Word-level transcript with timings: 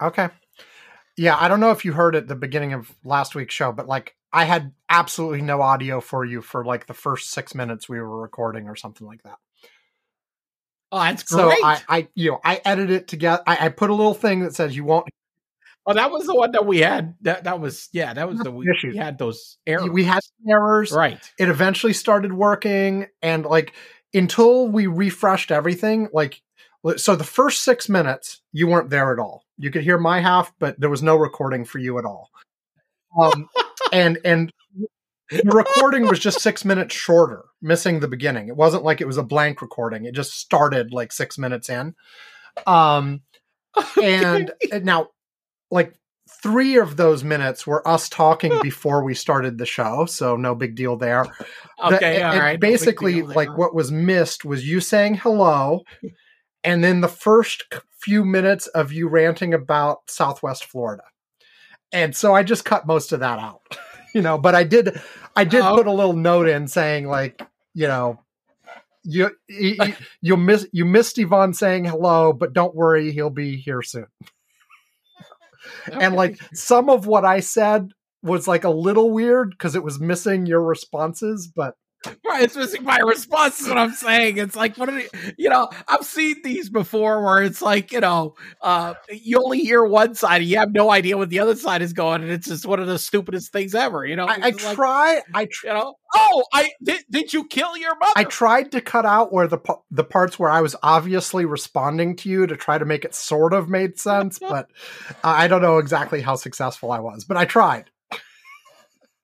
Okay. 0.00 0.28
Yeah, 1.16 1.36
I 1.38 1.48
don't 1.48 1.60
know 1.60 1.70
if 1.70 1.84
you 1.84 1.92
heard 1.92 2.16
at 2.16 2.28
the 2.28 2.36
beginning 2.36 2.72
of 2.72 2.94
last 3.04 3.34
week's 3.34 3.54
show, 3.54 3.72
but 3.72 3.86
like 3.86 4.14
I 4.32 4.44
had 4.44 4.72
absolutely 4.88 5.42
no 5.42 5.60
audio 5.60 6.00
for 6.00 6.24
you 6.24 6.40
for 6.40 6.64
like 6.64 6.86
the 6.86 6.94
first 6.94 7.30
six 7.30 7.54
minutes 7.54 7.88
we 7.88 7.98
were 8.00 8.20
recording 8.20 8.68
or 8.68 8.76
something 8.76 9.06
like 9.06 9.22
that. 9.24 9.36
Oh, 10.92 10.98
that's 10.98 11.28
So 11.28 11.48
great. 11.48 11.58
I, 11.62 11.80
I, 11.88 12.08
you 12.14 12.32
know, 12.32 12.40
I 12.44 12.60
edited 12.64 12.90
it 12.96 13.08
together. 13.08 13.42
I, 13.46 13.66
I 13.66 13.68
put 13.68 13.90
a 13.90 13.94
little 13.94 14.14
thing 14.14 14.40
that 14.40 14.54
says 14.54 14.74
you 14.74 14.84
won't. 14.84 15.06
oh, 15.86 15.94
that 15.94 16.10
was 16.10 16.26
the 16.26 16.34
one 16.34 16.52
that 16.52 16.66
we 16.66 16.78
had. 16.78 17.14
That 17.22 17.44
that 17.44 17.60
was 17.60 17.88
yeah. 17.92 18.14
That 18.14 18.28
was 18.28 18.38
the 18.38 18.50
we, 18.50 18.66
Issues. 18.68 18.94
we 18.94 18.98
had 18.98 19.18
those 19.18 19.58
errors. 19.66 19.90
We 19.90 20.04
had 20.04 20.20
errors. 20.48 20.92
right. 20.92 21.18
It 21.38 21.48
eventually 21.48 21.92
started 21.92 22.32
working, 22.32 23.06
and 23.22 23.44
like 23.44 23.74
until 24.14 24.66
we 24.68 24.86
refreshed 24.86 25.50
everything, 25.50 26.08
like 26.12 26.40
so 26.96 27.14
the 27.14 27.24
first 27.24 27.62
six 27.62 27.88
minutes 27.88 28.40
you 28.52 28.66
weren't 28.66 28.90
there 28.90 29.12
at 29.12 29.18
all. 29.18 29.44
You 29.60 29.70
could 29.70 29.82
hear 29.82 29.98
my 29.98 30.20
half, 30.20 30.52
but 30.58 30.78
there 30.80 30.90
was 30.90 31.02
no 31.02 31.16
recording 31.16 31.64
for 31.64 31.78
you 31.78 31.98
at 31.98 32.04
all. 32.04 32.30
Um, 33.18 33.48
and 33.92 34.18
and 34.24 34.52
the 35.30 35.42
recording 35.52 36.06
was 36.06 36.18
just 36.18 36.40
six 36.40 36.64
minutes 36.64 36.94
shorter, 36.94 37.44
missing 37.62 38.00
the 38.00 38.08
beginning. 38.08 38.48
It 38.48 38.56
wasn't 38.56 38.84
like 38.84 39.00
it 39.00 39.06
was 39.06 39.18
a 39.18 39.22
blank 39.22 39.62
recording. 39.62 40.04
It 40.04 40.14
just 40.14 40.32
started 40.38 40.92
like 40.92 41.12
six 41.12 41.38
minutes 41.38 41.68
in. 41.68 41.94
Um, 42.66 43.20
and 44.02 44.50
now, 44.82 45.08
like 45.70 45.94
three 46.42 46.78
of 46.78 46.96
those 46.96 47.22
minutes 47.22 47.66
were 47.66 47.86
us 47.86 48.08
talking 48.08 48.52
before 48.62 49.04
we 49.04 49.14
started 49.14 49.58
the 49.58 49.66
show, 49.66 50.06
so 50.06 50.36
no 50.36 50.54
big 50.54 50.74
deal 50.74 50.96
there. 50.96 51.24
The- 51.24 51.46
Okay. 51.96 52.22
all 52.22 52.32
and 52.32 52.40
right. 52.40 52.52
no 52.54 52.58
Basically, 52.58 53.20
there. 53.22 53.34
like 53.34 53.56
what 53.56 53.74
was 53.74 53.90
missed 53.92 54.44
was 54.44 54.68
you 54.68 54.80
saying 54.80 55.14
hello, 55.14 55.82
and 56.64 56.82
then 56.84 57.00
the 57.00 57.08
first 57.08 57.64
few 58.00 58.24
minutes 58.24 58.66
of 58.68 58.92
you 58.92 59.08
ranting 59.08 59.52
about 59.54 60.10
Southwest 60.10 60.64
Florida. 60.64 61.04
And 61.92 62.14
so 62.14 62.34
I 62.34 62.42
just 62.42 62.64
cut 62.64 62.86
most 62.86 63.12
of 63.12 63.20
that 63.20 63.38
out, 63.38 63.60
you 64.14 64.22
know. 64.22 64.38
But 64.38 64.54
I 64.54 64.64
did, 64.64 65.00
I 65.36 65.44
did 65.44 65.62
Oh. 65.62 65.76
put 65.76 65.86
a 65.86 65.92
little 65.92 66.14
note 66.14 66.48
in 66.48 66.68
saying 66.68 67.06
like, 67.08 67.42
you 67.74 67.86
know, 67.88 68.20
you 69.02 69.30
you, 69.48 69.76
you 70.22 70.36
miss 70.36 70.66
you 70.72 70.84
missed 70.84 71.18
Ivan 71.18 71.52
saying 71.54 71.84
hello, 71.86 72.32
but 72.32 72.52
don't 72.52 72.74
worry, 72.74 73.12
he'll 73.12 73.30
be 73.30 73.56
here 73.56 73.82
soon. 73.82 74.06
And 75.92 76.14
like 76.14 76.38
some 76.54 76.88
of 76.88 77.06
what 77.06 77.24
I 77.24 77.40
said 77.40 77.90
was 78.22 78.48
like 78.48 78.64
a 78.64 78.70
little 78.70 79.10
weird 79.10 79.50
because 79.50 79.74
it 79.74 79.82
was 79.84 80.00
missing 80.00 80.46
your 80.46 80.62
responses, 80.62 81.46
but 81.54 81.74
Right, 82.24 82.44
it's 82.44 82.56
missing 82.56 82.84
my 82.84 82.98
response. 82.98 83.60
Is 83.60 83.68
what 83.68 83.76
I'm 83.76 83.92
saying. 83.92 84.38
It's 84.38 84.56
like 84.56 84.78
what 84.78 84.88
are 84.88 84.98
you, 84.98 85.08
you 85.36 85.50
know? 85.50 85.68
I've 85.86 86.04
seen 86.04 86.36
these 86.42 86.70
before, 86.70 87.22
where 87.22 87.42
it's 87.42 87.60
like 87.60 87.92
you 87.92 88.00
know, 88.00 88.36
uh, 88.62 88.94
you 89.10 89.38
only 89.42 89.60
hear 89.60 89.84
one 89.84 90.14
side, 90.14 90.40
and 90.40 90.50
you 90.50 90.56
have 90.56 90.72
no 90.72 90.90
idea 90.90 91.18
what 91.18 91.28
the 91.28 91.40
other 91.40 91.56
side 91.56 91.82
is 91.82 91.92
going, 91.92 92.22
and 92.22 92.30
it's 92.30 92.48
just 92.48 92.64
one 92.64 92.80
of 92.80 92.86
the 92.86 92.98
stupidest 92.98 93.52
things 93.52 93.74
ever. 93.74 94.06
You 94.06 94.16
know, 94.16 94.24
I, 94.24 94.34
I 94.34 94.38
like, 94.38 94.56
try. 94.56 95.20
I 95.34 95.44
tr- 95.44 95.66
you 95.66 95.74
know, 95.74 95.94
oh, 96.14 96.44
I 96.54 96.70
did. 96.82 97.04
Did 97.10 97.34
you 97.34 97.46
kill 97.46 97.76
your 97.76 97.94
mother? 97.98 98.12
I 98.16 98.24
tried 98.24 98.72
to 98.72 98.80
cut 98.80 99.04
out 99.04 99.30
where 99.30 99.46
the 99.46 99.58
the 99.90 100.04
parts 100.04 100.38
where 100.38 100.50
I 100.50 100.62
was 100.62 100.74
obviously 100.82 101.44
responding 101.44 102.16
to 102.16 102.30
you 102.30 102.46
to 102.46 102.56
try 102.56 102.78
to 102.78 102.86
make 102.86 103.04
it 103.04 103.14
sort 103.14 103.52
of 103.52 103.68
made 103.68 103.98
sense, 103.98 104.38
but 104.40 104.70
I 105.22 105.48
don't 105.48 105.62
know 105.62 105.76
exactly 105.76 106.22
how 106.22 106.36
successful 106.36 106.92
I 106.92 107.00
was, 107.00 107.24
but 107.24 107.36
I 107.36 107.44
tried. 107.44 107.90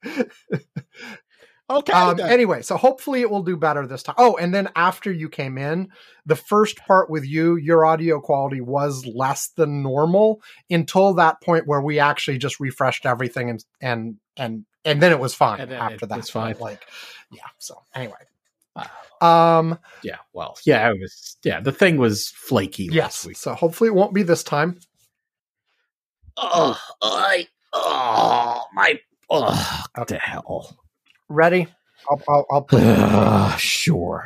okay. 1.71 1.93
Um, 1.93 2.21
anyway, 2.21 2.63
so 2.63 2.77
hopefully 2.77 3.21
it 3.21 3.31
will 3.31 3.43
do 3.43 3.57
better 3.57 3.87
this 3.87 4.03
time. 4.03 4.15
Oh, 4.19 4.37
and 4.37 4.55
then 4.55 4.69
after 4.77 5.13
you 5.13 5.29
came 5.29 5.59
in, 5.59 5.89
the 6.25 6.37
first 6.37 6.77
part 6.79 7.11
with 7.11 7.25
you, 7.25 7.57
your 7.57 7.85
audio 7.85 8.21
quality 8.21 8.61
was 8.61 9.05
less 9.07 9.49
than 9.49 9.83
normal 9.83 10.41
until 10.71 11.15
that 11.15 11.41
point 11.43 11.67
where 11.67 11.81
we 11.81 11.99
actually 11.99 12.39
just 12.39 12.61
refreshed 12.61 13.07
everything 13.07 13.51
and 13.51 13.65
and 13.81 14.17
and 14.37 14.65
and 14.85 15.03
then 15.03 15.11
it 15.13 15.19
was 15.19 15.35
fine 15.35 15.61
And 15.61 15.73
after 15.73 16.05
it 16.05 16.09
that. 16.09 16.17
was 16.19 16.31
fine. 16.31 16.55
Like, 16.61 16.87
yeah. 17.33 17.43
So 17.59 17.83
anyway, 17.95 18.15
Wow. 19.21 19.59
um, 19.59 19.79
yeah. 20.03 20.19
Well, 20.33 20.57
yeah. 20.65 20.91
It 20.91 21.01
was. 21.01 21.37
Yeah. 21.43 21.61
The 21.61 21.73
thing 21.73 21.97
was 21.97 22.29
flaky. 22.31 22.89
last 22.89 22.95
yes. 22.95 23.27
week. 23.27 23.37
So 23.37 23.55
hopefully 23.55 23.89
it 23.89 23.95
won't 23.95 24.15
be 24.15 24.23
this 24.23 24.45
time. 24.45 24.79
Oh, 26.37 26.79
I. 27.03 27.49
Oh, 27.73 28.63
my. 28.75 29.01
Oh, 29.29 29.41
what 29.95 30.03
Okay. 30.03 30.15
the 30.15 30.21
hell. 30.21 30.77
Ready? 31.29 31.67
I'll 32.11 32.23
I'll, 32.29 32.47
I'll 32.51 32.63
put 32.63 32.83
Uh, 32.83 33.57
sure. 33.57 34.25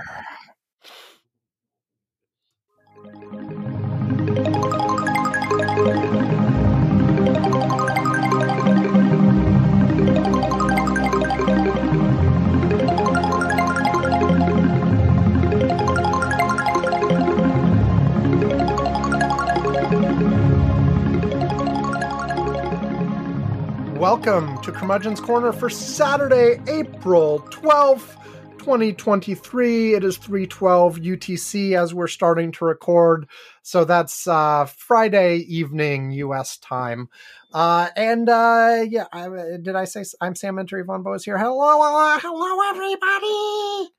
Welcome 24.11 24.61
to 24.63 24.73
Curmudgeon's 24.73 25.21
Corner 25.21 25.53
for 25.53 25.71
Saturday, 25.71 26.61
April 26.67 27.39
12th, 27.51 28.17
2023. 28.59 29.95
It 29.95 30.03
is 30.03 30.17
312 30.17 30.97
UTC 30.97 31.79
as 31.81 31.95
we're 31.95 32.09
starting 32.09 32.51
to 32.51 32.65
record. 32.65 33.29
So 33.63 33.85
that's 33.85 34.27
uh, 34.27 34.65
Friday 34.65 35.37
evening 35.47 36.11
US 36.11 36.59
time. 36.59 37.09
Uh, 37.55 37.91
and 37.95 38.29
uh, 38.29 38.85
yeah, 38.89 39.07
I, 39.13 39.29
did 39.63 39.77
I 39.77 39.85
say 39.85 40.03
I'm 40.21 40.35
Sam 40.35 40.57
Minter? 40.57 40.81
Ivan 40.81 41.05
Bo 41.05 41.13
is 41.13 41.25
here. 41.25 41.39
Hello, 41.39 41.81
uh, 41.81 42.19
hello, 42.21 42.69
everybody. 42.69 43.93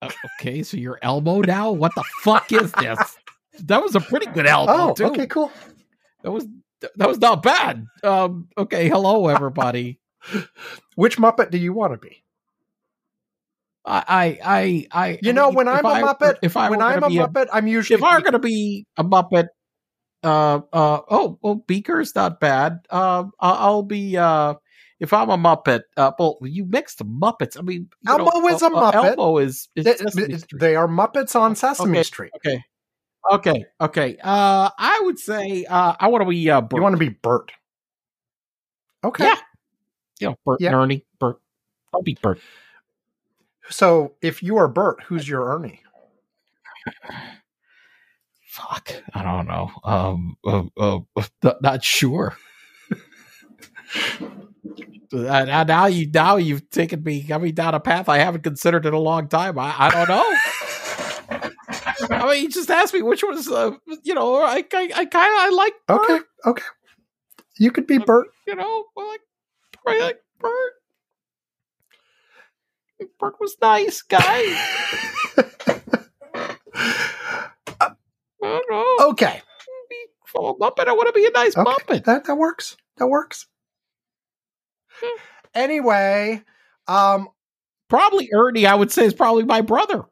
Uh, 0.00 0.10
okay, 0.38 0.62
so 0.62 0.76
your 0.76 1.00
elbow 1.02 1.40
now? 1.40 1.72
What 1.72 1.90
the 1.96 2.04
fuck 2.20 2.52
is 2.52 2.70
this? 2.70 3.16
That 3.64 3.82
was 3.82 3.96
a 3.96 4.00
pretty 4.00 4.26
good 4.26 4.46
elbow, 4.46 4.90
Oh, 4.90 4.94
too. 4.94 5.06
okay, 5.06 5.26
cool. 5.26 5.50
That 6.22 6.30
was 6.30 6.46
that 6.80 7.08
was 7.08 7.18
not 7.18 7.42
bad. 7.42 7.86
Um, 8.02 8.48
okay, 8.56 8.88
hello 8.88 9.28
everybody. 9.28 10.00
Which 10.96 11.18
Muppet 11.18 11.50
do 11.50 11.58
you 11.58 11.72
want 11.72 11.92
to 11.92 11.98
be? 11.98 12.22
I 13.84 14.04
I 14.08 14.86
I, 14.92 15.06
I 15.08 15.18
You 15.22 15.32
know, 15.32 15.50
when 15.50 15.68
I'm 15.68 15.84
a 15.86 15.94
Muppet, 15.94 16.36
if 16.42 16.56
I 16.56 16.70
when 16.70 16.82
I'm 16.82 17.02
a 17.04 17.08
Muppet, 17.08 17.48
I'm 17.52 17.66
usually 17.66 17.96
if 17.96 18.02
I'm 18.02 18.20
going 18.22 18.32
to 18.32 18.38
be 18.38 18.86
a 18.96 19.04
Muppet, 19.04 19.46
uh, 20.24 20.60
uh, 20.72 21.00
oh, 21.08 21.38
well, 21.40 21.56
Beaker's 21.66 22.14
not 22.14 22.40
bad. 22.40 22.80
Um, 22.90 23.32
I- 23.38 23.50
I'll 23.50 23.82
be, 23.84 24.16
uh, 24.16 24.54
if 24.98 25.12
I'm 25.12 25.30
a 25.30 25.38
Muppet, 25.38 25.82
uh, 25.96 26.10
well, 26.18 26.38
you 26.42 26.64
mixed 26.64 26.98
the 26.98 27.04
Muppets. 27.04 27.56
I 27.58 27.62
mean, 27.62 27.88
Elmo 28.08 28.24
know, 28.24 28.48
is 28.48 28.62
a 28.62 28.66
uh, 28.66 28.70
uh, 28.70 28.92
Muppet. 28.92 29.04
Elmo 29.16 29.38
is, 29.38 29.68
is 29.76 29.84
they, 29.84 30.38
they 30.58 30.74
are 30.76 30.88
Muppets 30.88 31.38
on 31.38 31.54
Sesame 31.54 31.98
Okay. 31.98 32.02
Street. 32.02 32.32
okay, 32.36 32.64
okay, 33.32 33.66
okay. 33.80 34.16
Uh, 34.22 34.70
I 34.78 35.00
would 35.04 35.18
say, 35.18 35.64
uh, 35.64 35.94
I 35.98 36.08
want 36.08 36.22
to 36.22 36.28
be, 36.30 36.50
uh, 36.50 36.60
Bert. 36.60 36.76
You 36.78 36.82
want 36.82 36.94
to 36.94 36.98
be 36.98 37.08
Bert. 37.10 37.52
Okay. 39.04 39.24
Yeah. 39.24 39.36
know, 40.20 40.36
Bert 40.44 40.60
Yeah. 40.60 40.68
and 40.68 40.76
Ernie. 40.76 41.04
Bert. 41.20 41.38
I'll 41.94 42.02
be 42.02 42.16
Bert. 42.20 42.40
So 43.68 44.14
if 44.22 44.42
you 44.42 44.56
are 44.58 44.68
Bert, 44.68 45.02
who's 45.04 45.28
your 45.28 45.54
Ernie? 45.54 45.80
Fuck, 48.42 49.02
I 49.12 49.22
don't 49.22 49.46
know. 49.46 49.70
Um, 49.84 50.36
uh, 50.46 50.62
uh, 50.78 51.00
not, 51.42 51.62
not 51.62 51.84
sure. 51.84 52.36
Now- 55.12 55.62
now 55.64 55.86
you 55.86 56.10
now 56.12 56.36
you've 56.36 56.68
taken 56.70 57.02
me 57.02 57.22
got 57.22 57.40
me 57.40 57.52
down 57.52 57.74
a 57.74 57.80
path 57.80 58.08
I 58.08 58.18
haven't 58.18 58.42
considered 58.42 58.86
in 58.86 58.94
a 58.94 58.98
long 58.98 59.28
time. 59.28 59.58
I, 59.58 59.74
I 59.78 59.90
don't 59.90 60.08
know. 60.08 60.34
You 62.42 62.48
just 62.48 62.70
asked 62.70 62.94
me 62.94 63.02
which 63.02 63.22
was, 63.22 63.48
uh, 63.50 63.72
you 64.02 64.14
know, 64.14 64.36
I 64.36 64.64
I, 64.72 64.90
I 64.94 65.04
kind 65.04 65.32
of 65.32 65.40
I 65.40 65.50
like 65.54 65.74
Bert, 65.86 66.00
Okay. 66.10 66.18
Okay. 66.46 66.64
You 67.58 67.70
could 67.70 67.86
be 67.86 67.98
Bert. 67.98 68.28
you 68.46 68.54
know, 68.54 68.84
like 68.96 69.20
I 69.86 69.98
like 69.98 70.20
Bert. 70.40 70.72
Bert 73.20 73.34
was 73.40 73.56
nice 73.60 74.02
guy. 74.02 74.20
I 77.80 77.94
don't 78.42 78.70
know. 78.70 78.96
okay. 79.10 79.42
Be 79.88 80.06
Muppet. 80.34 80.86
I 80.88 80.92
want 80.92 81.06
to 81.08 81.12
be 81.12 81.26
a 81.26 81.30
nice 81.30 81.56
Okay. 81.56 81.70
Muppet. 81.70 82.04
That 82.04 82.24
that 82.26 82.36
works. 82.36 82.76
That 82.98 83.06
works. 83.06 83.46
Anyway, 85.54 86.42
um, 86.86 87.28
Probably 87.88 88.28
Ernie, 88.34 88.66
I 88.66 88.74
would 88.74 88.90
say, 88.90 89.04
is 89.04 89.14
probably 89.14 89.44
my 89.44 89.60
brother. 89.60 90.04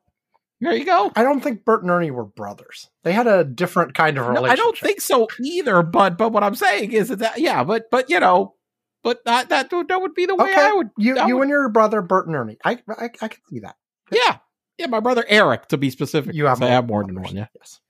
There 0.64 0.74
you 0.74 0.84
go. 0.84 1.12
I 1.14 1.22
don't 1.22 1.40
think 1.40 1.64
Bert 1.64 1.82
and 1.82 1.90
Ernie 1.90 2.10
were 2.10 2.24
brothers. 2.24 2.88
They 3.04 3.12
had 3.12 3.26
a 3.26 3.44
different 3.44 3.94
kind 3.94 4.18
of 4.18 4.24
No, 4.24 4.30
relationship. 4.32 4.52
I 4.52 4.56
don't 4.62 4.78
think 4.78 5.00
so 5.00 5.28
either. 5.42 5.82
But 5.82 6.18
but 6.18 6.32
what 6.32 6.42
I'm 6.42 6.54
saying 6.54 6.92
is 6.92 7.08
that 7.08 7.38
yeah, 7.38 7.62
but 7.64 7.90
but 7.90 8.08
you 8.10 8.18
know, 8.20 8.54
but 9.02 9.24
that 9.26 9.50
that 9.50 9.70
would- 9.72 9.88
that 9.88 10.00
would 10.00 10.14
be 10.14 10.26
the 10.26 10.34
way 10.34 10.50
Okay. 10.52 10.60
I 10.60 10.72
would. 10.72 10.90
You 10.98 11.18
I 11.18 11.26
you 11.26 11.36
would- 11.36 11.42
and 11.42 11.50
your 11.50 11.68
brother 11.68 12.02
Bert 12.02 12.26
and 12.26 12.34
Ernie. 12.36 12.56
I 12.64 12.78
I, 12.88 13.04
I 13.20 13.28
can 13.28 13.40
see 13.48 13.60
that. 13.60 13.76
Yeah, 14.10 14.38
yeah. 14.78 14.86
My 14.86 15.00
brother 15.00 15.24
Eric, 15.28 15.68
to 15.68 15.76
be 15.76 15.90
specific. 15.90 16.34
You 16.34 16.46
have 16.46 16.60
I 16.62 16.66
more 16.66 16.70
have 16.70 16.86
more 16.88 17.04
than 17.04 17.20
one. 17.22 17.36
Yeah. 17.36 17.46
Yes. 17.54 17.80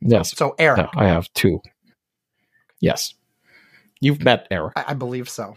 Yes. 0.00 0.36
So 0.36 0.54
Eric, 0.58 0.78
Yeah, 0.94 1.00
I 1.00 1.06
have 1.08 1.32
two. 1.34 1.60
Yes. 2.80 3.14
You've 4.00 4.22
met 4.22 4.46
Eric. 4.50 4.74
I, 4.76 4.84
I 4.88 4.94
believe 4.94 5.28
so. 5.28 5.56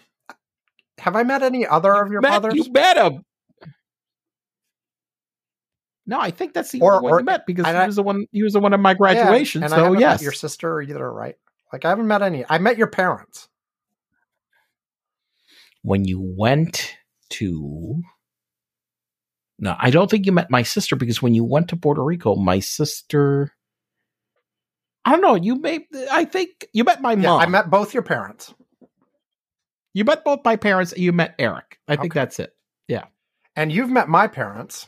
Have 1.00 1.16
I 1.16 1.24
met 1.24 1.44
any 1.44 1.68
other 1.68 1.94
of 1.94 2.12
your 2.12 2.22
Met- 2.22 2.42
brothers? 2.42 2.56
You 2.56 2.72
met 2.72 2.98
him. 2.98 3.24
No, 6.10 6.20
I 6.20 6.32
think 6.32 6.54
that's 6.54 6.72
the 6.72 6.80
Or- 6.82 6.94
only 6.96 7.04
one 7.04 7.14
or- 7.14 7.20
you 7.20 7.26
met 7.26 7.46
because 7.46 7.66
and 7.66 7.76
he 7.76 7.84
I- 7.84 7.86
was 7.86 7.98
the 7.98 8.04
one. 8.04 8.26
He 8.32 8.42
was 8.42 8.54
the 8.54 8.60
one 8.62 8.74
at 8.74 8.80
my 8.80 8.94
graduation. 8.94 9.60
Yeah, 9.62 9.66
and 9.66 9.72
so 9.74 9.84
haven't 9.84 10.00
yes, 10.00 10.20
met 10.20 10.24
your 10.24 10.32
sister 10.32 10.82
either, 10.82 11.12
right? 11.12 11.36
Like 11.74 11.84
I 11.84 11.90
haven't 11.90 12.08
met 12.08 12.22
any. 12.22 12.46
I 12.50 12.58
met 12.60 12.78
your 12.78 12.88
parents. 12.88 13.50
when 15.84 16.04
you 16.06 16.20
went 16.20 16.96
to. 17.30 18.02
No, 19.60 19.76
I 19.80 19.90
don't 19.90 20.10
think 20.12 20.26
you 20.26 20.32
met 20.32 20.52
my 20.52 20.64
sister 20.64 20.96
because 20.96 21.22
when 21.22 21.34
you 21.34 21.44
went 21.46 21.70
to 21.70 21.78
Puerto 21.78 22.04
Rico, 22.04 22.36
my 22.36 22.60
sister. 22.60 23.54
I 25.06 25.12
don't 25.12 25.22
know. 25.22 25.36
You 25.36 25.56
may. 25.56 25.88
I 26.12 26.26
think 26.26 26.68
you 26.74 26.84
met 26.84 27.02
my 27.02 27.12
Yeah, 27.14 27.22
mom. 27.22 27.42
I 27.42 27.46
met 27.46 27.70
both 27.70 27.94
your 27.94 28.04
parents, 28.04 28.54
you 29.94 30.04
met 30.04 30.24
both 30.26 30.40
my 30.44 30.58
parents. 30.58 30.94
You 30.98 31.12
met 31.14 31.36
Eric. 31.40 31.80
I 31.88 31.96
think 31.96 32.14
that's 32.14 32.40
it. 32.40 32.54
Yeah. 32.88 33.06
And 33.56 33.72
you've 33.72 33.90
met 33.90 34.10
my 34.10 34.28
parents. 34.28 34.88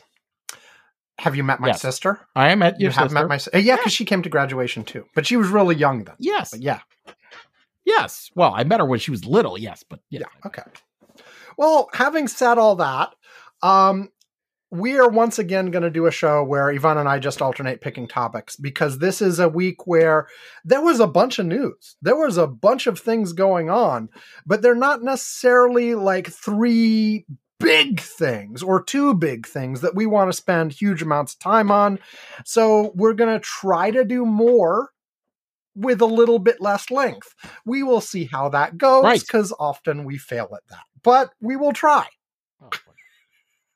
Have 1.20 1.36
you 1.36 1.44
met 1.44 1.60
my 1.60 1.68
Yes. 1.68 1.82
sister? 1.82 2.20
I 2.34 2.54
met 2.54 2.80
your 2.80 2.90
you 2.90 2.94
have 2.96 3.10
sister. 3.10 3.14
met 3.14 3.28
my 3.28 3.36
si- 3.36 3.50
yeah, 3.60 3.76
because 3.76 3.92
she 3.92 4.04
came 4.04 4.22
to 4.22 4.28
graduation 4.28 4.84
too, 4.84 5.04
but 5.14 5.26
she 5.26 5.36
was 5.36 5.48
really 5.48 5.74
young 5.76 6.04
then. 6.04 6.16
yes. 6.18 6.50
But 6.50 6.60
yeah, 6.62 6.80
Yes. 7.84 8.30
Well, 8.34 8.52
I 8.54 8.64
met 8.64 8.80
her 8.80 8.86
when 8.86 8.98
she 9.00 9.10
was 9.10 9.24
little. 9.24 9.58
Yes, 9.58 9.82
but 9.88 10.00
yeah. 10.10 10.20
yeah, 10.20 10.46
okay. 10.46 10.62
Well, 11.56 11.88
having 11.94 12.28
said 12.28 12.58
all 12.58 12.76
that, 12.76 13.10
um, 13.62 14.10
we 14.70 14.98
are 14.98 15.08
once 15.08 15.38
again 15.38 15.70
going 15.72 15.82
to 15.82 15.90
do 15.90 16.06
a 16.06 16.12
show 16.12 16.44
where 16.44 16.70
Ivan 16.70 16.98
and 16.98 17.08
I 17.08 17.18
just 17.18 17.42
alternate 17.42 17.80
picking 17.80 18.06
topics 18.06 18.54
because 18.56 18.98
this 18.98 19.20
is 19.20 19.40
a 19.40 19.48
week 19.48 19.86
where 19.86 20.28
there 20.64 20.80
was 20.82 21.00
a 21.00 21.06
bunch 21.08 21.38
of 21.40 21.46
news. 21.46 21.96
There 22.00 22.14
was 22.16 22.36
a 22.36 22.46
bunch 22.46 22.86
of 22.86 22.98
things 23.00 23.32
going 23.32 23.68
on, 23.68 24.10
but 24.46 24.62
they're 24.62 24.74
not 24.76 25.02
necessarily 25.02 25.94
like 25.96 26.28
three 26.28 27.26
big 27.60 28.00
things 28.00 28.62
or 28.62 28.82
two 28.82 29.14
big 29.14 29.46
things 29.46 29.82
that 29.82 29.94
we 29.94 30.06
want 30.06 30.28
to 30.30 30.36
spend 30.36 30.72
huge 30.72 31.02
amounts 31.02 31.34
of 31.34 31.38
time 31.38 31.70
on. 31.70 31.98
So 32.44 32.90
we're 32.96 33.12
going 33.14 33.32
to 33.32 33.40
try 33.44 33.90
to 33.92 34.04
do 34.04 34.24
more 34.26 34.90
with 35.76 36.00
a 36.00 36.06
little 36.06 36.38
bit 36.40 36.60
less 36.60 36.90
length. 36.90 37.34
We 37.64 37.82
will 37.84 38.00
see 38.00 38.24
how 38.24 38.48
that 38.48 38.76
goes 38.76 39.04
Right. 39.04 39.20
because 39.20 39.52
often 39.60 40.04
we 40.04 40.18
fail 40.18 40.48
at 40.52 40.66
that, 40.70 40.84
but 41.04 41.30
we 41.40 41.54
will 41.54 41.72
try. 41.72 42.06
Oh, 42.60 42.70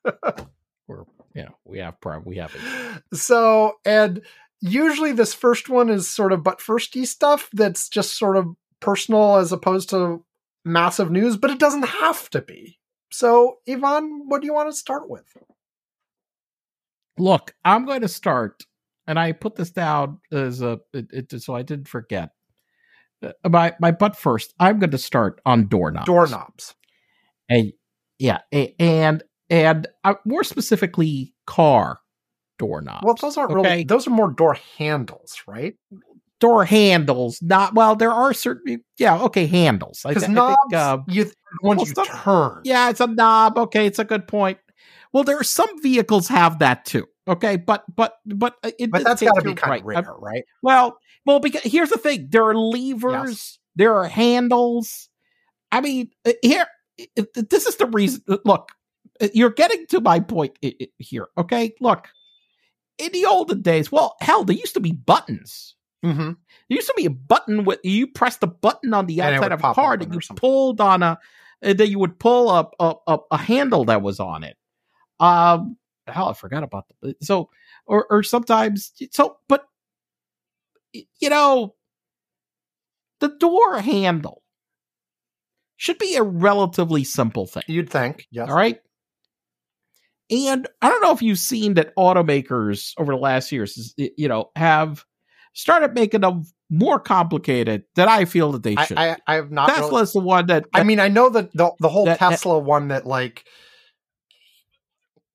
we're 0.87 1.05
yeah, 1.33 1.49
we 1.63 1.79
have 1.79 1.99
prob 2.01 2.25
we 2.25 2.37
have 2.37 2.53
it. 2.55 3.17
So, 3.17 3.73
and 3.85 4.21
usually 4.61 5.11
this 5.11 5.33
first 5.33 5.69
one 5.69 5.89
is 5.89 6.09
sort 6.09 6.31
of 6.31 6.43
but 6.43 6.59
firsty 6.59 7.05
stuff 7.05 7.49
that's 7.53 7.89
just 7.89 8.17
sort 8.17 8.37
of 8.37 8.55
personal 8.79 9.35
as 9.37 9.51
opposed 9.51 9.89
to 9.91 10.23
massive 10.63 11.11
news, 11.11 11.37
but 11.37 11.49
it 11.51 11.59
doesn't 11.59 11.83
have 11.87 12.29
to 12.31 12.41
be. 12.41 12.77
So, 13.17 13.59
Ivan, 13.65 14.23
what 14.27 14.41
do 14.41 14.45
you 14.45 14.53
want 14.53 14.69
to 14.69 14.75
start 14.75 15.09
with? 15.09 15.25
Look, 17.17 17.55
I'm 17.63 17.85
going 17.85 18.01
to 18.01 18.09
start, 18.09 18.63
and 19.07 19.17
I 19.17 19.31
put 19.31 19.55
this 19.55 19.71
down 19.71 20.19
as 20.33 20.61
a 20.61 20.81
it, 20.93 21.31
it, 21.31 21.41
so 21.41 21.55
I 21.55 21.61
didn't 21.61 21.87
forget. 21.87 22.31
Uh, 23.23 23.31
my 23.47 23.73
my 23.79 23.91
but 23.91 24.17
first, 24.17 24.53
I'm 24.59 24.79
going 24.79 24.91
to 24.91 24.97
start 24.97 25.39
on 25.45 25.67
doorknobs. 25.67 26.05
Doorknobs. 26.05 26.75
And 27.47 27.71
yeah, 28.19 28.39
a, 28.53 28.75
and 28.79 29.23
and 29.49 29.87
uh, 30.03 30.15
more 30.25 30.43
specifically, 30.43 31.33
car 31.47 31.99
doorknobs. 32.59 33.05
Well, 33.05 33.15
those 33.15 33.37
aren't 33.37 33.53
really, 33.53 33.85
those 33.85 34.07
are 34.07 34.11
more 34.11 34.29
door 34.29 34.57
handles, 34.77 35.41
right? 35.47 35.75
Door 36.39 36.65
handles. 36.65 37.41
Not 37.41 37.73
well. 37.75 37.95
There 37.95 38.11
are 38.11 38.33
certain 38.33 38.83
yeah. 38.97 39.21
Okay, 39.23 39.45
handles. 39.45 40.01
Because 40.07 40.27
knobs, 40.29 40.57
think, 40.69 40.73
uh, 40.73 40.99
you, 41.07 41.31
well, 41.61 41.77
you 41.79 41.85
some- 41.85 42.05
turn. 42.05 42.61
Yeah, 42.63 42.89
it's 42.89 43.01
a 43.01 43.07
knob. 43.07 43.57
Okay, 43.57 43.85
it's 43.85 43.99
a 43.99 44.03
good 44.05 44.27
point. 44.27 44.57
Well, 45.13 45.23
there 45.23 45.39
are 45.39 45.43
some 45.45 45.81
vehicles 45.81 46.27
have 46.27 46.59
that 46.59 46.85
too. 46.85 47.05
Okay, 47.27 47.55
but 47.57 47.83
but 47.95 48.17
but 48.25 48.55
uh, 48.63 48.71
in 48.77 48.89
But 48.91 49.03
that's 49.03 49.21
got 49.21 49.33
to 49.35 49.41
be 49.41 49.55
kind 49.55 49.83
right. 49.85 49.97
of 49.97 50.05
rare, 50.05 50.15
right? 50.19 50.43
Well, 50.61 50.97
well, 51.25 51.39
because 51.39 51.63
here's 51.63 51.89
the 51.89 51.97
thing: 51.97 52.27
there 52.29 52.43
are 52.45 52.55
levers, 52.55 53.59
there 53.75 53.95
are 53.95 54.07
handles. 54.07 55.09
I 55.71 55.81
mean, 55.81 56.09
uh, 56.25 56.33
here, 56.43 56.67
uh, 57.17 57.23
uh, 57.35 57.43
this 57.49 57.65
is 57.65 57.77
the 57.77 57.87
reason. 57.87 58.21
uh, 58.29 58.37
Look, 58.45 58.69
uh, 59.21 59.29
you're 59.33 59.49
getting 59.49 59.87
to 59.87 60.01
my 60.01 60.19
point 60.19 60.57
here. 60.99 61.27
Okay, 61.37 61.73
look. 61.81 62.07
In 62.97 63.11
the 63.11 63.25
olden 63.25 63.61
days, 63.61 63.91
well, 63.91 64.15
hell, 64.21 64.45
there 64.45 64.55
used 64.55 64.75
to 64.75 64.79
be 64.79 64.93
buttons. 64.93 65.75
Mm-hmm. 66.05 66.31
There 66.69 66.75
used 66.75 66.87
to 66.87 66.93
be 66.95 67.05
a 67.05 67.11
button 67.11 67.65
with 67.65 67.79
you 67.83 68.07
pressed 68.07 68.41
the 68.41 68.47
button 68.47 68.93
on 68.93 69.05
the 69.05 69.21
outside 69.21 69.51
of 69.51 69.63
a 69.63 69.73
car 69.73 69.97
that 69.97 70.13
you 70.13 70.19
pulled 70.35 70.81
on 70.81 71.03
a 71.03 71.19
uh, 71.63 71.73
that 71.73 71.87
you 71.87 71.99
would 71.99 72.19
pull 72.19 72.49
up 72.49 72.75
a, 72.79 72.93
a, 73.07 73.17
a 73.31 73.37
handle 73.37 73.85
that 73.85 74.01
was 74.01 74.19
on 74.19 74.43
it. 74.43 74.57
Um, 75.19 75.77
hell, 76.07 76.29
I 76.29 76.33
forgot 76.33 76.63
about 76.63 76.85
the 77.01 77.15
so 77.21 77.49
or 77.85 78.05
or 78.09 78.23
sometimes 78.23 78.91
so, 79.11 79.37
but 79.47 79.65
you 81.19 81.29
know, 81.29 81.75
the 83.19 83.29
door 83.39 83.79
handle 83.79 84.43
should 85.77 85.97
be 85.97 86.15
a 86.15 86.23
relatively 86.23 87.03
simple 87.03 87.47
thing. 87.47 87.63
You'd 87.67 87.89
think, 87.89 88.27
yes. 88.31 88.49
All 88.49 88.55
right. 88.55 88.79
And 90.29 90.67
I 90.81 90.89
don't 90.89 91.01
know 91.01 91.11
if 91.11 91.21
you've 91.21 91.37
seen 91.37 91.75
that 91.75 91.95
automakers 91.95 92.93
over 92.97 93.13
the 93.13 93.19
last 93.19 93.51
years, 93.51 93.93
you 93.97 94.27
know, 94.27 94.49
have 94.55 95.05
started 95.55 95.93
making 95.95 96.21
them 96.21 96.43
more 96.69 96.99
complicated 96.99 97.83
than 97.95 98.07
I 98.07 98.25
feel 98.25 98.51
that 98.51 98.61
they 98.63 98.75
should. 98.75 98.97
I, 98.97 99.11
I, 99.11 99.17
I 99.27 99.35
have 99.35 99.49
not. 99.51 99.69
really- 99.69 99.81
Tesla's 99.81 100.13
the 100.13 100.19
one 100.19 100.45
that, 100.47 100.65
I 100.73 100.83
mean, 100.83 100.99
I 100.99 101.07
know 101.07 101.29
that 101.29 101.51
the 101.53 101.71
the 101.79 101.89
whole 101.89 102.05
that- 102.05 102.19
that- 102.19 102.29
Tesla 102.31 102.59
one 102.59 102.89
that 102.89 103.07
like. 103.07 103.45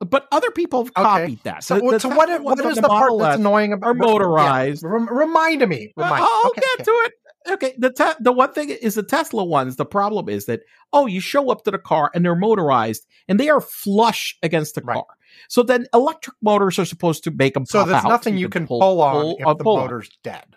but 0.01 0.27
other 0.33 0.51
people 0.51 0.85
have 0.85 0.93
Okay. 0.97 1.03
copied 1.03 1.43
that. 1.45 1.63
So, 1.65 1.75
The- 1.79 1.91
the 1.93 2.01
so 2.01 2.09
what? 2.11 2.29
What 2.43 2.63
ones 2.63 2.77
the 2.77 2.83
part 2.89 3.13
that's 3.19 3.39
annoying 3.39 3.73
about 3.73 3.87
are 3.89 3.95
motorized. 3.95 4.83
Yeah, 4.83 4.89
remind 5.11 5.67
me. 5.69 5.93
Well, 5.97 6.07
Remind. 6.07 6.25
I'll 6.25 6.51
okay, 6.51 6.61
get 6.61 6.75
okay. 6.75 6.85
to 6.85 6.91
it. 6.91 7.13
Okay, 7.53 7.75
the 7.79 7.91
te- 7.91 8.19
the 8.23 8.33
one 8.33 8.53
thing 8.53 8.69
is 8.71 8.95
the 8.97 9.03
Tesla 9.03 9.45
ones. 9.45 9.77
The 9.77 9.87
problem 9.87 10.29
is 10.29 10.47
that 10.47 10.61
oh, 10.93 11.07
you 11.07 11.21
show 11.21 11.51
up 11.51 11.65
to 11.65 11.71
the 11.71 11.79
car 11.79 12.11
and 12.15 12.25
they're 12.25 12.35
motorized 12.35 13.07
and 13.29 13.39
they 13.39 13.49
are 13.49 13.61
flush 13.61 14.37
against 14.43 14.75
the 14.75 14.81
Right. 14.83 14.95
car. 14.97 15.07
So 15.49 15.63
then 15.63 15.87
electric 15.95 16.37
motors 16.43 16.79
are 16.79 16.85
supposed 16.85 17.25
to 17.25 17.31
make 17.31 17.55
them. 17.55 17.67
So 17.67 17.85
there's 17.85 18.05
out 18.05 18.09
nothing 18.09 18.37
you 18.39 18.49
can 18.49 18.67
pull, 18.67 19.01
on 19.03 19.13
pull- 19.13 19.37
if 19.41 19.47
uh, 19.47 19.55
the 19.55 19.65
pull 19.65 19.77
on. 19.77 19.83
motor's 19.85 20.11
dead. 20.25 20.57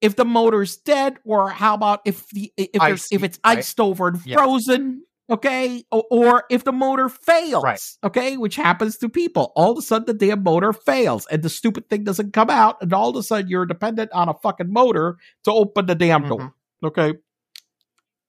If 0.00 0.16
the 0.16 0.24
motor's 0.24 0.76
dead, 0.78 1.18
or 1.24 1.48
how 1.50 1.74
about 1.74 2.00
if 2.04 2.28
the 2.30 2.52
if 2.56 2.70
there's, 2.80 3.06
if 3.12 3.22
it's 3.22 3.38
right? 3.44 3.58
iced 3.58 3.78
over 3.78 4.08
and 4.08 4.20
Yeah. 4.26 4.36
frozen? 4.36 5.04
Okay, 5.30 5.84
or, 5.92 6.04
or 6.10 6.44
if 6.50 6.64
the 6.64 6.72
motor 6.72 7.08
fails, 7.08 7.62
Right. 7.62 7.80
okay, 8.04 8.36
which 8.36 8.56
happens 8.56 8.98
to 8.98 9.08
people. 9.08 9.52
All 9.54 9.70
of 9.70 9.78
a 9.78 9.82
sudden, 9.82 10.06
the 10.06 10.12
damn 10.26 10.42
motor 10.42 10.72
fails, 10.72 11.26
and 11.28 11.42
the 11.42 11.48
stupid 11.48 11.88
thing 11.88 12.02
doesn't 12.04 12.32
come 12.32 12.50
out, 12.50 12.82
and 12.82 12.92
all 12.92 13.10
of 13.10 13.16
a 13.16 13.22
sudden, 13.22 13.48
you're 13.48 13.64
dependent 13.64 14.10
on 14.12 14.28
a 14.28 14.34
fucking 14.42 14.70
motor 14.72 15.16
to 15.44 15.52
open 15.52 15.86
the 15.86 15.94
damn 15.94 16.28
door. 16.28 16.38
Mhm. 16.82 16.88
Okay. 16.88 17.14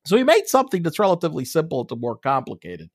So 0.05 0.15
he 0.17 0.23
made 0.23 0.47
something 0.47 0.83
that's 0.83 0.99
relatively 0.99 1.43
simple 1.45 1.83
to 1.85 1.95
more 1.95 2.15
complicated. 2.15 2.89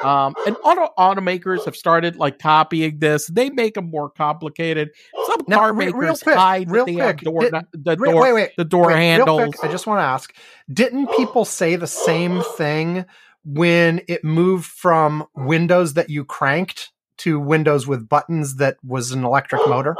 Um, 0.00 0.34
and 0.46 0.56
auto 0.64 0.88
automakers 0.98 1.64
have 1.66 1.76
started 1.76 2.16
like 2.16 2.38
copying 2.38 2.98
this. 2.98 3.26
They 3.26 3.50
make 3.50 3.74
them 3.74 3.90
more 3.90 4.08
complicated. 4.10 4.90
Some 5.26 5.42
Now, 5.46 5.58
car 5.58 5.74
makers 5.74 5.94
real 5.94 6.16
quick, 6.16 6.34
hide 6.36 6.70
real 6.70 6.84
quick, 6.84 7.20
door, 7.20 7.40
did- 7.42 7.54
the 7.72 7.96
door, 7.96 8.20
wait, 8.22 8.32
wait. 8.32 8.50
the 8.56 8.64
door 8.64 8.86
wait, 8.88 8.96
handles. 8.96 9.54
quick, 9.56 9.68
I 9.68 9.72
just 9.72 9.86
want 9.86 9.98
to 9.98 10.04
ask: 10.04 10.34
Didn't 10.72 11.08
people 11.16 11.44
say 11.44 11.76
the 11.76 11.86
same 11.86 12.42
thing 12.56 13.04
when 13.44 14.00
it 14.08 14.24
moved 14.24 14.66
from 14.66 15.24
Windows 15.34 15.94
that 15.94 16.08
you 16.10 16.24
cranked 16.24 16.90
to 17.18 17.38
Windows 17.38 17.86
with 17.86 18.08
buttons 18.08 18.56
that 18.56 18.78
was 18.84 19.12
an 19.12 19.24
electric 19.24 19.66
motor? 19.68 19.96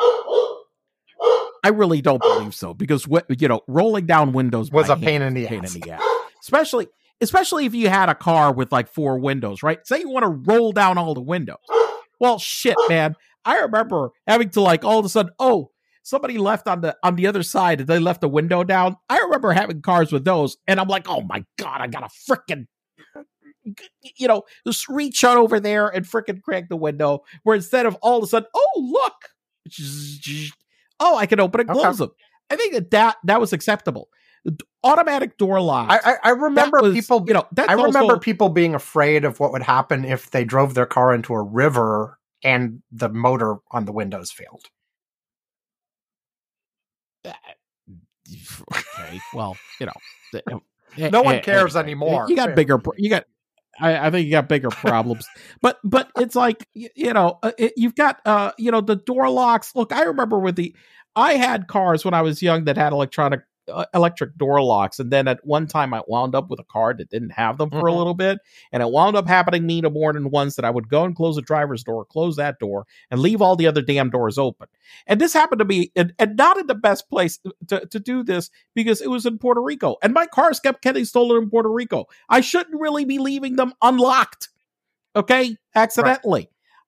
I 1.65 1.69
really 1.69 2.03
don't 2.03 2.21
believe 2.21 2.55
so 2.55 2.75
because 2.75 3.07
what 3.07 3.25
you 3.41 3.47
know, 3.47 3.61
rolling 3.69 4.07
down 4.07 4.33
windows 4.33 4.73
Was 4.73 4.89
a 4.89 4.97
pain 4.97 5.23
in 5.23 5.35
the 5.35 5.47
pain 5.47 5.65
ass. 5.65 5.75
in 5.77 5.81
the 5.83 5.91
ass. 5.93 6.03
Especially 6.41 6.89
especially 7.23 7.65
if 7.65 7.75
you 7.75 7.89
had 7.89 8.09
a 8.09 8.15
car 8.15 8.53
with 8.53 8.71
like 8.73 8.89
four 8.89 9.19
windows, 9.19 9.63
right? 9.63 9.85
Say 9.87 10.01
you 10.01 10.11
want 10.11 10.25
to 10.25 10.29
roll 10.53 10.73
down 10.73 10.99
all 10.99 11.15
the 11.15 11.23
windows. 11.23 11.57
Well, 12.21 12.39
shit, 12.39 12.77
man. 12.89 13.17
I 13.45 13.61
remember 13.61 14.11
having 14.27 14.51
to 14.51 14.61
like 14.61 14.85
all 14.85 14.99
of 14.99 15.05
a 15.05 15.09
sudden, 15.09 15.33
oh, 15.39 15.71
somebody 16.03 16.39
left 16.39 16.69
on 16.69 16.81
the 16.83 16.97
on 17.03 17.17
the 17.17 17.27
other 17.27 17.43
side 17.43 17.81
and 17.81 17.89
they 17.89 17.99
left 17.99 18.21
the 18.21 18.29
window 18.29 18.63
down. 18.65 18.97
I 19.09 19.19
remember 19.19 19.53
having 19.53 19.83
cars 19.83 20.13
with 20.13 20.25
those, 20.25 20.57
and 20.67 20.79
I'm 20.79 20.89
like, 20.89 21.09
oh 21.09 21.23
my 21.23 21.45
god, 21.59 21.81
I 21.81 21.87
gotta 21.87 22.09
freaking 22.29 22.67
you 24.17 24.27
know, 24.29 24.43
just 24.67 24.89
reach 24.89 25.23
out 25.25 25.37
over 25.37 25.61
there 25.61 25.89
and 25.89 26.05
freaking 26.05 26.43
crank 26.43 26.69
the 26.69 26.77
window. 26.77 27.23
Where 27.45 27.57
instead 27.57 27.87
of 27.87 27.97
all 28.03 28.19
of 28.19 28.25
a 28.25 28.27
sudden, 28.27 28.49
oh 28.55 28.73
look, 28.77 29.15
oh, 31.01 31.17
I 31.17 31.27
can 31.27 31.41
open 31.41 31.61
and 31.63 31.71
Okay. 31.71 31.81
close 31.81 31.99
them. 31.99 32.11
I 32.51 32.57
think 32.57 32.75
that 32.75 32.91
that, 32.91 33.17
that 33.25 33.41
was 33.41 33.53
acceptable. 33.53 34.09
Automatic 34.85 35.39
door 35.39 35.61
locks. 35.61 36.05
I, 36.05 36.13
I, 36.13 36.17
I 36.25 36.31
remember 36.31 36.81
was, 36.81 36.95
people. 36.95 37.25
you 37.29 37.35
know, 37.35 37.47
I 37.57 37.75
remember 37.75 38.01
also- 38.01 38.19
people 38.19 38.49
being 38.49 38.75
afraid 38.75 39.25
of 39.25 39.39
what 39.39 39.53
would 39.53 39.63
happen 39.63 40.05
if 40.05 40.31
they 40.31 40.45
drove 40.45 40.75
their 40.75 40.87
car 40.87 41.15
into 41.15 41.35
a 41.35 41.43
river 41.43 42.19
and 42.43 42.83
the 42.91 43.09
motor 43.09 43.57
on 43.71 43.85
the 43.85 43.93
windows 43.93 44.33
failed. 44.33 44.65
Uh, 47.25 47.33
okay, 48.77 49.21
well, 49.35 49.57
you 49.79 49.87
know, 49.87 50.43
um, 50.53 50.63
eh, 50.99 51.11
no 51.11 51.23
one 51.23 51.37
eh, 51.37 51.39
eh, 51.39 51.43
cares 51.43 51.77
anymore. 51.77 52.27
You 52.29 52.37
got 52.37 52.55
bigger. 52.57 52.81
You 52.97 53.11
got. 53.11 53.25
I, 53.81 54.09
I, 54.09 54.11
think 54.11 54.27
you 54.27 54.33
got 54.33 54.49
bigger 54.49 54.69
problems, 54.69 55.27
but 55.63 55.79
but 55.83 56.11
it's 56.19 56.37
like 56.37 56.69
you, 56.75 56.91
you 56.95 57.13
know 57.15 57.39
uh, 57.43 57.53
it, 57.57 57.73
you've 57.77 57.95
got 57.95 58.21
uh 58.27 58.53
you 58.59 58.71
know 58.71 58.83
the 58.83 58.97
door 58.97 59.31
locks. 59.31 59.75
Look, 59.75 59.93
I 59.93 60.03
remember 60.03 60.39
with 60.39 60.57
the 60.57 60.77
I 61.17 61.35
had 61.35 61.69
cars 61.69 62.05
when 62.05 62.13
I 62.13 62.21
was 62.21 62.43
young 62.43 62.65
that 62.65 62.77
had 62.77 62.93
electronic 62.93 63.41
uh, 63.69 63.85
electric 63.95 64.37
door 64.37 64.63
locks. 64.63 64.99
And 64.99 65.11
then 65.11 65.29
at 65.29 65.45
one 65.45 65.67
time, 65.67 65.95
I 65.95 66.03
wound 66.07 66.35
up 66.35 66.51
with 66.51 66.61
a 66.61 66.65
car 66.65 66.95
that 66.95 67.11
didn't 67.11 67.31
have 67.31 67.59
them 67.59 67.71
for 67.71 67.77
mm-hmm. 67.77 67.89
a 67.89 67.97
little 67.97 68.15
bit. 68.15 68.39
And 68.73 68.83
it 68.83 68.91
wound 68.91 69.17
up 69.17 69.27
happening 69.27 69.67
me 69.67 69.81
to 69.81 69.91
more 69.91 70.13
than 70.13 70.31
once 70.31 70.57
that 70.57 70.65
I 70.65 70.71
would 70.71 70.89
go 70.89 71.05
and 71.05 71.15
close 71.15 71.37
the 71.37 71.43
driver's 71.43 71.85
door, 71.85 72.05
close 72.05 72.37
that 72.37 72.59
door, 72.59 72.87
and 73.11 73.21
leave 73.21 73.43
all 73.43 73.57
the 73.57 73.67
other 73.67 73.83
damn 73.83 74.11
doors 74.11 74.39
open. 74.39 74.69
And 75.07 75.21
this 75.21 75.33
happened 75.33 75.61
to 75.61 75.65
be, 75.65 75.93
and, 75.97 76.13
and 76.19 76.37
not 76.37 76.59
in 76.59 76.67
the 76.67 76.75
best 76.75 77.09
place 77.09 77.39
to, 77.69 77.87
to 77.87 78.01
do 78.01 78.23
this 78.23 78.51
because 78.75 79.01
it 79.01 79.11
was 79.11 79.27
in 79.27 79.39
Puerto 79.39 79.61
Rico. 79.61 79.97
And 80.03 80.13
my 80.13 80.27
cars 80.27 80.61
kept 80.61 80.83
getting 80.83 81.05
stolen 81.05 81.43
in 81.43 81.51
Puerto 81.51 81.71
Rico. 81.71 82.07
I 82.29 82.41
shouldn't 82.41 82.81
really 82.81 83.05
be 83.05 83.19
leaving 83.19 83.57
them 83.57 83.75
unlocked. 83.83 84.49
Okay. 85.15 85.57
Accidentally. 85.75 86.41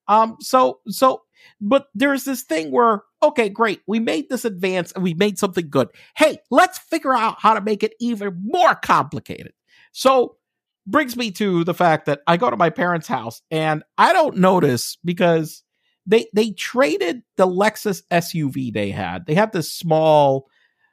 Right. 0.08 0.22
Um, 0.22 0.36
so, 0.40 0.80
so, 0.88 1.22
but 1.60 1.88
there's 1.94 2.24
this 2.24 2.42
thing 2.42 2.70
where 2.70 3.02
okay, 3.28 3.48
great. 3.48 3.80
We 3.86 4.00
made 4.00 4.28
this 4.28 4.44
advance 4.44 4.92
and 4.92 5.02
we 5.02 5.14
made 5.14 5.38
something 5.38 5.68
good. 5.68 5.88
Hey, 6.16 6.38
let's 6.50 6.78
figure 6.78 7.14
out 7.14 7.36
how 7.40 7.54
to 7.54 7.60
make 7.60 7.82
it 7.82 7.94
even 8.00 8.40
more 8.42 8.74
complicated. 8.74 9.52
So, 9.92 10.36
brings 10.86 11.16
me 11.16 11.30
to 11.30 11.64
the 11.64 11.74
fact 11.74 12.06
that 12.06 12.20
I 12.26 12.36
go 12.36 12.50
to 12.50 12.56
my 12.56 12.70
parents' 12.70 13.08
house 13.08 13.40
and 13.50 13.82
I 13.96 14.12
don't 14.12 14.36
notice 14.36 14.98
because 15.04 15.62
they 16.06 16.26
they 16.34 16.50
traded 16.50 17.22
the 17.36 17.46
Lexus 17.46 18.02
SUV 18.10 18.72
they 18.72 18.90
had. 18.90 19.26
They 19.26 19.34
had 19.34 19.52
this 19.52 19.72
small 19.72 20.46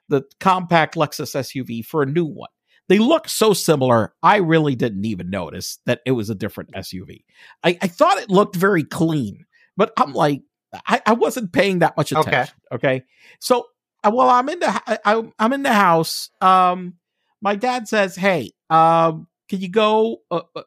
the 0.08 0.24
compact 0.40 0.96
Lexus 0.96 1.36
SUV 1.36 1.86
for 1.86 2.04
a 2.04 2.06
new 2.06 2.26
one. 2.26 2.50
They 2.90 3.00
look 3.00 3.30
so 3.30 3.54
similar. 3.54 4.14
I 4.22 4.38
really 4.38 4.76
didn't 4.76 5.06
even 5.06 5.30
notice 5.30 5.80
that 5.86 6.02
it 6.06 6.12
was 6.12 6.30
a 6.30 6.36
different 6.36 6.72
SUV. 6.74 7.24
I, 7.64 7.78
I 7.82 7.88
thought 7.88 8.18
it 8.18 8.30
looked 8.30 8.56
very 8.56 8.84
clean, 8.84 9.46
but 9.78 9.94
I'm 9.98 10.12
like, 10.14 10.42
I, 10.74 11.02
I 11.06 11.14
wasn't 11.14 11.52
paying 11.52 11.80
that 11.80 11.98
much 11.98 12.12
attention. 12.12 12.34
Okay. 12.72 12.98
okay? 12.98 13.04
So 13.40 13.68
uh, 14.04 14.12
while 14.12 14.30
I'm 14.30 14.50
in 14.50 14.60
the 14.60 14.82
I, 15.06 15.24
am 15.40 15.54
in 15.54 15.64
the 15.64 15.74
house, 15.74 16.30
um, 16.40 16.96
my 17.42 17.56
dad 17.56 17.88
says, 17.88 18.16
"Hey, 18.16 18.52
um, 18.70 19.28
can 19.50 19.60
you 19.60 19.70
go?" 19.70 20.18
Uh, 20.30 20.42
uh, 20.56 20.64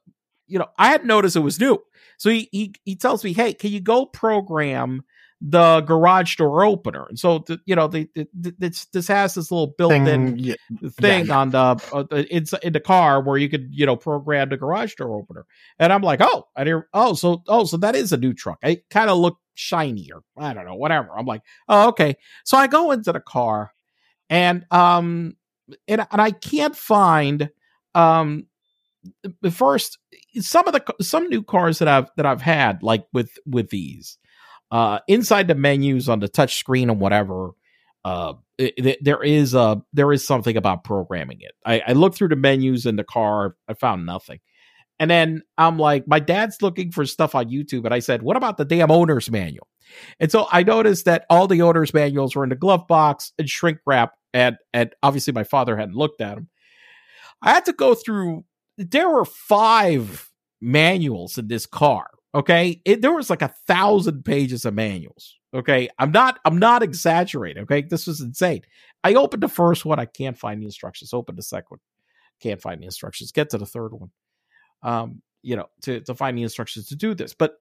you 0.46 0.58
know, 0.58 0.68
I 0.78 0.88
hadn't 0.88 1.06
noticed 1.06 1.36
it 1.36 1.40
was 1.40 1.58
new, 1.58 1.82
so 2.18 2.30
he 2.30 2.48
he 2.52 2.74
he 2.84 2.96
tells 2.96 3.24
me, 3.24 3.32
"Hey, 3.32 3.54
can 3.54 3.70
you 3.70 3.80
go 3.80 4.06
program 4.06 5.02
the 5.46 5.80
garage 5.82 6.36
door 6.36 6.64
opener. 6.64 7.04
And 7.06 7.18
so, 7.18 7.40
the, 7.40 7.60
you 7.66 7.76
know, 7.76 7.86
the, 7.86 8.08
the, 8.14 8.54
this 8.58 8.86
this 8.86 9.08
has 9.08 9.34
this 9.34 9.50
little 9.50 9.74
built-in 9.76 10.04
thing, 10.06 10.38
yeah, 10.38 10.54
thing 10.92 11.26
yeah. 11.26 11.38
on 11.38 11.50
the 11.50 11.58
uh, 11.92 12.04
in, 12.30 12.46
in 12.62 12.72
the 12.72 12.80
car 12.80 13.22
where 13.22 13.36
you 13.36 13.50
could 13.50 13.68
you 13.70 13.84
know 13.84 13.94
program 13.94 14.48
the 14.48 14.56
garage 14.56 14.94
door 14.94 15.14
opener. 15.14 15.44
And 15.78 15.92
I'm 15.92 16.02
like, 16.02 16.20
oh, 16.22 16.48
I 16.56 16.64
didn't. 16.64 16.86
Oh, 16.94 17.12
so 17.12 17.42
oh, 17.46 17.64
so 17.64 17.76
that 17.78 17.94
is 17.94 18.12
a 18.12 18.16
new 18.16 18.32
truck. 18.32 18.58
It 18.62 18.88
kind 18.88 19.10
of 19.10 19.18
looked 19.18 19.42
shinier. 19.54 20.20
I 20.36 20.54
don't 20.54 20.66
know, 20.66 20.74
whatever. 20.74 21.16
I'm 21.16 21.26
like, 21.26 21.42
oh, 21.68 21.88
okay. 21.88 22.16
So 22.44 22.56
I 22.56 22.66
go 22.66 22.90
into 22.92 23.12
the 23.12 23.20
car, 23.20 23.72
and 24.28 24.64
um, 24.70 25.36
and 25.88 26.06
and 26.10 26.20
I 26.20 26.30
can't 26.30 26.76
find 26.76 27.50
um 27.94 28.46
first 29.50 29.98
some 30.40 30.66
of 30.66 30.72
the 30.72 30.84
some 31.00 31.28
new 31.28 31.42
cars 31.42 31.78
that 31.78 31.88
I've 31.88 32.08
that 32.16 32.26
I've 32.26 32.42
had 32.42 32.82
like 32.82 33.06
with 33.12 33.30
with 33.46 33.70
these 33.70 34.18
uh, 34.74 34.98
inside 35.06 35.46
the 35.46 35.54
menus 35.54 36.08
on 36.08 36.18
the 36.18 36.28
touch 36.28 36.56
screen 36.56 36.90
and 36.90 37.00
whatever, 37.00 37.50
uh, 38.04 38.34
it, 38.58 38.98
there 39.02 39.22
is 39.22 39.54
a 39.54 39.80
there 39.92 40.12
is 40.12 40.26
something 40.26 40.56
about 40.56 40.82
programming 40.82 41.38
it. 41.40 41.52
I, 41.64 41.80
I 41.86 41.92
looked 41.92 42.16
through 42.16 42.28
the 42.28 42.36
menus 42.36 42.84
in 42.84 42.96
the 42.96 43.04
car, 43.04 43.56
I 43.68 43.74
found 43.74 44.04
nothing. 44.04 44.40
And 44.98 45.10
then 45.10 45.42
I'm 45.58 45.78
like, 45.78 46.06
my 46.06 46.20
dad's 46.20 46.62
looking 46.62 46.92
for 46.92 47.04
stuff 47.04 47.34
on 47.34 47.50
YouTube, 47.50 47.84
and 47.84 47.92
I 47.92 47.98
said, 47.98 48.22
"What 48.22 48.36
about 48.36 48.56
the 48.56 48.64
damn 48.64 48.90
owner's 48.90 49.30
manual?" 49.30 49.68
And 50.20 50.30
so 50.30 50.46
I 50.52 50.62
noticed 50.62 51.04
that 51.06 51.26
all 51.28 51.46
the 51.46 51.62
owner's 51.62 51.92
manuals 51.92 52.34
were 52.34 52.44
in 52.44 52.50
the 52.50 52.56
glove 52.56 52.86
box 52.86 53.32
and 53.38 53.48
shrink 53.48 53.78
wrap, 53.86 54.12
and 54.32 54.56
and 54.72 54.94
obviously 55.02 55.32
my 55.32 55.44
father 55.44 55.76
hadn't 55.76 55.96
looked 55.96 56.20
at 56.20 56.36
them. 56.36 56.48
I 57.42 57.50
had 57.50 57.64
to 57.66 57.72
go 57.72 57.94
through. 57.94 58.44
There 58.78 59.08
were 59.08 59.24
five 59.24 60.30
manuals 60.60 61.38
in 61.38 61.48
this 61.48 61.66
car 61.66 62.08
Okay. 62.34 62.80
It, 62.84 63.00
there 63.00 63.12
was 63.12 63.30
like 63.30 63.42
a 63.42 63.54
thousand 63.66 64.24
pages 64.24 64.64
of 64.64 64.74
manuals. 64.74 65.38
Okay. 65.54 65.88
I'm 65.98 66.10
not, 66.10 66.40
I'm 66.44 66.58
not 66.58 66.82
exaggerating. 66.82 67.62
Okay. 67.62 67.82
This 67.82 68.06
was 68.06 68.20
insane. 68.20 68.62
I 69.04 69.14
opened 69.14 69.42
the 69.42 69.48
first 69.48 69.84
one. 69.84 70.00
I 70.00 70.06
can't 70.06 70.36
find 70.36 70.60
the 70.60 70.66
instructions. 70.66 71.14
Open 71.14 71.36
the 71.36 71.42
second 71.42 71.66
one. 71.68 71.80
Can't 72.40 72.60
find 72.60 72.80
the 72.80 72.86
instructions. 72.86 73.30
Get 73.30 73.50
to 73.50 73.58
the 73.58 73.66
third 73.66 73.92
one. 73.92 74.10
Um, 74.84 75.22
you 75.42 75.56
know, 75.56 75.66
to, 75.82 76.00
to 76.00 76.14
find 76.14 76.38
the 76.38 76.42
instructions 76.42 76.88
to 76.88 76.96
do 76.96 77.14
this. 77.14 77.34
But, 77.34 77.56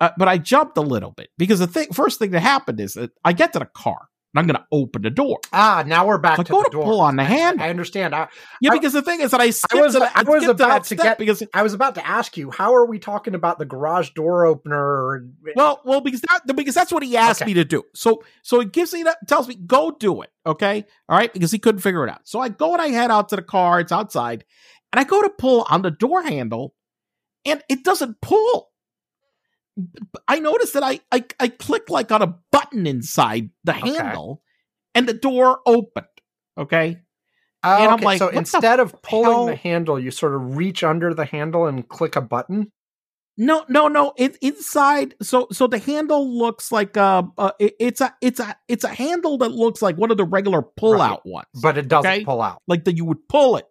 uh, 0.00 0.10
but 0.16 0.28
I 0.28 0.38
jumped 0.38 0.78
a 0.78 0.82
little 0.82 1.10
bit 1.10 1.28
because 1.36 1.58
the 1.58 1.66
thing, 1.66 1.88
first 1.92 2.18
thing 2.18 2.30
that 2.30 2.40
happened 2.40 2.80
is 2.80 2.94
that 2.94 3.10
I 3.24 3.32
get 3.32 3.52
to 3.54 3.58
the 3.58 3.66
car 3.66 4.08
and 4.36 4.40
I'm 4.40 4.46
going 4.46 4.62
to 4.62 4.66
open 4.70 5.02
the 5.02 5.10
door. 5.10 5.38
Ah, 5.52 5.82
now 5.86 6.06
we're 6.06 6.18
back 6.18 6.36
so 6.36 6.42
to 6.42 6.52
go 6.52 6.58
the 6.62 6.70
to 6.70 6.70
door. 6.72 6.84
pull 6.84 7.00
on 7.00 7.16
the 7.16 7.24
hand. 7.24 7.62
I, 7.62 7.66
I 7.66 7.70
understand. 7.70 8.14
I, 8.14 8.28
yeah, 8.60 8.70
because 8.70 8.92
the 8.92 9.02
thing 9.02 9.20
is 9.20 9.30
that 9.30 9.40
I 9.40 9.44
I 9.44 9.80
was, 9.80 9.96
I 9.96 10.22
was 10.24 10.46
about 10.46 10.84
to, 10.84 10.94
get 10.94 11.18
because 11.18 11.42
I 11.54 11.62
was 11.62 11.72
about 11.72 11.94
to 11.94 12.06
ask 12.06 12.36
you 12.36 12.50
how 12.50 12.74
are 12.74 12.84
we 12.84 12.98
talking 12.98 13.34
about 13.34 13.58
the 13.58 13.64
garage 13.64 14.10
door 14.10 14.44
opener? 14.44 15.26
Well, 15.54 15.80
well, 15.84 16.00
because 16.00 16.20
that 16.22 16.54
because 16.54 16.74
that's 16.74 16.92
what 16.92 17.02
he 17.02 17.16
asked 17.16 17.42
okay. 17.42 17.50
me 17.50 17.54
to 17.54 17.64
do. 17.64 17.84
So 17.94 18.22
so 18.42 18.60
he 18.60 18.66
gives 18.66 18.92
me 18.92 19.04
that 19.04 19.18
tells 19.26 19.48
me 19.48 19.54
go 19.54 19.90
do 19.90 20.20
it. 20.22 20.30
Okay, 20.44 20.84
all 21.08 21.16
right, 21.16 21.32
because 21.32 21.50
he 21.50 21.58
couldn't 21.58 21.80
figure 21.80 22.06
it 22.06 22.10
out. 22.10 22.20
So 22.24 22.40
I 22.40 22.50
go 22.50 22.72
and 22.72 22.82
I 22.82 22.88
head 22.88 23.10
out 23.10 23.30
to 23.30 23.36
the 23.36 23.42
car. 23.42 23.80
It's 23.80 23.92
outside, 23.92 24.44
and 24.92 25.00
I 25.00 25.04
go 25.04 25.22
to 25.22 25.30
pull 25.30 25.66
on 25.68 25.82
the 25.82 25.90
door 25.90 26.22
handle, 26.22 26.74
and 27.44 27.62
it 27.68 27.84
doesn't 27.84 28.20
pull. 28.20 28.70
I 30.26 30.38
noticed 30.38 30.74
that 30.74 30.82
I 30.82 31.00
I, 31.12 31.24
I 31.38 31.48
click 31.48 31.90
like 31.90 32.10
on 32.10 32.22
a 32.22 32.38
button 32.50 32.86
inside 32.86 33.50
the 33.64 33.76
okay. 33.76 33.90
handle 33.90 34.42
and 34.96 35.06
the 35.06 35.14
door 35.14 35.60
opened. 35.66 36.06
Okay. 36.58 36.98
Uh, 37.62 37.78
and 37.80 37.90
I'm 37.90 38.00
like, 38.00 38.18
so 38.18 38.28
instead 38.28 38.80
of 38.80 39.00
pulling 39.02 39.30
hell? 39.30 39.46
the 39.46 39.56
handle, 39.56 40.00
you 40.00 40.10
sort 40.10 40.34
of 40.34 40.56
reach 40.56 40.82
under 40.82 41.12
the 41.12 41.24
handle 41.24 41.66
and 41.66 41.86
click 41.86 42.16
a 42.16 42.20
button. 42.20 42.72
No, 43.36 43.64
no, 43.68 43.88
no. 43.88 44.14
It 44.16 44.36
inside. 44.40 45.14
So, 45.20 45.48
so 45.52 45.66
the 45.66 45.78
handle 45.78 46.38
looks 46.38 46.72
like 46.72 46.96
uh, 46.96 47.24
uh 47.36 47.50
it, 47.58 47.74
it's 47.78 48.00
a, 48.00 48.14
it's 48.22 48.40
a, 48.40 48.56
it's 48.68 48.84
a 48.84 48.88
handle 48.88 49.38
that 49.38 49.50
looks 49.50 49.82
like 49.82 49.96
one 49.96 50.10
of 50.10 50.16
the 50.16 50.24
regular 50.24 50.62
pull 50.62 51.00
out 51.02 51.22
right. 51.26 51.32
ones, 51.32 51.46
but 51.60 51.76
it 51.76 51.88
doesn't 51.88 52.10
okay? 52.10 52.24
pull 52.24 52.40
out. 52.40 52.62
Like 52.66 52.84
that, 52.84 52.96
you 52.96 53.04
would 53.04 53.28
pull 53.28 53.56
it, 53.56 53.66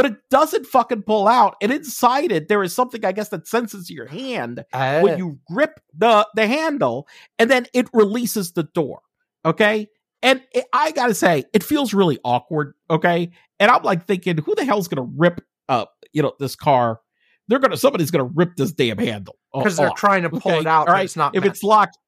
but 0.00 0.12
it 0.12 0.16
doesn't 0.30 0.64
fucking 0.64 1.02
pull 1.02 1.28
out. 1.28 1.56
And 1.60 1.70
inside 1.70 2.32
it, 2.32 2.48
there 2.48 2.62
is 2.62 2.74
something 2.74 3.04
I 3.04 3.12
guess 3.12 3.28
that 3.28 3.46
senses 3.46 3.90
your 3.90 4.06
hand 4.06 4.64
uh. 4.72 5.00
when 5.00 5.18
you 5.18 5.38
grip 5.46 5.78
the 5.94 6.26
the 6.34 6.46
handle, 6.46 7.06
and 7.38 7.50
then 7.50 7.66
it 7.74 7.86
releases 7.92 8.52
the 8.52 8.62
door. 8.62 9.02
Okay, 9.44 9.88
and 10.22 10.42
it, 10.52 10.64
I 10.72 10.92
gotta 10.92 11.12
say, 11.12 11.44
it 11.52 11.62
feels 11.62 11.92
really 11.92 12.18
awkward. 12.24 12.72
Okay. 12.88 13.30
And 13.58 13.70
I'm 13.70 13.82
like 13.82 14.06
thinking, 14.06 14.38
who 14.38 14.54
the 14.54 14.64
hell's 14.64 14.88
gonna 14.88 15.06
rip 15.16 15.42
up, 15.68 15.92
you 16.14 16.22
know, 16.22 16.32
this 16.38 16.56
car? 16.56 17.00
They're 17.48 17.58
gonna 17.58 17.76
somebody's 17.76 18.10
gonna 18.10 18.30
rip 18.34 18.56
this 18.56 18.72
damn 18.72 18.96
handle 18.96 19.36
because 19.52 19.76
they're 19.76 19.90
trying 19.90 20.22
to 20.22 20.30
pull 20.30 20.52
okay? 20.52 20.60
it 20.60 20.66
out. 20.66 20.88
All 20.88 20.94
right, 20.94 21.04
it's 21.04 21.16
not 21.16 21.34
if 21.34 21.42
meant. 21.42 21.52
it's 21.52 21.62
locked. 21.62 21.98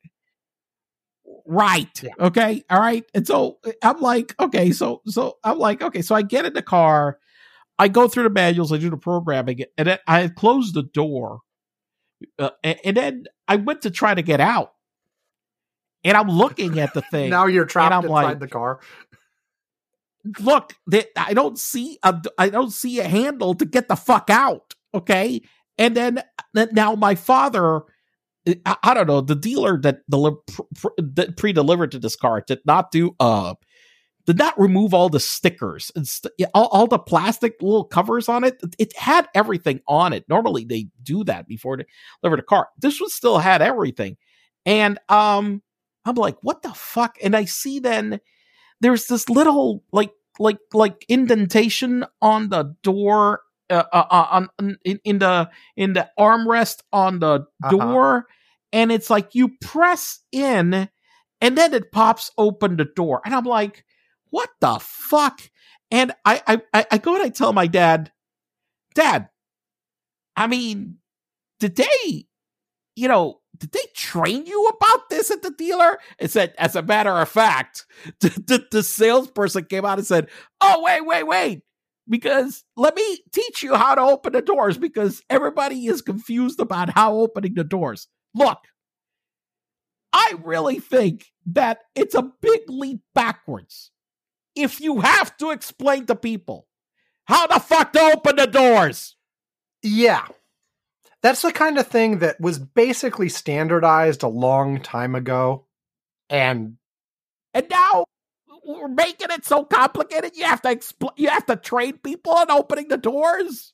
Right. 1.44 2.02
Yeah. 2.02 2.12
Okay. 2.18 2.64
All 2.70 2.80
right. 2.80 3.04
And 3.12 3.26
so 3.26 3.58
I'm 3.82 4.00
like, 4.00 4.34
okay, 4.40 4.70
so 4.70 5.02
so 5.06 5.36
I'm 5.44 5.58
like, 5.58 5.82
okay, 5.82 6.00
so 6.00 6.14
I 6.14 6.22
get 6.22 6.46
in 6.46 6.54
the 6.54 6.62
car, 6.62 7.18
I 7.78 7.88
go 7.88 8.08
through 8.08 8.24
the 8.24 8.30
manuals, 8.30 8.72
I 8.72 8.78
do 8.78 8.90
the 8.90 8.96
programming, 8.96 9.64
and 9.76 9.88
then 9.88 9.98
I 10.06 10.28
close 10.28 10.72
the 10.72 10.82
door, 10.82 11.40
uh, 12.38 12.50
and, 12.62 12.78
and 12.84 12.96
then 12.96 13.24
I 13.48 13.56
went 13.56 13.82
to 13.82 13.90
try 13.90 14.14
to 14.14 14.22
get 14.22 14.40
out, 14.40 14.72
and 16.04 16.16
I'm 16.16 16.28
looking 16.28 16.78
at 16.78 16.94
the 16.94 17.02
thing. 17.10 17.30
now 17.30 17.46
you're 17.46 17.64
trapped 17.64 18.04
inside 18.04 18.10
like, 18.10 18.38
the 18.38 18.48
car. 18.48 18.80
Look, 20.40 20.74
they, 20.88 21.06
I 21.16 21.34
don't 21.34 21.58
see 21.58 21.98
a 22.02 22.20
I 22.38 22.48
don't 22.48 22.72
see 22.72 23.00
a 23.00 23.08
handle 23.08 23.54
to 23.54 23.64
get 23.64 23.88
the 23.88 23.96
fuck 23.96 24.30
out. 24.30 24.74
Okay, 24.94 25.42
and 25.78 25.96
then 25.96 26.22
now 26.54 26.94
my 26.94 27.14
father. 27.14 27.82
I, 28.66 28.76
I 28.82 28.94
don't 28.94 29.06
know. 29.06 29.20
The 29.20 29.36
dealer 29.36 29.80
that, 29.82 29.98
deli- 30.10 30.34
pr- 30.74 30.88
that 30.98 31.36
pre-delivered 31.36 31.92
to 31.92 32.00
this 32.00 32.16
car 32.16 32.42
did 32.44 32.58
not 32.66 32.90
do 32.90 33.14
uh 33.20 33.54
did 34.26 34.38
not 34.38 34.58
remove 34.58 34.94
all 34.94 35.08
the 35.08 35.20
stickers 35.20 35.90
and 35.96 36.06
st- 36.06 36.32
all, 36.54 36.68
all, 36.68 36.86
the 36.86 36.98
plastic 36.98 37.60
little 37.60 37.84
covers 37.84 38.28
on 38.28 38.44
it. 38.44 38.60
It 38.78 38.96
had 38.96 39.28
everything 39.34 39.80
on 39.88 40.12
it. 40.12 40.24
Normally 40.28 40.64
they 40.64 40.88
do 41.02 41.24
that 41.24 41.48
before 41.48 41.76
they 41.76 41.86
deliver 42.22 42.36
the 42.36 42.42
car. 42.42 42.68
This 42.78 43.00
one 43.00 43.10
still 43.10 43.38
had 43.38 43.62
everything. 43.62 44.16
And 44.64 44.98
um 45.08 45.62
I'm 46.04 46.16
like, 46.16 46.36
what 46.42 46.62
the 46.62 46.72
fuck? 46.74 47.16
And 47.22 47.36
I 47.36 47.44
see 47.44 47.78
then 47.78 48.20
there's 48.80 49.06
this 49.06 49.28
little 49.28 49.82
like 49.92 50.12
like 50.38 50.58
like 50.72 51.04
indentation 51.08 52.04
on 52.20 52.48
the 52.48 52.74
door 52.82 53.40
uh, 53.70 53.84
uh, 53.92 54.06
uh 54.10 54.26
on 54.58 54.76
in, 54.84 55.00
in, 55.04 55.18
the 55.18 55.48
in 55.76 55.92
the 55.92 56.10
armrest 56.18 56.82
on 56.92 57.20
the 57.20 57.46
uh-huh. 57.64 57.70
door 57.70 58.26
and 58.72 58.90
it's 58.90 59.10
like 59.10 59.34
you 59.34 59.50
press 59.60 60.20
in 60.32 60.88
and 61.40 61.58
then 61.58 61.74
it 61.74 61.92
pops 61.92 62.30
open 62.38 62.76
the 62.76 62.84
door 62.96 63.20
and 63.24 63.34
i'm 63.34 63.44
like 63.44 63.84
what 64.32 64.48
the 64.62 64.78
fuck? 64.80 65.42
And 65.90 66.12
I, 66.24 66.60
I, 66.72 66.86
I 66.90 66.98
go 66.98 67.14
and 67.14 67.22
I 67.22 67.28
tell 67.28 67.52
my 67.52 67.66
dad, 67.66 68.10
Dad, 68.94 69.28
I 70.34 70.46
mean, 70.46 70.96
did 71.60 71.76
they, 71.76 72.26
you 72.96 73.08
know, 73.08 73.40
did 73.58 73.72
they 73.72 73.84
train 73.94 74.46
you 74.46 74.66
about 74.66 75.10
this 75.10 75.30
at 75.30 75.42
the 75.42 75.50
dealer? 75.50 75.98
It 76.18 76.30
said, 76.30 76.54
as 76.58 76.74
a 76.74 76.82
matter 76.82 77.10
of 77.10 77.28
fact, 77.28 77.84
the, 78.20 78.30
the, 78.30 78.66
the 78.72 78.82
salesperson 78.82 79.66
came 79.66 79.84
out 79.84 79.98
and 79.98 80.06
said, 80.06 80.28
Oh, 80.60 80.82
wait, 80.82 81.02
wait, 81.06 81.24
wait. 81.24 81.62
Because 82.08 82.64
let 82.76 82.96
me 82.96 83.18
teach 83.32 83.62
you 83.62 83.74
how 83.76 83.94
to 83.94 84.00
open 84.00 84.32
the 84.32 84.42
doors 84.42 84.78
because 84.78 85.22
everybody 85.30 85.86
is 85.86 86.02
confused 86.02 86.58
about 86.58 86.90
how 86.90 87.14
opening 87.18 87.54
the 87.54 87.64
doors. 87.64 88.08
Look, 88.34 88.58
I 90.12 90.34
really 90.42 90.80
think 90.80 91.26
that 91.46 91.80
it's 91.94 92.14
a 92.14 92.30
big 92.40 92.62
leap 92.68 93.02
backwards 93.14 93.91
if 94.54 94.80
you 94.80 95.00
have 95.00 95.36
to 95.38 95.50
explain 95.50 96.06
to 96.06 96.14
people 96.14 96.66
how 97.24 97.46
the 97.46 97.60
fuck 97.60 97.92
to 97.92 98.00
open 98.00 98.36
the 98.36 98.46
doors. 98.46 99.16
Yeah. 99.82 100.26
That's 101.22 101.42
the 101.42 101.52
kind 101.52 101.78
of 101.78 101.86
thing 101.86 102.18
that 102.18 102.40
was 102.40 102.58
basically 102.58 103.28
standardized 103.28 104.22
a 104.22 104.28
long 104.28 104.80
time 104.80 105.14
ago. 105.14 105.66
And 106.28 106.76
and 107.54 107.66
now 107.70 108.06
we're 108.64 108.88
making 108.88 109.28
it 109.30 109.44
so 109.44 109.64
complicated 109.64 110.36
you 110.36 110.44
have 110.44 110.62
to 110.62 110.68
expl- 110.68 111.12
you 111.16 111.28
have 111.28 111.46
to 111.46 111.56
train 111.56 111.98
people 111.98 112.32
on 112.32 112.50
opening 112.50 112.88
the 112.88 112.96
doors. 112.96 113.72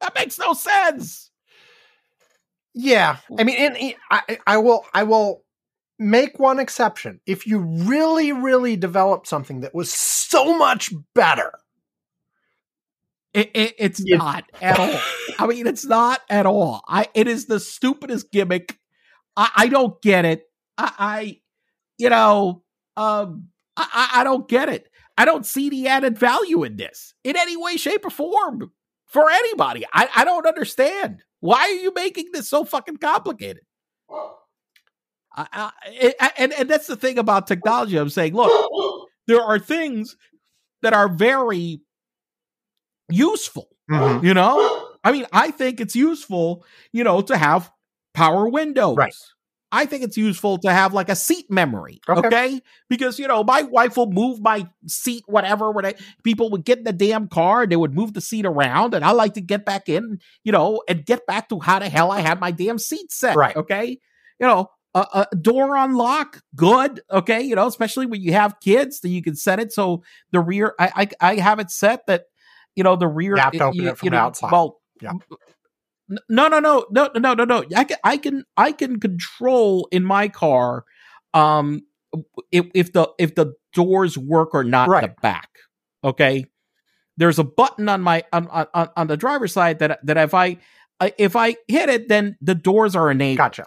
That 0.00 0.14
makes 0.14 0.38
no 0.38 0.52
sense. 0.52 1.30
Yeah, 2.74 3.18
I 3.38 3.44
mean, 3.44 3.56
and 3.56 3.94
I, 4.10 4.38
I 4.46 4.56
will, 4.56 4.84
I 4.94 5.02
will 5.02 5.44
make 6.10 6.38
one 6.38 6.58
exception. 6.58 7.20
If 7.26 7.46
you 7.46 7.60
really, 7.60 8.32
really 8.32 8.76
developed 8.76 9.26
something 9.26 9.60
that 9.60 9.74
was 9.74 9.92
so 9.92 10.56
much 10.56 10.92
better, 11.14 11.52
it, 13.32 13.50
it, 13.54 13.74
it's 13.78 14.02
yeah. 14.04 14.16
not 14.16 14.44
at 14.60 14.78
all. 14.78 15.00
I 15.38 15.46
mean, 15.46 15.66
it's 15.66 15.86
not 15.86 16.20
at 16.28 16.46
all. 16.46 16.82
I 16.86 17.08
it 17.14 17.28
is 17.28 17.46
the 17.46 17.60
stupidest 17.60 18.30
gimmick. 18.30 18.78
I, 19.36 19.50
I 19.56 19.68
don't 19.68 20.00
get 20.02 20.24
it. 20.24 20.44
I, 20.76 20.92
I 20.98 21.40
you 21.98 22.10
know, 22.10 22.62
um, 22.96 23.48
I, 23.76 24.10
I 24.16 24.24
don't 24.24 24.48
get 24.48 24.68
it. 24.68 24.88
I 25.16 25.24
don't 25.24 25.46
see 25.46 25.70
the 25.70 25.88
added 25.88 26.18
value 26.18 26.64
in 26.64 26.76
this 26.76 27.14
in 27.24 27.36
any 27.36 27.56
way, 27.56 27.76
shape, 27.76 28.04
or 28.04 28.10
form 28.10 28.70
for 29.06 29.30
anybody. 29.30 29.84
I, 29.92 30.08
I 30.14 30.24
don't 30.24 30.46
understand. 30.46 31.22
Why 31.40 31.60
are 31.60 31.70
you 31.70 31.92
making 31.94 32.30
this 32.32 32.48
so 32.48 32.64
fucking 32.64 32.98
complicated? 32.98 33.62
I, 35.34 35.70
I, 36.20 36.30
and 36.36 36.52
and 36.52 36.68
that's 36.68 36.86
the 36.86 36.96
thing 36.96 37.18
about 37.18 37.46
technology. 37.46 37.96
I'm 37.96 38.10
saying, 38.10 38.34
look, 38.34 39.08
there 39.26 39.40
are 39.40 39.58
things 39.58 40.16
that 40.82 40.92
are 40.92 41.08
very 41.08 41.80
useful. 43.08 43.68
Mm-hmm. 43.90 44.26
You 44.26 44.34
know, 44.34 44.88
I 45.04 45.12
mean, 45.12 45.26
I 45.32 45.50
think 45.50 45.80
it's 45.80 45.96
useful, 45.96 46.64
you 46.92 47.04
know, 47.04 47.20
to 47.22 47.36
have 47.36 47.70
power 48.14 48.48
windows. 48.48 48.96
Right. 48.96 49.14
I 49.74 49.86
think 49.86 50.02
it's 50.02 50.18
useful 50.18 50.58
to 50.58 50.70
have 50.70 50.92
like 50.92 51.08
a 51.08 51.16
seat 51.16 51.50
memory, 51.50 51.98
okay? 52.06 52.26
okay? 52.26 52.60
Because 52.90 53.18
you 53.18 53.26
know, 53.26 53.42
my 53.42 53.62
wife 53.62 53.96
will 53.96 54.10
move 54.10 54.40
my 54.42 54.68
seat, 54.86 55.24
whatever. 55.26 55.70
When 55.70 55.86
I, 55.86 55.94
people 56.22 56.50
would 56.50 56.66
get 56.66 56.78
in 56.78 56.84
the 56.84 56.92
damn 56.92 57.26
car, 57.26 57.62
and 57.62 57.72
they 57.72 57.76
would 57.76 57.94
move 57.94 58.12
the 58.12 58.20
seat 58.20 58.44
around, 58.44 58.92
and 58.92 59.02
I 59.02 59.12
like 59.12 59.32
to 59.34 59.40
get 59.40 59.64
back 59.64 59.88
in, 59.88 60.20
you 60.44 60.52
know, 60.52 60.82
and 60.88 61.06
get 61.06 61.26
back 61.26 61.48
to 61.48 61.58
how 61.58 61.78
the 61.78 61.88
hell 61.88 62.10
I 62.10 62.20
had 62.20 62.38
my 62.38 62.50
damn 62.50 62.78
seat 62.78 63.10
set, 63.10 63.34
right? 63.34 63.56
Okay, 63.56 63.98
you 64.38 64.46
know, 64.46 64.68
a, 64.94 65.26
a 65.32 65.36
door 65.36 65.76
unlock, 65.76 66.42
good, 66.54 67.00
okay, 67.10 67.40
you 67.40 67.54
know, 67.54 67.66
especially 67.66 68.06
when 68.06 68.20
you 68.20 68.32
have 68.32 68.60
kids, 68.60 69.00
that 69.00 69.08
you 69.08 69.22
can 69.22 69.34
set 69.34 69.58
it 69.58 69.72
so 69.72 70.02
the 70.32 70.40
rear. 70.40 70.74
I 70.78 71.08
I, 71.20 71.32
I 71.32 71.36
have 71.36 71.58
it 71.60 71.70
set 71.70 72.06
that 72.06 72.24
you 72.76 72.84
know 72.84 72.96
the 72.96 73.08
rear. 73.08 73.36
You 73.36 73.42
have 73.42 73.52
to 73.52 73.64
open 73.64 73.80
it, 73.80 73.86
it 73.86 73.98
from 73.98 74.06
you 74.06 74.10
know, 74.10 74.18
outside. 74.18 74.52
Well, 74.52 74.80
yeah. 75.00 75.12
No, 76.28 76.48
no, 76.48 76.58
no, 76.58 76.84
no, 76.90 77.08
no, 77.16 77.32
no, 77.32 77.44
no. 77.44 77.64
I 77.74 77.84
can, 77.84 77.96
I 78.04 78.16
can, 78.18 78.44
I 78.56 78.72
can 78.72 79.00
control 79.00 79.88
in 79.90 80.04
my 80.04 80.28
car, 80.28 80.84
um, 81.32 81.82
if, 82.50 82.66
if 82.74 82.92
the 82.92 83.08
if 83.18 83.34
the 83.34 83.54
doors 83.72 84.18
work 84.18 84.54
or 84.54 84.64
not 84.64 84.88
right. 84.88 85.02
the 85.02 85.20
back. 85.22 85.48
Okay, 86.04 86.44
there's 87.16 87.38
a 87.38 87.44
button 87.44 87.88
on 87.88 88.02
my 88.02 88.24
on, 88.32 88.46
on 88.48 88.88
on 88.94 89.06
the 89.06 89.16
driver's 89.16 89.54
side 89.54 89.78
that 89.78 90.04
that 90.04 90.18
if 90.18 90.34
I 90.34 90.58
if 91.18 91.34
I 91.36 91.56
hit 91.66 91.88
it, 91.88 92.08
then 92.08 92.36
the 92.42 92.54
doors 92.54 92.94
are 92.94 93.10
enabled. 93.10 93.38
Gotcha. 93.38 93.66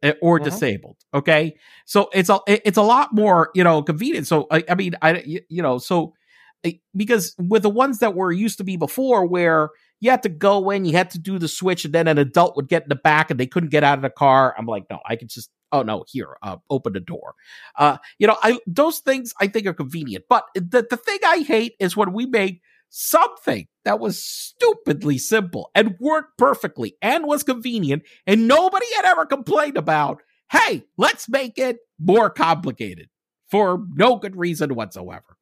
Eh, 0.00 0.12
or 0.22 0.38
mm-hmm. 0.38 0.44
disabled. 0.44 0.96
Okay, 1.12 1.56
so 1.84 2.08
it's 2.12 2.28
a 2.28 2.38
it's 2.46 2.78
a 2.78 2.82
lot 2.82 3.12
more 3.12 3.50
you 3.54 3.64
know 3.64 3.82
convenient. 3.82 4.28
So 4.28 4.46
I, 4.48 4.62
I 4.68 4.74
mean 4.76 4.94
I 5.02 5.24
you 5.48 5.60
know 5.60 5.78
so 5.78 6.14
eh, 6.62 6.74
because 6.94 7.34
with 7.36 7.62
the 7.62 7.70
ones 7.70 7.98
that 7.98 8.14
were 8.14 8.30
used 8.30 8.58
to 8.58 8.64
be 8.64 8.76
before 8.76 9.26
where 9.26 9.70
you 9.98 10.10
had 10.10 10.22
to 10.22 10.28
go 10.28 10.70
in, 10.70 10.84
you 10.84 10.92
had 10.92 11.10
to 11.10 11.18
do 11.18 11.36
the 11.40 11.48
switch, 11.48 11.84
and 11.84 11.92
then 11.92 12.06
an 12.06 12.16
adult 12.16 12.54
would 12.54 12.68
get 12.68 12.84
in 12.84 12.90
the 12.90 12.94
back 12.94 13.32
and 13.32 13.40
they 13.40 13.46
couldn't 13.46 13.70
get 13.70 13.82
out 13.82 13.98
of 13.98 14.02
the 14.02 14.10
car. 14.10 14.54
I'm 14.56 14.66
like, 14.66 14.84
no, 14.88 15.00
I 15.04 15.16
can 15.16 15.26
just 15.26 15.50
oh 15.72 15.82
no, 15.82 16.04
here, 16.06 16.36
uh, 16.42 16.58
open 16.70 16.92
the 16.92 17.00
door. 17.00 17.34
Uh, 17.76 17.98
you 18.20 18.28
know, 18.28 18.36
I 18.40 18.60
those 18.68 19.00
things 19.00 19.34
I 19.40 19.48
think 19.48 19.66
are 19.66 19.74
convenient. 19.74 20.26
But 20.28 20.44
the 20.54 20.86
the 20.88 20.96
thing 20.96 21.18
I 21.26 21.38
hate 21.38 21.74
is 21.80 21.96
when 21.96 22.12
we 22.12 22.24
make 22.24 22.62
something 22.90 23.66
that 23.84 24.00
was 24.00 24.22
stupidly 24.22 25.18
simple 25.18 25.70
and 25.74 25.96
worked 26.00 26.38
perfectly 26.38 26.96
and 27.02 27.26
was 27.26 27.42
convenient, 27.42 28.02
and 28.26 28.48
nobody 28.48 28.86
had 28.96 29.04
ever 29.04 29.26
complained 29.26 29.76
about. 29.76 30.22
Hey, 30.50 30.84
let's 30.96 31.28
make 31.28 31.58
it 31.58 31.78
more 31.98 32.30
complicated 32.30 33.08
for 33.50 33.84
no 33.94 34.16
good 34.16 34.36
reason 34.36 34.74
whatsoever. 34.74 35.36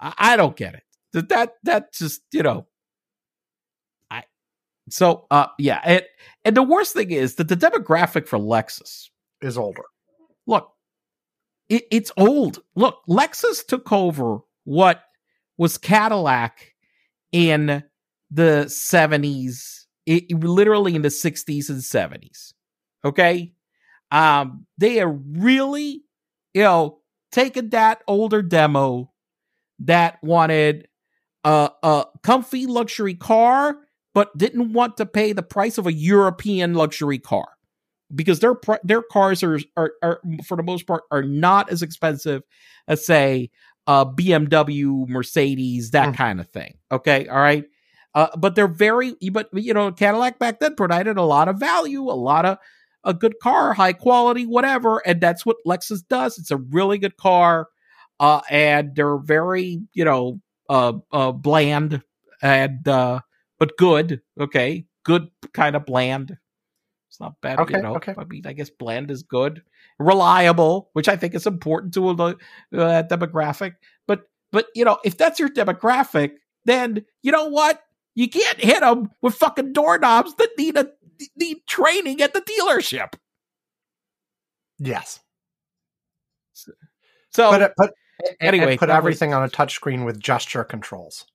I, 0.00 0.14
I 0.18 0.36
don't 0.36 0.56
get 0.56 0.74
it. 0.74 0.82
That 1.12 1.28
that 1.28 1.54
that 1.64 1.92
just 1.92 2.22
you 2.32 2.42
know 2.42 2.66
I 4.10 4.24
so, 4.90 5.26
uh, 5.30 5.46
yeah, 5.58 5.80
and 5.84 6.02
and 6.44 6.56
the 6.56 6.62
worst 6.62 6.94
thing 6.94 7.10
is 7.10 7.36
that 7.36 7.48
the 7.48 7.56
demographic 7.56 8.26
for 8.28 8.38
Lexus 8.38 9.08
is 9.40 9.56
older. 9.56 9.84
Look, 10.46 10.70
it, 11.68 11.84
it's 11.90 12.12
old. 12.16 12.60
Look, 12.74 12.98
Lexus 13.08 13.66
took 13.66 13.92
over 13.92 14.38
what 14.64 15.02
was 15.62 15.78
Cadillac 15.78 16.74
in 17.30 17.84
the 18.32 18.68
seventies, 18.68 19.86
literally 20.06 20.96
in 20.96 21.02
the 21.02 21.10
sixties 21.10 21.70
and 21.70 21.82
seventies. 21.82 22.52
Okay, 23.04 23.52
um, 24.10 24.66
they 24.76 25.00
are 25.00 25.08
really, 25.08 26.02
you 26.52 26.62
know, 26.62 26.98
taking 27.30 27.70
that 27.70 28.02
older 28.08 28.42
demo 28.42 29.12
that 29.78 30.18
wanted 30.22 30.88
a, 31.44 31.70
a 31.82 32.06
comfy 32.22 32.66
luxury 32.66 33.14
car 33.14 33.76
but 34.14 34.36
didn't 34.36 34.72
want 34.72 34.96
to 34.96 35.06
pay 35.06 35.32
the 35.32 35.42
price 35.42 35.78
of 35.78 35.86
a 35.86 35.92
European 35.92 36.74
luxury 36.74 37.18
car 37.18 37.48
because 38.14 38.40
their 38.40 38.54
their 38.82 39.02
cars 39.02 39.42
are, 39.44 39.60
are, 39.76 39.92
are 40.02 40.20
for 40.44 40.56
the 40.56 40.62
most 40.62 40.86
part 40.86 41.04
are 41.12 41.22
not 41.22 41.70
as 41.70 41.82
expensive 41.82 42.42
as 42.88 43.06
say 43.06 43.48
a 43.86 44.06
BMW, 44.06 45.08
Mercedes, 45.08 45.90
that 45.90 46.10
mm. 46.10 46.16
kind 46.16 46.40
of 46.40 46.48
thing. 46.48 46.78
Okay, 46.90 47.28
all 47.28 47.38
right. 47.38 47.64
Uh, 48.14 48.28
but 48.36 48.54
they're 48.54 48.68
very, 48.68 49.14
but 49.32 49.48
you 49.54 49.72
know, 49.72 49.90
Cadillac 49.90 50.38
back 50.38 50.60
then 50.60 50.74
provided 50.74 51.16
a 51.16 51.22
lot 51.22 51.48
of 51.48 51.58
value, 51.58 52.02
a 52.02 52.12
lot 52.12 52.44
of 52.44 52.58
a 53.04 53.14
good 53.14 53.38
car, 53.42 53.72
high 53.72 53.92
quality, 53.92 54.46
whatever, 54.46 54.98
and 54.98 55.20
that's 55.20 55.44
what 55.46 55.56
Lexus 55.66 56.06
does. 56.06 56.38
It's 56.38 56.50
a 56.50 56.58
really 56.58 56.98
good 56.98 57.16
car, 57.16 57.68
uh, 58.20 58.42
and 58.50 58.94
they're 58.94 59.18
very, 59.18 59.80
you 59.94 60.04
know, 60.04 60.40
uh, 60.68 60.92
uh 61.10 61.32
bland 61.32 62.02
and 62.42 62.86
uh, 62.86 63.20
but 63.58 63.76
good. 63.78 64.20
Okay, 64.38 64.84
good 65.04 65.28
kind 65.54 65.74
of 65.74 65.86
bland. 65.86 66.36
It's 67.12 67.20
not 67.20 67.38
bad. 67.42 67.58
Okay, 67.58 67.76
you 67.76 67.82
know? 67.82 67.96
okay. 67.96 68.14
I 68.16 68.24
mean, 68.24 68.46
I 68.46 68.54
guess 68.54 68.70
bland 68.70 69.10
is 69.10 69.22
good. 69.22 69.62
Reliable, 69.98 70.88
which 70.94 71.10
I 71.10 71.16
think 71.16 71.34
is 71.34 71.46
important 71.46 71.92
to 71.92 72.08
a 72.08 72.12
uh, 72.14 72.36
demographic. 73.02 73.74
But 74.08 74.22
but 74.50 74.68
you 74.74 74.86
know, 74.86 74.96
if 75.04 75.18
that's 75.18 75.38
your 75.38 75.50
demographic, 75.50 76.30
then 76.64 77.04
you 77.22 77.30
know 77.30 77.48
what? 77.48 77.82
You 78.14 78.30
can't 78.30 78.58
hit 78.58 78.80
them 78.80 79.10
with 79.20 79.34
fucking 79.34 79.74
doorknobs 79.74 80.36
that 80.36 80.48
need 80.56 80.78
a 80.78 80.88
need 81.36 81.58
training 81.68 82.22
at 82.22 82.32
the 82.32 82.40
dealership. 82.40 83.12
Yes. 84.78 85.20
So, 86.54 86.72
so 87.30 87.50
but, 87.50 87.74
but 87.76 87.92
anyway, 88.40 88.78
put 88.78 88.88
everything 88.88 89.30
was, 89.30 89.36
on 89.36 89.42
a 89.42 89.48
touchscreen 89.50 90.06
with 90.06 90.18
gesture 90.18 90.64
controls. 90.64 91.26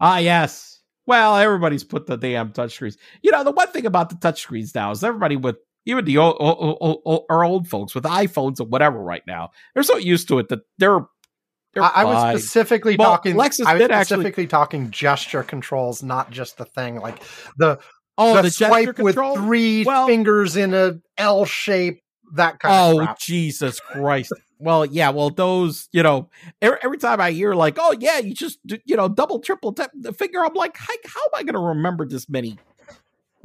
Ah, 0.00 0.16
yes. 0.16 0.73
Well, 1.06 1.36
everybody's 1.36 1.84
put 1.84 2.06
the 2.06 2.16
damn 2.16 2.52
touchscreens. 2.52 2.96
You 3.22 3.30
know, 3.30 3.44
the 3.44 3.52
one 3.52 3.68
thing 3.68 3.86
about 3.86 4.08
the 4.08 4.16
touchscreens 4.16 4.74
now 4.74 4.90
is 4.90 5.04
everybody 5.04 5.36
with 5.36 5.56
even 5.86 6.04
the 6.04 6.18
old, 6.18 6.36
old, 6.40 7.00
old, 7.04 7.24
our 7.28 7.44
old 7.44 7.68
folks 7.68 7.94
with 7.94 8.04
iPhones 8.04 8.60
or 8.60 8.64
whatever 8.64 8.98
right 8.98 9.22
now, 9.26 9.50
they're 9.74 9.82
so 9.82 9.96
used 9.96 10.28
to 10.28 10.38
it 10.38 10.48
that 10.48 10.60
they're. 10.78 11.00
they're 11.74 11.82
I, 11.82 12.04
was 12.04 12.40
specifically 12.40 12.96
well, 12.96 13.10
talking. 13.10 13.36
Lexus 13.36 13.66
I 13.66 13.74
was 13.74 13.84
specifically 13.84 14.44
actually, 14.44 14.46
talking 14.46 14.90
gesture 14.90 15.42
controls, 15.42 16.02
not 16.02 16.30
just 16.30 16.56
the 16.56 16.64
thing 16.64 17.00
like 17.00 17.22
the 17.58 17.78
oh 18.16 18.36
the, 18.36 18.42
the 18.42 18.50
swipe 18.50 18.98
with 18.98 19.14
control? 19.14 19.36
three 19.36 19.84
well, 19.84 20.06
fingers 20.06 20.56
in 20.56 20.72
a 20.72 21.00
L 21.18 21.44
shape. 21.44 22.00
That 22.36 22.58
kind 22.58 22.74
oh, 22.74 23.02
of. 23.02 23.08
Oh 23.10 23.14
Jesus 23.20 23.78
Christ! 23.80 24.32
Well, 24.64 24.86
yeah, 24.86 25.10
well, 25.10 25.28
those, 25.28 25.90
you 25.92 26.02
know, 26.02 26.30
every, 26.62 26.78
every 26.82 26.96
time 26.96 27.20
I 27.20 27.32
hear 27.32 27.54
like, 27.54 27.76
oh 27.78 27.94
yeah, 28.00 28.18
you 28.18 28.32
just, 28.32 28.58
you 28.86 28.96
know, 28.96 29.08
double, 29.08 29.38
triple 29.38 29.74
tap 29.74 29.90
the 29.94 30.14
finger, 30.14 30.42
I'm 30.42 30.54
like, 30.54 30.74
how, 30.78 30.94
am 30.94 31.30
I 31.34 31.42
going 31.42 31.52
to 31.52 31.60
remember 31.60 32.06
this 32.06 32.30
many 32.30 32.58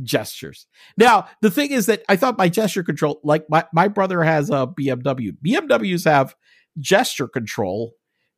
gestures? 0.01 0.65
Now, 0.95 1.27
the 1.41 1.51
thing 1.51 1.71
is 1.71 1.88
that 1.88 2.03
I 2.08 2.15
thought 2.15 2.38
my 2.38 2.47
gesture 2.47 2.84
control, 2.84 3.19
like 3.21 3.45
my, 3.49 3.65
my 3.73 3.89
brother 3.89 4.23
has 4.23 4.49
a 4.49 4.65
BMW. 4.65 5.36
BMWs 5.45 6.05
have 6.05 6.36
gesture 6.79 7.27
control, 7.27 7.91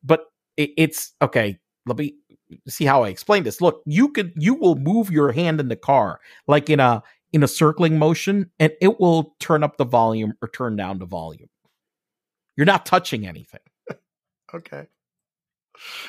but 0.03 0.25
it, 0.57 0.71
it's 0.75 1.13
okay. 1.21 1.59
Let 1.85 1.99
me 1.99 2.15
see 2.67 2.85
how 2.85 3.03
I 3.03 3.09
explain 3.09 3.43
this. 3.43 3.61
Look, 3.61 3.83
you 3.85 4.09
could, 4.09 4.33
you 4.35 4.55
will 4.55 4.75
move 4.75 5.11
your 5.11 5.33
hand 5.33 5.59
in 5.59 5.67
the 5.67 5.75
car 5.75 6.19
like 6.47 6.67
in 6.67 6.79
a, 6.79 7.03
in 7.31 7.43
a 7.43 7.47
circling 7.47 7.99
motion 7.99 8.49
and 8.59 8.73
it 8.81 8.99
will 8.99 9.35
turn 9.39 9.63
up 9.63 9.77
the 9.77 9.85
volume 9.85 10.33
or 10.41 10.47
turn 10.47 10.75
down 10.75 10.97
the 10.97 11.05
volume. 11.05 11.47
You're 12.55 12.65
not 12.65 12.85
touching 12.85 13.25
anything. 13.25 13.61
Okay. 14.53 14.87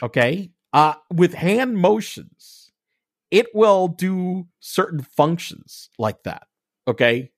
Okay. 0.03 0.51
Uh, 0.73 0.95
with 1.13 1.35
hand 1.35 1.77
motions, 1.77 2.73
it 3.31 3.55
will 3.55 3.89
do 3.89 4.47
certain 4.61 5.01
functions 5.01 5.91
like 5.99 6.23
that. 6.25 6.47
Okay. 6.89 7.31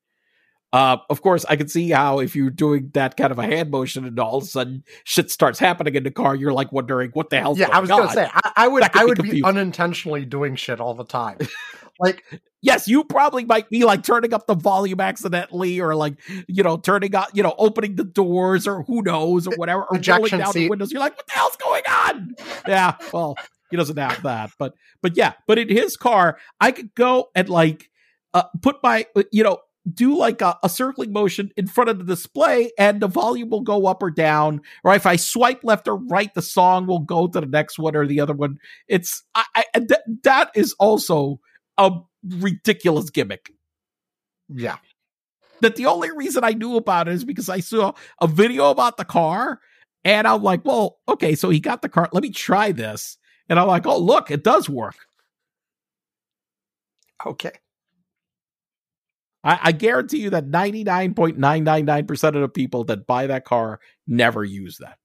Uh, 0.73 0.97
of 1.09 1.23
course, 1.23 1.45
I 1.49 1.55
can 1.55 1.69
see 1.69 1.91
how 1.91 2.19
if 2.19 2.35
you're 2.35 2.51
doing 2.51 2.91
that 2.95 3.17
kind 3.17 3.31
of 3.31 3.39
a 3.39 3.45
hand 3.45 3.71
motion 3.71 4.05
and 4.05 4.19
all 4.19 4.39
of 4.39 4.43
a 4.43 4.47
sudden 4.47 4.83
shit 5.05 5.31
starts 5.31 5.61
happening 5.61 5.95
in 5.95 6.03
the 6.03 6.11
car, 6.11 6.35
you're 6.35 6.53
like 6.53 6.73
wondering 6.73 7.11
what 7.11 7.31
the 7.31 7.39
hell. 7.39 7.57
Yeah, 7.57 7.69
I 7.73 7.79
was 7.79 7.89
going 7.89 8.09
to 8.09 8.13
say 8.13 8.29
I, 8.33 8.53
I 8.57 8.69
would 8.69 8.83
I 8.93 9.05
would 9.05 9.23
be, 9.23 9.31
be 9.31 9.45
unintentionally 9.45 10.25
doing 10.25 10.57
shit 10.57 10.81
all 10.81 10.95
the 10.95 11.05
time. 11.05 11.39
like 12.01 12.25
yes, 12.65 12.89
you 12.89 13.05
probably 13.05 13.45
might 13.45 13.69
be 13.69 13.85
like 13.85 14.03
turning 14.03 14.33
up 14.33 14.47
the 14.47 14.55
volume 14.55 15.01
accidentally, 15.01 15.81
or 15.81 15.95
like 15.95 16.15
you 16.49 16.63
know 16.63 16.79
turning 16.79 17.15
up, 17.15 17.29
you 17.35 17.43
know, 17.43 17.55
opening 17.59 17.97
the 17.97 18.05
doors, 18.05 18.67
or 18.67 18.83
who 18.83 19.03
knows, 19.03 19.47
or 19.47 19.55
whatever, 19.57 19.83
or 19.83 20.01
rolling 20.09 20.39
down 20.39 20.53
seat. 20.53 20.61
the 20.61 20.69
windows. 20.71 20.91
You're 20.91 21.01
like, 21.01 21.17
what 21.17 21.27
the 21.27 21.33
hell's 21.33 21.57
going 21.57 21.83
on? 21.89 22.35
Yeah, 22.67 22.97
well, 23.13 23.37
he 23.71 23.77
doesn't 23.77 23.99
have 23.99 24.23
that, 24.23 24.51
but 24.59 24.75
but 25.03 25.17
yeah, 25.17 25.35
but 25.47 25.59
in 25.59 25.69
his 25.69 25.97
car, 25.97 26.39
I 26.61 26.73
could 26.73 26.95
go 26.95 27.29
and 27.35 27.49
like 27.49 27.91
uh, 28.33 28.45
put 28.63 28.77
my 28.83 29.07
you 29.31 29.45
know 29.45 29.59
do 29.93 30.17
like 30.17 30.41
a, 30.41 30.59
a, 30.63 30.69
circling 30.71 31.13
motion 31.13 31.51
in 31.59 31.67
front 31.67 31.91
of 31.91 31.99
the 31.99 32.05
display 32.05 32.73
and 32.79 33.01
the 33.01 33.07
volume 33.07 33.51
will 33.51 33.61
go 33.61 33.87
up 33.87 34.03
or 34.03 34.11
down 34.11 34.63
or 34.83 34.95
if 34.95 35.05
i 35.05 35.15
swipe 35.15 35.63
left 35.63 35.87
or 35.87 35.97
right 35.97 36.33
the 36.33 36.41
song 36.41 36.87
will 36.87 37.01
go 37.01 37.27
to 37.27 37.39
the 37.39 37.47
next 37.47 37.79
one 37.79 37.95
or 37.95 38.07
the 38.07 38.19
other 38.19 38.33
one 38.33 38.57
it's 38.89 39.23
i, 39.35 39.45
I 39.55 39.65
th- 39.81 40.01
that 40.23 40.51
is 40.55 40.75
also 40.79 41.39
a 41.79 41.93
ridiculous 42.29 43.11
gimmick. 43.11 43.51
Yeah. 44.49 44.77
That 45.61 45.77
the 45.77 45.87
only 45.87 46.11
reason 46.11 46.45
i 46.45 46.51
knew 46.51 46.77
about 46.77 47.09
it 47.09 47.15
is 47.15 47.25
because 47.25 47.49
i 47.49 47.61
saw 47.61 47.93
a 48.21 48.27
video 48.27 48.71
about 48.71 48.97
the 48.97 49.05
car 49.05 49.61
and 50.05 50.27
i'm 50.29 50.43
like 50.43 50.65
well 50.65 50.99
okay 51.09 51.35
so 51.35 51.49
he 51.49 51.61
got 51.61 51.81
the 51.81 51.89
car. 51.89 52.09
Let 52.13 52.23
me 52.23 52.31
try 52.31 52.73
this. 52.73 53.17
And 53.49 53.59
i'm 53.59 53.69
like 53.69 53.87
oh 53.87 53.99
look 53.99 54.31
it 54.31 54.45
does 54.45 54.69
work. 54.69 54.97
Okay. 57.25 57.53
I, 59.45 59.59
I 59.65 59.73
guarantee 59.73 60.19
you 60.19 60.31
that 60.31 60.51
99.999% 60.51 62.25
of 62.29 62.35
the 62.35 62.49
people 62.49 62.85
that 62.85 63.07
buy 63.07 63.27
that 63.27 63.45
car 63.45 63.79
never 64.07 64.43
use 64.43 64.79
that. 64.79 64.99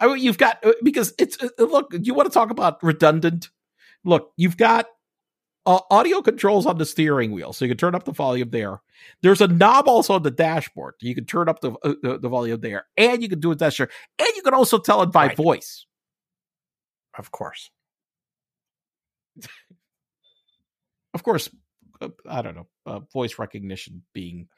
I 0.00 0.06
mean, 0.06 0.18
you've 0.18 0.38
got, 0.38 0.64
uh, 0.64 0.72
because 0.82 1.12
it's, 1.18 1.40
uh, 1.42 1.48
uh, 1.58 1.64
look, 1.64 1.94
you 2.00 2.14
want 2.14 2.30
to 2.30 2.34
talk 2.34 2.50
about 2.50 2.82
redundant? 2.82 3.50
Look, 4.04 4.32
you've 4.36 4.56
got 4.56 4.86
uh, 5.66 5.80
audio 5.90 6.20
controls 6.20 6.66
on 6.66 6.78
the 6.78 6.84
steering 6.84 7.32
wheel, 7.32 7.52
so 7.52 7.64
you 7.64 7.70
can 7.70 7.78
turn 7.78 7.94
up 7.94 8.04
the 8.04 8.12
volume 8.12 8.50
there. 8.50 8.80
There's 9.22 9.40
a 9.40 9.48
knob 9.48 9.88
also 9.88 10.14
on 10.14 10.22
the 10.22 10.30
dashboard. 10.30 10.94
You 11.00 11.14
can 11.14 11.24
turn 11.24 11.48
up 11.48 11.60
the 11.60 11.72
uh, 11.72 12.18
the, 12.18 12.28
volume 12.28 12.60
there, 12.60 12.86
and 12.96 13.22
you 13.22 13.28
can 13.28 13.40
do 13.40 13.50
a 13.50 13.56
gesture, 13.56 13.88
and 14.18 14.28
you 14.36 14.42
can 14.42 14.54
also 14.54 14.78
tell 14.78 15.02
it 15.02 15.12
by 15.12 15.28
right. 15.28 15.36
voice. 15.36 15.86
Of 17.18 17.30
course. 17.30 17.70
of 21.14 21.22
course, 21.22 21.48
uh, 22.00 22.08
I 22.28 22.42
don't 22.42 22.56
know, 22.56 22.68
uh, 22.86 23.00
voice 23.12 23.38
recognition 23.38 24.02
being 24.12 24.48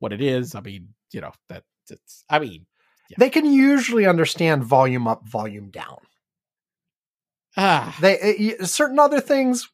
what 0.00 0.12
it 0.12 0.20
is. 0.20 0.54
I 0.54 0.60
mean, 0.60 0.88
you 1.12 1.20
know, 1.20 1.32
that 1.48 1.64
it's, 1.88 2.24
I 2.28 2.38
mean, 2.38 2.66
yeah. 3.10 3.16
they 3.18 3.30
can 3.30 3.46
usually 3.46 4.06
understand 4.06 4.64
volume 4.64 5.06
up, 5.06 5.28
volume 5.28 5.70
down. 5.70 5.98
Ah, 7.56 7.96
they 8.00 8.56
uh, 8.58 8.66
certain 8.66 8.98
other 8.98 9.20
things. 9.20 9.68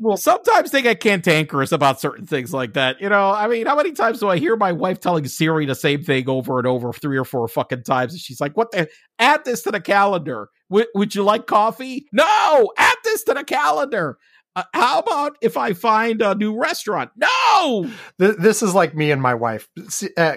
Well, 0.00 0.16
sometimes 0.16 0.70
they 0.70 0.80
get 0.82 1.00
cantankerous 1.00 1.72
about 1.72 2.00
certain 2.00 2.24
things 2.24 2.52
like 2.52 2.74
that. 2.74 3.00
You 3.00 3.08
know, 3.08 3.32
I 3.32 3.48
mean, 3.48 3.66
how 3.66 3.74
many 3.74 3.90
times 3.90 4.20
do 4.20 4.28
I 4.28 4.38
hear 4.38 4.54
my 4.56 4.70
wife 4.70 5.00
telling 5.00 5.26
Siri 5.26 5.66
the 5.66 5.74
same 5.74 6.04
thing 6.04 6.28
over 6.28 6.58
and 6.58 6.68
over 6.68 6.92
three 6.92 7.18
or 7.18 7.24
four 7.24 7.48
fucking 7.48 7.82
times? 7.82 8.12
And 8.12 8.20
she's 8.20 8.40
like, 8.40 8.56
"What 8.56 8.70
the? 8.70 8.88
Add 9.18 9.44
this 9.44 9.62
to 9.62 9.72
the 9.72 9.80
calendar. 9.80 10.50
W- 10.70 10.86
would 10.94 11.16
you 11.16 11.24
like 11.24 11.46
coffee? 11.46 12.06
No, 12.12 12.72
add 12.78 12.96
this 13.02 13.24
to 13.24 13.34
the 13.34 13.42
calendar." 13.42 14.18
Uh, 14.54 14.62
how 14.72 15.00
about 15.00 15.36
if 15.40 15.56
I 15.56 15.72
find 15.72 16.22
a 16.22 16.34
new 16.34 16.56
restaurant? 16.56 17.10
No. 17.16 17.90
This 18.18 18.62
is 18.62 18.74
like 18.74 18.94
me 18.94 19.10
and 19.10 19.20
my 19.20 19.34
wife. 19.34 19.68
Uh, 20.16 20.36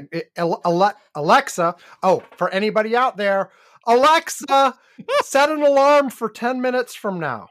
Alexa. 1.15 1.76
Oh, 2.02 2.24
for 2.36 2.50
anybody 2.50 2.95
out 2.95 3.17
there, 3.17 3.52
Alexa, 3.86 4.76
set 5.24 5.50
an 5.50 5.62
alarm 5.62 6.10
for 6.10 6.30
ten 6.30 6.62
minutes 6.62 6.95
from 6.95 7.19
now. 7.19 7.50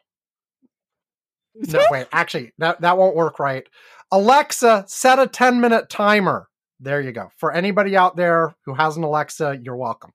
No, 1.54 1.84
wait. 1.90 2.06
Actually, 2.12 2.52
that 2.58 2.80
that 2.80 2.96
won't 2.96 3.16
work 3.16 3.38
right. 3.38 3.66
Alexa, 4.12 4.84
set 4.88 5.18
a 5.18 5.26
ten 5.26 5.60
minute 5.60 5.88
timer. 5.88 6.48
There 6.78 7.00
you 7.00 7.12
go. 7.12 7.30
For 7.36 7.52
anybody 7.52 7.96
out 7.96 8.16
there 8.16 8.54
who 8.64 8.74
has 8.74 8.96
an 8.96 9.04
Alexa, 9.04 9.58
you're 9.62 9.76
welcome. 9.76 10.12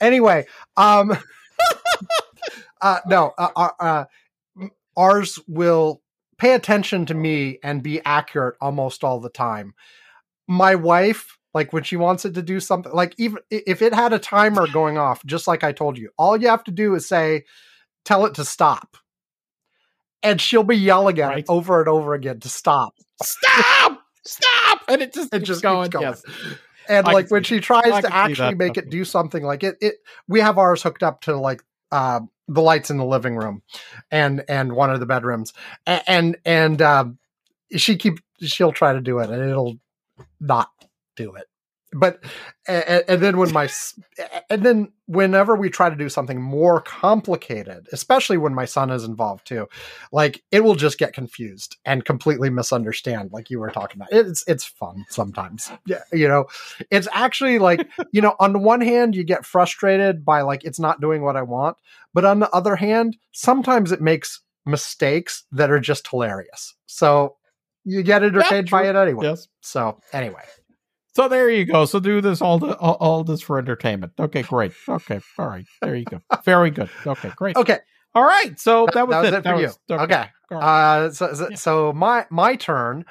Anyway, 0.00 0.46
um, 0.76 1.16
uh, 2.80 2.98
no, 3.06 3.32
uh, 3.38 3.50
uh, 3.54 3.70
uh 3.78 4.04
ours 4.96 5.38
will 5.46 6.02
pay 6.38 6.54
attention 6.54 7.06
to 7.06 7.14
me 7.14 7.58
and 7.62 7.82
be 7.82 8.00
accurate 8.04 8.56
almost 8.60 9.04
all 9.04 9.20
the 9.20 9.30
time. 9.30 9.74
My 10.48 10.74
wife, 10.74 11.38
like 11.54 11.72
when 11.72 11.82
she 11.82 11.96
wants 11.96 12.24
it 12.24 12.34
to 12.34 12.42
do 12.42 12.60
something, 12.60 12.92
like 12.92 13.14
even 13.18 13.38
if 13.50 13.82
it 13.82 13.94
had 13.94 14.12
a 14.12 14.18
timer 14.18 14.66
going 14.66 14.98
off, 14.98 15.24
just 15.24 15.46
like 15.46 15.62
I 15.62 15.72
told 15.72 15.98
you, 15.98 16.10
all 16.18 16.36
you 16.36 16.48
have 16.48 16.64
to 16.64 16.70
do 16.70 16.94
is 16.94 17.06
say, 17.06 17.44
tell 18.04 18.26
it 18.26 18.34
to 18.34 18.44
stop. 18.44 18.96
And 20.22 20.40
she'll 20.40 20.64
be 20.64 20.76
yelling 20.76 21.18
at 21.20 21.28
right. 21.28 21.38
it 21.38 21.46
over 21.48 21.80
and 21.80 21.88
over 21.88 22.14
again 22.14 22.40
to 22.40 22.48
stop. 22.48 22.94
Stop! 23.22 24.00
stop! 24.24 24.80
And 24.88 25.02
it 25.02 25.12
just, 25.12 25.32
it 25.32 25.40
just 25.40 25.62
going. 25.62 25.90
going. 25.90 26.04
Yes. 26.04 26.22
And 26.88 27.06
I 27.06 27.12
like 27.12 27.30
when 27.30 27.44
she 27.44 27.60
tries 27.60 28.02
to 28.02 28.14
actually 28.14 28.54
make 28.54 28.76
it 28.76 28.88
do 28.90 29.04
something 29.04 29.42
like 29.42 29.62
it, 29.62 29.76
it 29.80 29.96
we 30.26 30.40
have 30.40 30.58
ours 30.58 30.82
hooked 30.82 31.02
up 31.02 31.20
to 31.22 31.36
like 31.36 31.62
uh, 31.92 32.20
the 32.48 32.62
lights 32.62 32.90
in 32.90 32.96
the 32.96 33.04
living 33.04 33.36
room 33.36 33.62
and 34.10 34.42
and 34.48 34.72
one 34.72 34.90
of 34.90 35.00
the 35.00 35.06
bedrooms 35.06 35.52
and 35.86 36.02
and, 36.06 36.36
and 36.46 36.82
um, 36.82 37.18
she 37.76 37.96
keep 37.96 38.20
she'll 38.40 38.72
try 38.72 38.94
to 38.94 39.00
do 39.00 39.18
it 39.18 39.28
and 39.30 39.42
it'll 39.42 39.76
not 40.40 40.70
do 41.16 41.34
it 41.34 41.46
but 41.92 42.22
and, 42.66 43.04
and, 43.08 43.22
then 43.22 43.38
when 43.38 43.52
my 43.52 43.68
and 44.50 44.62
then 44.62 44.92
whenever 45.06 45.56
we 45.56 45.70
try 45.70 45.88
to 45.88 45.96
do 45.96 46.08
something 46.08 46.40
more 46.40 46.82
complicated 46.82 47.88
especially 47.92 48.36
when 48.36 48.54
my 48.54 48.64
son 48.64 48.90
is 48.90 49.04
involved 49.04 49.46
too 49.46 49.66
like 50.12 50.42
it 50.52 50.62
will 50.62 50.74
just 50.74 50.98
get 50.98 51.14
confused 51.14 51.76
and 51.84 52.04
completely 52.04 52.50
misunderstand 52.50 53.30
like 53.32 53.50
you 53.50 53.58
were 53.58 53.70
talking 53.70 54.00
about. 54.00 54.12
It's 54.12 54.44
it's 54.46 54.64
fun 54.64 55.06
sometimes. 55.08 55.70
Yeah 55.86 56.02
you 56.12 56.28
know 56.28 56.46
it's 56.90 57.08
actually 57.12 57.58
like 57.58 57.88
you 58.12 58.20
know 58.20 58.36
on 58.38 58.52
the 58.52 58.58
one 58.58 58.80
hand 58.80 59.14
you 59.14 59.24
get 59.24 59.46
frustrated 59.46 60.24
by 60.24 60.42
like 60.42 60.64
it's 60.64 60.78
not 60.78 61.00
doing 61.00 61.22
what 61.22 61.36
i 61.36 61.42
want 61.42 61.76
but 62.14 62.24
on 62.24 62.40
the 62.40 62.50
other 62.50 62.76
hand 62.76 63.16
sometimes 63.32 63.92
it 63.92 64.00
makes 64.00 64.40
mistakes 64.68 65.44
that 65.50 65.70
are 65.70 65.80
just 65.80 66.06
hilarious. 66.06 66.74
So 66.86 67.36
you 67.84 68.02
get 68.02 68.22
entertained 68.22 68.70
by 68.70 68.86
it 68.88 68.96
anyway 68.96 69.24
yes. 69.24 69.48
so 69.62 69.98
anyway 70.12 70.42
so 71.18 71.26
there 71.26 71.50
you 71.50 71.64
go. 71.64 71.84
So 71.84 71.98
do 71.98 72.20
this 72.20 72.40
all, 72.40 72.60
the, 72.60 72.76
all, 72.76 72.94
all 73.00 73.24
this 73.24 73.42
for 73.42 73.58
entertainment. 73.58 74.12
Okay, 74.20 74.42
great. 74.42 74.70
Okay, 74.88 75.18
all 75.36 75.48
right. 75.48 75.64
There 75.82 75.96
you 75.96 76.04
go. 76.04 76.22
Very 76.44 76.70
good. 76.70 76.88
Okay, 77.04 77.32
great. 77.34 77.56
Okay. 77.56 77.78
All 78.14 78.22
right. 78.22 78.56
So 78.56 78.86
that, 78.86 78.94
that 78.94 79.08
was, 79.08 79.14
that 79.14 79.20
was 79.20 79.32
it, 79.32 79.34
it 79.34 79.42
for 79.42 79.56
was, 79.56 79.78
you. 79.88 79.96
okay. 79.96 80.14
okay. 80.14 80.28
Uh, 80.52 81.10
so 81.10 81.34
so, 81.34 81.48
yeah. 81.50 81.56
so 81.56 81.92
my 81.92 82.24
my 82.30 82.54
turn. 82.54 83.04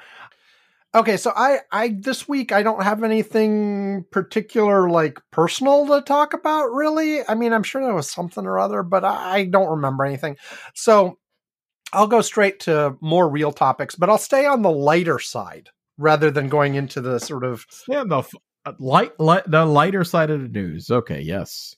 Okay, 0.94 1.18
so 1.18 1.34
I 1.36 1.58
I 1.70 1.98
this 2.00 2.26
week 2.26 2.50
I 2.50 2.62
don't 2.62 2.82
have 2.82 3.04
anything 3.04 4.06
particular 4.10 4.88
like 4.88 5.20
personal 5.30 5.86
to 5.88 6.00
talk 6.00 6.32
about 6.32 6.72
really. 6.72 7.20
I 7.28 7.34
mean, 7.34 7.52
I'm 7.52 7.62
sure 7.62 7.84
there 7.84 7.92
was 7.92 8.10
something 8.10 8.46
or 8.46 8.58
other, 8.58 8.82
but 8.82 9.04
I, 9.04 9.34
I 9.34 9.44
don't 9.44 9.68
remember 9.68 10.06
anything. 10.06 10.38
So 10.74 11.18
I'll 11.92 12.06
go 12.06 12.22
straight 12.22 12.60
to 12.60 12.96
more 13.02 13.28
real 13.28 13.52
topics, 13.52 13.96
but 13.96 14.08
I'll 14.08 14.16
stay 14.16 14.46
on 14.46 14.62
the 14.62 14.70
lighter 14.70 15.18
side 15.18 15.68
rather 15.98 16.30
than 16.30 16.48
going 16.48 16.76
into 16.76 17.00
the 17.00 17.18
sort 17.18 17.44
of 17.44 17.66
yeah 17.88 18.04
the 18.06 18.22
uh, 18.64 18.72
light, 18.78 19.18
light 19.20 19.44
the 19.46 19.64
lighter 19.66 20.04
side 20.04 20.30
of 20.30 20.40
the 20.40 20.48
news. 20.48 20.90
Okay, 20.90 21.20
yes. 21.20 21.74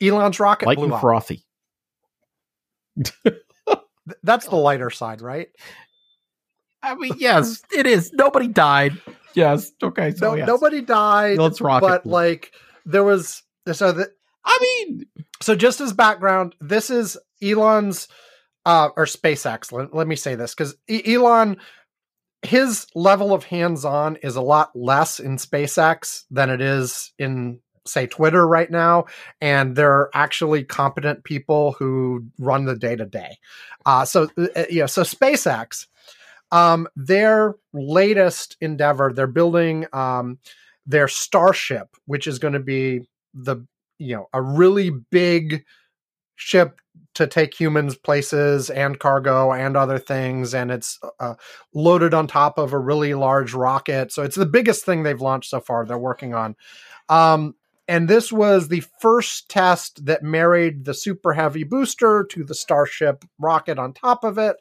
Elon's 0.00 0.40
rocket 0.40 0.66
light 0.66 0.78
and 0.78 0.92
up. 0.92 1.00
frothy. 1.00 1.44
That's 4.22 4.46
the 4.46 4.56
lighter 4.56 4.90
side, 4.90 5.20
right? 5.20 5.48
I 6.82 6.94
mean, 6.94 7.14
yes, 7.18 7.62
it 7.74 7.86
is. 7.86 8.12
Nobody 8.12 8.46
died. 8.46 8.92
Yes. 9.34 9.72
Okay. 9.82 10.12
So 10.12 10.30
no, 10.30 10.34
yes. 10.36 10.46
nobody 10.46 10.80
died. 10.80 11.38
Let's 11.38 11.60
rock. 11.60 11.82
But 11.82 12.06
like, 12.06 12.52
there 12.84 13.04
was 13.04 13.42
So 13.72 13.92
the 13.92 14.10
I 14.44 14.58
mean, 14.60 15.06
so 15.40 15.56
just 15.56 15.80
as 15.80 15.92
background, 15.92 16.54
this 16.60 16.90
is 16.90 17.18
Elon's 17.42 18.08
uh 18.64 18.90
or 18.96 19.06
SpaceX. 19.06 19.72
Let, 19.72 19.94
let 19.94 20.06
me 20.06 20.16
say 20.16 20.36
this 20.36 20.54
because 20.54 20.76
Elon 20.88 21.56
his 22.42 22.86
level 22.94 23.32
of 23.32 23.44
hands-on 23.44 24.16
is 24.16 24.36
a 24.36 24.42
lot 24.42 24.70
less 24.74 25.18
in 25.20 25.36
SpaceX 25.36 26.24
than 26.30 26.50
it 26.50 26.60
is 26.60 27.12
in 27.18 27.60
say 27.86 28.06
Twitter 28.06 28.46
right 28.46 28.70
now, 28.70 29.04
and 29.40 29.76
they're 29.76 30.10
actually 30.14 30.64
competent 30.64 31.24
people 31.24 31.72
who 31.78 32.24
run 32.38 32.64
the 32.64 32.76
day 32.76 32.96
to 32.96 33.06
day. 33.06 33.38
Uh 33.84 34.04
So 34.04 34.28
uh, 34.36 34.64
yeah, 34.70 34.86
so 34.86 35.02
SpaceX, 35.02 35.86
um, 36.52 36.88
their 36.96 37.54
latest 37.72 38.56
endeavor, 38.60 39.12
they're 39.12 39.26
building 39.26 39.86
um 39.92 40.38
their 40.86 41.08
Starship, 41.08 41.88
which 42.06 42.26
is 42.26 42.38
going 42.38 42.54
to 42.54 42.60
be 42.60 43.02
the 43.34 43.56
you 43.98 44.16
know 44.16 44.28
a 44.32 44.42
really 44.42 44.90
big 45.10 45.64
ship 46.36 46.80
to 47.14 47.26
take 47.26 47.58
humans 47.58 47.96
places 47.96 48.70
and 48.70 48.98
cargo 48.98 49.52
and 49.52 49.76
other 49.76 49.98
things 49.98 50.54
and 50.54 50.70
it's 50.70 50.98
uh, 51.18 51.34
loaded 51.74 52.14
on 52.14 52.26
top 52.26 52.58
of 52.58 52.72
a 52.72 52.78
really 52.78 53.14
large 53.14 53.54
rocket 53.54 54.12
so 54.12 54.22
it's 54.22 54.36
the 54.36 54.46
biggest 54.46 54.84
thing 54.84 55.02
they've 55.02 55.20
launched 55.20 55.50
so 55.50 55.60
far 55.60 55.84
they're 55.84 55.98
working 55.98 56.34
on 56.34 56.54
um, 57.08 57.54
and 57.88 58.08
this 58.08 58.32
was 58.32 58.68
the 58.68 58.82
first 59.00 59.48
test 59.48 60.04
that 60.06 60.22
married 60.22 60.84
the 60.84 60.94
super 60.94 61.32
heavy 61.32 61.64
booster 61.64 62.24
to 62.24 62.44
the 62.44 62.54
starship 62.54 63.24
rocket 63.38 63.78
on 63.78 63.92
top 63.92 64.22
of 64.22 64.38
it 64.38 64.56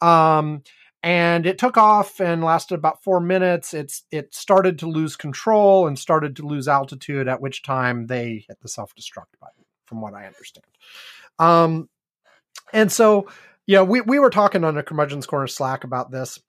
um, 0.00 0.62
and 1.04 1.44
it 1.44 1.58
took 1.58 1.76
off 1.76 2.18
and 2.18 2.42
lasted 2.42 2.76
about 2.76 3.02
four 3.04 3.20
minutes. 3.20 3.74
It's 3.74 4.04
it 4.10 4.34
started 4.34 4.78
to 4.78 4.86
lose 4.86 5.16
control 5.16 5.86
and 5.86 5.98
started 5.98 6.34
to 6.36 6.46
lose 6.46 6.66
altitude. 6.66 7.28
At 7.28 7.42
which 7.42 7.62
time 7.62 8.06
they 8.06 8.46
hit 8.48 8.58
the 8.62 8.68
self 8.68 8.94
destruct 8.94 9.38
button, 9.38 9.63
from 9.94 10.00
what 10.00 10.14
I 10.14 10.26
understand. 10.26 10.64
Um, 11.38 11.88
and 12.72 12.90
so, 12.90 13.28
yeah, 13.66 13.82
we 13.82 14.00
we 14.00 14.18
were 14.18 14.30
talking 14.30 14.64
on 14.64 14.74
the 14.74 14.82
Curmudgeon's 14.82 15.26
Corner 15.26 15.46
Slack 15.46 15.84
about 15.84 16.10
this. 16.10 16.40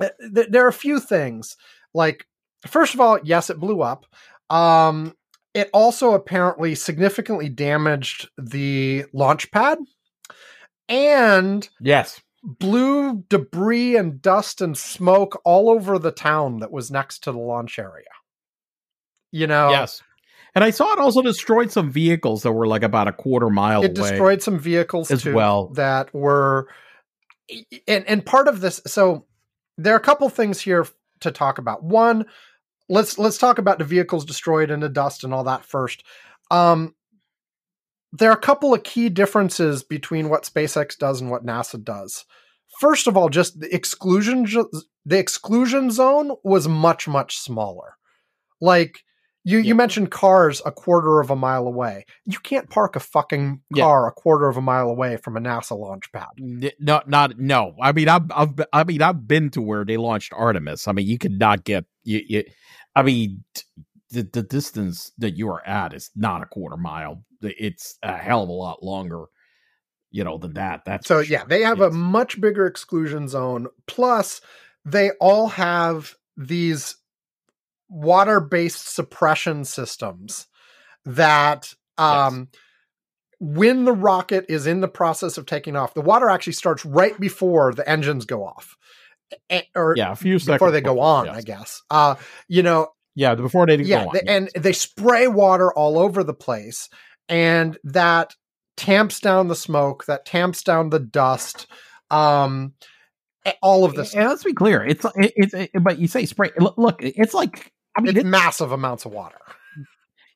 Uh, 0.00 0.08
there 0.18 0.64
are 0.64 0.68
a 0.68 0.72
few 0.72 0.98
things. 0.98 1.56
Like, 1.94 2.26
first 2.66 2.94
of 2.94 3.00
all, 3.00 3.18
yes, 3.22 3.48
it 3.48 3.60
blew 3.60 3.80
up. 3.80 4.06
Um, 4.50 5.14
it 5.54 5.70
also 5.72 6.14
apparently 6.14 6.74
significantly 6.74 7.48
damaged 7.48 8.28
the 8.36 9.06
launch 9.12 9.50
pad. 9.50 9.78
And 10.88 11.68
yes, 11.80 12.20
blew 12.42 13.24
debris 13.28 13.96
and 13.96 14.20
dust 14.20 14.60
and 14.60 14.76
smoke 14.76 15.40
all 15.44 15.70
over 15.70 15.98
the 15.98 16.12
town 16.12 16.58
that 16.60 16.72
was 16.72 16.90
next 16.90 17.24
to 17.24 17.32
the 17.32 17.38
launch 17.38 17.78
area. 17.78 18.06
You 19.30 19.46
know? 19.46 19.70
Yes. 19.70 20.02
And 20.58 20.64
I 20.64 20.70
saw 20.70 20.92
it 20.92 20.98
also 20.98 21.22
destroyed 21.22 21.70
some 21.70 21.88
vehicles 21.88 22.42
that 22.42 22.50
were 22.50 22.66
like 22.66 22.82
about 22.82 23.06
a 23.06 23.12
quarter 23.12 23.48
mile 23.48 23.84
it 23.84 23.96
away. 23.96 24.10
destroyed 24.10 24.42
some 24.42 24.58
vehicles 24.58 25.08
as 25.08 25.22
too 25.22 25.32
well. 25.32 25.68
that 25.74 26.12
were 26.12 26.66
and 27.86 28.04
and 28.08 28.26
part 28.26 28.48
of 28.48 28.60
this 28.60 28.80
so 28.84 29.24
there 29.76 29.94
are 29.94 29.98
a 29.98 30.00
couple 30.00 30.28
things 30.28 30.60
here 30.60 30.84
to 31.20 31.30
talk 31.30 31.58
about. 31.58 31.84
One, 31.84 32.26
let's 32.88 33.20
let's 33.20 33.38
talk 33.38 33.58
about 33.58 33.78
the 33.78 33.84
vehicles 33.84 34.24
destroyed 34.24 34.72
and 34.72 34.82
the 34.82 34.88
dust 34.88 35.22
and 35.22 35.32
all 35.32 35.44
that 35.44 35.64
first. 35.64 36.02
Um 36.50 36.96
there 38.12 38.30
are 38.30 38.36
a 38.36 38.40
couple 38.40 38.74
of 38.74 38.82
key 38.82 39.10
differences 39.10 39.84
between 39.84 40.28
what 40.28 40.42
SpaceX 40.42 40.98
does 40.98 41.20
and 41.20 41.30
what 41.30 41.46
NASA 41.46 41.80
does. 41.80 42.24
First 42.80 43.06
of 43.06 43.16
all, 43.16 43.28
just 43.28 43.60
the 43.60 43.72
exclusion 43.72 44.44
the 45.06 45.18
exclusion 45.18 45.92
zone 45.92 46.32
was 46.42 46.66
much 46.66 47.06
much 47.06 47.38
smaller. 47.38 47.94
Like 48.60 49.04
you, 49.44 49.58
Yeah. 49.58 49.64
you 49.64 49.74
mentioned 49.74 50.10
cars 50.10 50.60
a 50.66 50.72
quarter 50.72 51.20
of 51.20 51.30
a 51.30 51.36
mile 51.36 51.66
away. 51.66 52.04
You 52.24 52.38
can't 52.38 52.68
park 52.68 52.96
a 52.96 53.00
fucking 53.00 53.60
Yeah. 53.74 53.84
car 53.84 54.06
a 54.08 54.12
quarter 54.12 54.48
of 54.48 54.56
a 54.56 54.60
mile 54.60 54.88
away 54.90 55.16
from 55.16 55.36
a 55.36 55.40
NASA 55.40 55.78
launch 55.78 56.10
pad. 56.12 56.26
No, 56.38 57.00
not 57.06 57.38
no. 57.38 57.74
I 57.80 57.92
mean, 57.92 58.08
I've, 58.08 58.30
I've, 58.34 58.54
I 58.72 58.84
mean, 58.84 59.02
I've 59.02 59.26
been 59.26 59.50
to 59.50 59.62
where 59.62 59.84
they 59.84 59.96
launched 59.96 60.32
Artemis. 60.34 60.88
I 60.88 60.92
mean, 60.92 61.06
you 61.06 61.18
could 61.18 61.38
not 61.38 61.64
get 61.64 61.84
you. 62.04 62.20
you 62.26 62.44
I 62.96 63.02
mean, 63.02 63.44
the 64.10 64.22
the 64.32 64.42
distance 64.42 65.12
that 65.18 65.36
you 65.36 65.48
are 65.50 65.64
at 65.66 65.92
is 65.94 66.10
not 66.16 66.42
a 66.42 66.46
quarter 66.46 66.76
mile. 66.76 67.24
It's 67.40 67.96
a 68.02 68.16
hell 68.16 68.42
of 68.42 68.48
a 68.48 68.52
lot 68.52 68.82
longer, 68.82 69.26
you 70.10 70.24
know, 70.24 70.38
than 70.38 70.54
that. 70.54 70.82
That's 70.84 71.06
So 71.06 71.22
for 71.22 71.30
yeah, 71.30 71.44
they 71.44 71.62
have 71.62 71.80
a 71.80 71.90
much 71.90 72.40
bigger 72.40 72.66
exclusion 72.66 73.28
zone. 73.28 73.68
Plus, 73.86 74.40
they 74.84 75.10
all 75.20 75.48
have 75.48 76.14
these 76.36 76.96
water-based 77.88 78.94
suppression 78.94 79.64
systems 79.64 80.46
that 81.04 81.72
um 81.96 82.48
when 83.40 83.84
the 83.84 83.92
rocket 83.92 84.46
is 84.48 84.66
in 84.66 84.80
the 84.80 84.88
process 84.88 85.38
of 85.38 85.46
taking 85.46 85.76
off, 85.76 85.94
the 85.94 86.00
water 86.00 86.28
actually 86.28 86.52
starts 86.54 86.84
right 86.84 87.18
before 87.20 87.72
the 87.72 87.88
engines 87.88 88.24
go 88.24 88.44
off. 88.44 88.76
Or 89.76 89.94
yeah, 89.96 90.12
a 90.12 90.16
few 90.16 90.38
seconds 90.38 90.54
before 90.56 90.70
they 90.72 90.80
go 90.80 91.00
on, 91.00 91.26
yes. 91.26 91.36
I 91.36 91.40
guess. 91.42 91.82
Uh, 91.90 92.14
you 92.48 92.62
know, 92.62 92.88
Yeah, 93.14 93.34
before 93.36 93.66
they 93.66 93.76
yeah, 93.76 94.04
go 94.04 94.08
on. 94.08 94.14
they- 94.14 94.22
yes. 94.24 94.50
and 94.54 94.62
they 94.64 94.72
spray 94.72 95.28
water 95.28 95.72
all 95.72 95.98
over 95.98 96.24
the 96.24 96.34
place, 96.34 96.88
and 97.28 97.78
that 97.84 98.34
tamps 98.76 99.20
down 99.20 99.46
the 99.48 99.54
smoke, 99.54 100.06
that 100.06 100.24
tamps 100.26 100.62
down 100.62 100.90
the 100.90 100.98
dust, 100.98 101.66
um, 102.10 102.72
all 103.62 103.84
of 103.84 103.94
this. 103.94 104.14
And 104.14 104.28
let's 104.28 104.44
be 104.44 104.54
clear. 104.54 104.84
It's 104.84 105.04
it's 105.14 105.54
it, 105.54 105.70
but 105.80 105.98
you 105.98 106.08
say 106.08 106.24
spray. 106.26 106.50
Look, 106.76 107.00
it's 107.02 107.34
like 107.34 107.70
I 107.98 108.00
mean, 108.00 108.10
It's 108.10 108.18
it's, 108.20 108.26
massive 108.26 108.72
amounts 108.72 109.04
of 109.04 109.12
water. 109.12 109.36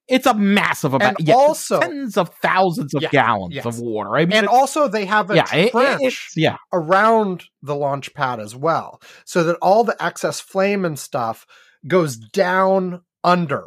it's 0.09 0.27
a 0.27 0.35
massive 0.35 0.95
amount. 0.95 1.19
And 1.21 1.29
yeah, 1.29 1.35
also- 1.35 1.81
tens 1.81 2.17
of 2.17 2.29
thousands 2.43 2.93
of 2.95 3.03
Yeah, 3.03 3.09
gallons 3.11 3.55
yes. 3.55 3.65
of 3.65 3.79
water. 3.79 4.17
I 4.17 4.27
mean, 4.27 4.37
And 4.39 4.49
also, 4.49 4.89
they 4.89 5.05
have 5.07 5.31
a 5.31 5.37
yeah, 5.37 5.55
it- 5.55 5.67
it- 5.67 5.71
trench 5.73 6.31
yeah. 6.37 6.57
around 6.73 7.45
the 7.63 7.75
launch 7.75 8.13
pad 8.15 8.41
as 8.41 8.55
well, 8.57 9.01
so 9.25 9.45
that 9.45 9.57
all 9.63 9.85
the 9.85 9.97
excess 10.05 10.41
flame 10.41 10.85
and 10.85 10.99
stuff 10.99 11.47
goes 11.87 12.17
down 12.17 13.03
under. 13.25 13.65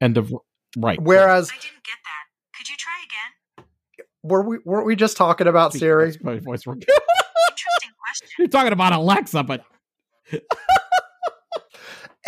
And 0.00 0.14
the 0.14 0.22
right. 0.76 1.00
Whereas, 1.00 1.50
I 1.50 1.54
didn't 1.54 1.82
get 1.82 1.96
that. 2.04 2.56
Could 2.56 2.68
you 2.68 2.76
try 2.76 2.92
again? 3.04 3.64
were 4.22 4.42
we 4.42 4.58
weren't 4.64 4.84
we 4.86 4.94
just 4.96 5.16
talking 5.16 5.46
about 5.46 5.72
Siri? 5.72 6.14
My 6.22 6.38
voice. 6.38 6.66
Interesting 6.66 6.84
question. 7.98 8.28
You're 8.38 8.48
talking 8.48 8.72
about 8.72 8.92
Alexa, 8.92 9.42
but 9.44 9.64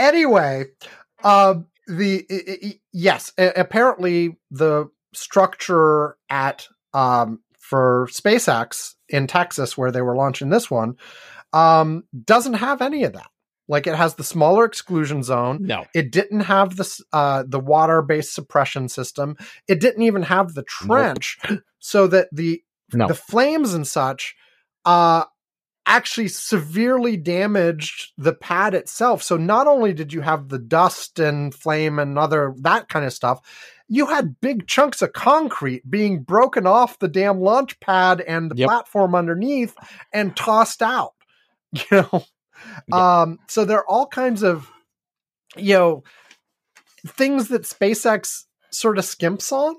anyway, 0.00 0.66
um, 1.22 1.66
the 1.86 2.26
i- 2.30 2.66
i- 2.66 2.80
yes, 2.92 3.32
apparently 3.38 4.38
the 4.50 4.86
structure 5.14 6.16
at 6.28 6.66
um, 6.94 7.40
for 7.58 8.08
SpaceX 8.10 8.94
in 9.08 9.26
Texas, 9.26 9.76
where 9.78 9.92
they 9.92 10.02
were 10.02 10.16
launching 10.16 10.50
this 10.50 10.70
one, 10.70 10.96
um, 11.52 12.04
doesn't 12.24 12.54
have 12.54 12.82
any 12.82 13.04
of 13.04 13.12
that. 13.12 13.28
Like 13.68 13.86
it 13.86 13.94
has 13.94 14.14
the 14.16 14.24
smaller 14.24 14.64
exclusion 14.64 15.22
zone. 15.22 15.58
no. 15.60 15.84
It 15.94 16.10
didn't 16.10 16.40
have 16.40 16.76
this 16.76 17.00
uh, 17.12 17.44
the 17.46 17.60
water 17.60 18.02
based 18.02 18.34
suppression 18.34 18.88
system. 18.88 19.36
It 19.68 19.80
didn't 19.80 20.02
even 20.02 20.22
have 20.24 20.54
the 20.54 20.64
trench, 20.64 21.38
so 21.78 22.08
that 22.08 22.28
the 22.32 22.62
No. 22.92 23.06
the 23.06 23.14
flames 23.14 23.72
and 23.74 23.86
such 23.86 24.34
uh 24.84 25.24
actually 25.87 26.29
severely 26.29 27.16
damaged 27.16 28.12
the 28.19 28.33
pad 28.35 28.75
itself. 28.75 29.23
So 29.23 29.37
not 29.37 29.66
only 29.66 29.93
did 29.93 30.12
you 30.12 30.21
have 30.21 30.49
the 30.49 30.59
dust 30.59 31.19
and 31.19 31.55
flame 31.55 31.99
and 31.99 32.19
other 32.19 32.55
that 32.61 32.88
kind 32.88 33.05
of 33.05 33.12
stuff 33.12 33.40
you 33.93 34.07
had 34.07 34.40
big 34.40 34.69
chunks 34.69 35.03
of 35.03 35.12
concrete 35.12 35.83
being 35.90 36.23
broken 36.23 36.64
off 36.64 36.99
the 37.01 37.09
damn 37.09 37.40
launch 37.40 37.81
pad 37.81 38.21
and 38.21 38.49
the 38.51 38.55
Yep. 38.55 38.69
platform 38.69 39.16
underneath 39.16 39.75
and 40.12 40.37
tossed 40.37 40.81
out 40.83 41.14
you 41.73 41.83
know? 41.90 42.25
Um 42.93 43.38
so 43.49 43.64
there 43.64 43.79
are 43.79 43.88
all 43.88 44.07
kinds 44.07 44.43
of 44.43 44.71
you 45.57 45.75
know 45.75 46.03
things 47.07 47.49
that 47.49 47.62
SpaceX 47.62 48.45
sort 48.71 48.99
of 48.99 49.05
skimps 49.05 49.51
on 49.53 49.75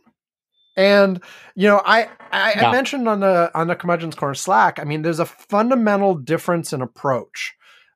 and 0.82 1.22
you 1.56 1.67
know, 1.67 1.82
I 1.86 2.10
I, 2.32 2.54
I 2.54 2.72
mentioned 2.72 3.08
on 3.08 3.20
the 3.20 3.52
on 3.54 3.67
the 3.67 3.76
Curmudgeon's 3.76 4.15
Corner 4.15 4.36
Slack. 4.36 4.80
I 4.80 4.84
mean, 4.84 5.02
there's 5.02 5.20
a 5.20 5.26
fundamental 5.26 6.15
difference 6.15 6.74
in 6.74 6.82
approach 6.82 7.54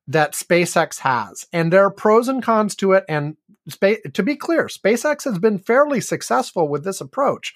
that 0.08 0.34
SpaceX 0.34 1.00
has, 1.00 1.46
and 1.52 1.72
there 1.74 1.84
are 1.86 1.92
pros 1.92 2.28
and 2.28 2.44
cons 2.44 2.76
to 2.78 2.94
it. 2.94 3.04
And 3.10 3.38
spa- 3.68 4.02
to 4.14 4.24
be 4.24 4.36
clear, 4.36 4.66
SpaceX 4.68 5.24
has 5.26 5.40
been 5.40 5.58
fairly 5.60 6.02
successful 6.02 6.68
with 6.68 6.84
this 6.84 7.02
approach, 7.02 7.54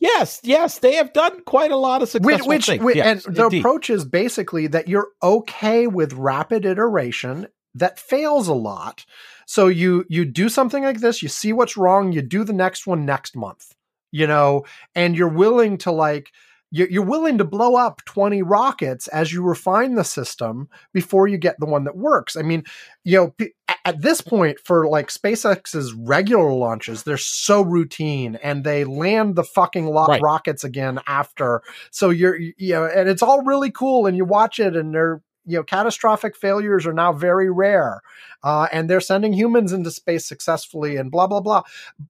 Yes, 0.00 0.40
yes, 0.42 0.78
they 0.78 0.94
have 0.94 1.12
done 1.12 1.42
quite 1.44 1.70
a 1.70 1.76
lot 1.76 2.02
of 2.02 2.08
which, 2.08 2.12
successful 2.12 2.48
which, 2.48 2.66
things. 2.66 2.82
which- 2.82 2.96
Yes, 2.96 3.26
and 3.26 3.36
the 3.36 3.44
indeed. 3.44 3.58
approach 3.60 3.90
is 3.90 4.04
basically 4.06 4.66
that 4.68 4.88
you're 4.88 5.08
okay 5.22 5.86
with 5.86 6.14
rapid 6.14 6.64
iteration 6.64 7.48
that 7.74 7.98
fails 7.98 8.48
a 8.48 8.54
lot. 8.54 9.04
So 9.46 9.66
you 9.68 10.04
you 10.08 10.24
do 10.24 10.48
something 10.48 10.82
like 10.82 11.00
this, 11.00 11.22
you 11.22 11.28
see 11.28 11.52
what's 11.52 11.76
wrong, 11.76 12.12
you 12.12 12.22
do 12.22 12.44
the 12.44 12.52
next 12.54 12.86
one 12.86 13.04
next 13.04 13.36
month, 13.36 13.74
you 14.10 14.26
know, 14.26 14.64
and 14.94 15.16
you're 15.16 15.28
willing 15.28 15.78
to 15.78 15.92
like 15.92 16.30
you- 16.72 16.86
you're 16.88 17.04
willing 17.04 17.36
to 17.38 17.44
blow 17.44 17.74
up 17.74 18.00
20 18.04 18.42
rockets 18.42 19.08
as 19.08 19.32
you 19.32 19.42
refine 19.42 19.96
the 19.96 20.04
system 20.04 20.68
before 20.92 21.26
you 21.26 21.36
get 21.36 21.56
the 21.58 21.66
one 21.66 21.82
that 21.82 21.96
works. 21.96 22.36
I 22.36 22.42
mean, 22.42 22.62
you 23.02 23.18
know, 23.18 23.46
at 23.84 24.00
this 24.02 24.20
point 24.20 24.60
for 24.64 24.86
like 24.88 25.08
SpaceX's 25.08 25.92
regular 25.94 26.52
launches, 26.52 27.02
they're 27.02 27.16
so 27.16 27.60
routine 27.62 28.36
and 28.40 28.62
they 28.62 28.84
land 28.84 29.34
the 29.34 29.42
fucking 29.42 29.86
lo- 29.86 30.06
Right. 30.06 30.22
rockets 30.22 30.62
again 30.62 31.00
after. 31.08 31.60
So 31.90 32.10
you're, 32.10 32.36
you 32.38 32.54
know, 32.74 32.84
and 32.84 33.08
it's 33.08 33.22
all 33.22 33.42
really 33.42 33.72
cool 33.72 34.06
and 34.06 34.16
you 34.16 34.24
watch 34.24 34.60
it 34.60 34.76
and 34.76 34.94
they're, 34.94 35.22
you 35.46 35.56
know, 35.56 35.64
catastrophic 35.64 36.36
failures 36.36 36.86
are 36.86 36.92
now 36.92 37.12
very 37.12 37.50
rare. 37.50 38.00
Uh, 38.44 38.68
and 38.70 38.88
they're 38.88 39.00
sending 39.00 39.32
humans 39.32 39.72
into 39.72 39.90
space 39.90 40.24
successfully 40.24 40.94
and 40.96 41.10
blah, 41.10 41.26
blah, 41.26 41.40
blah. 41.40 41.62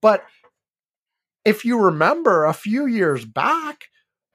But 0.02 0.22
if 1.44 1.64
you 1.64 1.78
remember 1.78 2.44
a 2.44 2.52
few 2.52 2.86
years 2.86 3.24
back, 3.24 3.86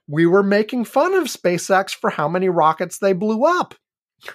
we 0.07 0.25
were 0.25 0.43
making 0.43 0.85
fun 0.85 1.13
of 1.13 1.25
SpaceX 1.25 1.91
for 1.91 2.09
how 2.09 2.27
many 2.27 2.49
rockets 2.49 2.99
they 2.99 3.13
blew 3.13 3.43
up. 3.45 3.75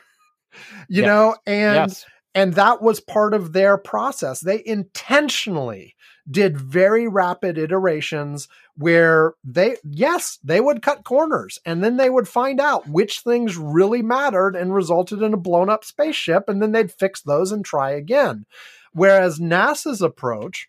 you 0.89 1.03
Yes. 1.03 1.07
know, 1.07 1.37
and 1.47 1.91
yes. 1.91 2.05
and 2.35 2.55
that 2.55 2.83
was 2.83 3.01
part 3.01 3.35
of 3.35 3.53
their 3.53 3.77
process. 3.79 4.41
They 4.41 4.63
intentionally 4.65 5.95
did 6.31 6.57
very 6.59 7.09
rapid 7.09 7.59
iterations 7.59 8.47
where 8.77 9.35
they, 9.43 9.77
yes, 9.83 10.39
they 10.45 10.61
would 10.61 10.81
cut 10.83 11.03
corners 11.05 11.59
and 11.65 11.83
then 11.83 11.97
they 11.97 12.09
would 12.09 12.29
find 12.29 12.61
out 12.61 12.87
which 12.89 13.21
things 13.21 13.57
really 13.57 14.01
mattered 14.03 14.55
and 14.55 14.73
resulted 14.73 15.23
in 15.23 15.35
a 15.35 15.39
blown 15.39 15.69
up 15.69 15.85
spaceship. 15.85 16.49
And 16.49 16.63
then 16.63 16.71
they'd 16.73 16.93
fix 16.93 17.23
those 17.23 17.51
and 17.51 17.65
try 17.65 17.91
again. 17.91 18.47
Whereas 18.93 19.41
NASA's 19.41 20.03
approach 20.03 20.69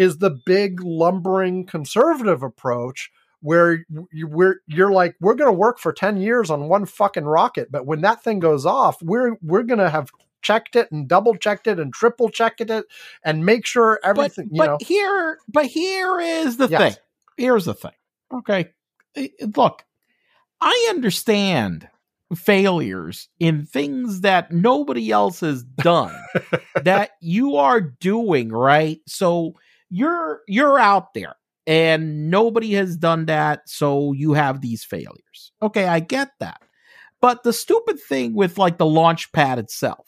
is 0.00 0.16
the 0.16 0.30
big 0.30 0.80
lumbering 0.82 1.66
conservative 1.66 2.42
approach 2.42 3.10
where 3.42 3.84
you, 4.12 4.26
we're 4.26 4.56
you're 4.66 4.90
like 4.90 5.14
we're 5.20 5.34
going 5.34 5.52
to 5.52 5.58
work 5.58 5.78
for 5.78 5.92
10 5.92 6.16
years 6.16 6.50
on 6.50 6.68
one 6.68 6.86
fucking 6.86 7.24
rocket 7.24 7.70
but 7.70 7.84
when 7.84 8.00
that 8.00 8.22
thing 8.24 8.38
goes 8.38 8.64
off 8.64 9.00
we're 9.02 9.36
we're 9.42 9.62
going 9.62 9.78
to 9.78 9.90
have 9.90 10.10
checked 10.40 10.74
it 10.74 10.90
and 10.90 11.06
double 11.06 11.34
checked 11.36 11.66
it 11.66 11.78
and 11.78 11.92
triple 11.92 12.30
checked 12.30 12.62
it 12.62 12.86
and 13.24 13.44
make 13.44 13.66
sure 13.66 14.00
but 14.02 14.08
everything 14.08 14.48
you 14.50 14.58
but 14.58 14.68
know? 14.68 14.78
here 14.80 15.38
but 15.48 15.66
here 15.66 16.18
is 16.18 16.56
the 16.56 16.68
Yes. 16.68 16.94
thing. 16.94 17.02
Here's 17.36 17.66
the 17.66 17.74
thing 17.74 17.92
okay? 18.32 18.70
Look 19.56 19.84
i 20.62 20.86
understand 20.90 21.88
failures 22.34 23.28
in 23.38 23.66
things 23.66 24.20
that 24.22 24.52
nobody 24.52 25.10
else 25.10 25.40
has 25.40 25.62
done 25.62 26.14
that 26.84 27.10
you 27.20 27.56
are 27.56 27.80
doing 27.80 28.50
right? 28.50 29.00
So 29.06 29.54
you're 29.90 30.40
you're 30.48 30.78
out 30.78 31.12
there 31.14 31.34
and 31.66 32.30
nobody 32.30 32.72
has 32.72 32.96
done 32.96 33.26
that 33.26 33.60
so 33.68 34.12
you 34.12 34.32
have 34.32 34.60
these 34.60 34.82
failures 34.84 35.52
okay 35.60 35.86
i 35.86 36.00
get 36.00 36.30
that 36.40 36.60
but 37.20 37.42
the 37.42 37.52
stupid 37.52 37.98
thing 38.00 38.34
with 38.34 38.56
like 38.58 38.78
the 38.78 38.86
launch 38.86 39.30
pad 39.32 39.58
itself 39.58 40.06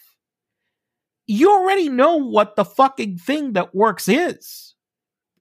you 1.27 1.51
already 1.53 1.89
know 1.89 2.17
what 2.17 2.57
the 2.57 2.65
fucking 2.65 3.17
thing 3.17 3.53
that 3.53 3.73
works 3.75 4.09
is. 4.09 4.75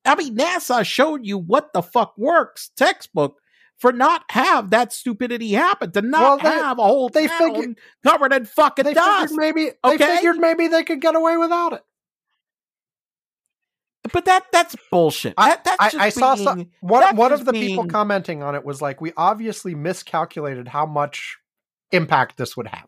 I 0.05 0.15
mean, 0.15 0.37
NASA 0.37 0.85
showed 0.85 1.25
you 1.25 1.39
what 1.39 1.73
the 1.73 1.81
fuck 1.81 2.13
works, 2.17 2.69
textbook, 2.77 3.37
for 3.79 3.91
not 3.91 4.21
have 4.29 4.69
that 4.69 4.93
stupidity 4.93 5.51
happen, 5.53 5.91
to 5.93 6.01
not 6.03 6.21
Well, 6.21 6.37
they- 6.37 6.59
have 6.59 6.77
a 6.77 6.83
whole 6.83 7.09
they 7.09 7.25
town 7.27 7.55
figured- 7.55 7.79
covered 8.05 8.31
in 8.31 8.45
fucking 8.45 8.85
they 8.85 8.93
dust. 8.93 9.29
figured 9.33 9.37
maybe 9.39 9.71
they 9.83 9.97
figured 9.97 10.37
maybe 10.37 10.67
they 10.67 10.83
could 10.83 11.01
get 11.01 11.15
away 11.15 11.35
without 11.37 11.73
it 11.73 11.81
But 14.13 14.25
that 14.25 14.45
that's 14.51 14.75
bullshit. 14.89 15.35
I- 15.37 15.49
That, 15.49 15.63
that's 15.63 15.77
I, 15.79 15.89
just 15.89 16.01
I 16.03 16.09
saw 16.09 16.35
being- 16.35 16.45
some 16.47 16.67
one 16.81 17.15
one 17.15 17.31
of 17.31 17.45
the 17.45 17.53
people 17.53 17.85
commenting 17.87 18.41
on 18.43 18.55
it 18.55 18.63
was 18.65 18.81
like 18.81 18.99
we 19.01 19.13
obviously 19.15 19.75
miscalculated 19.75 20.67
how 20.67 20.85
much 20.85 21.37
impact 21.91 22.37
this 22.37 22.55
would 22.57 22.67
have 22.67 22.87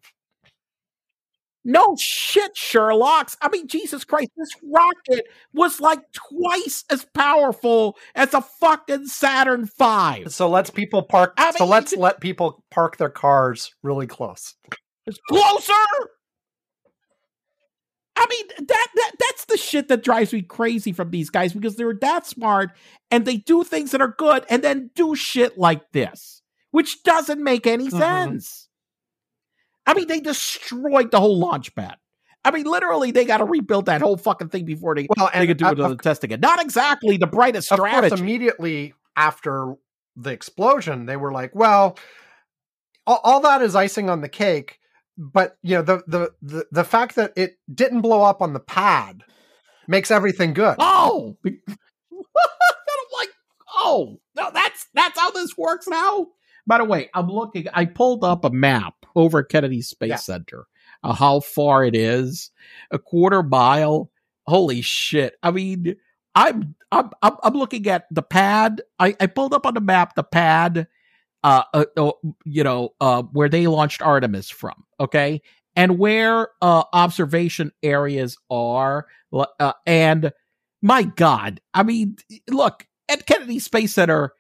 No 1.66 1.96
shit, 2.00 2.58
Sherlock's. 2.58 3.38
I 3.42 3.48
mean, 3.50 3.68
Jesus 3.68 4.04
Christ, 4.04 4.30
this 4.36 4.50
rocket 4.64 5.26
was 5.54 5.80
like 5.80 6.00
twice 6.14 6.84
as 6.90 7.06
powerful 7.14 7.98
as 8.16 8.34
a 8.34 8.42
fucking 8.42 9.08
Saturn 9.08 9.70
V. 9.80 10.26
so 10.30 10.50
let's 10.50 10.70
people 10.70 11.04
park 11.04 11.34
I 11.38 11.52
so 11.52 11.64
mean, 11.66 11.70
let's 11.72 11.92
you- 11.94 12.00
let 12.00 12.20
people 12.22 12.64
park 12.72 12.98
their 12.98 13.10
cars 13.10 13.74
really 13.84 14.08
close 14.08 14.56
It's 15.06 15.20
closer. 15.30 15.74
I 18.24 18.28
mean, 18.30 18.68
that, 18.68 18.88
that 18.96 19.12
that's 19.20 19.46
the 19.46 19.58
shit 19.58 19.90
that 19.90 20.02
drives 20.04 20.32
me 20.32 20.42
crazy 20.44 20.94
from 20.94 21.12
these 21.12 21.30
guys 21.30 21.52
because 21.52 21.76
they're 21.76 21.94
that 21.96 22.26
smart 22.26 22.72
and 23.12 23.26
they 23.26 23.36
do 23.38 23.64
things 23.66 23.92
that 23.92 24.00
are 24.02 24.16
good 24.18 24.46
and 24.50 24.64
then 24.64 24.92
do 24.96 25.14
shit 25.14 25.58
like 25.58 25.92
this, 25.92 26.42
which 26.72 27.04
doesn't 27.04 27.44
make 27.44 27.68
any 27.68 27.90
Mhm. 27.90 27.98
sense. 27.98 28.70
I 29.86 29.94
mean, 29.94 30.08
they 30.08 30.22
destroyed 30.22 31.12
the 31.12 31.20
whole 31.20 31.38
launch 31.38 31.76
pad. 31.76 31.98
I 32.46 32.52
mean, 32.52 32.66
literally, 32.66 33.12
they 33.12 33.26
got 33.26 33.38
to 33.38 33.46
rebuild 33.46 33.88
that 33.88 34.02
whole 34.02 34.16
fucking 34.16 34.50
thing 34.50 34.64
before 34.64 34.96
they, 34.96 35.08
well 35.18 35.30
they 35.34 35.48
could 35.48 35.58
do 35.58 35.66
of- 35.66 35.74
another 35.80 35.94
of 35.96 36.02
test 36.02 36.24
again. 36.24 36.40
Not 36.40 36.62
exactly 36.62 37.18
the 37.18 37.28
brightest 37.28 37.72
of 37.72 37.80
course, 37.80 38.12
immediately 38.14 38.94
after 39.18 39.76
the 40.16 40.30
explosion, 40.32 41.06
they 41.08 41.18
were 41.18 41.32
like, 41.34 41.54
"Well, 41.56 41.98
all, 43.06 43.20
all 43.24 43.40
that 43.42 43.62
is 43.62 43.76
icing 43.76 44.10
on 44.10 44.22
the 44.22 44.30
cake." 44.30 44.80
But 45.18 45.58
you 45.62 45.76
know, 45.76 45.82
the, 45.84 46.04
the 46.08 46.32
the 46.42 46.66
the 46.72 46.84
fact 46.84 47.16
that 47.16 47.34
it 47.36 47.58
didn't 47.74 48.02
blow 48.02 48.24
up 48.24 48.42
on 48.42 48.54
the 48.54 48.60
pad 48.60 49.24
makes 49.88 50.10
everything 50.12 50.54
good. 50.54 50.76
Oh, 50.80 51.38
I'm 51.46 51.54
like, 52.12 53.30
oh, 53.76 54.20
no, 54.36 54.50
that's 54.54 54.88
that's 54.94 55.20
how 55.20 55.32
this 55.32 55.58
works 55.58 55.88
now. 55.88 56.28
By 56.66 56.78
the 56.80 56.86
way, 56.86 57.10
I'm 57.14 57.28
looking. 57.28 57.68
I 57.74 57.86
pulled 57.86 58.24
up 58.24 58.46
a 58.46 58.50
map 58.50 58.96
over 59.16 59.40
at 59.40 59.50
Kennedy 59.50 59.82
Space 59.82 60.10
Yeah. 60.10 60.16
Center. 60.16 60.66
Uh, 61.04 61.14
how 61.14 61.42
far 61.42 61.84
it 61.84 61.96
is? 61.96 62.52
A 62.92 62.98
quarter 62.98 63.44
mile. 63.44 64.10
Holy 64.48 64.82
shit! 64.82 65.36
I 65.44 65.52
mean, 65.52 65.96
I'm 66.36 66.76
I'm 66.92 67.12
I'm, 67.22 67.34
I'm 67.44 67.54
looking 67.54 67.88
at 67.88 68.06
the 68.12 68.22
pad. 68.24 68.82
I, 69.00 69.16
I 69.20 69.28
pulled 69.28 69.54
up 69.54 69.66
on 69.66 69.74
the 69.76 69.82
map 69.82 70.16
the 70.16 70.24
pad. 70.24 70.88
Uh, 71.44 71.64
uh, 71.74 71.86
uh, 71.98 72.12
you 72.46 72.64
know, 72.64 72.90
uh, 73.02 73.24
where 73.34 73.50
they 73.50 73.68
launched 73.68 74.02
Artemis 74.02 74.50
from. 74.50 74.86
Okay, 75.00 75.42
and 75.76 76.00
where 76.00 76.50
uh 76.62 76.84
observation 76.94 77.72
areas 77.82 78.38
are. 78.50 79.08
Uh, 79.60 79.74
and 79.86 80.32
my 80.82 81.04
God, 81.04 81.60
I 81.74 81.84
mean, 81.84 82.18
look 82.50 82.88
at 83.10 83.26
Kennedy 83.26 83.60
Space 83.60 83.94
Center. 83.94 84.34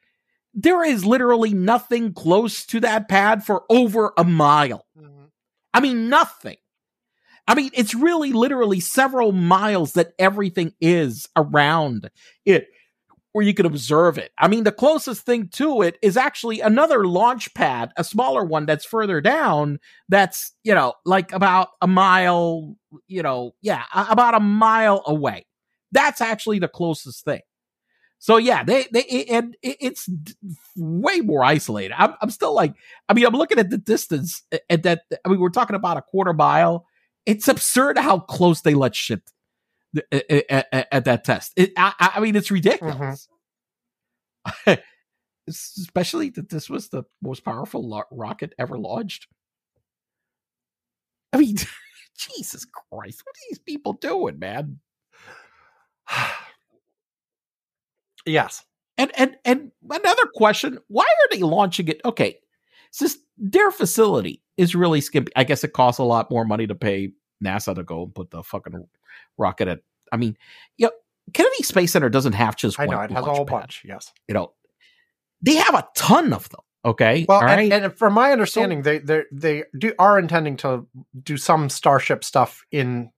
There 0.53 0.83
is 0.83 1.03
literally 1.05 1.53
nothing 1.53 2.13
close 2.13 2.65
to 2.67 2.79
that 2.81 3.09
pad 3.09 3.43
for 3.43 3.63
over 3.69 4.13
a 4.17 4.23
mile. 4.23 4.85
Mhm. 4.97 5.29
I 5.73 5.79
mean, 5.79 6.09
nothing. 6.09 6.57
I 7.47 7.55
mean, 7.55 7.71
it's 7.73 7.93
really 7.95 8.31
literally 8.31 8.79
several 8.79 9.31
miles 9.31 9.93
that 9.93 10.13
everything 10.17 10.73
is 10.79 11.27
around 11.35 12.09
it 12.45 12.67
where 13.33 13.43
you 13.43 13.53
can 13.53 13.65
observe 13.65 14.17
it. 14.17 14.31
I 14.37 14.47
mean, 14.47 14.63
the 14.63 14.71
closest 14.71 15.25
thing 15.25 15.49
to 15.53 15.81
it 15.81 15.97
is 16.01 16.17
actually 16.17 16.61
another 16.61 17.05
launch 17.05 17.53
pad, 17.53 17.91
a 17.97 18.03
smaller 18.03 18.45
one 18.45 18.65
that's 18.65 18.85
further 18.85 19.21
down, 19.21 19.79
that's, 20.07 20.53
you 20.63 20.73
know, 20.73 20.93
like 21.03 21.33
about 21.33 21.69
a 21.81 21.87
mile, 21.87 22.75
you 23.07 23.23
know, 23.23 23.55
yeah, 23.61 23.83
about 23.93 24.35
a 24.35 24.39
mile 24.39 25.03
away. 25.05 25.45
That's 25.91 26.21
actually 26.21 26.59
the 26.59 26.67
closest 26.67 27.25
thing. 27.25 27.41
So 28.19 28.37
yeah, 28.37 28.63
they 28.63 28.87
they 28.93 29.25
and 29.29 29.57
it's 29.61 30.07
way 30.77 31.19
more 31.19 31.43
isolated. 31.43 31.93
I'm 31.97 32.13
I'm 32.21 32.29
still 32.29 32.53
like, 32.53 32.73
I 33.09 33.13
mean, 33.13 33.25
I'm 33.25 33.33
looking 33.33 33.59
at 33.59 33.69
the 33.69 33.77
distance 33.77 34.43
and 34.69 34.81
that 34.83 35.01
I 35.25 35.29
mean, 35.29 35.41
we're 35.41 35.49
talking 35.49 35.75
about 35.75 35.97
a 35.97 36.01
quarter 36.01 36.31
mile. 36.31 36.85
It's 37.25 37.49
absurd 37.49 37.97
how 37.97 38.19
close 38.19 38.61
they 38.61 38.75
let 38.75 38.95
shit 38.95 39.29
at, 40.11 40.45
at- 40.49 40.87
at 40.91 41.05
that 41.05 41.23
test. 41.23 41.53
It, 41.55 41.73
I, 41.77 42.11
I 42.15 42.19
mean, 42.19 42.35
it's 42.35 42.51
ridiculous. 42.51 43.27
Mm-hmm. 44.57 44.73
Especially 45.47 46.29
that 46.31 46.49
this 46.49 46.69
was 46.69 46.89
the 46.89 47.03
most 47.21 47.43
powerful 47.43 47.87
lo- 47.87 48.03
rocket 48.11 48.53
ever 48.57 48.77
launched. 48.77 49.27
I 51.33 51.37
mean, 51.37 51.55
Jesus 52.17 52.65
Christ, 52.65 53.21
what 53.25 53.35
are 53.35 53.45
these 53.49 53.59
people 53.59 53.93
doing, 53.93 54.39
man? 54.39 54.79
yes. 58.25 58.63
And 58.97 59.11
and 59.17 59.35
and 59.43 59.71
another 59.89 60.25
question: 60.35 60.77
Why 60.87 61.03
are 61.03 61.35
they 61.35 61.41
launching 61.41 61.87
it? 61.87 61.99
Okay, 62.05 62.37
since 62.91 63.17
their 63.37 63.71
facility 63.71 64.43
is 64.55 64.75
really 64.75 65.01
skimpy, 65.01 65.31
I 65.35 65.43
guess 65.45 65.63
it 65.63 65.73
costs 65.73 65.97
a 65.97 66.03
lot 66.03 66.29
more 66.29 66.45
money 66.45 66.67
to 66.67 66.75
pay 66.75 67.13
NASA 67.43 67.75
to 67.75 67.83
go 67.83 68.03
and 68.03 68.15
put 68.15 68.31
the 68.31 68.43
fucking 68.43 68.87
rocket 69.37 69.67
at. 69.67 69.79
I 70.11 70.17
mean, 70.17 70.37
yeah, 70.77 70.89
Kennedy 71.33 71.63
Space 71.63 71.91
Center 71.91 72.09
doesn't 72.09 72.33
have 72.33 72.55
just 72.55 72.79
I 72.79 72.85
know 72.85 73.01
it 73.01 73.11
has 73.11 73.25
a 73.25 73.33
whole 73.33 73.45
pad. 73.45 73.61
bunch. 73.61 73.83
Yes. 73.85 74.11
You 74.27 74.33
know, 74.33 74.53
they 75.41 75.55
have 75.55 75.75
a 75.75 75.87
ton 75.95 76.33
of 76.33 76.49
them. 76.49 76.61
Okay, 76.85 77.25
Well, 77.29 77.37
all 77.41 77.47
and, 77.47 77.71
right. 77.71 77.83
and 77.83 77.97
from 77.97 78.11
my 78.13 78.31
understanding, 78.33 78.81
they 78.81 78.97
they 78.99 79.23
they 79.31 79.63
do 79.77 79.93
are 79.97 80.19
intending 80.19 80.57
to 80.57 80.85
do 81.23 81.37
some 81.37 81.69
Starship 81.69 82.25
stuff 82.25 82.61
in 82.71 83.09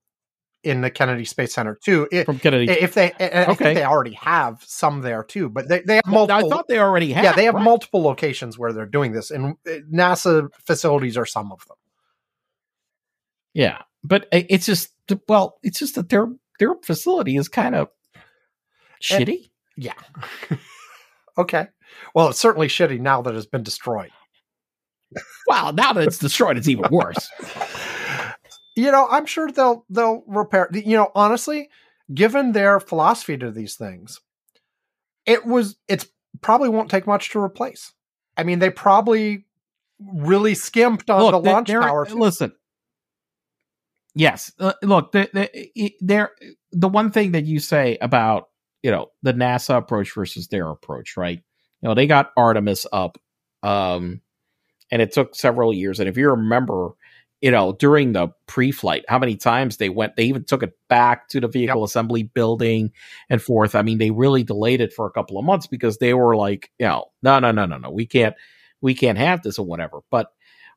in 0.63 0.81
the 0.81 0.91
Kennedy 0.91 1.25
Space 1.25 1.53
Center 1.55 1.75
too. 1.83 2.07
I- 2.13 2.25
from 2.25 2.37
Kennedy. 2.37 2.71
if 2.71 2.93
they, 2.93 3.11
and 3.19 3.33
I 3.39 3.43
Okay. 3.53 3.63
think 3.65 3.77
they 3.79 3.83
already 3.83 4.13
have 4.13 4.63
some 4.63 5.01
there 5.01 5.23
too, 5.23 5.49
but 5.49 5.67
they 5.67 5.79
they 5.81 5.95
have 5.95 6.05
multiple. 6.05 6.45
I 6.45 6.49
thought 6.55 6.67
they 6.67 6.77
already 6.79 7.11
had. 7.11 7.23
yeah, 7.23 7.33
they 7.33 7.45
have 7.45 7.55
right? 7.55 7.63
multiple 7.63 8.03
locations 8.03 8.55
where 8.57 8.71
they're 8.71 8.85
doing 8.85 9.13
this, 9.13 9.31
and 9.31 9.55
uh, 9.67 9.71
NASA 9.91 10.47
facilities 10.63 11.17
are 11.17 11.25
some 11.25 11.51
of 11.51 11.65
them. 11.67 11.77
Yeah, 13.55 13.81
but 14.07 14.27
it's 14.31 14.65
just 14.65 14.91
well, 15.27 15.57
it's 15.63 15.79
just 15.79 15.95
that 15.95 16.09
their 16.09 16.27
their 16.59 16.75
facility 16.83 17.37
is 17.37 17.47
kind 17.47 17.75
of 17.75 17.89
And- 19.11 19.27
shitty. 19.27 19.49
Yeah. 19.77 19.93
okay. 21.37 21.67
Well, 22.13 22.29
it's 22.29 22.39
certainly 22.39 22.67
shitty 22.67 22.99
now 22.99 23.21
that 23.21 23.35
it's 23.35 23.45
been 23.45 23.63
destroyed. 23.63 24.11
Wow, 25.47 25.71
now 25.71 25.93
that 25.93 26.07
it's 26.07 26.17
destroyed, 26.17 26.57
it's 26.57 26.67
even 26.67 26.85
worse. 26.91 27.29
You 28.77 28.91
know, 28.91 29.07
I'm 29.09 29.25
sure 29.25 29.49
they'll 29.49 29.85
they'll 29.89 30.21
repair. 30.27 30.69
You 30.73 30.97
know, 30.97 31.09
honestly, 31.15 31.69
given 32.13 32.51
their 32.51 32.81
philosophy 32.81 33.37
to 33.37 33.49
these 33.49 33.75
things, 33.75 34.19
it 35.25 35.45
was 35.45 35.77
it's 35.87 36.07
probably 36.41 36.67
won't 36.67 36.91
take 36.91 37.07
much 37.07 37.29
to 37.29 37.39
replace. 37.39 37.93
I 38.35 38.43
mean, 38.43 38.59
they 38.59 38.69
probably 38.69 39.45
really 39.97 40.55
skimped 40.55 41.09
on 41.09 41.31
the 41.31 41.39
launch 41.39 41.69
they're- 41.69 41.79
power. 41.81 42.05
too. 42.05 42.15
Listen, 42.19 42.51
yes, 44.15 44.51
uh, 44.59 44.73
look, 44.81 45.11
the, 45.11 45.29
the, 45.33 45.93
they're, 46.01 46.31
the 46.71 46.89
one 46.89 47.11
thing 47.11 47.33
that 47.33 47.45
you 47.45 47.59
say 47.59 47.97
about 48.01 48.49
you 48.83 48.91
know 48.91 49.07
the 49.23 49.33
NASA 49.33 49.77
approach 49.77 50.13
versus 50.13 50.47
their 50.47 50.69
approach, 50.69 51.17
right? 51.17 51.41
You 51.81 51.89
know, 51.89 51.95
they 51.95 52.07
got 52.07 52.31
Artemis 52.37 52.85
up, 52.91 53.17
um, 53.63 54.21
and 54.91 55.01
it 55.01 55.11
took 55.11 55.35
several 55.35 55.73
years. 55.73 55.99
And 55.99 56.07
if 56.07 56.17
you 56.17 56.29
remember, 56.29 56.91
you 57.41 57.51
know, 57.51 57.73
during 57.73 58.13
the 58.13 58.29
pre-flight, 58.47 59.03
how 59.07 59.19
many 59.19 59.35
times 59.35 59.77
they 59.77 59.89
went, 59.89 60.15
they 60.15 60.25
even 60.25 60.45
took 60.45 60.63
it 60.63 60.73
back 60.87 61.27
to 61.29 61.41
the 61.41 61.47
vehicle 61.47 61.83
assembly 61.83 62.23
building 62.23 62.91
and 63.29 63.41
forth. 63.41 63.75
I 63.75 63.81
mean, 63.81 63.97
they 63.97 64.11
really 64.11 64.43
delayed 64.43 64.81
it 64.81 64.93
for 64.93 65.05
a 65.05 65.11
couple 65.11 65.37
of 65.37 65.45
months 65.45 65.67
because 65.67 65.97
they 65.97 66.13
were 66.13 66.35
like, 66.35 66.71
you 66.79 66.85
know, 66.85 67.05
no, 67.23 67.39
no, 67.39 67.51
no, 67.51 67.65
no, 67.65 67.77
no, 67.77 67.89
we 67.89 68.05
can't, 68.05 68.35
we 68.81 68.93
can't 68.93 69.17
have 69.17 69.41
this 69.41 69.57
or 69.57 69.65
whatever. 69.65 69.99
But 70.11 70.27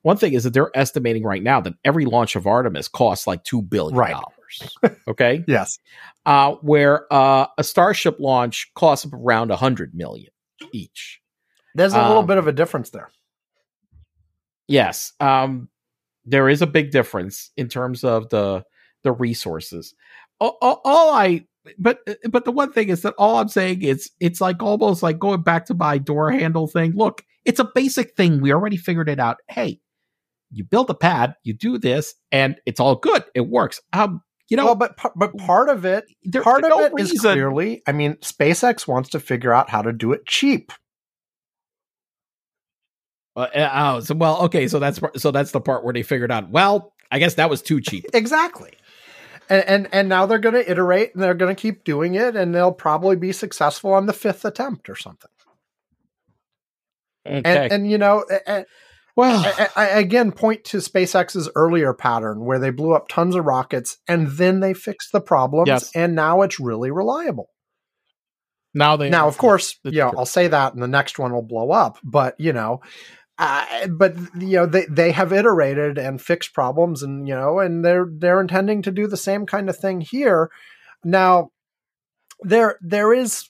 one 0.01 0.17
thing 0.17 0.33
is 0.33 0.43
that 0.45 0.53
they're 0.53 0.71
estimating 0.75 1.23
right 1.23 1.43
now 1.43 1.59
that 1.61 1.73
every 1.83 2.05
launch 2.05 2.35
of 2.35 2.47
Artemis 2.47 2.87
costs 2.87 3.27
like 3.27 3.43
two 3.43 3.61
billion 3.61 3.97
Right. 3.97 4.11
dollars. 4.13 4.95
Okay, 5.07 5.43
yes. 5.47 5.77
uh, 6.25 6.53
where 6.61 7.11
uh, 7.13 7.45
a 7.57 7.63
Starship 7.63 8.19
launch 8.19 8.71
costs 8.73 9.05
around 9.13 9.51
a 9.51 9.55
hundred 9.55 9.93
million 9.93 10.31
each. 10.71 11.19
There's 11.75 11.93
a 11.93 12.01
little 12.01 12.19
Um, 12.19 12.25
bit 12.27 12.37
of 12.39 12.47
a 12.47 12.51
difference 12.51 12.89
there. 12.89 13.09
Yes, 14.67 15.13
um, 15.19 15.69
there 16.25 16.49
is 16.49 16.61
a 16.61 16.67
big 16.67 16.91
difference 16.91 17.51
in 17.57 17.67
terms 17.69 18.03
of 18.03 18.29
the 18.29 18.63
the 19.03 19.11
resources. 19.11 19.93
All, 20.39 20.57
all, 20.61 20.81
all 20.85 21.13
I, 21.13 21.45
but 21.77 21.99
but 22.29 22.45
the 22.45 22.51
one 22.51 22.71
thing 22.71 22.89
is 22.89 23.01
that 23.01 23.15
all 23.17 23.37
I'm 23.37 23.47
saying 23.49 23.81
is 23.81 24.11
it's 24.19 24.41
like 24.41 24.61
almost 24.61 25.01
like 25.03 25.19
going 25.19 25.41
back 25.41 25.65
to 25.67 25.73
my 25.73 25.97
door 25.97 26.31
handle 26.31 26.67
thing. 26.67 26.93
Look, 26.95 27.23
it's 27.45 27.59
a 27.59 27.69
basic 27.75 28.15
thing. 28.15 28.41
We 28.41 28.53
already 28.53 28.77
figured 28.77 29.09
it 29.09 29.19
out. 29.19 29.37
Hey, 29.47 29.79
you 30.51 30.63
build 30.63 30.89
a 30.89 30.93
pad, 30.95 31.35
you 31.43 31.53
do 31.53 31.77
this, 31.77 32.15
and 32.31 32.55
it's 32.65 32.79
all 32.79 32.95
good. 32.95 33.23
It 33.35 33.47
works. 33.47 33.81
Um, 33.93 34.21
you 34.49 34.57
know, 34.57 34.65
well, 34.65 34.75
but 34.75 34.97
but 35.15 35.37
part 35.37 35.69
of 35.69 35.85
it, 35.85 36.05
there, 36.23 36.41
part 36.41 36.63
of 36.63 36.69
no 36.69 36.79
it 36.85 36.93
is 36.97 37.11
reason- 37.11 37.33
clearly. 37.33 37.83
I 37.87 37.91
mean, 37.91 38.15
SpaceX 38.15 38.87
wants 38.87 39.09
to 39.09 39.19
figure 39.19 39.53
out 39.53 39.69
how 39.69 39.81
to 39.83 39.93
do 39.93 40.11
it 40.11 40.25
cheap. 40.25 40.71
Uh, 43.35 43.41
uh, 43.41 43.69
oh, 43.73 43.99
so 44.01 44.15
well, 44.15 44.41
okay, 44.45 44.67
so 44.67 44.79
that's 44.79 44.99
so 45.17 45.31
that's 45.31 45.51
the 45.51 45.61
part 45.61 45.83
where 45.83 45.93
they 45.93 46.03
figured 46.03 46.31
out. 46.31 46.49
Well, 46.49 46.93
I 47.11 47.19
guess 47.19 47.35
that 47.35 47.49
was 47.49 47.61
too 47.61 47.79
cheap. 47.79 48.05
Exactly. 48.13 48.71
And 49.49 49.63
and, 49.67 49.89
and 49.93 50.09
now 50.09 50.25
they're 50.25 50.39
going 50.39 50.55
to 50.55 50.69
iterate 50.69 51.13
and 51.13 51.23
they're 51.23 51.33
going 51.35 51.55
to 51.55 51.59
keep 51.59 51.83
doing 51.83 52.15
it 52.15 52.35
and 52.35 52.53
they'll 52.53 52.71
probably 52.71 53.15
be 53.15 53.31
successful 53.31 53.93
on 53.93 54.07
the 54.07 54.13
fifth 54.13 54.45
attempt 54.45 54.89
or 54.89 54.95
something. 54.95 55.29
Okay. 57.25 57.41
And 57.45 57.71
and 57.71 57.91
you 57.91 57.97
know, 57.97 58.25
a- 58.29 58.51
a- 58.61 58.65
well, 59.19 59.45
I, 59.57 59.69
I 59.75 59.85
again 59.99 60.31
point 60.31 60.63
to 60.65 60.77
SpaceX's 60.77 61.49
earlier 61.55 61.93
pattern 61.93 62.45
where 62.45 62.59
they 62.59 62.69
blew 62.71 62.93
up 62.93 63.07
tons 63.07 63.35
of 63.35 63.45
rockets 63.45 63.97
and 64.07 64.27
then 64.27 64.59
they 64.59 64.73
fixed 64.73 65.11
the 65.11 65.21
problems 65.21 65.67
Yes. 65.67 65.91
and 65.95 66.15
now 66.15 66.41
it's 66.41 66.59
really 66.59 66.91
reliable. 66.91 67.49
now 68.73 68.95
they 68.97 69.09
Now, 69.09 69.27
of 69.27 69.37
course, 69.37 69.77
you 69.83 69.91
know. 69.91 70.13
I'll 70.17 70.25
say 70.25 70.47
that 70.47 70.73
and 70.73 70.81
the 70.81 70.87
next 70.87 71.19
one 71.19 71.33
will 71.33 71.41
blow 71.41 71.71
up, 71.71 71.97
but 72.03 72.35
you 72.39 72.53
know, 72.53 72.81
uh, 73.37 73.87
but 73.87 74.15
you 74.37 74.57
know, 74.57 74.65
they, 74.65 74.85
they 74.89 75.11
have 75.11 75.31
iterated 75.31 75.97
and 75.97 76.21
fixed 76.21 76.53
problems 76.53 77.03
and, 77.03 77.25
you 77.27 77.33
know, 77.33 77.59
and 77.59 77.85
they're, 77.85 78.05
they're 78.11 78.41
intending 78.41 78.81
to 78.81 78.91
do 78.91 79.07
the 79.07 79.15
same 79.15 79.45
kind 79.45 79.69
of 79.69 79.77
thing 79.77 80.01
here. 80.01 80.51
Now 81.05 81.51
there, 82.41 82.77
there 82.81 83.13
is, 83.13 83.49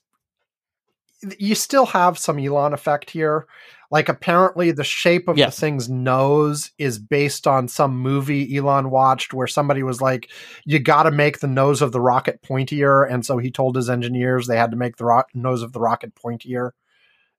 you 1.37 1.55
still 1.55 1.85
have 1.87 2.17
some 2.17 2.39
Elon 2.39 2.73
effect 2.73 3.09
here. 3.09 3.47
Like 3.91 4.07
apparently 4.07 4.71
the 4.71 4.83
shape 4.83 5.27
of 5.27 5.37
Yes. 5.37 5.55
the 5.55 5.61
thing's 5.61 5.89
nose 5.89 6.71
is 6.77 6.99
based 6.99 7.47
on 7.47 7.67
some 7.67 7.97
movie 7.97 8.55
Elon 8.55 8.91
watched 8.91 9.33
where 9.33 9.47
somebody 9.47 9.81
was 9.81 9.99
like, 9.99 10.29
you 10.63 10.77
got 10.79 11.03
to 11.03 11.11
make 11.11 11.39
the 11.39 11.47
nose 11.47 11.81
of 11.81 11.91
the 11.91 11.99
rocket 11.99 12.41
pointier. 12.43 13.11
And 13.11 13.25
so 13.25 13.39
he 13.39 13.49
told 13.49 13.75
his 13.75 13.89
engineers 13.89 14.45
they 14.45 14.57
had 14.57 14.71
to 14.71 14.77
make 14.77 14.97
the 14.97 15.05
ro- 15.05 15.23
nose 15.33 15.63
of 15.63 15.73
the 15.73 15.79
rocket 15.79 16.13
pointier. 16.13 16.71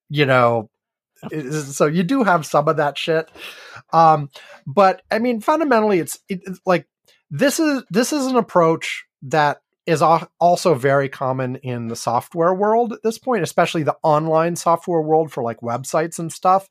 You 0.08 0.26
know, 0.26 0.70
so 1.72 1.86
you 1.86 2.02
do 2.02 2.24
have 2.24 2.44
some 2.44 2.66
of 2.66 2.78
that 2.78 2.98
shit. 2.98 3.30
Um, 3.92 4.28
but 4.66 5.02
I 5.10 5.20
mean, 5.20 5.40
fundamentally, 5.40 6.00
it's, 6.00 6.18
it, 6.28 6.40
it's 6.46 6.60
like 6.66 6.88
this 7.30 7.60
is 7.60 7.84
this 7.90 8.12
is 8.12 8.26
an 8.26 8.36
approach 8.36 9.04
that 9.22 9.60
is 9.86 10.02
also 10.02 10.74
very 10.74 11.08
common 11.08 11.56
in 11.56 11.88
the 11.88 11.96
software 11.96 12.54
world 12.54 12.92
at 12.92 13.02
this 13.02 13.18
point, 13.18 13.42
especially 13.42 13.82
the 13.82 13.96
online 14.02 14.56
software 14.56 15.00
world 15.00 15.32
for 15.32 15.42
like 15.42 15.60
websites 15.60 16.18
and 16.18 16.32
stuff, 16.32 16.68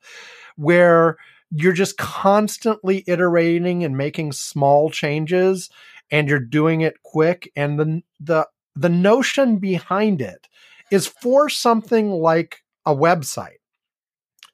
where 0.56 1.16
you're 1.50 1.72
just 1.72 1.98
constantly 1.98 3.04
iterating 3.06 3.84
and 3.84 3.96
making 3.96 4.32
small 4.32 4.90
changes 4.90 5.68
and 6.10 6.28
you're 6.28 6.38
doing 6.38 6.80
it 6.80 7.02
quick 7.02 7.50
and 7.56 7.78
the 7.78 8.02
the 8.20 8.46
the 8.76 8.88
notion 8.88 9.58
behind 9.58 10.20
it 10.20 10.46
is 10.90 11.06
for 11.06 11.48
something 11.48 12.10
like 12.10 12.62
a 12.86 12.94
website. 12.94 13.58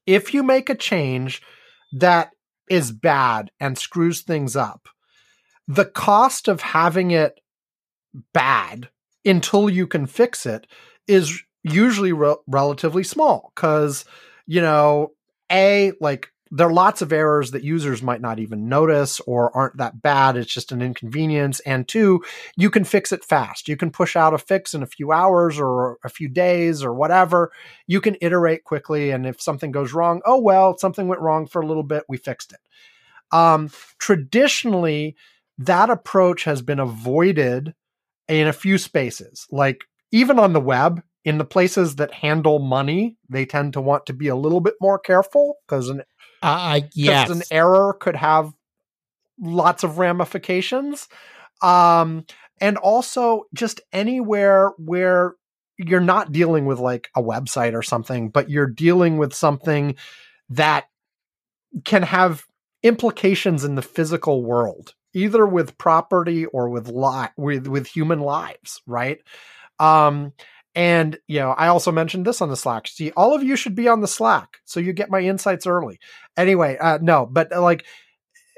If 0.07 0.33
you 0.33 0.43
make 0.43 0.71
a 0.71 0.75
change 0.75 1.43
that 1.93 2.31
is 2.71 2.91
bad 2.93 3.51
and 3.61 3.79
screws 3.79 4.23
things 4.23 4.57
up 4.57 4.89
the 5.69 5.85
cost 5.85 6.49
of 6.49 6.61
having 6.61 7.11
it 7.11 7.41
bad 8.33 8.89
until 9.25 9.69
you 9.69 9.87
can 9.87 10.07
fix 10.07 10.47
it 10.47 10.67
is 11.07 11.43
usually 11.63 12.13
re- 12.13 12.37
relatively 12.47 13.03
small 13.03 13.53
because 13.55 14.05
you 14.47 14.61
know 14.61 15.13
a 15.51 15.93
like 16.01 16.33
there 16.53 16.69
are 16.69 16.73
lots 16.73 17.03
of 17.03 17.13
errors 17.13 17.51
that 17.51 17.65
users 17.65 18.03
might 18.03 18.21
not 18.21 18.39
even 18.39 18.69
notice 18.69 19.19
or 19.21 19.55
aren't 19.57 19.77
that 19.79 20.01
bad 20.01 20.37
it's 20.37 20.53
just 20.53 20.71
an 20.71 20.81
inconvenience 20.81 21.59
and 21.61 21.89
two 21.89 22.23
you 22.57 22.71
can 22.71 22.85
fix 22.85 23.11
it 23.11 23.25
fast. 23.25 23.69
You 23.69 23.77
can 23.77 23.91
push 23.91 24.15
out 24.15 24.35
a 24.35 24.39
fix 24.39 24.73
in 24.73 24.83
a 24.83 24.87
few 24.87 25.11
hours 25.11 25.59
or 25.59 25.99
a 26.05 26.09
few 26.09 26.29
days 26.29 26.85
or 26.85 26.95
whatever. 26.95 27.51
You 27.89 28.01
can 28.01 28.17
iterate 28.21 28.63
quickly 28.63 29.11
and 29.11 29.27
if 29.27 29.41
something 29.41 29.73
goes 29.73 29.93
wrong 29.93 30.23
oh 30.25 30.41
well 30.41 30.79
something 30.79 31.09
went 31.09 31.21
wrong 31.21 31.47
for 31.47 31.61
a 31.61 31.67
little 31.67 31.83
bit 31.83 32.05
we 32.09 32.17
fixed 32.17 32.53
it. 32.53 32.61
Um, 33.37 33.71
traditionally 33.99 35.17
that 35.59 35.91
approach 35.91 36.45
has 36.45 36.63
been 36.63 36.79
avoided 36.79 37.75
in 38.29 38.49
a 38.49 38.53
few 38.53 38.79
spaces. 38.79 39.47
Like 39.51 39.85
even 40.13 40.39
on 40.39 40.53
the 40.53 40.61
web 40.61 41.03
in 41.25 41.39
the 41.39 41.45
places 41.45 41.97
that 41.97 42.13
handle 42.13 42.61
money 42.61 43.17
they 43.29 43.45
tend 43.45 43.73
to 43.73 43.81
want 43.81 44.07
to 44.07 44.13
be 44.13 44.29
a 44.29 44.37
little 44.37 44.61
bit 44.61 44.75
more 44.81 44.99
careful 44.99 45.57
because 45.67 45.89
an 45.89 46.03
uh, 46.43 46.81
yes, 46.95 47.31
an 47.31 47.43
error 47.51 47.97
could 47.99 48.17
have 48.17 48.53
lots 49.41 49.85
of 49.85 49.99
ramifications. 49.99 51.09
Um, 51.63 52.25
and 52.61 52.77
also 52.77 53.45
just 53.55 53.81
anywhere 53.93 54.73
where 54.79 55.35
you're 55.79 56.01
not 56.01 56.33
dealing 56.33 56.67
with 56.67 56.79
like 56.79 57.09
a 57.15 57.23
website 57.23 57.75
or 57.75 57.83
something, 57.83 58.31
but 58.31 58.49
you're 58.49 58.67
dealing 58.67 59.19
with 59.19 59.35
something 59.35 59.97
that 60.49 60.87
can 61.85 62.03
have 62.03 62.45
implications 62.83 63.65
in 63.65 63.75
the 63.75 63.83
physical 63.83 64.43
world, 64.43 64.95
either 65.17 65.47
with 65.47 65.79
property 65.79 66.45
or 66.45 66.69
with 66.69 66.89
li- 66.89 67.33
with 67.37 67.67
with 67.67 67.87
human 67.87 68.21
lives, 68.21 68.83
right? 68.87 69.19
Um, 69.79 70.35
and 70.75 71.19
you 71.27 71.41
know, 71.41 71.53
I 71.53 71.69
also 71.69 71.91
mentioned 71.91 72.27
this 72.27 72.43
on 72.43 72.51
the 72.51 72.57
Slack. 72.57 72.87
See, 72.87 73.11
all 73.13 73.35
of 73.35 73.43
you 73.43 73.57
should 73.57 73.75
be 73.75 73.89
on 73.89 74.03
the 74.03 74.09
Slack 74.09 74.59
so 74.67 74.79
you 74.79 74.93
get 74.93 75.11
my 75.11 75.21
insights 75.21 75.67
early. 75.67 75.99
Anyway, 76.37 76.77
uh, 76.77 76.99
no, 77.01 77.25
but 77.25 77.51
uh, 77.51 77.63
like 77.63 77.87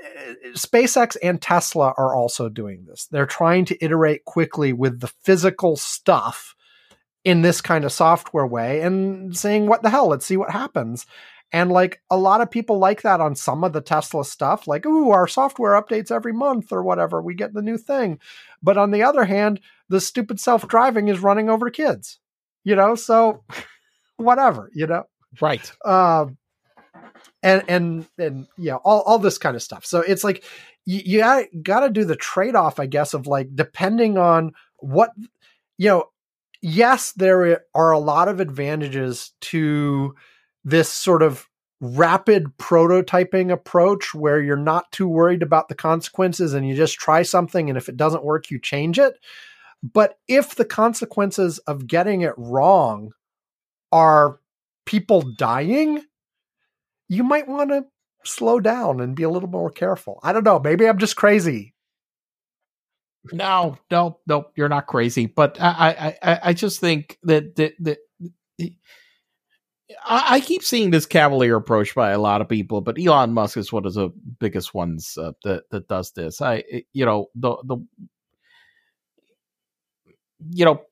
uh, 0.05 0.33
SpaceX 0.55 1.17
and 1.23 1.41
Tesla 1.41 1.95
are 1.97 2.15
also 2.15 2.49
doing 2.49 2.85
this. 2.87 3.07
They're 3.07 3.25
trying 3.25 3.65
to 3.67 3.85
iterate 3.85 4.25
quickly 4.25 4.73
with 4.73 4.99
the 4.99 5.13
physical 5.23 5.77
stuff 5.77 6.57
in 7.25 7.43
this 7.43 7.61
kind 7.61 7.85
of 7.85 7.93
software 7.93 8.47
way 8.47 8.81
and 8.81 9.37
saying, 9.37 9.67
what 9.67 9.83
the 9.83 9.91
hell, 9.91 10.09
let's 10.09 10.27
see 10.27 10.37
what 10.37 10.51
happens. 10.51 11.07
And 11.53 11.71
like 11.73 12.03
a 12.11 12.17
lot 12.17 12.41
of 12.41 12.51
people 12.51 12.79
like 12.79 13.03
that 13.03 13.21
on 13.21 13.35
some 13.35 13.65
of 13.65 13.73
the 13.73 13.81
Tesla 13.81 14.25
stuff, 14.25 14.69
like, 14.69 14.85
ooh, 14.85 15.11
our 15.11 15.27
software 15.27 15.81
updates 15.81 16.11
every 16.11 16.33
month 16.33 16.73
or 16.73 16.83
whatever. 16.83 17.23
We 17.23 17.35
get 17.35 17.55
the 17.55 17.63
new 17.63 17.79
thing. 17.79 18.21
But 18.63 18.77
on 18.77 18.91
the 18.91 19.03
other 19.03 19.25
hand, 19.25 19.61
the 19.89 20.01
stupid 20.01 20.41
self 20.41 20.69
driving 20.69 21.09
is 21.09 21.21
running 21.21 21.49
over 21.49 21.71
kids, 21.71 22.19
you 22.65 22.77
know? 22.77 22.95
So 22.95 23.45
whatever, 24.17 24.71
you 24.75 24.87
know? 24.87 25.05
right. 25.43 25.71
um 25.85 26.39
and 27.43 27.63
and 27.69 28.07
and 28.17 28.47
yeah 28.57 28.77
all, 28.77 29.03
all 29.03 29.19
this 29.19 29.37
kind 29.37 29.55
of 29.55 29.63
stuff 29.63 29.85
so 29.85 30.01
it's 30.01 30.25
like 30.25 30.43
you, 30.89 31.03
you 31.05 31.47
got 31.63 31.81
to 31.81 31.91
do 31.91 32.07
the 32.07 32.17
trade 32.17 32.57
off, 32.57 32.81
I 32.81 32.87
guess, 32.87 33.13
of 33.13 33.27
like 33.27 33.55
depending 33.55 34.17
on 34.17 34.53
what 34.79 35.11
you 35.77 35.89
know. 35.89 36.05
Yes, 36.61 37.13
there 37.13 37.63
are 37.75 37.93
a 37.93 38.01
lot 38.01 38.27
of 38.27 38.41
advantages 38.41 39.33
to 39.43 40.17
this 40.69 40.89
sort 40.89 41.23
of 41.23 41.49
rapid 41.81 42.47
prototyping 42.59 43.53
approach 43.53 44.15
where 44.15 44.43
you're 44.43 44.57
not 44.57 44.91
too 44.91 45.09
worried 45.09 45.43
about 45.43 45.69
the 45.69 45.75
consequences 45.75 46.53
and 46.53 46.69
you 46.69 46.75
just 46.75 46.99
try 46.99 47.23
something 47.23 47.69
and 47.69 47.77
if 47.79 47.89
it 47.89 47.97
doesn't 47.97 48.25
work 48.25 48.51
you 48.51 48.59
change 48.61 48.99
it. 48.99 49.15
But 49.83 50.19
if 50.27 50.57
the 50.57 50.65
consequences 50.65 51.59
of 51.61 51.87
getting 51.87 52.23
it 52.23 52.35
wrong 52.37 53.13
are 53.93 54.41
people 54.87 55.23
dying 55.23 56.03
you 57.09 57.23
might 57.23 57.49
want 57.49 57.71
to 57.71 57.87
slow 58.25 58.61
down 58.61 59.01
and 59.01 59.17
be 59.17 59.23
a 59.23 59.31
little 59.31 59.49
more 59.49 59.71
careful. 59.71 60.21
I 60.23 60.33
don't 60.33 60.45
know 60.45 60.59
maybe 60.59 60.87
i'm 60.87 60.99
just 60.99 61.17
crazy. 61.17 61.75
No 63.33 63.79
no 63.91 64.19
no 64.27 64.49
you're 64.57 64.69
not 64.69 64.89
crazy. 64.89 65.27
But 65.27 65.59
i 65.61 66.15
i 66.23 66.39
i, 66.43 66.53
just 66.53 66.81
think 66.81 67.19
that 67.23 67.55
that, 67.57 67.75
that 67.81 67.99
I, 70.05 70.37
I, 70.37 70.41
keep 70.41 70.63
seeing 70.63 70.91
this 70.91 71.07
cavalier 71.07 71.57
approach 71.57 71.95
by 71.95 72.11
a 72.11 72.21
lot 72.21 72.41
of 72.41 72.49
people, 72.49 72.81
but 72.81 72.99
Elon 72.99 73.33
Musk 73.33 73.57
is 73.57 73.73
one 73.73 73.87
of 73.87 73.95
the 73.95 74.11
biggest 74.39 74.75
ones 74.75 75.17
uh, 75.21 75.33
that 75.45 75.71
that 75.71 75.89
does 75.89 76.13
this. 76.13 76.43
I, 76.43 76.65
you 76.93 77.07
know, 77.07 77.27
the 77.35 77.57
the, 77.65 77.79
you 80.51 80.65
know, 80.65 80.83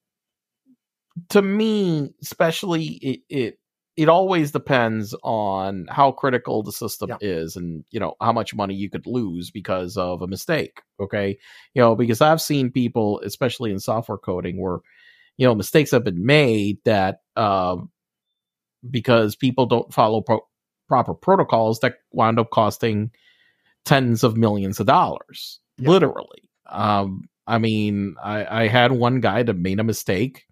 to 1.31 1.43
me, 1.43 2.15
especially 2.23 2.85
it 2.85 3.21
it 3.29 3.59
it 3.97 4.09
always 4.09 4.51
depends 4.51 5.15
on 5.23 5.87
how 5.91 6.13
critical 6.13 6.63
the 6.63 6.73
system 6.73 7.11
yeah. 7.11 7.17
is, 7.21 7.57
and 7.57 7.85
you 7.91 8.01
know 8.01 8.15
how 8.21 8.33
much 8.33 8.55
money 8.55 8.75
you 8.75 8.89
could 8.89 9.07
lose 9.07 9.51
because 9.51 9.97
of 9.97 10.23
a 10.23 10.27
mistake. 10.27 10.81
Okay, 11.01 11.39
you 11.75 11.83
know, 11.83 11.97
because 11.97 12.23
I've 12.23 12.41
seen 12.41 12.71
people, 12.71 13.21
especially 13.25 13.71
in 13.73 13.79
software 13.79 14.19
coding, 14.19 14.61
where 14.61 14.79
you 15.37 15.47
know 15.47 15.55
mistakes 15.55 15.91
have 15.91 16.05
been 16.05 16.25
made 16.25 16.79
that. 16.85 17.21
Um, 17.37 17.91
because 18.91 19.37
people 19.37 19.67
don't 19.67 19.93
follow 19.93 20.21
pro- 20.21 20.47
proper 20.89 21.15
protocols 21.15 21.81
that 21.81 21.99
wound 22.13 22.39
up 22.39 22.51
costing 22.51 23.11
tens 23.85 24.25
of 24.25 24.37
millions 24.37 24.81
of 24.81 24.87
dollars, 24.87 25.61
yeah. 25.79 25.91
literally. 25.91 26.51
Um, 26.69 27.29
I 27.47 27.59
mean, 27.59 28.17
I, 28.23 28.65
I, 28.65 28.69
had 28.69 28.93
one 28.93 29.21
guy 29.21 29.45
that 29.45 29.57
made 29.57 29.79
a 29.79 29.85
mistake, 29.85 30.47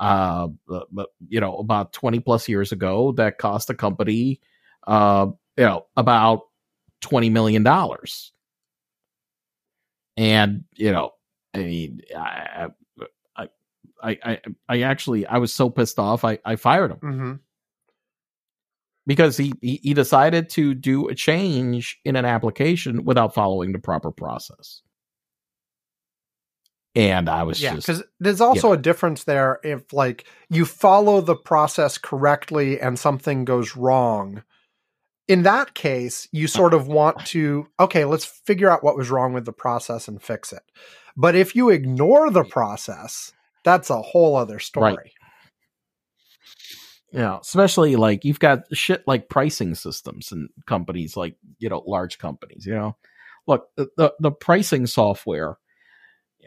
uh, 0.00 0.48
but 0.66 1.08
you 1.28 1.40
know, 1.40 1.56
about 1.58 1.92
twenty 1.92 2.18
plus 2.18 2.48
years 2.48 2.72
ago, 2.72 3.12
that 3.12 3.38
cost 3.38 3.68
the 3.68 3.74
company, 3.74 4.40
uh, 4.86 5.28
you 5.56 5.64
know, 5.64 5.86
about 5.96 6.42
twenty 7.00 7.30
million 7.30 7.62
dollars. 7.62 8.32
And 10.16 10.64
you 10.74 10.90
know, 10.90 11.12
I 11.54 11.58
mean, 11.58 12.00
I, 12.16 12.68
I, 14.02 14.18
I, 14.22 14.40
I, 14.68 14.82
actually, 14.82 15.24
I 15.26 15.38
was 15.38 15.52
so 15.52 15.70
pissed 15.70 15.98
off, 15.98 16.24
I, 16.24 16.38
I 16.44 16.56
fired 16.56 16.90
him. 16.90 16.98
Mm-hmm 16.98 17.34
because 19.06 19.36
he, 19.36 19.52
he, 19.60 19.80
he 19.82 19.94
decided 19.94 20.48
to 20.50 20.74
do 20.74 21.08
a 21.08 21.14
change 21.14 21.98
in 22.04 22.16
an 22.16 22.24
application 22.24 23.04
without 23.04 23.34
following 23.34 23.72
the 23.72 23.78
proper 23.78 24.10
process. 24.10 24.82
And 26.96 27.28
I 27.28 27.42
was 27.42 27.60
yeah, 27.60 27.74
because 27.74 28.04
there's 28.20 28.40
also 28.40 28.72
a 28.72 28.76
difference 28.76 29.24
there 29.24 29.58
if 29.64 29.92
like 29.92 30.26
you 30.48 30.64
follow 30.64 31.20
the 31.20 31.34
process 31.34 31.98
correctly 31.98 32.80
and 32.80 32.96
something 32.96 33.44
goes 33.44 33.74
wrong. 33.74 34.44
In 35.26 35.42
that 35.42 35.74
case, 35.74 36.28
you 36.30 36.46
sort 36.46 36.72
of 36.72 36.86
want 36.86 37.24
to 37.26 37.66
okay, 37.80 38.04
let's 38.04 38.24
figure 38.24 38.70
out 38.70 38.84
what 38.84 38.96
was 38.96 39.10
wrong 39.10 39.32
with 39.32 39.44
the 39.44 39.52
process 39.52 40.06
and 40.06 40.22
fix 40.22 40.52
it. 40.52 40.62
But 41.16 41.34
if 41.34 41.56
you 41.56 41.70
ignore 41.70 42.30
the 42.30 42.44
process, 42.44 43.32
that's 43.64 43.90
a 43.90 44.00
whole 44.00 44.36
other 44.36 44.60
story. 44.60 44.94
Right. 44.94 45.10
Yeah, 47.14 47.38
especially 47.38 47.94
like 47.94 48.24
you've 48.24 48.40
got 48.40 48.64
shit 48.72 49.04
like 49.06 49.28
pricing 49.28 49.76
systems 49.76 50.32
and 50.32 50.48
companies 50.66 51.16
like, 51.16 51.36
you 51.60 51.68
know, 51.68 51.84
large 51.86 52.18
companies, 52.18 52.66
you 52.66 52.74
know. 52.74 52.96
Look, 53.46 53.68
the 53.76 53.88
the, 53.96 54.14
the 54.18 54.32
pricing 54.32 54.86
software 54.88 55.58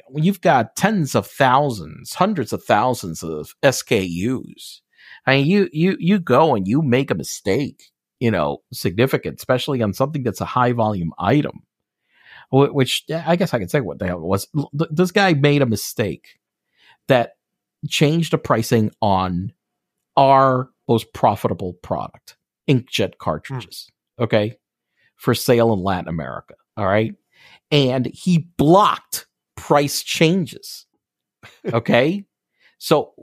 when 0.09 0.25
you've 0.25 0.41
got 0.41 0.75
tens 0.75 1.15
of 1.15 1.25
thousands, 1.25 2.13
hundreds 2.13 2.51
of 2.51 2.63
thousands 2.63 3.23
of 3.23 3.55
SKUs, 3.63 4.81
I 5.25 5.37
mean, 5.37 5.47
you 5.47 5.69
you 5.71 5.95
you 5.99 6.19
go 6.19 6.53
and 6.53 6.67
you 6.67 6.81
make 6.81 7.11
a 7.11 7.15
mistake, 7.15 7.91
you 8.19 8.29
know, 8.29 8.59
significant, 8.73 9.37
especially 9.39 9.81
on 9.81 9.93
something 9.93 10.23
that's 10.23 10.41
a 10.41 10.45
high 10.45 10.73
volume 10.73 11.13
item, 11.17 11.63
which 12.51 13.05
I 13.09 13.37
guess 13.37 13.53
I 13.53 13.59
can 13.59 13.69
say 13.69 13.79
what 13.79 13.99
the 13.99 14.07
hell 14.07 14.19
it 14.19 14.25
was. 14.25 14.47
This 14.73 15.11
guy 15.11 15.33
made 15.33 15.61
a 15.61 15.65
mistake 15.65 16.39
that 17.07 17.37
changed 17.87 18.33
the 18.33 18.37
pricing 18.37 18.91
on 19.01 19.53
our 20.17 20.69
most 20.89 21.13
profitable 21.13 21.73
product, 21.81 22.35
inkjet 22.69 23.17
cartridges. 23.19 23.89
Mm. 24.19 24.23
Okay. 24.25 24.57
For 25.15 25.33
sale 25.33 25.73
in 25.73 25.79
Latin 25.79 26.09
America. 26.09 26.55
All 26.75 26.85
right. 26.85 27.15
And 27.71 28.07
he 28.07 28.49
blocked 28.57 29.27
price 29.55 30.03
changes. 30.03 30.85
Okay. 31.71 32.25
so 32.77 33.13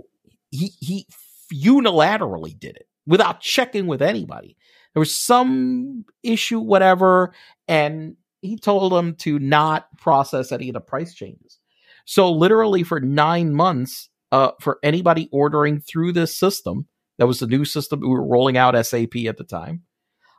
he, 0.50 0.70
he 0.80 1.06
unilaterally 1.52 2.58
did 2.58 2.76
it 2.76 2.86
without 3.06 3.40
checking 3.40 3.86
with 3.86 4.00
anybody. 4.00 4.56
There 4.94 5.00
was 5.00 5.14
some 5.14 6.04
issue, 6.22 6.60
whatever, 6.60 7.34
and 7.68 8.16
he 8.40 8.56
told 8.56 8.92
them 8.92 9.14
to 9.16 9.38
not 9.38 9.88
process 9.98 10.52
any 10.52 10.68
of 10.68 10.74
the 10.74 10.80
price 10.80 11.12
changes. 11.14 11.58
So 12.06 12.30
literally 12.30 12.82
for 12.82 13.00
nine 13.00 13.52
months, 13.52 14.08
uh, 14.34 14.50
for 14.60 14.80
anybody 14.82 15.28
ordering 15.30 15.78
through 15.78 16.12
this 16.12 16.36
system. 16.36 16.88
That 17.18 17.28
was 17.28 17.38
the 17.38 17.46
new 17.46 17.64
system 17.64 18.00
we 18.00 18.08
were 18.08 18.26
rolling 18.26 18.56
out 18.56 18.74
SAP 18.84 19.14
at 19.28 19.36
the 19.36 19.44
time. 19.44 19.82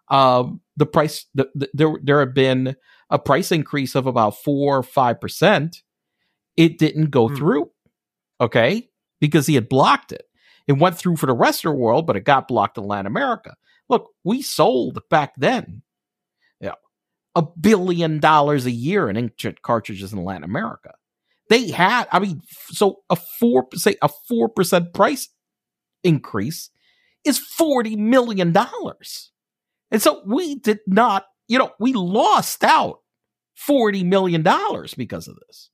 Um, 0.10 0.60
the 0.76 0.86
price 0.86 1.26
the, 1.34 1.50
the, 1.56 1.70
there 1.74 1.94
there 2.04 2.20
had 2.20 2.34
been 2.34 2.76
a 3.10 3.18
price 3.18 3.54
increase 3.54 3.96
of 3.96 4.06
about 4.06 4.38
four 4.38 4.78
or 4.78 4.84
five 4.84 5.22
percent. 5.22 5.82
It 6.58 6.78
didn't 6.78 7.10
go 7.10 7.30
hmm. 7.30 7.36
through, 7.36 7.72
okay, 8.42 8.90
because 9.22 9.48
he 9.48 9.56
had 9.56 9.70
blocked 9.70 10.12
it. 10.12 10.26
It 10.68 10.74
went 10.74 10.98
through 10.98 11.16
for 11.16 11.28
the 11.28 11.34
rest 11.34 11.64
of 11.64 11.72
the 11.72 11.78
world, 11.78 12.06
but 12.06 12.18
it 12.18 12.26
got 12.26 12.50
blocked 12.50 12.78
in 12.78 12.84
Latin 12.84 13.06
America. 13.06 13.56
Look, 13.88 14.12
we 14.26 14.42
sold 14.42 15.00
back 15.10 15.36
then, 15.38 15.84
yeah, 16.60 16.74
a 17.34 17.44
billion 17.44 18.20
dollars 18.20 18.66
a 18.66 18.72
year 18.72 19.10
in 19.10 19.16
inkjet 19.16 19.62
cartridges 19.62 20.12
in 20.12 20.26
Latin 20.26 20.44
America. 20.44 20.96
They 21.50 21.70
had, 21.70 22.08
I 22.12 22.20
mean, 22.20 22.42
so 22.70 23.02
a 23.10 23.16
four 23.16 23.68
say 23.76 23.96
a 24.02 24.10
four 24.28 24.50
percent 24.50 24.94
price 24.94 25.30
increase 26.04 26.70
is 27.26 27.40
$40 27.60 27.98
million. 27.98 28.56
And 29.92 30.02
so 30.02 30.22
we 30.26 30.56
did 30.56 30.80
not, 30.88 31.26
you 31.48 31.58
know, 31.58 31.72
we 31.80 31.94
lost 31.94 32.64
out 32.64 33.00
$40 33.68 34.06
million 34.06 34.44
because 34.96 35.28
of 35.28 35.38
this. 35.48 35.70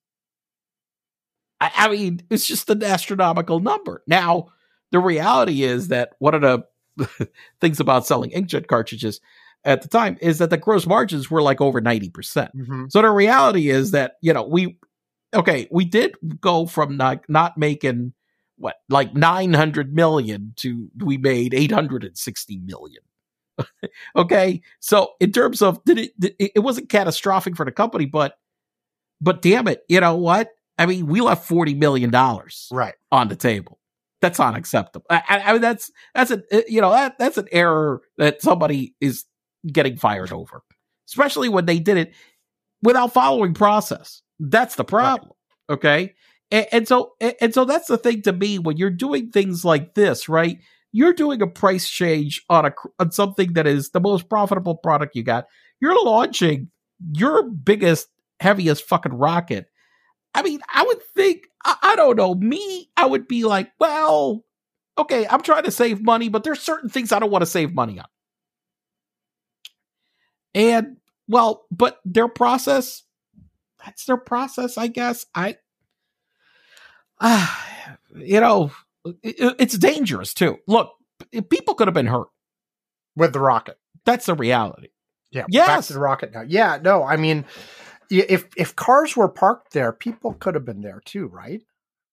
I, 1.59 1.71
I 1.75 1.89
mean, 1.89 2.21
it's 2.29 2.47
just 2.47 2.69
an 2.69 2.83
astronomical 2.83 3.59
number. 3.59 4.03
Now, 4.07 4.47
the 4.91 4.99
reality 4.99 5.63
is 5.63 5.89
that 5.89 6.13
one 6.19 6.33
of 6.33 6.41
the 6.41 7.29
things 7.61 7.79
about 7.79 8.07
selling 8.07 8.31
inkjet 8.31 8.67
cartridges 8.67 9.19
at 9.63 9.81
the 9.81 9.87
time 9.87 10.17
is 10.21 10.39
that 10.39 10.49
the 10.49 10.57
gross 10.57 10.87
margins 10.87 11.29
were 11.29 11.41
like 11.41 11.61
over 11.61 11.81
90%. 11.81 12.13
percent 12.13 12.57
mm 12.57 12.65
hmm 12.65 12.85
So 12.89 13.01
the 13.01 13.11
reality 13.11 13.69
is 13.69 13.91
that, 13.91 14.13
you 14.21 14.33
know, 14.33 14.43
we, 14.43 14.77
okay, 15.33 15.67
we 15.71 15.85
did 15.85 16.15
go 16.39 16.65
from 16.65 16.97
not, 16.97 17.23
not 17.27 17.57
making 17.57 18.13
what, 18.57 18.75
like 18.89 19.13
900 19.15 19.93
million 19.93 20.53
to 20.57 20.89
we 20.97 21.17
made 21.17 21.53
860 21.53 22.57
million. 22.59 23.03
okay. 24.15 24.61
So 24.79 25.11
in 25.19 25.31
terms 25.31 25.61
of, 25.61 25.83
did 25.83 25.99
it, 25.99 26.11
it 26.39 26.59
wasn't 26.59 26.89
catastrophic 26.89 27.55
for 27.55 27.65
the 27.65 27.71
company, 27.71 28.05
but, 28.05 28.37
but 29.19 29.41
damn 29.41 29.67
it, 29.67 29.83
you 29.87 29.99
know 29.99 30.15
what? 30.15 30.49
I 30.77 30.85
mean, 30.85 31.07
we 31.07 31.21
left 31.21 31.47
$40 31.47 31.77
million 31.77 32.11
right 32.71 32.95
on 33.11 33.27
the 33.27 33.35
table 33.35 33.79
that's 34.21 34.39
unacceptable. 34.39 35.05
I, 35.09 35.41
I, 35.45 35.51
mean, 35.53 35.61
that's 35.61 35.91
that's 36.13 36.31
a 36.31 36.41
eh, 36.51 36.61
you 36.67 36.79
know 36.79 36.91
that 36.91 37.17
that's 37.17 37.37
an 37.37 37.47
error 37.51 38.01
that 38.17 38.41
somebody 38.41 38.95
is 39.01 39.25
getting 39.67 39.97
fired 39.97 40.31
over, 40.31 40.63
especially 41.09 41.49
when 41.49 41.65
they 41.65 41.79
did 41.79 41.97
it 41.97 42.13
without 42.81 43.13
following 43.13 43.53
process. 43.53 44.21
That's 44.41 44.75
the 44.75 44.83
problem. 44.83 45.31
Right. 45.69 45.75
Okay, 45.75 46.13
and, 46.49 46.67
and 46.71 46.87
so 46.87 47.13
and, 47.21 47.35
and 47.39 47.53
so 47.53 47.63
that's 47.63 47.87
the 47.87 47.97
thing 47.97 48.23
to 48.23 48.33
me 48.33 48.59
when 48.59 48.77
you're 48.77 48.89
doing 48.89 49.29
things 49.29 49.63
like 49.63 49.93
this, 49.93 50.27
right? 50.27 50.57
You're 50.91 51.13
doing 51.13 51.41
a 51.41 51.47
price 51.47 51.87
change 51.87 52.43
on 52.49 52.65
a 52.65 52.73
on 52.99 53.11
something 53.11 53.53
that 53.53 53.67
is 53.67 53.91
the 53.91 54.01
most 54.01 54.27
profitable 54.27 54.75
product 54.75 55.15
you 55.15 55.23
got. 55.23 55.45
You're 55.79 56.03
launching 56.03 56.69
your 57.13 57.49
biggest, 57.49 58.07
heaviest 58.39 58.83
fucking 58.87 59.13
rocket. 59.13 59.67
I 60.33 60.41
mean, 60.41 60.59
I 60.73 60.83
would 60.83 61.01
think 61.15 61.43
I, 61.63 61.75
I 61.81 61.95
don't 61.95 62.17
know 62.17 62.35
me. 62.35 62.89
I 62.97 63.05
would 63.05 63.27
be 63.27 63.43
like, 63.43 63.71
well, 63.79 64.43
okay, 64.97 65.27
I'm 65.27 65.41
trying 65.41 65.63
to 65.63 65.71
save 65.71 66.01
money, 66.01 66.29
but 66.29 66.43
there's 66.43 66.59
certain 66.59 66.89
things 66.89 67.11
I 67.11 67.19
don't 67.19 67.31
want 67.31 67.43
to 67.43 67.47
save 67.47 67.73
money 67.73 67.99
on. 67.99 68.05
And 70.53 70.97
well, 71.27 71.65
but 71.71 71.99
their 72.03 72.27
process, 72.27 73.03
that's 73.85 74.05
their 74.05 74.17
process, 74.17 74.77
I 74.77 74.87
guess. 74.87 75.25
I, 75.35 75.57
ah, 77.19 77.97
you 78.15 78.39
know, 78.39 78.71
it, 79.23 79.55
it's 79.59 79.77
dangerous 79.77 80.33
too. 80.33 80.57
Look, 80.67 80.91
people 81.49 81.75
could 81.75 81.87
have 81.87 81.93
been 81.93 82.07
hurt. 82.07 82.27
with 83.15 83.33
the 83.33 83.39
rocket. 83.39 83.77
That's 84.05 84.25
the 84.25 84.35
reality. 84.35 84.87
Yeah. 85.31 85.41
Back 85.43 85.49
Yes. 85.51 85.87
to 85.87 85.93
the 85.93 85.99
rocket 85.99 86.33
now. 86.33 86.43
Yeah. 86.47 86.79
No, 86.81 87.03
I 87.03 87.17
mean, 87.17 87.45
if 88.09 88.47
if 88.57 88.75
cars 88.75 89.15
were 89.15 89.29
parked 89.29 89.73
there, 89.73 89.91
people 89.93 90.33
could 90.33 90.55
have 90.55 90.65
been 90.65 90.81
there 90.81 91.01
too, 91.05 91.27
right? 91.27 91.61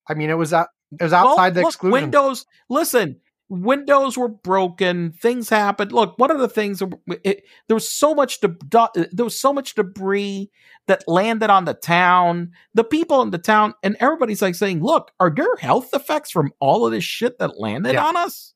I 0.08 0.14
mean, 0.14 0.30
it 0.30 0.34
was 0.34 0.52
out. 0.52 0.68
It 0.92 1.02
was 1.02 1.12
outside 1.12 1.54
the 1.54 1.60
look, 1.62 1.70
exclusion. 1.70 1.92
Windows. 1.92 2.46
Listen, 2.68 3.20
windows 3.48 4.16
were 4.18 4.28
broken. 4.28 5.12
Things 5.12 5.48
happened. 5.48 5.92
Look, 5.92 6.18
one 6.18 6.30
of 6.30 6.38
the 6.38 6.48
things 6.48 6.82
it, 7.24 7.44
there 7.66 7.74
was 7.74 7.88
so 7.88 8.14
much 8.14 8.40
de- 8.40 9.08
there 9.12 9.24
was 9.24 9.38
so 9.38 9.52
much 9.52 9.74
debris 9.74 10.50
that 10.86 11.04
landed 11.08 11.50
on 11.50 11.64
the 11.64 11.74
town. 11.74 12.52
The 12.74 12.84
people 12.84 13.22
in 13.22 13.30
the 13.30 13.38
town 13.38 13.74
and 13.82 13.96
everybody's 14.00 14.42
like 14.42 14.54
saying, 14.54 14.82
"Look, 14.82 15.12
are 15.20 15.30
there 15.34 15.56
health 15.56 15.90
effects 15.94 16.30
from 16.30 16.52
all 16.60 16.84
of 16.86 16.92
this 16.92 17.04
shit 17.04 17.38
that 17.38 17.58
landed 17.58 17.94
Yeah. 17.94 18.04
on 18.06 18.16
us?" 18.16 18.54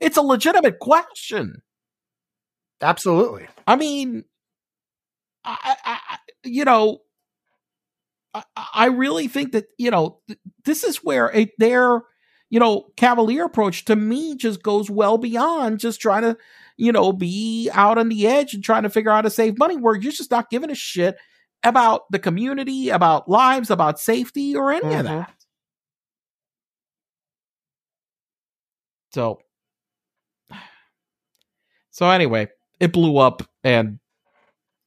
It's 0.00 0.16
a 0.16 0.22
legitimate 0.22 0.78
question. 0.78 1.62
Absolutely. 2.80 3.48
I 3.66 3.74
mean, 3.74 4.24
I, 5.44 5.76
I, 5.84 6.18
you 6.44 6.64
know, 6.64 6.98
I, 8.34 8.42
I 8.74 8.86
really 8.86 9.26
think 9.28 9.52
that 9.52 9.66
you 9.78 9.90
know 9.90 10.20
th- 10.28 10.38
this 10.64 10.84
is 10.84 10.98
where 10.98 11.34
a, 11.34 11.50
their 11.58 12.02
you 12.50 12.58
know 12.60 12.86
cavalier 12.96 13.44
approach 13.44 13.84
to 13.84 13.96
me 13.96 14.36
just 14.36 14.62
goes 14.62 14.90
well 14.90 15.18
beyond 15.18 15.78
just 15.80 16.00
trying 16.00 16.22
to 16.22 16.36
you 16.76 16.92
know 16.92 17.12
be 17.12 17.68
out 17.72 17.98
on 17.98 18.08
the 18.08 18.26
edge 18.26 18.54
and 18.54 18.64
trying 18.64 18.82
to 18.84 18.90
figure 18.90 19.10
out 19.10 19.16
how 19.16 19.22
to 19.22 19.30
save 19.30 19.58
money 19.58 19.76
where 19.76 19.94
you're 19.96 20.12
just 20.12 20.30
not 20.30 20.50
giving 20.50 20.70
a 20.70 20.74
shit 20.74 21.16
about 21.64 22.02
the 22.12 22.18
community, 22.20 22.88
about 22.88 23.28
lives, 23.28 23.68
about 23.68 23.98
safety, 23.98 24.54
or 24.54 24.70
any 24.72 24.94
of 24.94 25.00
Mhm. 25.00 25.04
that. 25.06 25.34
So, 29.12 29.40
so 31.90 32.08
anyway, 32.10 32.48
it 32.78 32.92
blew 32.92 33.18
up, 33.18 33.42
and 33.64 33.98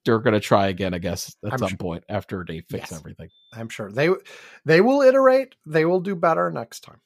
they're 0.05 0.19
gonna 0.19 0.39
try 0.39 0.67
again, 0.67 0.93
I 0.93 0.99
guess, 0.99 1.35
at 1.45 1.53
I'm 1.53 1.59
some 1.59 1.69
sure. 1.69 1.77
point 1.77 2.03
after 2.07 2.45
they 2.47 2.61
fix 2.61 2.91
Yes. 2.91 2.99
everything. 2.99 3.29
I'm 3.53 3.69
sure 3.69 3.91
they 3.91 4.09
they 4.65 4.81
will 4.81 5.01
iterate. 5.01 5.55
They 5.65 5.85
will 5.85 5.99
do 5.99 6.15
better 6.15 6.49
next 6.51 6.81
time. 6.81 7.01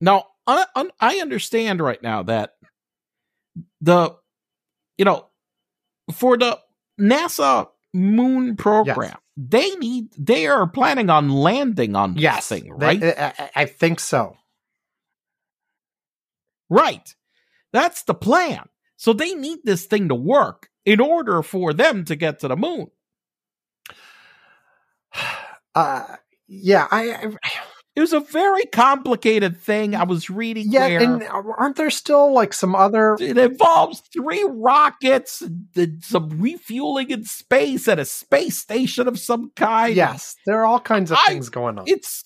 Now, 0.00 0.26
I, 0.46 0.66
I- 0.74 0.90
I 1.00 1.16
understand 1.18 1.80
right 1.80 2.02
now 2.02 2.22
that 2.24 2.54
the, 3.80 4.14
you 4.98 5.04
know, 5.04 5.26
for 6.12 6.36
the 6.36 6.58
NASA 7.00 7.68
moon 7.92 8.56
program, 8.56 9.16
they 9.36 9.70
need 9.76 10.08
they 10.18 10.46
are 10.46 10.66
planning 10.66 11.10
on 11.10 11.28
landing 11.30 11.96
on 11.96 12.16
Yes, 12.16 12.48
this 12.48 12.60
thing, 12.60 12.72
right? 12.72 13.02
I, 13.02 13.32
I- 13.38 13.50
I 13.56 13.64
think 13.66 14.00
so. 14.00 14.36
right. 16.70 17.14
That's 17.72 18.02
the 18.04 18.14
plan. 18.14 18.68
So 18.96 19.12
they 19.12 19.34
need 19.34 19.58
this 19.64 19.86
thing 19.86 20.08
to 20.08 20.14
work 20.14 20.68
in 20.84 21.00
order 21.00 21.42
for 21.42 21.72
them 21.72 22.04
to 22.04 22.14
get 22.16 22.38
to 22.40 22.48
the 22.48 22.56
moon. 22.56 22.86
Uh, 25.76 26.04
yeah, 26.46 26.86
I, 26.88 27.14
I 27.14 27.32
It 27.96 28.00
was 28.00 28.12
a 28.12 28.18
very 28.20 28.64
complicated 28.64 29.56
thing. 29.56 29.94
I 29.94 30.02
was 30.02 30.28
reading 30.28 30.66
yeah, 30.72 30.88
where 30.88 31.00
and 31.00 31.22
aren't 31.28 31.76
there 31.76 31.90
still 31.90 32.32
like 32.32 32.52
some 32.52 32.74
other? 32.74 33.16
it 33.20 33.38
involves 33.38 34.00
three 34.12 34.44
rockets, 34.48 35.42
and 35.76 36.02
some 36.02 36.40
refueling 36.40 37.10
in 37.10 37.24
space 37.24 37.86
at 37.86 38.00
a 38.00 38.04
space 38.04 38.58
station 38.58 39.06
of 39.06 39.18
some 39.18 39.52
kind. 39.54 39.94
Yes, 39.94 40.34
there 40.44 40.60
are 40.60 40.66
all 40.66 40.80
kinds 40.80 41.12
of 41.12 41.18
I- 41.20 41.28
things 41.28 41.48
going 41.50 41.78
on. 41.78 41.84
it's 41.86 42.24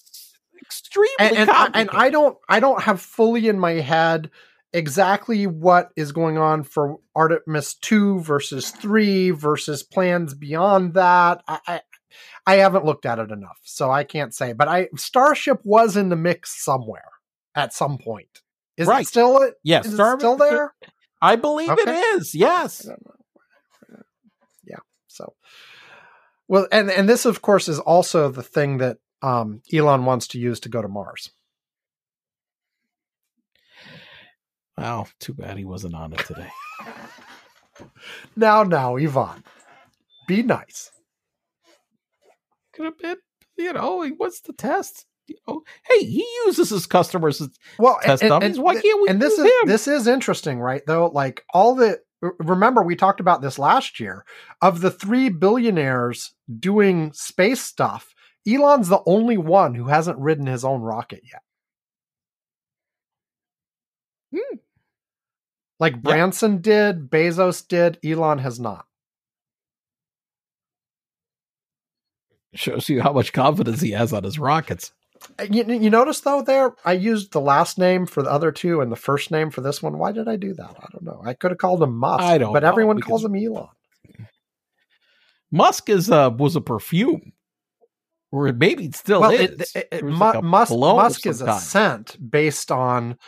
extremely 0.61 1.09
and 1.21 1.37
and, 1.37 1.51
I, 1.51 1.55
complicated. 1.55 1.89
and 1.91 1.99
I 2.01 2.11
don't 2.11 2.39
I 2.49 2.61
don't 2.61 2.83
have 2.83 3.01
fully 3.03 3.49
in 3.49 3.59
my 3.59 3.73
head 3.73 4.31
exactly 4.73 5.47
what 5.47 5.91
is 5.97 6.12
going 6.12 6.37
on 6.39 6.62
for 6.62 6.97
Artemis 7.14 7.75
two 7.75 8.21
versus 8.21 8.71
three 8.71 9.31
versus 9.31 9.83
plans 9.83 10.35
beyond 10.35 10.95
that. 10.95 11.43
I, 11.49 11.59
I 11.66 11.81
I 12.47 12.57
haven't 12.57 12.85
looked 12.85 13.07
at 13.07 13.19
it 13.19 13.31
enough, 13.31 13.59
so 13.65 13.91
I 13.91 14.05
can't 14.05 14.35
say. 14.35 14.53
But 14.53 14.69
I 14.69 14.89
Starship 14.97 15.61
was 15.65 15.97
in 15.97 16.09
the 16.09 16.17
mix 16.17 16.63
somewhere 16.65 17.11
at 17.55 17.73
some 17.73 17.99
point. 17.99 18.43
Is 18.77 18.87
Right. 18.89 19.03
it 19.03 19.09
still 19.09 19.43
it? 19.43 19.55
yes, 19.63 19.87
Is 19.87 19.93
it 19.95 19.97
Star- 19.97 20.19
still 20.19 20.37
there? 20.37 20.75
I 21.21 21.37
believe 21.37 21.71
Okay. 21.71 21.83
it 21.83 22.17
is. 22.17 22.35
Yes. 22.35 22.87
I 22.87 22.91
don't. 22.91 24.07
Yeah. 24.65 24.77
So, 25.09 25.35
well, 26.47 26.69
and 26.71 26.91
and 26.91 27.09
this, 27.09 27.25
of 27.27 27.43
course, 27.43 27.69
is 27.69 27.79
also 27.81 28.31
the 28.31 28.43
thing 28.43 28.79
that 28.79 28.99
um, 29.23 29.63
Elon 29.73 30.05
wants 30.05 30.29
to 30.29 30.39
use 30.39 30.61
to 30.61 30.69
go 30.69 30.81
to 30.81 30.89
Mars. 30.89 31.31
Wow, 34.77 35.07
too 35.19 35.35
bad 35.35 35.59
he 35.59 35.65
wasn't 35.65 35.95
on 35.95 36.13
it 36.13 36.21
today. 36.21 36.51
Now, 38.35 38.65
now, 38.65 38.97
Ivan, 38.97 39.45
be 40.27 40.43
nice. 40.43 40.91
Been, 42.79 43.16
you 43.57 43.72
know, 43.72 44.07
what's 44.16 44.41
the 44.41 44.53
test? 44.53 45.05
You 45.26 45.37
know, 45.47 45.62
hey, 45.89 46.05
he 46.05 46.26
uses 46.47 46.70
his 46.70 46.87
customers. 46.87 47.41
as- 47.41 47.51
Well, 47.79 47.99
Test 48.03 48.22
dummies? 48.22 48.59
Why 48.59 48.74
can't 48.81 49.03
we 49.03 49.09
And 49.09 49.20
this 49.20 49.35
is 49.39 49.45
him? 49.45 49.66
this 49.68 49.87
is 49.89 50.07
interesting, 50.07 50.59
right? 50.61 50.83
Though, 50.87 51.09
like 51.09 51.45
all 51.53 51.74
the 51.74 52.01
remember 52.20 52.83
we 52.83 52.97
talked 52.97 53.20
about 53.20 53.43
this 53.43 53.59
last 53.59 54.01
year. 54.01 54.24
Of 54.62 54.81
the 54.81 54.91
three 54.91 55.29
billionaires 55.29 56.35
doing 56.59 57.12
space 57.12 57.61
stuff, 57.61 58.14
Elon's 58.47 58.89
the 58.89 59.03
only 59.07 59.37
one 59.37 59.74
who 59.74 59.85
hasn't 59.89 60.18
ridden 60.18 60.47
his 60.47 60.64
own 60.64 60.81
rocket 60.81 61.20
yet. 61.31 61.43
Hmm. 64.35 64.57
Like 65.81 66.03
Branson 66.03 66.61
did, 66.61 67.09
Bezos 67.09 67.66
did, 67.66 67.99
Elon 68.05 68.39
has 68.39 68.59
not. 68.59 68.87
Shows 72.59 72.89
you 72.89 73.01
how 73.01 73.13
much 73.13 73.33
confidence 73.33 73.81
he 73.81 73.93
has 73.93 74.13
on 74.13 74.25
his 74.25 74.37
rockets. 74.39 74.93
You, 75.49 75.65
you 75.65 75.91
notice 75.91 76.21
though, 76.21 76.43
there 76.43 76.75
I 76.85 76.93
used 76.93 77.33
the 77.33 77.41
last 77.41 77.79
name 77.79 78.05
for 78.05 78.23
the 78.23 78.31
other 78.31 78.51
two 78.51 78.81
and 78.81 78.91
the 78.91 78.97
first 78.97 79.31
name 79.31 79.51
for 79.51 79.61
this 79.61 79.81
one. 79.81 79.97
Why 79.99 80.11
did 80.13 80.27
I 80.29 80.37
do 80.37 80.55
that? 80.55 80.71
I 80.77 80.87
don't 80.93 81.05
know. 81.05 81.21
I 81.25 81.35
could 81.35 81.53
have 81.53 81.59
called 81.59 81.83
him 81.83 81.97
Musk, 81.97 82.23
I 82.25 82.39
don't 82.39 82.53
but 82.53 82.65
everyone 82.65 83.01
calls 83.01 83.25
him 83.25 83.35
Elon. 83.37 83.69
Musk 85.51 85.89
is 85.89 86.11
uh 86.11 86.31
was 86.37 86.57
a 86.57 86.61
perfume, 86.61 87.33
or 88.33 88.53
maybe 88.53 88.87
it 88.87 88.95
still 88.97 89.21
well, 89.21 89.31
is. 89.31 89.51
it, 89.51 89.69
it, 89.75 89.89
it- 89.93 90.05
Mu- 90.05 90.17
like 90.19 90.43
Musk, 90.43 90.73
Musk 90.77 91.27
is 91.27 91.41
a 91.43 91.59
scent 91.59 92.17
based 92.31 92.71
on 92.71 93.19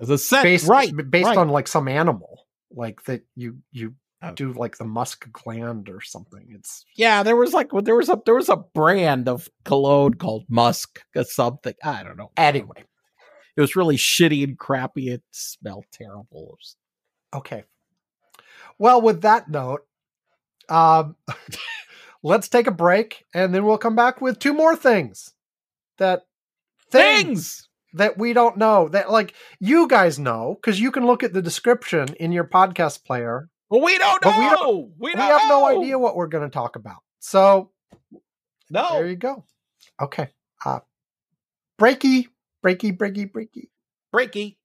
As 0.00 0.10
a 0.10 0.18
scent, 0.18 0.42
based 0.44 0.66
right? 0.68 0.90
based 1.10 1.26
right. 1.26 1.38
on 1.38 1.48
like 1.50 1.68
some 1.68 1.86
animal, 1.86 2.46
like 2.70 3.02
that 3.04 3.22
you 3.36 3.58
you. 3.72 3.94
Do 4.34 4.52
like 4.52 4.76
the 4.78 4.84
musk 4.84 5.30
gland 5.32 5.88
or 5.88 6.00
something. 6.00 6.46
It's 6.50 6.84
yeah, 6.96 7.22
there 7.22 7.36
was 7.36 7.52
like 7.54 7.68
there 7.84 7.96
was 7.96 8.08
a 8.08 8.20
there 8.26 8.34
was 8.34 8.48
a 8.50 8.56
brand 8.56 9.28
of 9.28 9.48
cologne 9.64 10.14
called 10.14 10.44
Musk 10.48 11.00
or 11.16 11.24
something. 11.24 11.74
I 11.82 12.02
don't 12.02 12.16
know. 12.18 12.30
anyway. 12.36 12.84
It 13.56 13.60
was 13.60 13.76
really 13.76 13.96
shitty 13.96 14.44
and 14.44 14.58
crappy. 14.58 15.08
It 15.08 15.22
smelled 15.32 15.84
terrible. 15.92 16.56
Okay. 17.34 17.64
Well, 18.78 19.02
with 19.02 19.22
that 19.22 19.48
note, 19.50 19.80
um, 20.68 21.16
let's 22.22 22.48
take 22.48 22.66
a 22.66 22.72
break 22.72 23.24
and 23.34 23.54
then 23.54 23.64
we'll 23.64 23.76
come 23.78 23.96
back 23.96 24.20
with 24.20 24.38
two 24.38 24.54
more 24.54 24.76
things 24.76 25.34
that 25.98 26.22
things, 26.90 27.26
Things. 27.26 27.68
that 27.94 28.16
we 28.18 28.32
don't 28.32 28.56
know 28.56 28.88
that 28.88 29.10
like 29.10 29.34
you 29.58 29.88
guys 29.88 30.18
know 30.18 30.56
because 30.60 30.80
you 30.80 30.90
can 30.90 31.04
look 31.06 31.22
at 31.22 31.32
the 31.32 31.42
description 31.42 32.14
in 32.20 32.32
your 32.32 32.44
podcast 32.44 33.04
player. 33.04 33.48
Well, 33.70 33.80
we 33.82 33.96
don't 33.98 34.24
know. 34.24 34.30
We 34.30 34.44
We, 34.44 34.50
don't- 34.50 34.76
we, 34.98 35.10
We 35.10 35.12
don't 35.12 35.20
have 35.40 35.48
no 35.48 35.64
idea 35.66 35.98
what 35.98 36.16
we're 36.16 36.26
going 36.26 36.44
to 36.44 36.50
talk 36.52 36.76
about. 36.76 36.98
So 37.20 37.70
no. 38.68 38.88
there 38.94 39.06
you 39.08 39.16
go. 39.16 39.44
Okay. 40.00 40.28
Uh, 40.64 40.80
breaky, 41.80 42.26
breaky, 42.64 42.96
breaky, 42.96 43.30
breaky. 43.30 43.68
Breaky. 44.14 44.56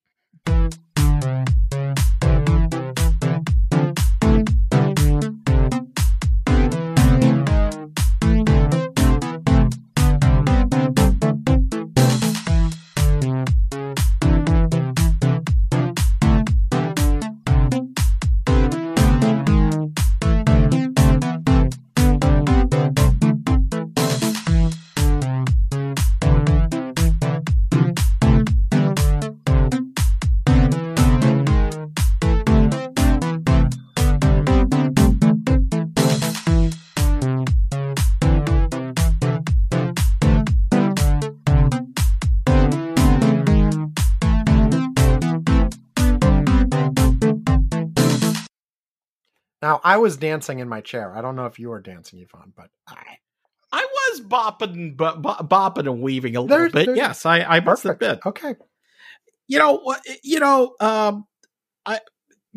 Now 49.66 49.82
I 49.84 49.98
was 49.98 50.16
dancing 50.16 50.60
in 50.60 50.70
my 50.70 50.80
chair. 50.82 51.18
I 51.18 51.22
don't 51.24 51.36
know 51.36 51.48
if 51.48 51.58
you 51.58 51.70
were 51.70 51.82
dancing, 51.82 52.20
Ivan, 52.20 52.54
but 52.56 52.70
I 52.88 53.18
I 53.72 53.82
was 53.82 54.22
bopping, 54.22 54.96
bo- 54.96 55.18
bo- 55.18 55.42
bopping 55.42 55.88
and 55.92 56.02
weaving 56.04 56.36
a 56.36 56.42
little 56.42 56.70
bit. 56.70 56.96
Yes, 56.96 57.26
I, 57.26 57.40
I 57.40 57.62
must 57.62 57.82
perfect. 57.82 58.04
admit. 58.04 58.20
Okay. 58.28 58.56
You 59.48 59.58
know? 59.58 59.96
You 60.24 60.40
know, 60.40 60.76
um, 60.80 61.26
I 61.84 62.00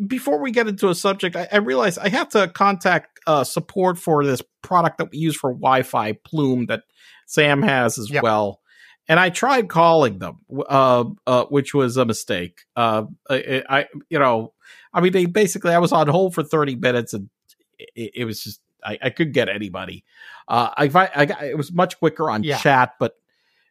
before 0.05 0.39
we 0.39 0.51
get 0.51 0.67
into 0.67 0.87
a 0.89 0.93
subject, 0.93 1.35
I, 1.35 1.47
I 1.51 1.57
realize 1.57 1.97
I 1.97 2.09
have 2.09 2.29
to 2.29 2.47
contact 2.47 3.19
uh, 3.25 3.43
support 3.43 3.97
for 3.97 4.23
this 4.23 4.43
product 4.61 4.99
that 4.99 5.09
we 5.11 5.17
use 5.17 5.35
for 5.35 5.51
Wi-Fi, 5.51 6.13
Plume, 6.23 6.67
that 6.67 6.83
Sam 7.25 7.63
has 7.63 7.97
as 7.97 8.11
Yep. 8.11 8.21
well. 8.21 8.59
And 9.07 9.19
I 9.19 9.31
tried 9.31 9.67
calling 9.67 10.19
them, 10.19 10.41
uh, 10.69 11.05
uh, 11.25 11.45
which 11.45 11.73
was 11.73 11.97
a 11.97 12.05
mistake. 12.05 12.59
Uh, 12.75 13.05
I, 13.27 13.63
I, 13.67 13.85
you 14.11 14.19
know, 14.19 14.53
I 14.93 15.01
mean, 15.01 15.11
they 15.13 15.25
basically 15.25 15.73
I 15.73 15.79
was 15.79 15.91
on 15.91 16.07
hold 16.07 16.33
for 16.33 16.43
thirty 16.43 16.75
minutes, 16.75 17.13
and 17.13 17.29
it, 17.77 18.11
it 18.15 18.25
was 18.25 18.43
just 18.43 18.61
I, 18.83 18.97
I 19.03 19.09
couldn't 19.09 19.33
get 19.33 19.49
anybody. 19.49 20.03
Uh, 20.47 20.69
I, 20.77 21.09
I 21.15 21.25
got, 21.25 21.43
it 21.43 21.57
was 21.57 21.71
much 21.71 21.99
quicker 21.99 22.29
on 22.29 22.43
Yeah. 22.43 22.57
chat, 22.57 22.93
but 22.99 23.13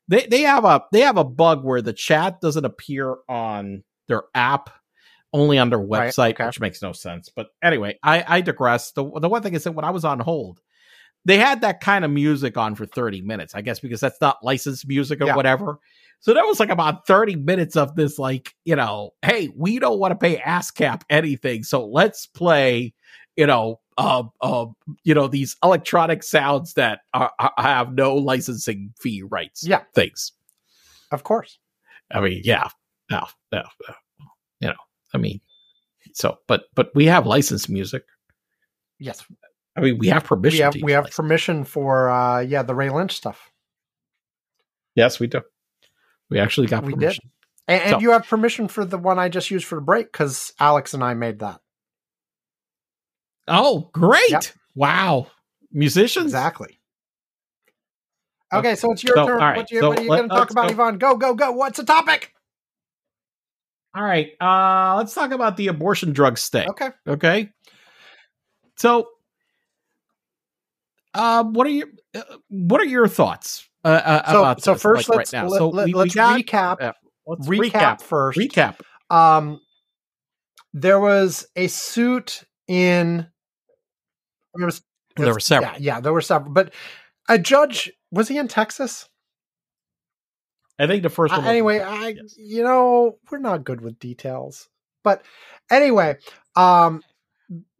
they 0.06 0.26
they 0.26 0.42
have 0.42 0.64
a 0.64 0.84
they 0.92 1.00
have 1.00 1.16
a 1.16 1.24
bug 1.24 1.64
where 1.64 1.82
the 1.82 1.92
chat 1.92 2.40
doesn't 2.40 2.64
appear 2.64 3.16
on 3.28 3.84
their 4.06 4.22
app, 4.34 4.70
only 5.32 5.58
on 5.58 5.70
their 5.70 5.78
Right, 5.78 6.12
website, 6.12 6.30
okay. 6.32 6.46
which 6.46 6.60
makes 6.60 6.80
no 6.82 6.92
sense. 6.92 7.28
But 7.28 7.48
anyway, 7.62 7.98
I 8.02 8.24
I 8.26 8.40
digress. 8.40 8.92
The 8.92 9.04
the 9.20 9.28
one 9.28 9.42
thing 9.42 9.54
is 9.54 9.64
that 9.64 9.72
when 9.72 9.84
I 9.84 9.90
was 9.90 10.04
on 10.04 10.20
hold, 10.20 10.60
they 11.24 11.38
had 11.38 11.60
that 11.62 11.80
kind 11.80 12.04
of 12.04 12.10
music 12.10 12.56
on 12.56 12.74
for 12.74 12.86
thirty 12.86 13.20
minutes. 13.20 13.54
I 13.54 13.60
guess 13.60 13.80
because 13.80 14.00
that's 14.00 14.20
not 14.20 14.42
licensed 14.42 14.86
music 14.88 15.20
or 15.20 15.26
Yeah. 15.26 15.36
whatever. 15.36 15.78
So 16.20 16.34
that 16.34 16.44
was 16.46 16.58
like 16.58 16.68
about 16.70 17.06
30 17.06 17.36
minutes 17.36 17.76
of 17.76 17.94
this, 17.94 18.18
like, 18.18 18.54
you 18.64 18.74
know, 18.74 19.10
hey, 19.22 19.50
we 19.56 19.78
don't 19.78 19.98
want 19.98 20.12
to 20.12 20.16
pay 20.16 20.38
ASCAP 20.38 21.02
anything. 21.10 21.62
So 21.62 21.86
let's 21.86 22.26
play, 22.26 22.92
you 23.36 23.46
know, 23.46 23.80
uh, 23.96 24.24
uh, 24.40 24.66
you 25.04 25.14
know, 25.14 25.28
these 25.28 25.56
electronic 25.62 26.22
sounds 26.22 26.74
that 26.74 27.00
are, 27.14 27.30
are- 27.38 27.52
have 27.58 27.94
no 27.94 28.14
licensing 28.16 28.92
fee 29.00 29.22
rights. 29.22 29.64
Yeah. 29.66 29.82
Things. 29.94 30.32
Of 31.12 31.22
course. 31.22 31.58
I 32.10 32.20
mean, 32.20 32.42
yeah. 32.44 32.68
No, 33.10 33.26
no, 33.52 33.62
no. 33.88 33.94
You 34.60 34.68
know, 34.68 34.74
I 35.14 35.18
mean, 35.18 35.40
so, 36.14 36.38
but, 36.48 36.64
but 36.74 36.90
we 36.94 37.06
have 37.06 37.26
licensed 37.26 37.68
music. 37.70 38.02
Yes. 38.98 39.24
I 39.76 39.80
mean, 39.80 39.98
we 39.98 40.08
have 40.08 40.24
permission. 40.24 40.58
We 40.58 40.62
have 40.64 40.72
to 40.74 40.84
we 40.84 40.92
have 40.92 41.10
permission 41.10 41.62
for 41.62 42.10
uh 42.10 42.40
yeah, 42.40 42.64
the 42.64 42.74
Ray 42.74 42.90
Lynch 42.90 43.12
stuff. 43.14 43.52
Yes, 44.96 45.20
we 45.20 45.28
do. 45.28 45.42
We 46.30 46.38
actually 46.38 46.66
got 46.66 46.84
We 46.84 46.92
did. 46.92 47.00
permission. 47.00 47.30
And, 47.66 47.82
and 47.82 47.90
So- 47.92 47.98
you 48.00 48.10
have 48.12 48.26
permission 48.26 48.68
for 48.68 48.84
the 48.84 48.98
one 48.98 49.18
I 49.18 49.28
just 49.28 49.50
used 49.50 49.66
for 49.66 49.74
the 49.76 49.80
break 49.80 50.10
because 50.12 50.52
Alex 50.60 50.94
and 50.94 51.02
I 51.04 51.14
made 51.14 51.40
that. 51.40 51.60
Oh, 53.46 53.90
great. 53.92 54.30
Yep. 54.30 54.44
Wow. 54.74 55.28
Musicians? 55.72 56.26
Exactly. 56.26 56.78
Okay, 58.52 58.74
so 58.76 58.92
it's 58.92 59.04
your 59.04 59.14
So, 59.16 59.26
turn. 59.26 59.38
right, 59.38 59.56
What, 59.58 59.70
you, 59.70 59.80
so 59.80 59.88
what 59.90 59.98
are 59.98 60.02
you 60.02 60.08
going 60.08 60.22
to 60.22 60.28
talk 60.34 60.50
about, 60.50 60.68
go. 60.74 60.82
Ivan? 60.84 60.98
Go, 60.98 61.16
go, 61.16 61.34
go. 61.34 61.52
What's 61.52 61.76
the 61.78 61.84
topic? 61.84 62.32
All 63.94 64.02
right. 64.04 64.30
Uh 64.40 64.94
let's 64.96 65.14
talk 65.14 65.32
about 65.32 65.56
the 65.56 65.68
abortion 65.68 66.12
drug 66.12 66.38
stay. 66.38 66.66
Okay. 66.68 66.90
Okay. 67.06 67.50
So 68.76 69.08
uh 71.14 71.42
what 71.44 71.66
are 71.66 71.70
your 71.70 71.88
uh, 72.14 72.22
what 72.48 72.80
are 72.80 72.86
your 72.86 73.08
thoughts 73.08 73.67
uh, 73.84 73.88
uh, 73.88 74.32
So, 74.32 74.38
about 74.40 74.62
so 74.62 74.72
this, 74.74 74.82
first, 74.82 75.08
like, 75.08 75.18
let's 75.18 75.32
right 75.32 75.42
now? 75.42 75.48
let, 75.48 75.58
so 75.58 75.68
let, 75.68 75.86
we, 75.86 75.94
we 75.94 76.00
us 76.02 76.14
got, 76.14 76.40
recap. 76.40 76.80
uh, 76.82 76.92
let's 77.26 77.46
recap, 77.48 77.70
recap 77.72 78.00
first. 78.02 78.38
recap. 78.38 78.76
Um, 79.10 79.60
there 80.74 81.00
was 81.00 81.46
a 81.56 81.66
suit 81.68 82.44
in. 82.66 83.26
There 84.54 84.66
was. 84.66 84.82
There 85.16 85.32
were 85.32 85.40
several. 85.40 85.72
Yeah, 85.72 85.78
yeah, 85.96 86.00
there 86.00 86.12
were 86.12 86.20
several. 86.20 86.52
But 86.52 86.72
a 87.28 87.38
judge 87.38 87.90
was 88.10 88.28
he 88.28 88.38
in 88.38 88.48
Texas? 88.48 89.08
I 90.78 90.86
think 90.86 91.02
the 91.02 91.08
first 91.10 91.32
Uh, 91.32 91.38
one 91.38 91.44
was- 91.44 91.50
anyway, 91.50 91.80
I 91.80 92.08
yes. 92.10 92.34
you 92.38 92.62
know 92.62 93.18
we're 93.30 93.38
not 93.38 93.64
good 93.64 93.80
with 93.80 93.98
details, 93.98 94.68
but 95.02 95.22
anyway, 95.70 96.18
um, 96.54 97.02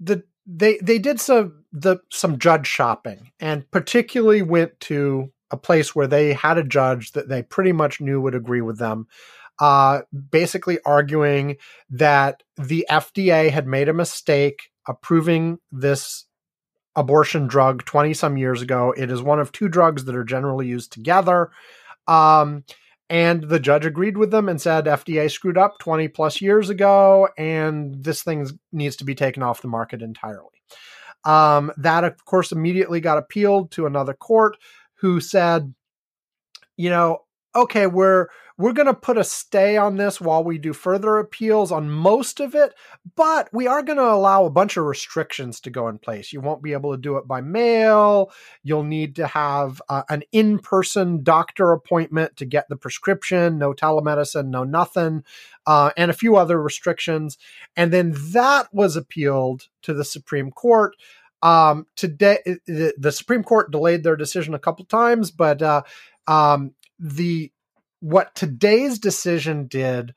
the 0.01 0.25
they 0.47 0.79
they 0.79 0.99
did 0.99 1.21
some 1.21 1.65
the 1.73 1.99
some 2.11 2.39
judge 2.39 2.67
shopping 2.67 3.31
and 3.39 3.71
particularly 3.71 4.43
went 4.43 4.81
to 4.81 5.31
a 5.51 5.57
place 5.57 5.95
where 5.95 6.07
they 6.07 6.33
had 6.33 6.59
a 6.59 6.65
judge 6.65 7.13
that 7.13 7.29
they 7.29 7.43
pretty 7.43 7.73
much 7.73 8.01
knew 8.01 8.21
would 8.21 8.35
agree 8.35 8.61
with 8.61 8.79
them. 8.79 9.07
Uh, 9.61 10.03
basically 10.31 10.79
arguing 10.85 11.57
that 11.91 12.43
the 12.57 12.87
FDA 12.89 13.51
had 13.51 13.67
made 13.67 13.89
a 13.89 13.93
mistake 13.93 14.71
approving 14.87 15.59
this 15.73 16.27
abortion 16.95 17.47
drug 17.47 17.85
20 17.85 18.15
some 18.15 18.37
years 18.37 18.63
ago. 18.63 18.95
It 18.97 19.11
is 19.11 19.23
one 19.23 19.41
of 19.41 19.51
two 19.51 19.69
drugs 19.69 20.05
that 20.05 20.15
are 20.15 20.25
generally 20.25 20.67
used 20.67 20.93
together. 20.93 21.51
Um, 22.07 22.65
and 23.11 23.45
the 23.45 23.61
judge 23.61 23.87
agreed 23.87 24.17
with 24.17 24.31
them 24.31 24.49
and 24.49 24.61
said 24.61 24.85
FDA 24.85 25.31
screwed 25.31 25.57
up 25.57 25.79
20 25.79 26.09
plus 26.09 26.41
years 26.43 26.69
ago, 26.69 27.29
and 27.39 28.03
this 28.05 28.23
thing 28.23 28.49
needs 28.71 28.97
to 28.97 29.05
be 29.05 29.15
taken 29.15 29.43
off 29.43 29.63
the 29.63 29.69
market 29.69 30.03
entirely. 30.03 30.63
Um, 31.25 31.73
that, 31.79 32.05
of 32.05 32.25
course, 32.25 32.53
immediately 32.53 33.01
got 33.01 33.19
appealed 33.19 33.71
to 33.73 33.87
another 33.87 34.15
court 34.15 34.57
who 35.01 35.21
said, 35.21 35.75
you 36.77 36.91
know, 36.91 37.21
okay, 37.55 37.87
we're 37.87 38.29
we're 38.59 38.73
going 38.73 38.87
to 38.87 38.95
put 38.95 39.17
a 39.17 39.23
stay 39.23 39.77
on 39.77 39.97
this 39.97 40.21
while 40.21 40.43
we 40.43 40.59
do 40.59 40.73
further 40.73 41.19
appeals 41.19 41.71
on 41.71 41.89
most 41.89 42.41
of 42.41 42.57
it, 42.57 42.75
but 43.15 43.49
we 43.53 43.69
are 43.69 43.83
going 43.83 43.99
to 43.99 44.03
allow 44.03 44.45
a 44.45 44.51
bunch 44.51 44.77
of 44.77 44.85
restrictions 44.85 45.61
to 45.61 45.71
go 45.71 45.87
in 45.87 45.99
place. 45.99 46.33
You 46.33 46.41
won't 46.41 46.63
be 46.63 46.73
able 46.73 46.91
to 46.91 47.01
do 47.01 47.17
it 47.19 47.29
by 47.29 47.41
mail. 47.41 48.33
You'll 48.65 48.83
need 48.83 49.15
to 49.17 49.29
have 49.29 49.81
uh, 49.89 50.03
an 50.09 50.25
in 50.33 50.59
person 50.59 51.23
doctor 51.23 51.71
appointment 51.71 52.37
to 52.39 52.45
get 52.45 52.69
the 52.69 52.77
prescription, 52.77 53.59
no 53.59 53.73
telemedicine, 53.73 54.49
no 54.49 54.65
nothing, 54.65 55.23
uh, 55.65 55.93
and 55.97 56.11
a 56.11 56.15
few 56.15 56.37
other 56.37 56.61
restrictions. 56.61 57.39
And 57.77 57.93
then 57.93 58.13
that 58.33 58.75
was 58.75 58.97
appealed 58.97 59.69
to 59.83 59.95
the 59.95 60.05
Supreme 60.05 60.51
Court. 60.51 60.97
Um, 61.43 61.87
today, 61.97 62.39
the, 62.67 62.95
the 62.99 63.13
Supreme 63.13 63.45
Court 63.45 63.71
delayed 63.71 64.03
their 64.03 64.17
decision 64.17 64.55
a 64.55 64.59
couple 64.59 64.85
times, 64.85 65.31
but 65.31 65.63
uh, 65.63 65.83
um, 66.27 66.75
the 66.99 67.53
what 68.01 68.35
today's 68.35 68.99
decision 68.99 69.67
did 69.67 70.15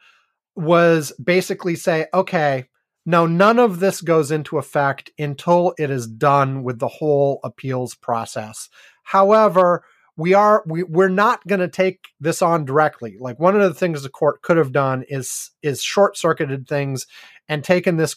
was 0.55 1.11
basically 1.24 1.76
say, 1.76 2.07
okay, 2.13 2.65
no, 3.05 3.26
none 3.26 3.57
of 3.57 3.80
this 3.80 4.01
goes 4.01 4.32
into 4.32 4.57
effect 4.57 5.11
until 5.17 5.74
it 5.78 5.89
is 5.89 6.07
done 6.07 6.63
with 6.63 6.80
the 6.80 6.88
whole 6.88 7.39
appeals 7.43 7.95
process. 7.95 8.69
However, 9.03 9.84
we 10.17 10.34
are 10.34 10.63
we 10.67 10.84
we're 10.84 11.09
not 11.09 11.45
going 11.47 11.61
to 11.61 11.67
take 11.67 12.09
this 12.19 12.41
on 12.41 12.65
directly. 12.65 13.17
Like 13.19 13.39
one 13.39 13.55
of 13.55 13.61
the 13.61 13.74
things 13.74 14.03
the 14.03 14.09
court 14.09 14.41
could 14.41 14.57
have 14.57 14.72
done 14.72 15.03
is 15.07 15.51
is 15.63 15.82
short 15.82 16.17
circuited 16.17 16.67
things 16.67 17.07
and 17.47 17.63
taken 17.63 17.97
this 17.97 18.15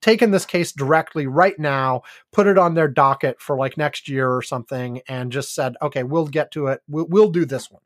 taken 0.00 0.30
this 0.30 0.46
case 0.46 0.72
directly 0.72 1.26
right 1.26 1.58
now, 1.58 2.02
put 2.32 2.46
it 2.46 2.58
on 2.58 2.74
their 2.74 2.88
docket 2.88 3.40
for 3.40 3.56
like 3.56 3.76
next 3.76 4.08
year 4.08 4.30
or 4.30 4.42
something, 4.42 5.00
and 5.08 5.32
just 5.32 5.54
said, 5.54 5.76
okay, 5.82 6.02
we'll 6.02 6.26
get 6.26 6.50
to 6.52 6.68
it. 6.68 6.82
We'll, 6.88 7.06
we'll 7.06 7.30
do 7.30 7.44
this 7.44 7.70
one. 7.70 7.82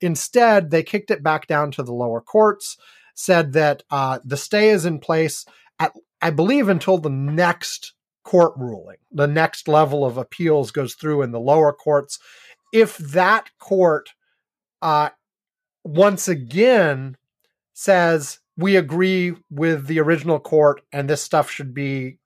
Instead, 0.00 0.70
they 0.70 0.82
kicked 0.82 1.10
it 1.10 1.22
back 1.22 1.46
down 1.46 1.70
to 1.72 1.82
the 1.82 1.92
lower 1.92 2.20
courts, 2.20 2.76
said 3.14 3.52
that 3.54 3.82
uh, 3.90 4.20
the 4.24 4.36
stay 4.36 4.70
is 4.70 4.84
in 4.84 4.98
place 5.00 5.44
at, 5.78 5.92
I 6.22 6.30
believe, 6.30 6.68
until 6.68 6.98
the 6.98 7.10
next 7.10 7.94
court 8.22 8.52
ruling. 8.56 8.98
The 9.10 9.26
next 9.26 9.66
level 9.68 10.04
of 10.04 10.18
appeals 10.18 10.70
goes 10.70 10.94
through 10.94 11.22
in 11.22 11.32
the 11.32 11.40
lower 11.40 11.72
courts. 11.72 12.18
If 12.72 12.98
that 12.98 13.50
court 13.58 14.10
uh, 14.82 15.10
once 15.82 16.28
again 16.28 17.16
says 17.72 18.40
we 18.58 18.76
agree 18.76 19.34
with 19.50 19.86
the 19.86 20.00
original 20.00 20.40
court 20.40 20.82
and 20.92 21.08
this 21.08 21.22
stuff 21.22 21.50
should 21.50 21.72
be 21.72 22.18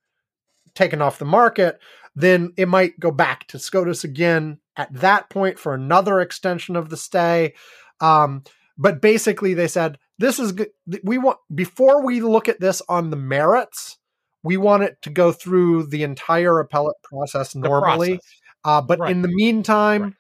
taken 0.75 1.03
off 1.03 1.19
the 1.19 1.25
market, 1.27 1.79
then 2.17 2.53
it 2.57 2.67
might 2.69 2.99
go 2.99 3.11
back 3.11 3.47
to 3.49 3.59
SCOTUS 3.59 4.03
again 4.03 4.59
at 4.77 4.93
that 4.95 5.29
point 5.29 5.59
for 5.59 5.75
another 5.75 6.21
extension 6.21 6.75
of 6.75 6.89
the 6.89 6.97
stay. 6.97 7.53
Um, 8.01 8.43
but 8.79 9.03
basically, 9.03 9.53
they 9.53 9.69
said 9.69 9.99
this 10.19 10.39
is 10.39 10.53
good. 10.53 10.71
We 11.05 11.19
want 11.19 11.39
before 11.55 12.05
we 12.05 12.21
look 12.21 12.49
at 12.49 12.61
this 12.61 12.81
on 12.89 13.11
the 13.11 13.17
merits, 13.17 13.99
we 14.43 14.57
want 14.57 14.83
it 14.83 14.97
to 15.03 15.11
go 15.11 15.33
through 15.33 15.87
the 15.89 16.03
entire 16.03 16.59
appellate 16.59 16.97
process 17.05 17.55
normally. 17.55 18.15
process. 18.17 18.35
Uh, 18.65 18.81
but 18.81 18.99
Right. 18.99 19.11
in 19.11 19.23
the 19.23 19.29
meantime, 19.29 20.03
Right. 20.03 20.13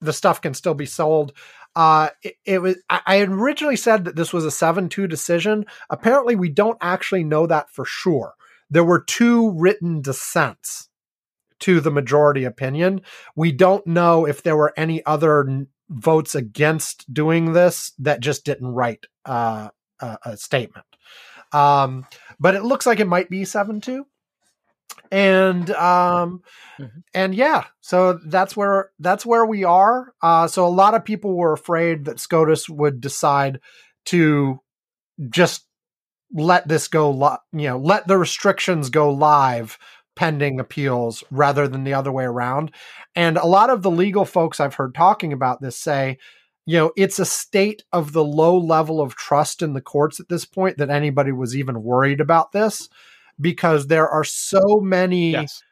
the 0.00 0.12
stuff 0.12 0.40
can 0.40 0.54
still 0.54 0.74
be 0.74 0.86
sold. 0.86 1.32
Uh, 1.74 2.10
it, 2.22 2.34
it 2.44 2.58
was. 2.60 2.76
I, 2.90 3.20
originally 3.20 3.76
said 3.76 4.04
that 4.04 4.16
this 4.16 4.32
was 4.32 4.44
a 4.44 4.50
seven-two 4.50 5.06
decision. 5.06 5.64
Apparently, 5.88 6.36
we 6.36 6.50
don't 6.50 6.78
actually 6.80 7.24
know 7.24 7.46
that 7.46 7.70
for 7.70 7.84
sure. 7.84 8.34
There 8.68 8.84
were 8.84 9.00
two 9.00 9.52
written 9.52 10.02
dissents 10.02 10.88
to 11.60 11.80
the 11.80 11.90
majority 11.90 12.44
opinion. 12.44 13.02
We 13.36 13.52
don't 13.52 13.86
know 13.86 14.26
if 14.26 14.42
there 14.42 14.56
were 14.56 14.74
any 14.76 15.04
other 15.06 15.48
n- 15.48 15.68
votes 15.88 16.34
against 16.34 17.12
doing 17.12 17.52
this 17.52 17.92
that 17.98 18.20
just 18.20 18.44
didn't 18.44 18.74
write 18.74 19.06
uh, 19.24 19.68
a, 20.00 20.18
a 20.24 20.36
statement. 20.36 20.86
Um, 21.52 22.06
but 22.40 22.54
it 22.54 22.64
looks 22.64 22.86
like 22.86 23.00
it 23.00 23.06
might 23.06 23.30
be 23.30 23.44
seven-two. 23.44 24.06
And 25.10 25.70
um 25.72 26.42
Mhm. 26.80 27.02
and 27.14 27.34
yeah 27.34 27.64
so 27.82 28.18
that's 28.26 28.56
where 28.56 28.90
that's 28.98 29.26
where 29.26 29.44
we 29.46 29.64
are. 29.64 30.14
Uh 30.22 30.46
so 30.48 30.66
a 30.66 30.68
lot 30.68 30.94
of 30.94 31.04
people 31.04 31.34
were 31.36 31.52
afraid 31.52 32.06
that 32.06 32.18
scotus 32.20 32.68
would 32.68 33.00
decide 33.00 33.60
to 34.06 34.60
just 35.30 35.66
let 36.34 36.66
this 36.68 36.88
go 36.88 37.10
li- 37.10 37.60
you 37.60 37.68
know 37.68 37.78
let 37.78 38.06
the 38.08 38.16
restrictions 38.18 38.90
go 38.90 39.10
live 39.10 39.78
pending 40.16 40.60
appeals 40.60 41.24
rather 41.30 41.66
than 41.68 41.84
the 41.84 41.94
other 41.94 42.12
way 42.12 42.24
around. 42.24 42.70
And 43.16 43.36
a 43.38 43.46
lot 43.46 43.70
of 43.70 43.82
the 43.82 43.90
legal 43.90 44.24
folks 44.24 44.60
i've 44.60 44.74
heard 44.74 44.94
talking 44.94 45.32
about 45.32 45.60
this 45.60 45.76
say 45.78 46.18
you 46.66 46.78
know 46.78 46.92
it's 46.96 47.18
a 47.18 47.24
state 47.24 47.82
of 47.92 48.12
the 48.12 48.24
low 48.24 48.56
level 48.58 49.00
of 49.00 49.14
trust 49.16 49.62
in 49.62 49.74
the 49.74 49.80
courts 49.80 50.20
at 50.20 50.28
this 50.28 50.44
point 50.44 50.78
that 50.78 50.90
anybody 50.90 51.32
was 51.32 51.56
even 51.56 51.82
worried 51.82 52.20
about 52.20 52.52
this 52.52 52.88
because 53.40 53.86
there 53.86 54.08
are 54.08 54.24
so 54.24 54.80
many 54.80 55.32
Yes. 55.32 55.62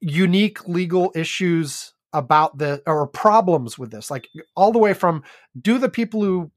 unique 0.00 0.66
legal 0.68 1.12
issues 1.14 1.94
about 2.12 2.58
the 2.58 2.82
or 2.86 3.06
problems 3.08 3.78
with 3.78 3.90
this 3.90 4.10
like 4.10 4.28
all 4.54 4.70
the 4.70 4.78
way 4.78 4.92
from 4.94 5.22
do 5.60 5.78
the 5.78 5.88
people 5.88 6.22
who 6.22 6.50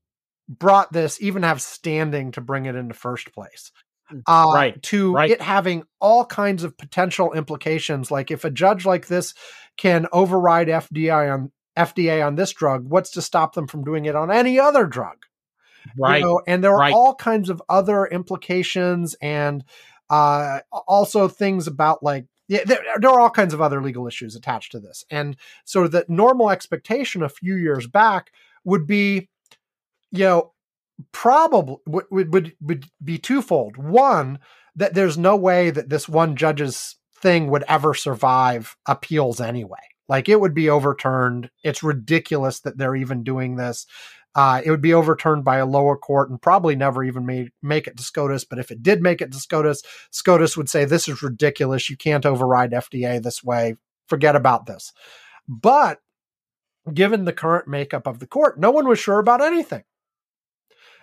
brought 0.48 0.92
this 0.94 1.22
even 1.22 1.44
have 1.44 1.62
standing 1.62 2.32
to 2.32 2.42
bring 2.42 2.66
it 2.66 2.76
in 2.76 2.88
the 2.88 2.94
first 2.94 3.34
place 3.34 3.72
uh, 4.28 4.46
Mm, 4.46 4.54
Right, 4.54 4.84
to 4.84 5.14
right. 5.14 5.32
it 5.32 5.42
having 5.42 5.84
all 6.00 6.26
kinds 6.26 6.64
of 6.64 6.78
potential 6.78 7.34
implications 7.34 8.12
like 8.12 8.30
if 8.32 8.44
a 8.46 8.52
judge 8.52 8.86
like 8.86 9.08
this 9.08 9.34
can 9.78 10.08
override 10.12 10.68
fdi 10.68 11.34
on 11.34 11.52
fda 11.78 12.26
on 12.26 12.36
this 12.36 12.54
drug 12.54 12.86
what's 12.88 13.12
to 13.12 13.22
stop 13.22 13.54
them 13.54 13.68
from 13.68 13.84
doing 13.84 14.06
it 14.06 14.16
on 14.16 14.32
any 14.32 14.60
other 14.60 14.86
drug 14.86 15.18
you 15.84 15.92
Right. 15.98 16.22
know, 16.22 16.42
and 16.48 16.64
there 16.64 16.74
are 16.74 16.80
right. 16.80 16.94
all 16.94 17.16
kinds 17.16 17.50
of 17.50 17.62
other 17.70 18.06
implications 18.06 19.16
and 19.22 19.64
uh, 20.10 20.60
also 20.72 21.28
things 21.28 21.68
about 21.68 22.04
like 22.04 22.26
yeah, 22.48 22.64
there, 22.66 22.80
there 23.00 23.10
are 23.12 23.20
all 23.20 23.30
kinds 23.30 23.54
of 23.54 23.62
other 23.62 23.82
legal 23.82 24.08
issues 24.08 24.36
attached 24.36 24.72
to 24.72 24.80
this. 24.80 25.04
And 25.12 25.36
so 25.66 25.88
the 25.88 26.06
normal 26.08 26.50
expectation 26.50 27.22
a 27.22 27.30
few 27.30 27.56
years 27.56 27.88
back 27.88 28.32
would 28.64 28.88
be 28.88 29.30
you 30.12 30.24
know 30.24 30.54
probably 31.12 31.78
would, 31.86 32.06
would, 32.10 32.34
would, 32.34 32.56
would 32.62 32.86
be 33.04 33.18
twofold. 33.18 33.78
One 33.78 34.40
that 34.76 34.94
there's 34.94 35.18
no 35.18 35.36
way 35.36 35.70
that 35.72 35.90
this 35.90 36.08
one 36.08 36.36
judge's 36.36 36.96
thing 37.22 37.50
would 37.50 37.64
ever 37.68 37.94
survive 37.94 38.76
appeals 38.86 39.42
anyway. 39.42 39.80
Like 40.08 40.30
it 40.30 40.40
would 40.40 40.54
be 40.54 40.70
overturned. 40.70 41.50
It's 41.64 41.84
ridiculous 41.84 42.62
that 42.62 42.78
they're 42.78 42.96
even 42.96 43.24
doing 43.24 43.56
this 43.56 43.86
uh, 44.38 44.62
it 44.64 44.70
would 44.70 44.82
be 44.82 44.94
overturned 44.94 45.44
by 45.44 45.58
a 45.58 45.66
lower 45.66 45.98
court 45.98 46.30
and 46.30 46.40
probably 46.40 46.76
never 46.76 47.04
even 47.04 47.26
made, 47.26 47.50
make 47.64 47.88
it 47.88 47.98
to 47.98 48.04
SCOTUS. 48.04 48.46
But 48.46 48.60
if 48.60 48.70
it 48.70 48.84
did 48.84 49.02
make 49.02 49.20
it 49.20 49.32
to 49.32 49.40
SCOTUS, 49.40 49.82
SCOTUS 50.12 50.56
would 50.56 50.70
say, 50.70 50.86
This 50.86 51.08
is 51.08 51.24
ridiculous. 51.24 51.90
You 51.90 51.98
can't 51.98 52.26
override 52.26 52.72
FDA 52.72 53.22
this 53.22 53.44
way. 53.44 53.78
Forget 54.08 54.36
about 54.36 54.68
this. 54.68 54.94
But 55.48 56.02
given 56.94 57.26
the 57.26 57.34
current 57.34 57.68
makeup 57.68 58.06
of 58.06 58.20
the 58.20 58.28
court, 58.28 58.60
no 58.60 58.70
one 58.70 58.88
was 58.88 59.00
sure 59.00 59.18
about 59.18 59.42
anything. 59.42 59.84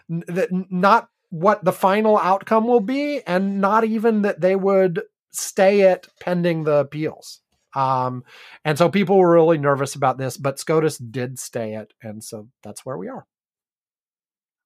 N- 0.08 0.22
that 0.28 0.50
not 0.70 1.08
what 1.30 1.64
the 1.64 1.72
final 1.72 2.16
outcome 2.16 2.68
will 2.68 2.78
be, 2.80 3.20
and 3.26 3.60
not 3.60 3.82
even 3.82 4.22
that 4.22 4.40
they 4.40 4.54
would 4.54 5.02
stay 5.32 5.80
it 5.80 6.06
pending 6.20 6.62
the 6.62 6.76
appeals. 6.76 7.40
Um, 7.74 8.24
and 8.64 8.78
so 8.78 8.88
people 8.88 9.16
were 9.18 9.32
really 9.32 9.58
nervous 9.58 9.94
about 9.94 10.18
this, 10.18 10.36
but 10.36 10.58
SCOTUS 10.58 10.98
did 10.98 11.38
stay 11.38 11.74
it, 11.74 11.92
and 12.02 12.22
so 12.22 12.48
that's 12.62 12.84
where 12.86 12.96
we 12.96 13.08
are. 13.08 13.26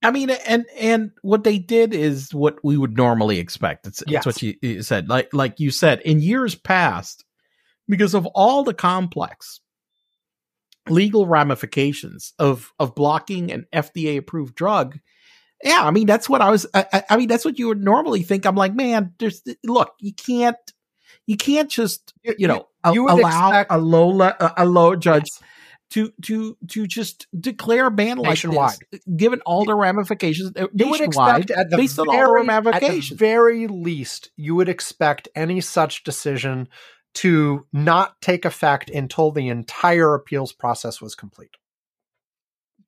I 0.03 0.11
mean, 0.13 0.31
and 0.31 0.65
and 0.79 1.11
what 1.23 1.43
they 1.43 1.59
did 1.59 1.93
is 1.93 2.33
what 2.33 2.59
we 2.63 2.77
would 2.77 2.97
normally 2.97 3.39
expect. 3.41 3.87
It's, 3.87 4.03
Yes. 4.07 4.19
it's 4.19 4.27
what 4.27 4.43
you, 4.43 4.55
you 4.63 4.83
said. 4.83 5.09
Like 5.09 5.33
like 5.33 5.59
you 5.59 5.71
said, 5.71 6.01
in 6.03 6.21
years 6.21 6.55
past, 6.55 7.25
because 7.89 8.15
of 8.15 8.27
all 8.27 8.63
the 8.63 8.75
complex 8.75 9.61
legal 10.89 11.27
ramifications 11.27 12.33
of 12.39 12.73
of 12.79 12.95
blocking 12.95 13.51
an 13.53 13.67
FDA 13.73 14.17
approved 14.19 14.55
drug. 14.55 14.99
Yeah, 15.65 15.81
I 15.83 15.91
mean 15.91 16.07
that's 16.07 16.29
what 16.29 16.41
I 16.43 16.51
was. 16.51 16.67
I, 16.73 16.87
I- 16.93 17.05
I 17.11 17.17
mean 17.17 17.29
that's 17.29 17.45
what 17.45 17.59
you 17.59 17.67
would 17.69 17.83
normally 17.83 18.23
think. 18.23 18.47
I'm 18.47 18.55
like, 18.55 18.75
man, 18.75 19.15
there's 19.19 19.43
look, 19.65 19.95
you 19.99 20.15
can't, 20.15 20.57
you 21.29 21.37
can't 21.37 21.71
just 21.71 22.13
you 22.25 22.49
know 22.49 22.67
you 22.93 23.05
would 23.05 23.13
allow 23.13 23.65
a 23.71 23.79
low 23.79 24.09
le- 24.09 24.37
a- 24.57 24.67
low 24.67 24.97
judge 24.97 25.27
to 25.91 26.13
to 26.23 26.57
to 26.69 26.87
just 26.87 27.27
declare 27.39 27.87
a 27.87 27.91
ban 27.91 28.19
like 28.19 28.31
Nationwide. 28.31 28.79
this, 28.91 29.01
given 29.17 29.41
all 29.47 29.65
the 29.65 29.75
ramifications 29.75 30.53
uh, 30.57 30.67
You 30.75 30.89
would 30.91 31.01
expect 31.01 31.51
at 31.51 31.71
the, 31.71 31.77
based 31.77 31.99
on 31.99 32.09
all 32.09 32.13
the 32.15 32.19
very, 32.19 32.41
at 32.41 32.43
the 32.43 32.49
ramifications. 32.71 33.19
very 33.19 33.67
least, 33.69 34.31
you 34.37 34.55
would 34.57 34.69
expect 34.69 35.29
any 35.35 35.61
such 35.61 36.03
decision 36.05 36.69
to 37.15 37.67
not 37.73 38.21
take 38.21 38.45
effect 38.45 38.91
until 38.91 39.31
the 39.31 39.49
entire 39.49 40.15
appeals 40.15 40.53
process 40.53 41.01
was 41.01 41.15
complete. 41.15 41.57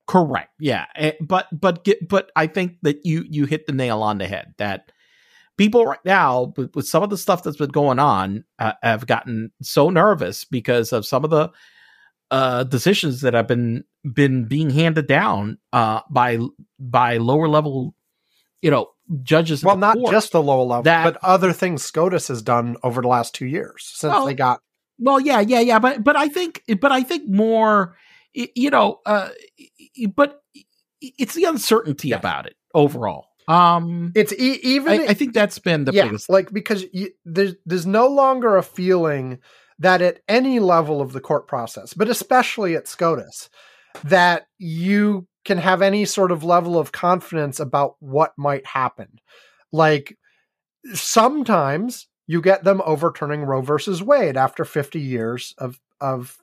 Correct. 0.07 0.51
Yeah. 0.59 0.85
Eh, 0.95 1.13
But 1.21 1.47
but 1.51 1.83
get, 1.83 2.07
but 2.07 2.31
I 2.35 2.47
think 2.47 2.77
that 2.83 3.05
you 3.05 3.23
you 3.29 3.45
hit 3.45 3.65
the 3.65 3.73
nail 3.73 4.01
on 4.03 4.17
the 4.17 4.27
head 4.27 4.53
that 4.57 4.91
people 5.61 5.85
right 5.85 6.05
now 6.05 6.53
with, 6.57 6.75
with 6.75 6.87
some 6.87 7.03
of 7.03 7.09
the 7.09 7.17
stuff 7.17 7.43
that's 7.43 7.57
been 7.57 7.69
going 7.69 7.99
on 7.99 8.43
uh, 8.59 8.73
have 8.81 9.05
gotten 9.07 9.51
so 9.61 9.89
nervous 9.89 10.45
because 10.45 10.91
of 10.91 11.05
some 11.05 11.23
of 11.23 11.29
the 11.29 11.49
uh 12.31 12.63
decisions 12.63 13.21
that 13.21 13.33
have 13.33 13.47
been 13.47 13.83
been 14.13 14.45
being 14.45 14.69
handed 14.69 15.05
down 15.07 15.57
uh 15.73 15.99
by 16.09 16.37
by 16.79 17.17
lower 17.17 17.47
level 17.47 17.93
you 18.61 18.71
know 18.71 18.89
judges 19.23 19.63
Well, 19.63 19.77
not 19.77 19.97
just 20.09 20.31
the 20.31 20.41
low 20.41 20.63
level, 20.63 20.83
That- 20.83 21.03
but 21.03 21.17
other 21.23 21.51
things 21.53 21.83
SCOTUS 21.83 22.29
has 22.29 22.41
done 22.41 22.77
over 22.83 23.01
the 23.01 23.07
last 23.07 23.35
two 23.35 23.45
years 23.45 23.91
since 23.93 24.11
Well, 24.13 24.25
they 24.25 24.33
got. 24.33 24.61
Well, 24.99 25.19
yeah, 25.19 25.39
yeah, 25.39 25.59
yeah, 25.59 25.79
but 25.79 26.03
but 26.03 26.15
I 26.15 26.29
think 26.29 26.63
but 26.79 26.91
I 26.91 27.03
think 27.03 27.27
more, 27.27 27.97
you 28.33 28.69
know, 28.69 28.99
uh, 29.05 29.29
but 30.15 30.41
it's 31.01 31.33
the 31.33 31.45
uncertainty 31.45 32.11
about 32.11 32.45
it 32.45 32.55
overall. 32.73 33.30
Um, 33.47 34.11
It's 34.15 34.33
e- 34.33 34.59
even. 34.63 35.01
I, 35.01 35.05
I 35.07 35.13
think 35.13 35.33
that's 35.33 35.59
been 35.59 35.85
the 35.85 35.91
yeah, 35.93 36.05
biggest. 36.05 36.29
like 36.29 36.51
because 36.51 36.85
you, 36.93 37.09
there's 37.25 37.55
there's 37.65 37.85
no 37.85 38.07
longer 38.07 38.57
a 38.57 38.63
feeling 38.63 39.39
that 39.79 40.01
at 40.01 40.19
any 40.27 40.59
level 40.59 41.01
of 41.01 41.11
the 41.13 41.19
court 41.21 41.47
process, 41.47 41.93
but 41.93 42.07
especially 42.07 42.75
at 42.75 42.87
SCOTUS, 42.87 43.49
that 44.03 44.45
you 44.59 45.27
can 45.43 45.57
have 45.57 45.81
any 45.81 46.05
sort 46.05 46.31
of 46.31 46.43
level 46.43 46.77
of 46.77 46.91
confidence 46.91 47.59
about 47.59 47.95
what 47.99 48.31
might 48.37 48.65
happen. 48.65 49.19
Like 49.71 50.17
sometimes 50.93 52.07
you 52.27 52.41
get 52.41 52.63
them 52.63 52.81
overturning 52.85 53.41
Roe 53.41 53.61
versus 53.61 54.01
Wade 54.03 54.37
after 54.37 54.65
50 54.65 54.99
years 54.99 55.53
of 55.57 55.79
of 55.99 56.37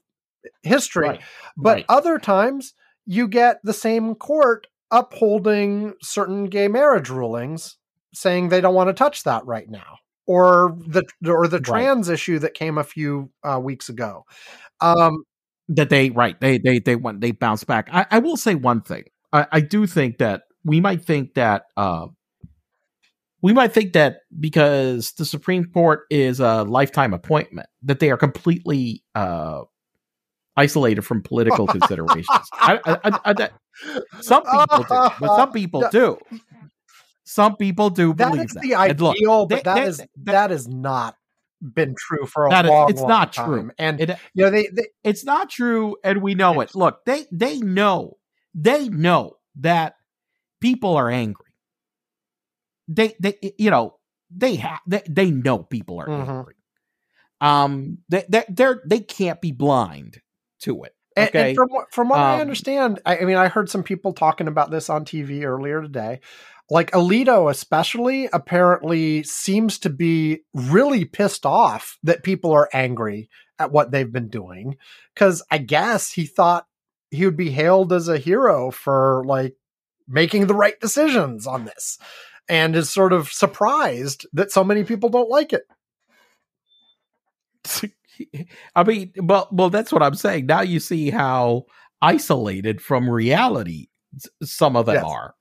history, 0.62 1.08
Right, 1.08 1.20
but 1.56 1.74
right. 1.76 1.84
other 1.88 2.18
times 2.18 2.74
you 3.06 3.28
get 3.28 3.58
the 3.64 3.72
same 3.72 4.14
court 4.14 4.66
upholding 4.90 5.94
certain 6.02 6.46
gay 6.46 6.68
marriage 6.68 7.10
rulings 7.10 7.76
saying 8.14 8.48
they 8.48 8.60
don't 8.60 8.74
want 8.74 8.88
to 8.88 8.94
touch 8.94 9.22
that 9.24 9.44
right 9.46 9.68
now 9.68 9.98
or 10.26 10.76
the 10.86 11.04
or 11.26 11.46
the 11.46 11.58
Right. 11.58 11.64
trans 11.64 12.08
issue 12.08 12.38
that 12.38 12.54
came 12.54 12.78
a 12.78 12.84
few 12.84 13.30
uh, 13.44 13.60
weeks 13.60 13.88
ago 13.88 14.24
um 14.80 15.24
that 15.68 15.90
they 15.90 16.10
right 16.10 16.40
they 16.40 16.58
they 16.58 16.78
they 16.78 16.96
went 16.96 17.20
they 17.20 17.30
bounce 17.32 17.64
back. 17.64 17.88
I, 17.92 18.06
I 18.10 18.18
will 18.18 18.36
say 18.36 18.54
one 18.54 18.80
thing. 18.80 19.04
I, 19.32 19.46
I 19.52 19.60
do 19.60 19.86
think 19.86 20.18
that 20.18 20.42
we 20.64 20.80
might 20.80 21.04
think 21.04 21.34
that 21.34 21.64
uh, 21.76 22.06
we 23.42 23.52
might 23.52 23.72
think 23.72 23.92
that 23.92 24.20
because 24.38 25.12
the 25.12 25.24
Supreme 25.24 25.64
Court 25.66 26.00
is 26.10 26.40
a 26.40 26.64
lifetime 26.64 27.12
appointment 27.12 27.68
that 27.82 28.00
they 28.00 28.10
are 28.10 28.16
completely 28.16 29.04
uh, 29.14 29.62
isolated 30.58 31.02
from 31.02 31.22
political 31.22 31.66
considerations. 31.76 32.26
I, 32.52 32.78
I, 32.84 33.20
I, 33.24 33.32
that- 33.34 33.52
some 34.20 34.42
people 34.42 34.78
do, 34.78 35.08
but 35.20 35.36
some 35.36 35.52
people 35.52 35.84
do. 35.90 36.18
Some 37.24 37.56
people 37.56 37.90
do 37.90 38.12
that 38.14 38.30
believe 38.30 38.46
is 38.46 38.52
that. 38.52 38.62
the 38.62 38.74
And 38.74 39.00
look, 39.00 39.16
ideal 39.16 39.46
but 39.46 39.64
that 39.64 39.74
they- 39.74 39.82
is 39.84 39.96
that- 39.98 40.08
that 40.24 40.50
has 40.50 40.66
not 40.66 41.14
been 41.60 41.94
true 41.98 42.24
for 42.26 42.46
a 42.46 42.50
That 42.50 42.64
is- 42.64 42.70
long 42.70 42.90
it's 42.90 43.00
long 43.00 43.08
not 43.08 43.32
time. 43.32 43.46
true. 43.48 43.70
and 43.78 44.00
it, 44.00 44.10
you 44.34 44.44
know 44.44 44.50
they, 44.50 44.68
they 44.68 44.86
it's 45.02 45.24
not 45.24 45.50
true 45.50 45.96
and 46.04 46.22
we 46.22 46.34
know 46.36 46.60
it 46.60 46.72
look 46.76 47.04
they 47.04 47.26
they 47.32 47.58
know 47.58 48.16
they 48.54 48.88
know 48.88 49.38
that 49.56 49.96
people 50.60 50.94
are 50.96 51.10
angry 51.10 51.50
they 52.86 53.14
they 53.20 53.34
you 53.58 53.70
know 53.70 53.96
they 54.30 54.54
have 54.54 54.78
they, 54.86 55.02
they 55.08 55.30
know 55.32 55.58
people 55.64 55.98
are 56.00 56.06
Mhm. 56.06 56.28
angry 56.28 56.54
um 57.40 57.98
they 58.08 58.24
they 58.28 58.44
they're 58.48 58.80
they 58.86 59.00
can't 59.00 59.40
be 59.40 59.50
blind 59.50 60.20
to 60.60 60.82
it 60.84 60.94
And, 61.16 61.28
okay 61.28 61.48
and 61.48 61.56
from 61.56 61.68
what 61.70 61.92
from 61.92 62.08
what 62.08 62.20
I 62.20 62.34
Um, 62.34 62.40
understand, 62.40 63.00
I, 63.06 63.18
I 63.18 63.24
mean, 63.24 63.36
I 63.36 63.48
heard 63.48 63.68
some 63.70 63.82
people 63.82 64.12
talking 64.12 64.48
about 64.48 64.70
this 64.70 64.88
on 64.90 65.04
TV 65.04 65.44
earlier 65.44 65.82
today. 65.82 66.20
Like 66.70 66.90
Alito, 66.92 67.50
especially, 67.50 68.28
apparently 68.32 69.22
seems 69.22 69.78
to 69.80 69.90
be 69.90 70.40
really 70.54 71.04
pissed 71.06 71.46
off 71.46 71.98
that 72.02 72.22
people 72.22 72.52
are 72.52 72.68
angry 72.74 73.28
at 73.58 73.72
what 73.72 73.90
they've 73.90 74.12
been 74.12 74.28
doing. 74.28 74.76
Because 75.14 75.42
I 75.50 75.58
guess 75.58 76.12
he 76.12 76.26
thought 76.26 76.66
he 77.10 77.24
would 77.24 77.36
be 77.38 77.50
hailed 77.50 77.92
as 77.92 78.08
a 78.08 78.18
hero 78.18 78.70
for 78.70 79.24
like 79.26 79.56
making 80.06 80.46
the 80.46 80.54
right 80.54 80.78
decisions 80.80 81.46
on 81.46 81.64
this, 81.64 81.98
and 82.48 82.76
is 82.76 82.90
sort 82.90 83.12
of 83.14 83.28
surprised 83.30 84.26
that 84.34 84.52
so 84.52 84.62
many 84.62 84.84
people 84.84 85.08
don't 85.08 85.30
like 85.30 85.52
it. 85.54 85.62
I 88.74 88.84
mean, 88.84 89.12
well, 89.16 89.48
well, 89.52 89.70
that's 89.70 89.92
what 89.92 90.02
I'm 90.02 90.14
saying. 90.14 90.46
Now 90.46 90.60
you 90.62 90.80
see 90.80 91.10
how 91.10 91.64
isolated 92.02 92.80
from 92.80 93.08
reality 93.08 93.88
some 94.42 94.76
of 94.76 94.86
them 94.86 94.96
Yes. 94.96 95.04
are, 95.04 95.34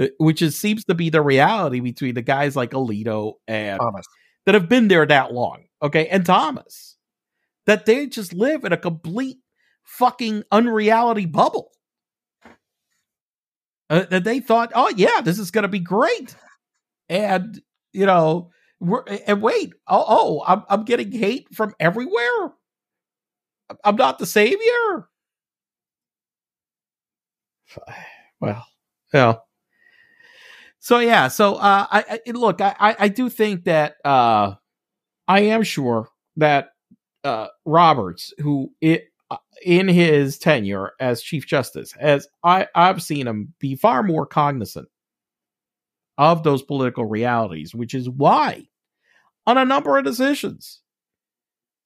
uh, 0.00 0.06
which 0.18 0.42
is 0.42 0.58
seems 0.58 0.84
to 0.84 0.94
be 0.94 1.10
the 1.10 1.22
reality 1.22 1.80
between 1.80 2.14
the 2.14 2.22
guys 2.22 2.54
like 2.56 2.70
Alito 2.72 3.34
and 3.48 3.80
Thomas. 3.80 4.06
that 4.46 4.54
have 4.54 4.68
been 4.68 4.88
there 4.88 5.06
that 5.06 5.32
long. 5.32 5.64
Okay, 5.82 6.06
and 6.08 6.24
Thomas, 6.24 6.96
that 7.66 7.86
they 7.86 8.06
just 8.06 8.32
live 8.32 8.64
in 8.64 8.72
a 8.72 8.76
complete 8.76 9.38
fucking 9.84 10.44
unreality 10.52 11.26
bubble. 11.26 11.70
Uh, 13.90 14.04
that 14.10 14.24
they 14.24 14.40
thought, 14.40 14.72
oh 14.74 14.90
yeah, 14.96 15.20
this 15.20 15.38
is 15.38 15.50
going 15.50 15.62
to 15.62 15.68
be 15.68 15.80
great, 15.80 16.34
and 17.10 17.60
you 17.92 18.06
know, 18.06 18.50
we're 18.82 19.04
and 19.26 19.40
wait, 19.40 19.72
oh, 19.86 20.04
oh, 20.06 20.44
I'm 20.46 20.64
I'm 20.68 20.84
getting 20.84 21.12
hate 21.12 21.46
from 21.54 21.74
everywhere. 21.78 22.52
I'm 23.84 23.96
not 23.96 24.18
the 24.18 24.26
savior. 24.26 25.08
Well, 28.40 28.66
yeah. 29.14 29.34
So 30.80 30.98
yeah, 30.98 31.28
so 31.28 31.54
uh, 31.54 31.86
I, 31.88 32.20
I 32.26 32.30
look, 32.32 32.60
I, 32.60 32.74
I 32.98 33.06
do 33.06 33.28
think 33.30 33.66
that 33.66 33.94
uh, 34.04 34.54
I 35.28 35.40
am 35.42 35.62
sure 35.62 36.08
that 36.38 36.70
uh, 37.22 37.46
Roberts, 37.64 38.34
who 38.38 38.72
it 38.80 39.04
uh, 39.30 39.36
in 39.64 39.86
his 39.86 40.38
tenure 40.38 40.90
as 40.98 41.22
Chief 41.22 41.46
Justice, 41.46 41.94
as 42.00 42.26
I 42.42 42.66
I've 42.74 43.00
seen 43.00 43.28
him 43.28 43.54
be 43.60 43.76
far 43.76 44.02
more 44.02 44.26
cognizant 44.26 44.88
of 46.18 46.42
those 46.42 46.64
political 46.64 47.04
realities, 47.04 47.76
which 47.76 47.94
is 47.94 48.10
why 48.10 48.66
on 49.46 49.58
a 49.58 49.64
number 49.64 49.98
of 49.98 50.04
decisions 50.04 50.80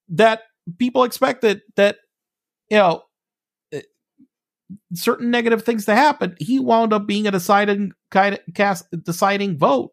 that 0.08 0.42
people 0.78 1.04
expected 1.04 1.62
that 1.76 1.96
you 2.70 2.76
know 2.78 3.02
eh, 3.72 3.82
certain 4.94 5.30
negative 5.30 5.64
things 5.64 5.84
to 5.86 5.94
happen, 5.94 6.36
he 6.38 6.58
wound 6.58 6.92
up 6.92 7.06
being 7.06 7.26
a 7.26 7.30
deciding 7.30 7.92
kind 8.10 8.34
of 8.34 8.40
cast 8.54 8.84
deciding 9.04 9.58
vote 9.58 9.92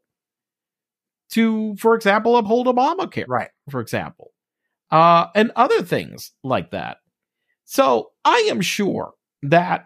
to, 1.31 1.75
for 1.77 1.95
example, 1.95 2.37
uphold 2.37 2.67
Obamacare 2.67 3.25
Right. 3.27 3.49
for 3.69 3.81
example, 3.81 4.31
uh, 4.91 5.27
and 5.33 5.51
other 5.55 5.81
things 5.81 6.31
like 6.43 6.71
that. 6.71 6.97
So 7.65 8.11
I 8.23 8.47
am 8.51 8.61
sure 8.61 9.13
that 9.41 9.85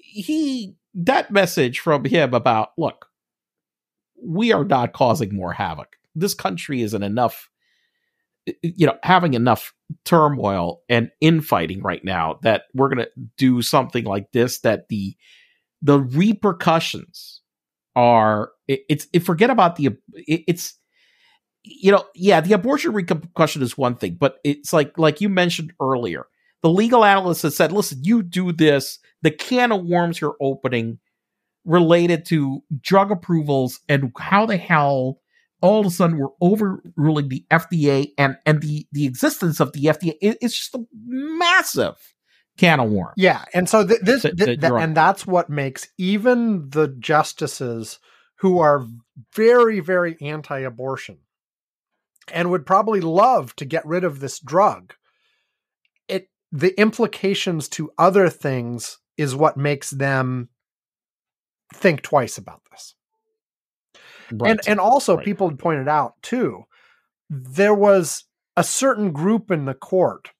he 0.00 0.74
that 0.94 1.30
message 1.30 1.78
from 1.80 2.04
him 2.04 2.34
about 2.34 2.70
look, 2.76 3.06
we 4.24 4.52
are 4.52 4.64
not 4.64 4.92
causing 4.92 5.34
more 5.34 5.52
havoc. 5.52 5.96
This 6.14 6.34
country 6.34 6.82
isn't 6.82 7.02
enough, 7.02 7.48
you 8.62 8.86
know, 8.86 8.96
having 9.02 9.34
enough 9.34 9.72
turmoil 10.04 10.82
and 10.88 11.10
infighting 11.20 11.82
right 11.82 12.04
now 12.04 12.38
that 12.42 12.64
we're 12.74 12.88
going 12.88 13.06
to 13.06 13.10
do 13.36 13.62
something 13.62 14.04
like 14.04 14.32
this. 14.32 14.60
That 14.60 14.88
the 14.88 15.16
the 15.80 16.00
repercussions 16.00 17.40
are 17.96 18.52
it, 18.68 18.80
it's 18.88 19.06
it, 19.12 19.20
forget 19.20 19.50
about 19.50 19.76
the 19.76 19.86
it, 20.14 20.44
it's 20.46 20.78
you 21.62 21.92
know 21.92 22.04
yeah 22.14 22.40
the 22.40 22.52
abortion 22.52 22.92
repercussion 22.92 23.62
is 23.62 23.76
one 23.76 23.94
thing 23.96 24.16
but 24.18 24.38
it's 24.44 24.72
like 24.72 24.96
like 24.98 25.20
you 25.20 25.28
mentioned 25.28 25.72
earlier 25.80 26.26
the 26.62 26.70
legal 26.70 27.04
analyst 27.04 27.42
has 27.42 27.56
said 27.56 27.70
listen 27.70 27.98
you 28.02 28.22
do 28.22 28.52
this 28.52 28.98
the 29.22 29.30
can 29.30 29.72
of 29.72 29.84
worms 29.84 30.20
you're 30.20 30.36
opening 30.40 30.98
related 31.64 32.26
to 32.26 32.62
drug 32.80 33.10
approvals 33.10 33.80
and 33.88 34.12
how 34.18 34.46
the 34.46 34.56
hell 34.56 35.18
all 35.60 35.80
of 35.80 35.86
a 35.86 35.90
sudden 35.90 36.18
we're 36.18 36.28
overruling 36.40 37.28
the 37.28 37.44
FDA 37.50 38.08
and 38.18 38.36
and 38.44 38.60
the 38.60 38.86
the 38.92 39.06
existence 39.06 39.60
of 39.60 39.72
the 39.72 39.84
FDA 39.84 40.14
it, 40.20 40.38
it's 40.40 40.56
just 40.58 40.74
a 40.74 40.84
massive 41.06 41.94
can 42.58 42.80
of 42.80 42.90
worms. 42.90 43.14
Yeah, 43.16 43.44
and 43.54 43.68
so 43.68 43.86
th- 43.86 44.00
this 44.02 44.22
That- 44.22 44.36
th- 44.36 44.60
th- 44.60 44.72
and 44.72 44.96
that's 44.96 45.26
what 45.26 45.48
makes 45.48 45.88
even 45.98 46.68
the 46.70 46.88
justices 46.88 47.98
who 48.36 48.58
are 48.58 48.84
very 49.34 49.78
very 49.80 50.16
anti-abortion 50.20 51.18
and 52.32 52.50
would 52.50 52.66
probably 52.66 53.00
love 53.00 53.54
to 53.56 53.64
get 53.64 53.86
rid 53.86 54.04
of 54.04 54.18
this 54.20 54.38
drug 54.40 54.94
it 56.08 56.28
the 56.50 56.78
implications 56.78 57.68
to 57.68 57.90
other 57.98 58.28
things 58.28 58.98
is 59.16 59.34
what 59.36 59.56
makes 59.56 59.90
them 59.90 60.48
think 61.74 62.02
twice 62.02 62.38
about 62.38 62.62
this 62.70 62.94
Right. 64.30 64.50
and 64.52 64.60
and 64.66 64.80
also 64.80 65.16
Right. 65.16 65.24
people 65.24 65.48
had 65.48 65.58
pointed 65.58 65.88
out 65.88 66.14
too 66.22 66.64
there 67.28 67.74
was 67.74 68.24
a 68.56 68.64
certain 68.64 69.12
group 69.12 69.50
in 69.50 69.64
the 69.64 69.74
court 69.74 70.30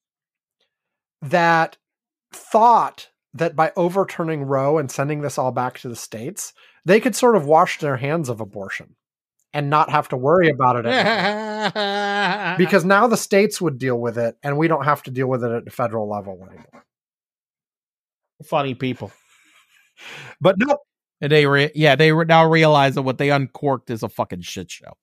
that 1.22 1.78
thought 2.32 3.08
that 3.34 3.56
by 3.56 3.72
overturning 3.76 4.42
Roe 4.42 4.76
and 4.78 4.90
sending 4.90 5.22
this 5.22 5.38
all 5.38 5.52
back 5.52 5.78
to 5.78 5.88
the 5.88 5.96
states, 5.96 6.52
they 6.84 7.00
could 7.00 7.16
sort 7.16 7.36
of 7.36 7.46
wash 7.46 7.78
their 7.78 7.96
hands 7.96 8.28
of 8.28 8.40
abortion 8.40 8.96
and 9.54 9.70
not 9.70 9.88
have 9.88 10.08
to 10.08 10.16
worry 10.18 10.50
about 10.50 10.76
it 10.76 10.86
anymore. 10.86 12.56
because 12.58 12.84
now 12.84 13.06
the 13.06 13.16
states 13.16 13.60
would 13.60 13.78
deal 13.78 13.98
with 13.98 14.18
it 14.18 14.36
and 14.42 14.58
we 14.58 14.68
don't 14.68 14.84
have 14.84 15.02
to 15.04 15.10
deal 15.10 15.26
with 15.28 15.42
it 15.44 15.52
at 15.52 15.64
the 15.64 15.70
federal 15.70 16.08
level 16.08 16.38
anymore. 16.46 16.84
funny 18.44 18.74
people 18.74 19.10
But 20.40 20.58
no, 20.58 20.78
And 21.22 21.30
they 21.30 21.46
re- 21.46 21.70
yeah, 21.74 21.94
they 21.94 22.12
re- 22.12 22.26
now 22.26 22.46
realize 22.50 22.96
that 22.96 23.02
what 23.02 23.16
they 23.16 23.30
uncorked 23.30 23.90
is 23.90 24.02
a 24.02 24.08
fucking 24.08 24.42
shit 24.42 24.70
show. 24.70 24.98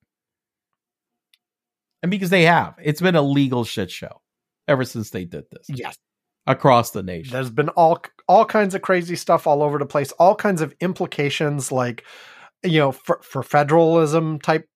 And 2.03 2.11
because 2.11 2.29
they 2.29 2.43
have, 2.43 2.75
it's 2.83 3.01
been 3.01 3.15
a 3.15 3.21
legal 3.21 3.63
shit 3.63 3.89
show 3.89 4.21
ever 4.67 4.83
since 4.83 5.09
they 5.09 5.25
did 5.25 5.45
this 5.49 5.65
yes, 5.69 5.97
across 6.45 6.91
the 6.91 7.01
nation. 7.01 7.33
there's 7.33 7.49
been 7.49 7.69
all 7.69 8.01
all 8.27 8.45
kinds 8.45 8.75
of 8.75 8.81
crazy 8.81 9.15
stuff 9.15 9.47
all 9.47 9.63
over 9.63 9.79
the 9.79 9.85
place, 9.85 10.11
all 10.13 10.35
kinds 10.35 10.61
of 10.61 10.75
implications 10.81 11.71
like 11.71 12.03
you 12.63 12.79
know 12.79 12.91
for, 12.91 13.19
for 13.23 13.41
federalism 13.41 14.39
type 14.39 14.67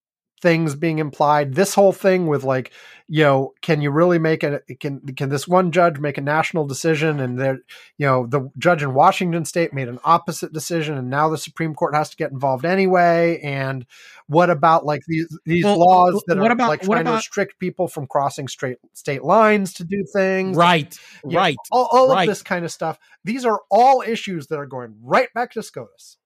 things 0.44 0.76
being 0.76 1.00
implied 1.00 1.54
this 1.56 1.74
whole 1.74 1.94
thing 1.94 2.28
with 2.28 2.44
like 2.44 2.74
you 3.08 3.24
know 3.24 3.54
can 3.62 3.82
you 3.82 3.90
really 3.90 4.20
make 4.20 4.44
a 4.44 4.60
can 4.82 5.00
can 5.16 5.30
this 5.30 5.48
one 5.48 5.72
judge 5.72 6.00
make 6.00 6.18
a 6.18 6.22
national 6.22 6.68
decision 6.68 7.22
and 7.22 7.40
there 7.40 7.60
you 7.98 8.06
know 8.06 8.28
the 8.28 8.52
judge 8.58 8.84
in 8.84 8.94
Washington 8.94 9.46
state 9.46 9.72
made 9.74 9.88
an 9.88 10.00
opposite 10.04 10.52
decision 10.52 10.98
and 10.98 11.10
now 11.10 11.30
the 11.30 11.38
supreme 11.38 11.74
court 11.74 11.96
has 11.96 12.10
to 12.10 12.18
get 12.18 12.32
involved 12.32 12.66
anyway 12.66 13.40
and 13.42 13.86
what 14.28 14.50
about 14.50 14.86
like 14.86 15.00
these 15.08 15.30
these 15.46 15.64
Well, 15.64 15.80
laws 15.80 16.22
that 16.28 16.38
are 16.38 16.52
about- 16.52 16.68
like 16.68 16.82
trying 16.82 17.06
to 17.06 17.14
restrict 17.14 17.58
people 17.58 17.88
from 17.88 18.06
crossing 18.06 18.50
straight 18.50 18.80
state 18.94 19.24
lines 19.24 19.74
to 19.76 19.86
do 19.86 20.04
things 20.12 20.58
right, 20.58 20.94
Yeah, 21.26 21.40
right. 21.40 21.58
all, 21.72 21.88
all 21.90 22.10
right. 22.10 22.24
of 22.24 22.28
this 22.28 22.44
kind 22.44 22.66
of 22.66 22.72
stuff 22.72 23.00
these 23.24 23.46
are 23.46 23.62
all 23.72 24.04
issues 24.06 24.48
that 24.48 24.60
are 24.60 24.66
going 24.66 24.96
right 25.02 25.30
back 25.34 25.52
to 25.54 25.64
scotus 25.64 26.18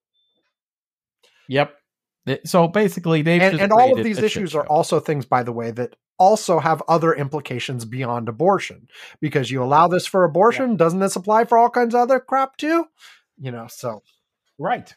Yep. 1.50 1.72
So 2.46 2.68
basically, 2.68 3.22
they've 3.22 3.42
and, 3.42 3.60
and 3.60 3.72
all 3.72 3.98
of 3.98 4.04
these 4.04 4.20
issues 4.20 4.56
are 4.56 4.66
also 4.68 5.00
things 5.00 5.26
by 5.26 5.44
the 5.44 5.52
way 5.52 5.72
that 5.72 5.96
also 6.20 6.60
have 6.60 6.82
other 6.88 7.14
implications 7.14 7.86
beyond 7.86 8.28
abortion. 8.28 8.88
Because 9.22 9.52
you 9.52 9.64
allow 9.64 9.88
this 9.88 10.06
for 10.06 10.24
abortion 10.24 10.76
doesn't 10.78 11.00
this 11.00 11.16
apply 11.16 11.46
for 11.46 11.58
all 11.58 11.70
kinds 11.70 11.96
of 11.96 12.02
other 12.02 12.20
crap 12.20 12.58
too? 12.58 12.86
You 13.40 13.52
know 13.52 13.68
so 13.70 14.04
right. 14.58 14.94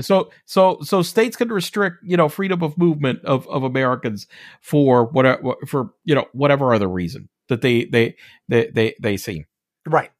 So 0.00 0.30
so 0.44 0.78
so 0.82 1.02
states 1.02 1.36
can 1.36 1.48
restrict 1.48 1.98
you 2.02 2.16
know 2.16 2.28
freedom 2.28 2.62
of 2.62 2.76
movement 2.76 3.24
of 3.24 3.48
of 3.48 3.62
Americans 3.62 4.26
for 4.60 5.04
whatever 5.06 5.54
for 5.66 5.90
you 6.04 6.14
know 6.14 6.26
whatever 6.32 6.74
other 6.74 6.88
reason 6.88 7.28
that 7.48 7.62
they 7.62 7.84
they 7.86 8.16
they 8.48 8.70
they, 8.70 8.94
they 9.00 9.16
see. 9.16 9.44
Right. 9.86 10.10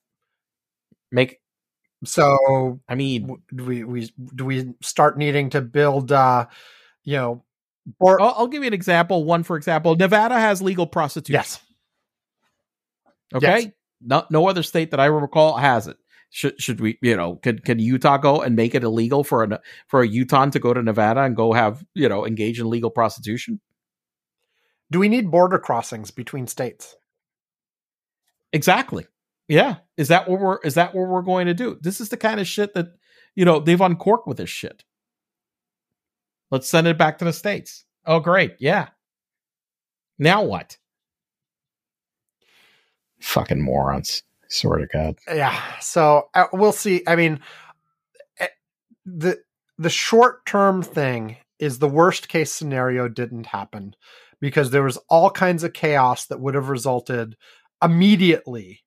Make. 1.12 1.40
So 2.04 2.80
I 2.88 2.94
mean, 2.94 3.22
w- 3.22 3.42
do 3.54 3.64
we 3.64 3.84
we 3.84 4.12
do 4.34 4.44
we 4.44 4.74
start 4.82 5.18
needing 5.18 5.50
to 5.50 5.60
build 5.60 6.12
uh 6.12 6.46
you 7.04 7.16
know 7.16 7.44
or 7.98 8.20
I'll, 8.20 8.34
I'll 8.36 8.46
give 8.48 8.62
you 8.62 8.68
an 8.68 8.74
example. 8.74 9.24
One, 9.24 9.42
for 9.42 9.56
example, 9.56 9.96
Nevada 9.96 10.38
has 10.38 10.60
legal 10.60 10.86
prostitution. 10.86 11.34
yes 11.34 11.60
Okay. 13.34 13.58
Yes. 13.58 13.66
No, 14.00 14.24
no 14.30 14.48
other 14.48 14.62
state 14.62 14.92
that 14.92 15.00
I 15.00 15.06
recall 15.06 15.56
has 15.56 15.86
it. 15.86 15.96
Should 16.30 16.60
should 16.60 16.80
we, 16.80 16.98
you 17.02 17.16
know, 17.16 17.36
can 17.36 17.58
can 17.58 17.78
Utah 17.78 18.18
go 18.18 18.42
and 18.42 18.54
make 18.54 18.74
it 18.74 18.84
illegal 18.84 19.24
for 19.24 19.44
a 19.44 19.60
for 19.86 20.02
a 20.02 20.08
Utah 20.08 20.46
to 20.46 20.58
go 20.58 20.74
to 20.74 20.82
Nevada 20.82 21.22
and 21.22 21.34
go 21.34 21.52
have 21.52 21.84
you 21.94 22.08
know 22.08 22.26
engage 22.26 22.60
in 22.60 22.68
legal 22.68 22.90
prostitution? 22.90 23.60
do 24.90 24.98
we 24.98 25.08
need 25.08 25.30
border 25.30 25.58
crossings 25.58 26.10
between 26.10 26.46
states 26.46 26.96
Exactly. 28.52 29.06
Yeah. 29.48 29.76
Is 29.96 30.08
that 30.08 30.28
what 30.28 30.40
we're 30.40 30.58
is 30.58 30.74
that 30.74 30.94
what 30.94 31.08
we're 31.08 31.22
going 31.22 31.46
to 31.46 31.54
do? 31.54 31.78
This 31.80 32.00
is 32.00 32.10
the 32.10 32.16
kind 32.16 32.38
of 32.40 32.46
shit 32.46 32.74
that 32.74 32.88
you 33.34 33.44
know 33.44 33.60
they've 33.60 33.80
uncorked 33.80 34.26
with 34.28 34.36
this 34.36 34.50
shit. 34.50 34.84
Let's 36.50 36.68
send 36.68 36.86
it 36.86 36.98
back 36.98 37.18
to 37.18 37.24
the 37.24 37.32
states. 37.32 37.84
Oh, 38.06 38.20
great. 38.20 38.56
Yeah. 38.58 38.88
Now 40.18 40.42
what? 40.44 40.76
Fucking 43.20 43.60
morons. 43.60 44.22
I 44.42 44.46
swear 44.50 44.78
to 44.78 44.86
God. 44.86 45.16
yeah 45.34 45.60
so 45.78 46.28
uh, 46.32 46.46
we'll 46.54 46.72
see 46.72 47.02
i 47.06 47.16
mean 47.16 47.38
eh, 48.38 48.46
the 49.04 49.38
the 49.76 49.90
short 49.90 50.46
term 50.46 50.82
thing 50.82 51.36
is 51.58 51.78
the 51.78 51.88
worst 51.88 52.28
case 52.28 52.50
scenario 52.50 53.08
didn't 53.08 53.44
happen 53.44 53.94
because 54.40 54.70
there 54.70 54.82
was 54.82 54.96
all 55.10 55.30
kinds 55.30 55.64
of 55.64 55.74
chaos 55.74 56.26
that 56.26 56.40
would 56.40 56.54
have 56.54 56.70
resulted 56.70 57.36
immediately 57.82 58.80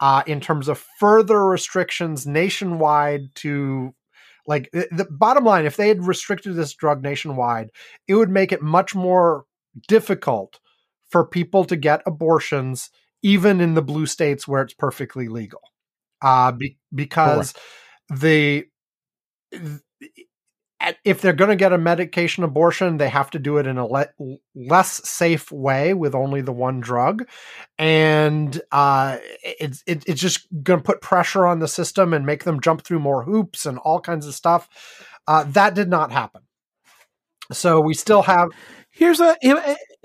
uh, 0.00 0.22
in 0.26 0.40
terms 0.40 0.68
of 0.68 0.84
further 0.98 1.44
restrictions 1.44 2.26
nationwide 2.26 3.34
to 3.34 3.94
like 4.46 4.70
the, 4.72 5.06
bottom 5.10 5.44
line 5.44 5.66
if 5.66 5.76
they 5.76 5.88
had 5.88 6.06
restricted 6.06 6.54
this 6.54 6.74
drug 6.74 7.02
nationwide 7.02 7.70
it 8.06 8.14
would 8.14 8.30
make 8.30 8.52
it 8.52 8.62
much 8.62 8.94
more 8.94 9.44
difficult 9.88 10.58
for 11.10 11.26
people 11.26 11.64
to 11.64 11.76
get 11.76 12.02
abortions 12.06 12.90
even 13.22 13.60
in 13.60 13.74
the 13.74 13.82
blue 13.82 14.06
states 14.06 14.46
where 14.46 14.62
it's 14.62 14.74
perfectly 14.74 15.28
legal. 15.28 15.60
Uh 16.20 16.52
be, 16.52 16.78
because 16.94 17.54
the 18.08 18.66
if 21.04 21.20
they're 21.20 21.32
going 21.32 21.50
to 21.50 21.56
get 21.56 21.72
a 21.72 21.78
medication 21.78 22.44
abortion, 22.44 22.98
they 22.98 23.08
have 23.08 23.30
to 23.30 23.38
do 23.38 23.58
it 23.58 23.66
in 23.66 23.78
a 23.78 23.86
le- 23.86 24.08
less 24.54 25.06
safe 25.08 25.50
way 25.50 25.92
with 25.94 26.14
only 26.14 26.40
the 26.40 26.52
one 26.52 26.80
drug, 26.80 27.26
and 27.78 28.60
uh, 28.70 29.18
it's 29.42 29.82
it, 29.86 30.04
it's 30.06 30.20
just 30.20 30.46
going 30.62 30.78
to 30.78 30.84
put 30.84 31.00
pressure 31.00 31.46
on 31.46 31.58
the 31.58 31.68
system 31.68 32.14
and 32.14 32.24
make 32.24 32.44
them 32.44 32.60
jump 32.60 32.82
through 32.82 33.00
more 33.00 33.24
hoops 33.24 33.66
and 33.66 33.78
all 33.78 34.00
kinds 34.00 34.26
of 34.26 34.34
stuff. 34.34 34.68
Uh, 35.26 35.44
that 35.44 35.74
did 35.74 35.88
not 35.88 36.12
happen. 36.12 36.42
So 37.52 37.80
we 37.80 37.94
still 37.94 38.22
have. 38.22 38.48
Here's 38.90 39.20
a, 39.20 39.36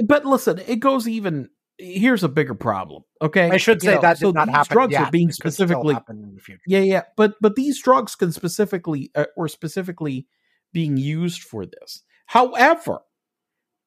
but 0.03 0.25
listen, 0.25 0.59
it 0.67 0.79
goes 0.79 1.07
even. 1.07 1.49
Here's 1.77 2.23
a 2.23 2.29
bigger 2.29 2.53
problem. 2.53 3.03
Okay, 3.21 3.49
I 3.49 3.57
should 3.57 3.81
You 3.83 3.89
say 3.89 3.95
know, 3.95 4.01
that 4.01 4.19
did 4.19 4.21
so 4.27 4.31
not 4.31 4.47
these 4.47 4.55
happen. 4.55 4.73
Drugs 4.75 4.91
yet. 4.91 5.01
are 5.07 5.11
being 5.11 5.29
It 5.29 5.35
specifically 5.35 5.97
in 6.09 6.35
the 6.35 6.41
future. 6.41 6.61
Yeah, 6.67 6.79
yeah, 6.79 7.01
but 7.17 7.33
but 7.41 7.55
these 7.55 7.81
drugs 7.81 8.15
can 8.15 8.31
specifically 8.31 9.11
uh, 9.15 9.25
or 9.35 9.47
specifically 9.47 10.27
being 10.73 10.97
used 10.97 11.41
for 11.43 11.65
this. 11.65 12.01
However, 12.25 12.99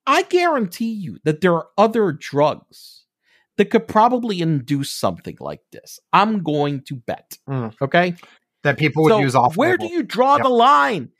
I 0.06 0.22
guarantee 0.22 0.92
you 0.92 1.18
that 1.24 1.40
there 1.40 1.54
are 1.54 1.66
other 1.76 2.12
drugs 2.12 3.04
that 3.56 3.70
could 3.70 3.88
probably 3.88 4.40
induce 4.40 4.92
something 4.92 5.36
like 5.40 5.62
this. 5.72 5.98
I'm 6.12 6.42
going 6.42 6.82
to 6.82 6.96
bet. 6.96 7.38
Mm. 7.48 7.74
Okay, 7.82 8.14
That 8.62 8.78
people 8.78 9.02
would 9.04 9.10
so 9.10 9.18
use 9.20 9.34
off. 9.34 9.56
where 9.56 9.76
do 9.76 9.86
you 9.86 10.02
draw 10.02 10.36
Yep. 10.36 10.42
the 10.44 10.48
line? 10.50 11.10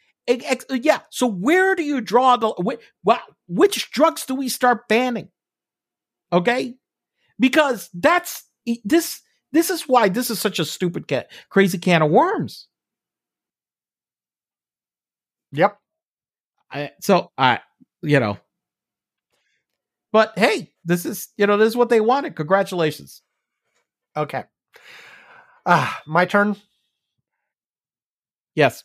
Yeah, 0.71 1.01
so 1.11 1.27
where 1.27 1.75
do 1.75 1.83
you 1.83 2.01
draw 2.01 2.37
the 2.37 2.49
wh- 2.65 2.83
well, 3.05 3.21
which 3.49 3.91
drugs 3.91 4.27
do 4.27 4.35
we 4.35 4.49
start 4.49 4.89
banning? 4.89 5.29
Okay, 6.33 6.75
because 7.39 7.89
that's 7.95 8.45
this. 8.85 9.21
This 9.53 9.71
is 9.71 9.83
why 9.89 10.09
this 10.09 10.29
is 10.29 10.39
such 10.41 10.59
a 10.59 10.65
stupid, 10.65 11.07
cat, 11.09 11.31
crazy 11.49 11.79
can 11.79 12.03
of 12.03 12.11
worms. 12.11 12.67
Yep. 15.57 15.79
I, 16.71 16.91
so 17.01 17.31
I, 17.39 17.61
you 18.03 18.21
know, 18.21 18.39
but 20.13 20.33
hey, 20.37 20.73
this 20.85 21.07
is 21.07 21.29
you 21.37 21.47
know 21.47 21.57
this 21.57 21.69
is 21.69 21.77
what 21.77 21.89
they 21.89 22.01
wanted. 22.01 22.37
Congratulations. 22.37 23.23
Okay. 24.17 24.45
Ah, 25.65 26.01
my 26.07 26.25
turn. 26.25 26.57
Yes. 28.55 28.85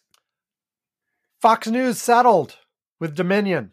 Fox 1.42 1.68
News 1.68 2.00
settled 2.00 2.56
with 3.00 3.16
Dominion. 3.16 3.72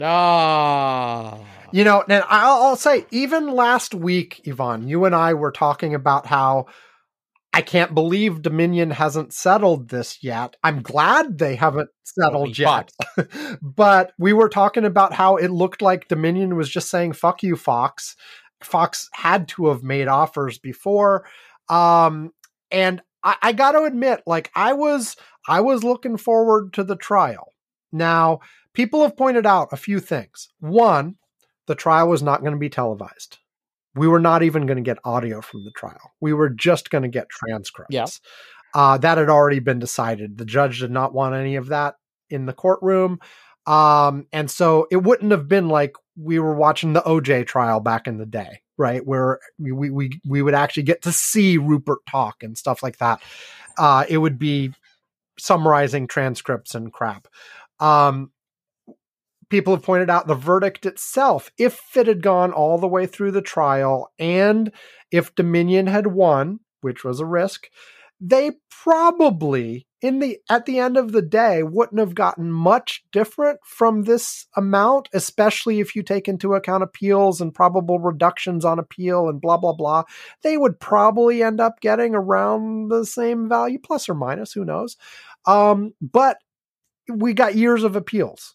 Ah. 0.00 1.40
You 1.72 1.84
know, 1.84 2.04
and 2.08 2.22
I'll, 2.28 2.62
I'll 2.62 2.76
say, 2.76 3.06
even 3.10 3.52
last 3.52 3.94
week, 3.94 4.42
Ivan, 4.46 4.86
you 4.86 5.06
and 5.06 5.14
I 5.14 5.34
were 5.34 5.50
talking 5.50 5.94
about 5.94 6.26
how 6.26 6.66
I 7.54 7.60
can't 7.60 7.94
believe 7.94 8.40
Dominion 8.40 8.90
hasn't 8.90 9.34
settled 9.34 9.88
this 9.88 10.24
yet. 10.24 10.56
I'm 10.64 10.80
glad 10.80 11.38
they 11.38 11.54
haven't 11.54 11.90
settled 12.02 12.56
yet. 12.58 12.90
but 13.62 14.12
we 14.18 14.32
were 14.32 14.48
talking 14.48 14.86
about 14.86 15.12
how 15.12 15.36
it 15.36 15.50
looked 15.50 15.82
like 15.82 16.08
Dominion 16.08 16.56
was 16.56 16.70
just 16.70 16.88
saying, 16.88 17.12
fuck 17.12 17.42
you, 17.42 17.56
Fox. 17.56 18.16
Fox 18.62 19.10
had 19.12 19.48
to 19.48 19.66
have 19.66 19.82
made 19.82 20.08
offers 20.08 20.58
before. 20.58 21.26
Um, 21.68 22.32
and 22.70 23.02
I, 23.22 23.36
I 23.42 23.52
got 23.52 23.72
to 23.72 23.84
admit, 23.84 24.22
like 24.26 24.50
I 24.54 24.72
was, 24.72 25.16
I 25.46 25.60
was 25.60 25.84
looking 25.84 26.16
forward 26.16 26.72
to 26.74 26.84
the 26.84 26.96
trial. 26.96 27.52
Now, 27.92 28.40
people 28.72 29.02
have 29.02 29.16
pointed 29.16 29.44
out 29.44 29.68
a 29.72 29.76
few 29.76 30.00
things. 30.00 30.48
One, 30.60 31.16
the 31.66 31.74
trial 31.74 32.08
was 32.08 32.22
not 32.22 32.40
going 32.40 32.52
to 32.52 32.58
be 32.58 32.70
televised. 32.70 33.38
We 33.94 34.08
were 34.08 34.20
not 34.20 34.42
even 34.42 34.66
going 34.66 34.76
to 34.76 34.82
get 34.82 34.98
audio 35.04 35.40
from 35.40 35.64
the 35.64 35.70
trial. 35.72 36.12
We 36.20 36.32
were 36.32 36.48
just 36.48 36.90
going 36.90 37.02
to 37.02 37.08
get 37.08 37.28
transcripts. 37.28 37.94
Yeah. 37.94 38.06
Uh, 38.74 38.98
that 38.98 39.18
had 39.18 39.28
already 39.28 39.58
been 39.58 39.78
decided. 39.78 40.38
The 40.38 40.46
judge 40.46 40.80
did 40.80 40.90
not 40.90 41.12
want 41.12 41.34
any 41.34 41.56
of 41.56 41.66
that 41.68 41.96
in 42.30 42.46
the 42.46 42.54
courtroom. 42.54 43.20
Um, 43.66 44.26
and 44.32 44.50
so 44.50 44.86
it 44.90 44.96
wouldn't 44.96 45.30
have 45.30 45.46
been 45.46 45.68
like 45.68 45.94
we 46.16 46.38
were 46.38 46.54
watching 46.54 46.92
the 46.92 47.02
OJ 47.02 47.46
trial 47.46 47.80
back 47.80 48.06
in 48.06 48.18
the 48.18 48.26
day, 48.26 48.60
right? 48.76 49.06
Where 49.06 49.40
we, 49.58 49.90
we, 49.90 50.20
we 50.26 50.42
would 50.42 50.54
actually 50.54 50.82
get 50.84 51.02
to 51.02 51.12
see 51.12 51.58
Rupert 51.58 52.00
talk 52.10 52.42
and 52.42 52.56
stuff 52.56 52.82
like 52.82 52.98
that. 52.98 53.22
Uh, 53.78 54.04
it 54.08 54.18
would 54.18 54.38
be 54.38 54.72
summarizing 55.38 56.06
transcripts 56.06 56.74
and 56.74 56.92
crap. 56.92 57.28
Um, 57.78 58.30
people 59.52 59.74
have 59.74 59.84
pointed 59.84 60.08
out 60.08 60.26
the 60.26 60.34
verdict 60.34 60.86
itself, 60.86 61.50
if 61.58 61.94
it 61.94 62.06
had 62.06 62.22
gone 62.22 62.52
all 62.52 62.78
the 62.78 62.88
way 62.88 63.04
through 63.04 63.30
the 63.30 63.42
trial 63.42 64.10
and 64.18 64.72
if 65.10 65.34
Dominion 65.34 65.86
had 65.88 66.06
won, 66.06 66.60
which 66.80 67.04
was 67.04 67.20
a 67.20 67.26
risk, 67.26 67.68
they 68.18 68.52
probably 68.70 69.86
in 70.00 70.20
the 70.20 70.38
at 70.48 70.64
the 70.64 70.78
end 70.78 70.96
of 70.96 71.12
the 71.12 71.20
day 71.20 71.62
wouldn't 71.62 72.00
have 72.00 72.14
gotten 72.14 72.50
much 72.50 73.04
different 73.12 73.58
from 73.64 74.04
this 74.04 74.46
amount 74.56 75.08
especially 75.12 75.80
if 75.80 75.94
you 75.94 76.02
take 76.02 76.28
into 76.28 76.54
account 76.54 76.82
appeals 76.82 77.40
and 77.40 77.54
probable 77.54 77.98
reductions 77.98 78.64
on 78.64 78.78
appeal 78.78 79.28
and 79.28 79.40
blah 79.40 79.58
blah 79.58 79.74
blah. 79.74 80.02
They 80.42 80.56
would 80.56 80.80
probably 80.80 81.42
end 81.42 81.60
up 81.60 81.80
getting 81.80 82.14
around 82.14 82.88
the 82.88 83.04
same 83.04 83.50
value 83.50 83.78
plus 83.78 84.08
or 84.08 84.14
minus 84.14 84.52
who 84.52 84.64
knows. 84.64 84.96
Um, 85.44 85.92
but 86.00 86.38
we 87.12 87.34
got 87.34 87.54
years 87.54 87.82
of 87.84 87.96
appeals 87.96 88.54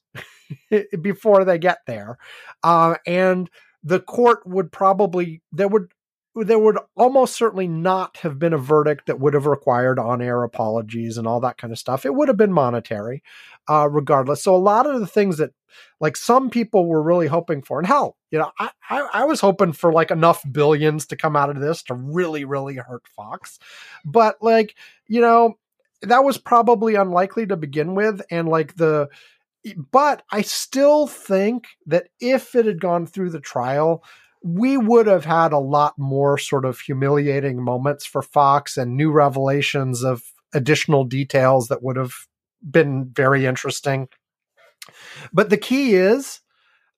before 1.01 1.45
they 1.45 1.57
get 1.57 1.79
there 1.87 2.17
uh, 2.63 2.95
and 3.05 3.49
the 3.83 3.99
court 3.99 4.45
would 4.45 4.71
probably 4.71 5.41
there 5.51 5.67
would 5.67 5.87
there 6.45 6.59
would 6.59 6.77
almost 6.95 7.35
certainly 7.35 7.67
not 7.67 8.17
have 8.17 8.37
been 8.37 8.53
a 8.53 8.57
verdict 8.57 9.07
that 9.07 9.19
would 9.19 9.33
have 9.33 9.45
required 9.45 9.97
on-air 9.97 10.43
apologies 10.43 11.17
and 11.17 11.27
all 11.27 11.39
that 11.39 11.57
kind 11.57 11.73
of 11.73 11.79
stuff. 11.79 12.05
It 12.05 12.13
would 12.13 12.27
have 12.27 12.37
been 12.37 12.53
monetary, 12.53 13.23
uh, 13.67 13.89
regardless. 13.89 14.43
So 14.43 14.55
a 14.55 14.57
lot 14.57 14.85
of 14.85 14.99
the 14.99 15.07
things 15.07 15.37
that, 15.37 15.51
like 15.99 16.15
some 16.15 16.49
people 16.49 16.85
were 16.85 17.01
really 17.01 17.27
hoping 17.27 17.61
for, 17.61 17.79
and 17.79 17.87
hell, 17.87 18.17
you 18.31 18.39
know, 18.39 18.51
I, 18.59 18.69
I, 18.89 19.07
I 19.13 19.25
was 19.25 19.41
hoping 19.41 19.73
for 19.73 19.91
like 19.91 20.11
enough 20.11 20.43
billions 20.51 21.05
to 21.07 21.15
come 21.15 21.35
out 21.35 21.49
of 21.49 21.59
this 21.59 21.83
to 21.83 21.95
really, 21.95 22.45
really 22.45 22.75
hurt 22.75 23.07
Fox, 23.07 23.57
but 24.05 24.37
like 24.41 24.75
you 25.07 25.21
know, 25.21 25.55
that 26.01 26.23
was 26.23 26.37
probably 26.37 26.95
unlikely 26.95 27.47
to 27.47 27.57
begin 27.57 27.95
with, 27.95 28.21
and 28.29 28.47
like 28.47 28.75
the. 28.75 29.09
But 29.91 30.23
I 30.31 30.41
still 30.41 31.07
think 31.07 31.67
that 31.85 32.07
if 32.19 32.55
it 32.55 32.65
had 32.65 32.79
gone 32.79 33.05
through 33.05 33.31
the 33.31 33.39
trial, 33.39 34.03
we 34.43 34.77
would 34.77 35.07
have 35.07 35.25
had 35.25 35.51
a 35.51 35.59
lot 35.59 35.97
more 35.97 36.37
sort 36.37 36.65
of 36.65 36.79
humiliating 36.79 37.61
moments 37.61 38.05
for 38.05 38.21
Fox 38.21 38.77
and 38.77 38.95
new 38.95 39.11
revelations 39.11 40.03
of 40.03 40.23
additional 40.53 41.03
details 41.03 41.67
that 41.67 41.83
would 41.83 41.97
have 41.97 42.13
been 42.69 43.05
very 43.05 43.45
interesting. 43.45 44.07
But 45.33 45.49
the 45.49 45.57
key 45.57 45.95
is 45.95 46.41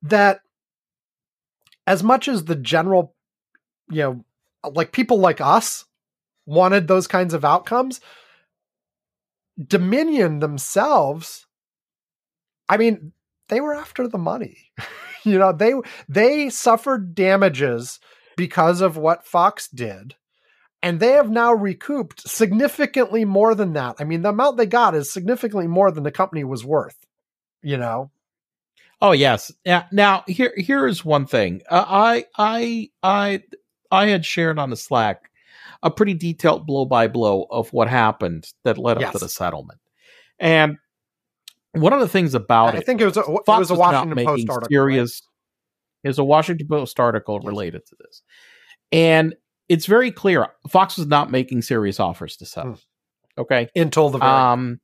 that 0.03 0.41
as 1.87 2.03
much 2.03 2.27
as 2.27 2.45
the 2.45 2.55
general, 2.55 3.15
you 3.89 4.01
know, 4.01 4.25
like 4.71 4.91
people 4.91 5.17
like 5.17 5.41
us 5.41 5.85
wanted 6.45 6.87
those 6.87 7.07
kinds 7.07 7.33
of 7.33 7.43
outcomes, 7.45 7.99
Dominion 9.67 10.39
themselves, 10.39 11.45
I 12.69 12.77
mean, 12.77 13.11
they 13.49 13.59
were 13.59 13.73
after 13.73 14.07
the 14.07 14.17
money. 14.17 14.57
you 15.23 15.37
know 15.37 15.51
they 15.51 15.73
they 16.07 16.49
suffered 16.49 17.15
damages 17.15 17.99
because 18.37 18.81
of 18.81 18.97
what 18.97 19.25
Fox 19.25 19.67
did 19.67 20.15
and 20.81 20.99
they 20.99 21.11
have 21.11 21.29
now 21.29 21.53
recouped 21.53 22.27
significantly 22.27 23.25
more 23.25 23.53
than 23.53 23.73
that. 23.73 23.97
I 23.99 24.03
mean 24.03 24.21
the 24.21 24.29
amount 24.29 24.57
they 24.57 24.65
got 24.65 24.95
is 24.95 25.11
significantly 25.11 25.67
more 25.67 25.91
than 25.91 26.03
the 26.03 26.11
company 26.11 26.43
was 26.43 26.65
worth, 26.65 26.97
you 27.61 27.77
know. 27.77 28.11
Oh 29.01 29.11
yes. 29.11 29.51
Yeah. 29.65 29.85
Now 29.91 30.23
here 30.27 30.53
here 30.55 30.87
is 30.87 31.03
one 31.03 31.25
thing. 31.25 31.61
Uh, 31.69 31.85
I 31.87 32.25
I 32.37 32.89
I 33.03 33.43
I 33.91 34.07
had 34.07 34.25
shared 34.25 34.59
on 34.59 34.69
the 34.69 34.77
Slack 34.77 35.29
a 35.81 35.91
pretty 35.91 36.13
detailed 36.13 36.65
blow 36.65 36.85
by 36.85 37.07
blow 37.07 37.45
of 37.49 37.71
what 37.71 37.87
happened 37.87 38.45
that 38.63 38.77
led 38.77 39.01
up 39.01 39.13
to 39.13 39.17
the 39.17 39.29
settlement, 39.29 39.79
and 40.37 40.77
one 41.79 41.93
of 41.93 41.99
the 41.99 42.07
things 42.07 42.33
about 42.33 42.73
I 42.73 42.77
it, 42.77 42.81
I 42.81 42.81
think 42.81 43.01
it 43.01 43.05
was 43.05 43.17
a, 43.17 43.21
it 43.21 43.45
Fox 43.45 43.59
was 43.59 43.71
a 43.71 43.75
Washington 43.75 44.25
Post 44.25 44.49
article. 44.49 44.55
right? 44.57 44.67
Serious, 44.69 45.21
It 46.03 46.07
was 46.09 46.19
a 46.19 46.23
Washington 46.23 46.67
Post 46.67 46.99
article 46.99 47.39
Yes. 47.41 47.47
related 47.47 47.85
to 47.87 47.95
this, 47.99 48.21
and 48.91 49.35
it's 49.67 49.85
very 49.85 50.11
clear 50.11 50.47
Fox 50.69 50.97
was 50.97 51.07
not 51.07 51.31
making 51.31 51.61
serious 51.61 51.99
offers 51.99 52.35
to 52.37 52.45
sell. 52.45 52.63
Hmm. 52.65 52.73
Okay, 53.41 53.69
until 53.75 54.09
the 54.09 54.17
very 54.19 54.31
um, 54.31 54.79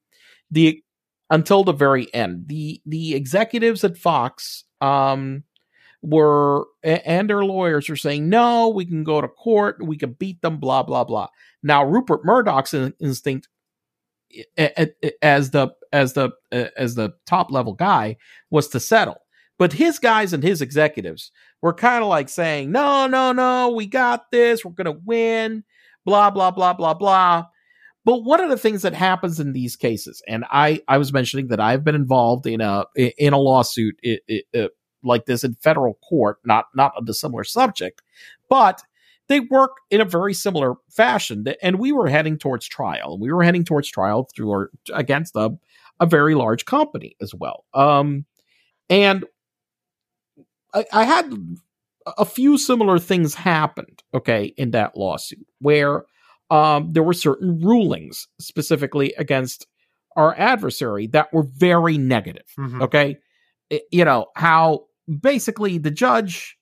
the 0.52 0.82
until 1.30 1.64
the 1.64 1.74
very 1.74 2.14
end. 2.14 2.48
The 2.48 2.82
the 2.86 3.16
executives 3.16 3.84
at 3.84 3.98
Fox 3.98 4.64
um 4.82 5.44
were 6.02 6.66
and 6.84 7.30
their 7.30 7.44
lawyers 7.44 7.90
are 7.90 7.96
saying 7.96 8.30
no, 8.30 8.70
we 8.70 8.86
can 8.86 9.04
go 9.04 9.22
to 9.22 9.28
court, 9.28 9.84
we 9.84 9.98
can 9.98 10.14
beat 10.14 10.42
them, 10.42 10.58
blah 10.60 10.84
blah 10.84 11.04
blah. 11.04 11.28
Now 11.64 11.84
Rupert 11.84 12.24
Murdoch's 12.24 12.74
instinct 13.00 13.48
as 15.22 15.52
the 15.52 15.70
as 15.96 16.14
the 16.14 16.32
uh, 16.52 16.66
as 16.78 16.96
the 16.96 17.14
top 17.26 17.52
level 17.52 17.74
guy 17.74 18.18
was 18.50 18.68
to 18.70 18.80
settle. 18.80 19.22
But 19.58 19.74
his 19.74 20.00
guys 20.00 20.34
and 20.34 20.44
his 20.44 20.62
executives 20.62 21.32
were 21.62 21.74
kind 21.74 22.04
of 22.04 22.10
like 22.10 22.30
saying, 22.30 22.72
"No, 22.72 23.08
no, 23.08 23.32
no, 23.32 23.70
we 23.72 23.88
got 23.88 24.30
this. 24.32 24.64
We're 24.64 24.72
going 24.72 24.94
to 24.94 25.02
win." 25.06 25.64
Blah 26.06 26.30
blah 26.30 26.52
blah 26.52 26.74
blah 26.74 26.94
blah. 26.94 27.46
But 28.04 28.24
one 28.24 28.40
of 28.40 28.52
the 28.52 28.58
things 28.58 28.84
that 28.84 28.94
happens 28.94 29.40
in 29.40 29.54
these 29.54 29.76
cases, 29.76 30.22
and 30.28 30.46
I 30.52 30.82
I 30.88 31.00
was 31.00 31.12
mentioning 31.12 31.48
that 31.48 31.60
I've 31.60 31.84
been 31.84 31.96
involved 31.96 32.46
in 32.46 32.62
a 32.62 32.86
in 32.96 33.34
a 33.34 33.40
lawsuit 33.40 34.00
i 34.06 34.20
i 34.30 34.44
uh, 34.56 34.68
like 35.02 35.26
this 35.26 35.44
in 35.44 35.56
federal 35.56 35.96
court, 36.08 36.38
not 36.46 36.66
not 36.76 36.94
on 36.98 37.06
the 37.06 37.14
similar 37.14 37.44
subject, 37.44 38.02
but 38.50 38.84
they 39.28 39.40
work 39.40 39.78
in 39.90 40.02
a 40.02 40.06
very 40.06 40.34
similar 40.34 40.76
fashion. 40.90 41.46
And 41.62 41.80
we 41.80 41.92
were 41.92 42.08
heading 42.08 42.38
towards 42.38 42.68
trial. 42.68 43.18
We 43.20 43.32
were 43.32 43.44
heading 43.44 43.64
towards 43.64 43.90
trial 43.90 44.28
through 44.36 44.52
our, 44.52 44.72
against 44.94 45.36
a 45.36 45.58
a 46.00 46.06
very 46.06 46.36
large 46.36 46.66
company 46.66 47.16
as 47.22 47.34
well. 47.34 47.66
Um, 47.74 48.26
and 48.90 49.26
I, 50.74 50.86
I 50.92 51.04
had 51.06 51.34
a 52.18 52.26
few 52.26 52.58
similar 52.58 53.00
things 53.00 53.34
happened, 53.34 54.04
okay, 54.14 54.54
in 54.58 54.72
that 54.72 54.96
lawsuit 54.98 55.46
where 55.60 56.06
um, 56.52 56.94
there 56.94 57.04
were 57.04 57.14
certain 57.14 57.60
rulings 57.62 58.28
specifically 58.40 59.14
against 59.18 59.66
our 60.16 60.38
adversary 60.38 61.08
that 61.08 61.34
were 61.34 61.44
very 61.44 61.98
negative. 61.98 62.46
Mhm. 62.58 62.82
Okay. 62.84 63.18
I- 63.72 63.82
You 63.92 64.06
know, 64.06 64.28
how 64.36 64.86
basically 65.22 65.78
the 65.78 65.92
judge, 65.92 66.58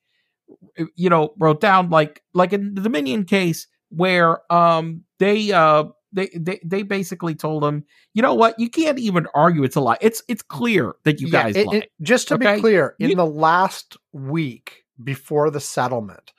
you 0.96 1.10
know, 1.10 1.34
wrote 1.38 1.60
down 1.60 1.90
like, 1.90 2.22
like 2.32 2.52
in 2.52 2.74
the 2.74 2.80
Dominion 2.80 3.24
case 3.24 3.66
where 3.90 4.40
um, 4.52 5.04
they, 5.18 5.52
uh, 5.52 5.84
they, 6.14 6.28
they, 6.34 6.60
they 6.64 6.82
basically 6.82 7.34
told 7.34 7.64
him, 7.64 7.84
you 8.14 8.22
know 8.22 8.34
what, 8.34 8.58
you 8.58 8.70
can't 8.70 8.98
even 8.98 9.26
argue 9.34 9.64
it's 9.64 9.76
a 9.76 9.80
lie. 9.80 9.98
It's, 10.00 10.22
it's 10.28 10.42
clear 10.42 10.94
that 11.04 11.20
you 11.20 11.26
Yeah, 11.28 11.42
guys 11.44 11.56
it- 11.56 11.72
it- 11.72 11.90
just 12.00 12.28
to 12.28 12.34
Okay? 12.34 12.54
be 12.54 12.60
clear, 12.60 12.94
in 12.98 13.10
You- 13.10 13.16
the 13.16 13.26
last 13.26 13.96
week 14.12 14.84
before 15.02 15.50
the 15.50 15.60
settlement, 15.60 16.32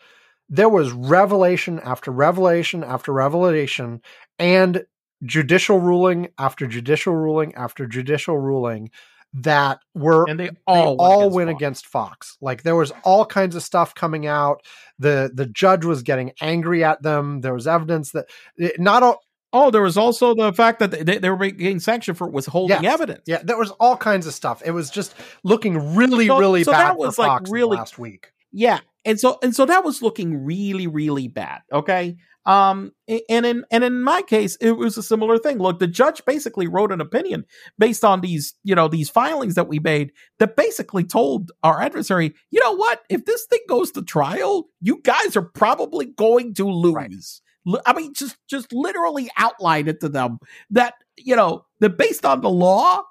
there 0.49 0.69
was 0.69 0.91
revelation 0.91 1.79
after 1.83 2.11
revelation 2.11 2.83
after 2.83 3.11
revelation 3.11 4.01
and 4.39 4.83
judicial 5.23 5.79
ruling 5.79 6.27
after 6.37 6.67
judicial 6.67 7.15
ruling 7.15 7.53
after 7.55 7.85
judicial 7.87 8.37
ruling 8.37 8.89
that 9.33 9.79
were 9.93 10.23
and 10.29 10.39
they 10.39 10.47
they 10.49 10.55
all, 10.67 10.95
all, 10.97 11.29
went 11.29 11.29
against 11.29 11.35
went 11.35 11.49
Fox. 11.49 11.57
against 11.59 11.85
Fox. 11.87 12.37
Like 12.41 12.63
there 12.63 12.75
was 12.75 12.91
all 13.03 13.25
kinds 13.25 13.55
of 13.55 13.63
stuff 13.63 13.93
coming 13.95 14.27
out. 14.27 14.61
The 14.99 15.29
the 15.33 15.45
judge 15.47 15.83
was 15.83 16.03
getting 16.03 16.31
angry 16.41 16.83
at 16.85 17.01
them. 17.01 17.41
There 17.41 17.53
was 17.53 17.67
evidence 17.67 18.11
that 18.11 18.27
it- 18.55 18.79
not 18.79 19.03
all 19.03 19.21
Oh, 19.55 19.71
there 19.71 19.81
was 19.81 19.97
also 19.97 20.35
the 20.35 20.51
fact 20.53 20.79
that 20.79 20.91
they, 20.91 21.17
they 21.17 21.29
were 21.29 21.37
getting 21.49 21.79
sanctioned 21.79 22.17
for 22.17 22.29
was 22.29 22.45
holding 22.45 22.83
Yes. 22.83 22.93
evidence. 22.93 23.21
yeah, 23.25 23.41
there 23.43 23.57
was 23.57 23.71
all 23.79 23.95
kinds 23.97 24.27
of 24.27 24.33
stuff. 24.33 24.61
It 24.65 24.71
was 24.71 24.89
just 24.89 25.15
looking 25.43 25.95
really, 25.95 26.27
So- 26.27 26.37
really 26.39 26.63
so 26.63 26.71
bad 26.73 26.89
that 26.89 26.97
was, 26.97 27.17
like, 27.17 27.27
Fox 27.27 27.49
really- 27.49 27.77
last 27.77 27.97
week. 27.97 28.31
Yeah. 28.51 28.79
And 29.05 29.19
so 29.19 29.37
and 29.43 29.55
so 29.55 29.65
that 29.65 29.83
was 29.83 30.01
looking 30.01 30.43
really, 30.45 30.87
really 30.87 31.27
bad. 31.27 31.61
Okay. 31.71 32.15
Um 32.45 32.91
and 33.29 33.45
in 33.45 33.65
and 33.71 33.83
in 33.83 34.01
my 34.01 34.21
case, 34.21 34.55
it 34.61 34.71
was 34.71 34.97
a 34.97 35.03
similar 35.03 35.37
thing. 35.37 35.57
Look, 35.59 35.79
the 35.79 35.87
judge 35.87 36.23
basically 36.25 36.67
wrote 36.67 36.91
an 36.91 37.01
opinion 37.01 37.45
based 37.77 38.03
on 38.05 38.21
these, 38.21 38.53
you 38.63 38.73
know, 38.75 38.87
these 38.87 39.09
filings 39.09 39.55
that 39.55 39.67
we 39.67 39.79
made 39.79 40.11
that 40.39 40.55
basically 40.55 41.03
told 41.03 41.51
our 41.63 41.81
adversary, 41.81 42.33
you 42.51 42.61
know 42.61 42.73
what, 42.75 43.01
if 43.09 43.25
this 43.25 43.45
thing 43.49 43.61
goes 43.67 43.91
to 43.91 44.01
trial, 44.03 44.67
you 44.81 45.01
guys 45.03 45.35
are 45.35 45.41
probably 45.53 46.05
going 46.05 46.53
to 46.55 46.65
lose. 46.69 46.95
Li- 46.95 47.44
I 47.85 47.93
mean, 47.93 48.13
just 48.13 48.37
just 48.47 48.71
literally 48.73 49.29
outline 49.37 49.87
it 49.87 49.99
to 50.01 50.09
them 50.09 50.39
that, 50.69 50.95
you 51.17 51.35
know, 51.35 51.65
that 51.79 51.97
based 51.97 52.25
on 52.25 52.41
the 52.41 52.49
law, 52.49 53.01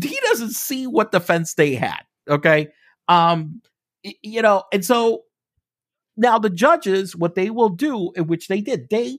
he 0.00 0.18
doesn't 0.24 0.52
see 0.52 0.86
what 0.86 1.12
defense 1.12 1.54
they 1.54 1.74
had. 1.74 2.00
Okay. 2.28 2.68
Um, 3.08 3.60
you 4.22 4.40
know, 4.42 4.64
and 4.72 4.84
so 4.84 5.24
now 6.16 6.38
the 6.38 6.50
judges, 6.50 7.14
what 7.16 7.34
they 7.34 7.50
will 7.50 7.68
do, 7.68 8.12
in 8.12 8.26
which 8.26 8.48
they 8.48 8.60
did, 8.60 8.88
they 8.90 9.18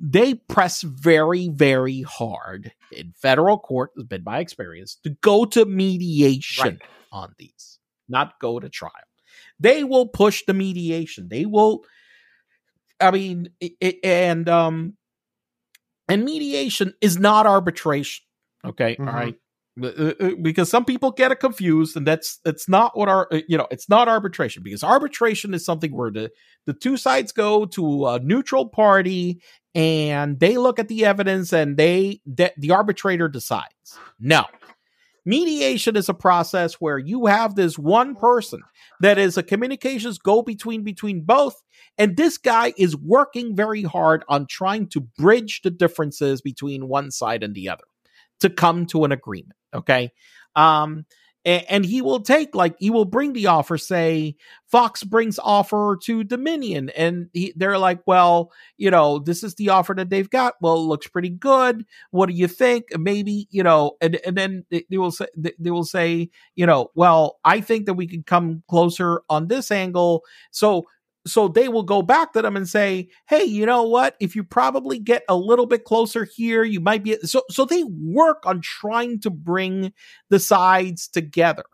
they 0.00 0.34
press 0.34 0.82
very, 0.82 1.48
very 1.48 2.02
hard 2.02 2.72
in 2.92 3.12
federal 3.16 3.58
court, 3.58 3.90
has 3.96 4.04
been 4.04 4.24
my 4.24 4.38
experience, 4.40 4.98
to 5.04 5.10
go 5.22 5.44
to 5.46 5.64
mediation 5.64 6.64
Right. 6.64 6.82
on 7.12 7.34
these, 7.38 7.78
not 8.08 8.38
go 8.40 8.58
to 8.58 8.68
trial. 8.68 8.92
They 9.60 9.84
will 9.84 10.08
push 10.08 10.42
the 10.46 10.52
mediation. 10.52 11.28
They 11.28 11.46
will, 11.46 11.84
I 13.04 13.10
mean, 13.10 13.50
it, 13.60 13.96
and 14.02 14.48
um, 14.48 14.96
and 16.08 16.24
mediation 16.24 16.94
is 17.00 17.18
not 17.18 17.46
arbitration. 17.46 18.24
Okay, 18.64 18.96
all 18.98 19.06
Mhm. 19.06 19.14
right. 19.14 19.34
Uh, 19.82 19.86
uh, 20.20 20.30
Because 20.40 20.70
some 20.70 20.84
people 20.84 21.10
get 21.10 21.32
it 21.32 21.40
confused, 21.40 21.96
and 21.96 22.06
that's 22.06 22.38
it's 22.44 22.68
not 22.68 22.96
what 22.96 23.08
our 23.08 23.26
uh, 23.32 23.40
you 23.48 23.58
know 23.58 23.66
it's 23.70 23.88
not 23.88 24.08
arbitration 24.08 24.62
because 24.62 24.84
arbitration 24.84 25.52
is 25.52 25.64
something 25.64 25.92
where 25.94 26.10
the 26.12 26.30
the 26.66 26.72
two 26.72 26.96
sides 26.96 27.32
go 27.32 27.64
to 27.66 28.06
a 28.06 28.20
neutral 28.20 28.68
party 28.68 29.42
and 29.74 30.38
they 30.38 30.56
look 30.58 30.78
at 30.78 30.86
the 30.88 31.04
evidence 31.04 31.52
and 31.52 31.76
they 31.76 32.20
the, 32.24 32.52
the 32.56 32.70
arbitrator 32.70 33.28
decides. 33.28 33.98
No, 34.20 34.44
mediation 35.24 35.96
is 35.96 36.08
a 36.08 36.14
process 36.14 36.74
where 36.74 36.98
you 36.98 37.26
have 37.26 37.56
this 37.56 37.76
one 37.76 38.14
person 38.14 38.60
that 39.00 39.18
is 39.18 39.36
a 39.36 39.42
communications 39.42 40.18
go 40.18 40.42
between 40.42 40.84
between 40.84 41.22
both 41.22 41.60
and 41.98 42.16
this 42.16 42.38
guy 42.38 42.72
is 42.76 42.96
working 42.96 43.54
very 43.54 43.82
hard 43.82 44.24
on 44.28 44.46
trying 44.46 44.88
to 44.88 45.00
bridge 45.00 45.60
the 45.62 45.70
differences 45.70 46.40
between 46.40 46.88
one 46.88 47.10
side 47.10 47.42
and 47.42 47.54
the 47.54 47.68
other 47.68 47.84
to 48.40 48.50
come 48.50 48.86
to 48.86 49.04
an 49.04 49.12
agreement 49.12 49.56
okay? 49.74 50.10
Um 50.56 51.06
and 51.46 51.84
he 51.84 52.00
will 52.00 52.20
take 52.20 52.54
like 52.54 52.74
he 52.78 52.90
will 52.90 53.04
bring 53.04 53.32
the 53.34 53.46
offer 53.46 53.76
say 53.76 54.34
fox 54.66 55.04
brings 55.04 55.38
offer 55.38 55.98
to 56.02 56.24
dominion 56.24 56.90
and 56.96 57.28
he, 57.32 57.52
they're 57.54 57.78
like 57.78 58.00
well 58.06 58.50
you 58.78 58.90
know 58.90 59.18
this 59.18 59.42
is 59.44 59.54
the 59.56 59.68
offer 59.68 59.94
that 59.94 60.10
they've 60.10 60.30
got. 60.30 60.54
Well 60.60 60.76
it 60.76 60.86
looks 60.86 61.06
pretty 61.06 61.28
good. 61.30 61.84
What 62.10 62.26
do 62.28 62.34
you 62.34 62.48
think? 62.48 62.86
Maybe 62.98 63.46
you 63.50 63.62
know 63.62 63.92
and 64.00 64.16
and 64.26 64.36
then 64.36 64.64
they, 64.70 64.84
they 64.90 64.98
will 64.98 65.10
say 65.10 65.26
they 65.58 65.70
will 65.70 65.84
say 65.84 66.30
you 66.54 66.66
know 66.66 66.90
well 66.94 67.38
i 67.44 67.60
think 67.60 67.86
that 67.86 67.94
we 67.94 68.06
could 68.06 68.26
come 68.26 68.62
closer 68.68 69.22
on 69.28 69.48
this 69.48 69.70
angle. 69.70 70.22
So 70.50 70.86
so 71.26 71.48
they 71.48 71.68
will 71.68 71.82
go 71.82 72.02
back 72.02 72.32
to 72.34 72.42
them 72.42 72.56
and 72.56 72.68
say 72.68 73.08
hey 73.28 73.44
you 73.44 73.66
know 73.66 73.82
what? 73.84 74.16
If 74.20 74.36
you 74.36 74.44
probably 74.44 74.98
get 74.98 75.22
a 75.28 75.36
little 75.36 75.66
bit 75.66 75.84
closer 75.84 76.24
here 76.24 76.64
you 76.64 76.80
might 76.80 77.02
be 77.02 77.16
so 77.22 77.42
so 77.50 77.64
they 77.64 77.84
work 77.84 78.44
on 78.46 78.60
trying 78.60 79.20
to 79.20 79.30
bring 79.30 79.92
the 80.30 80.38
sides 80.38 81.08
together. 81.08 81.64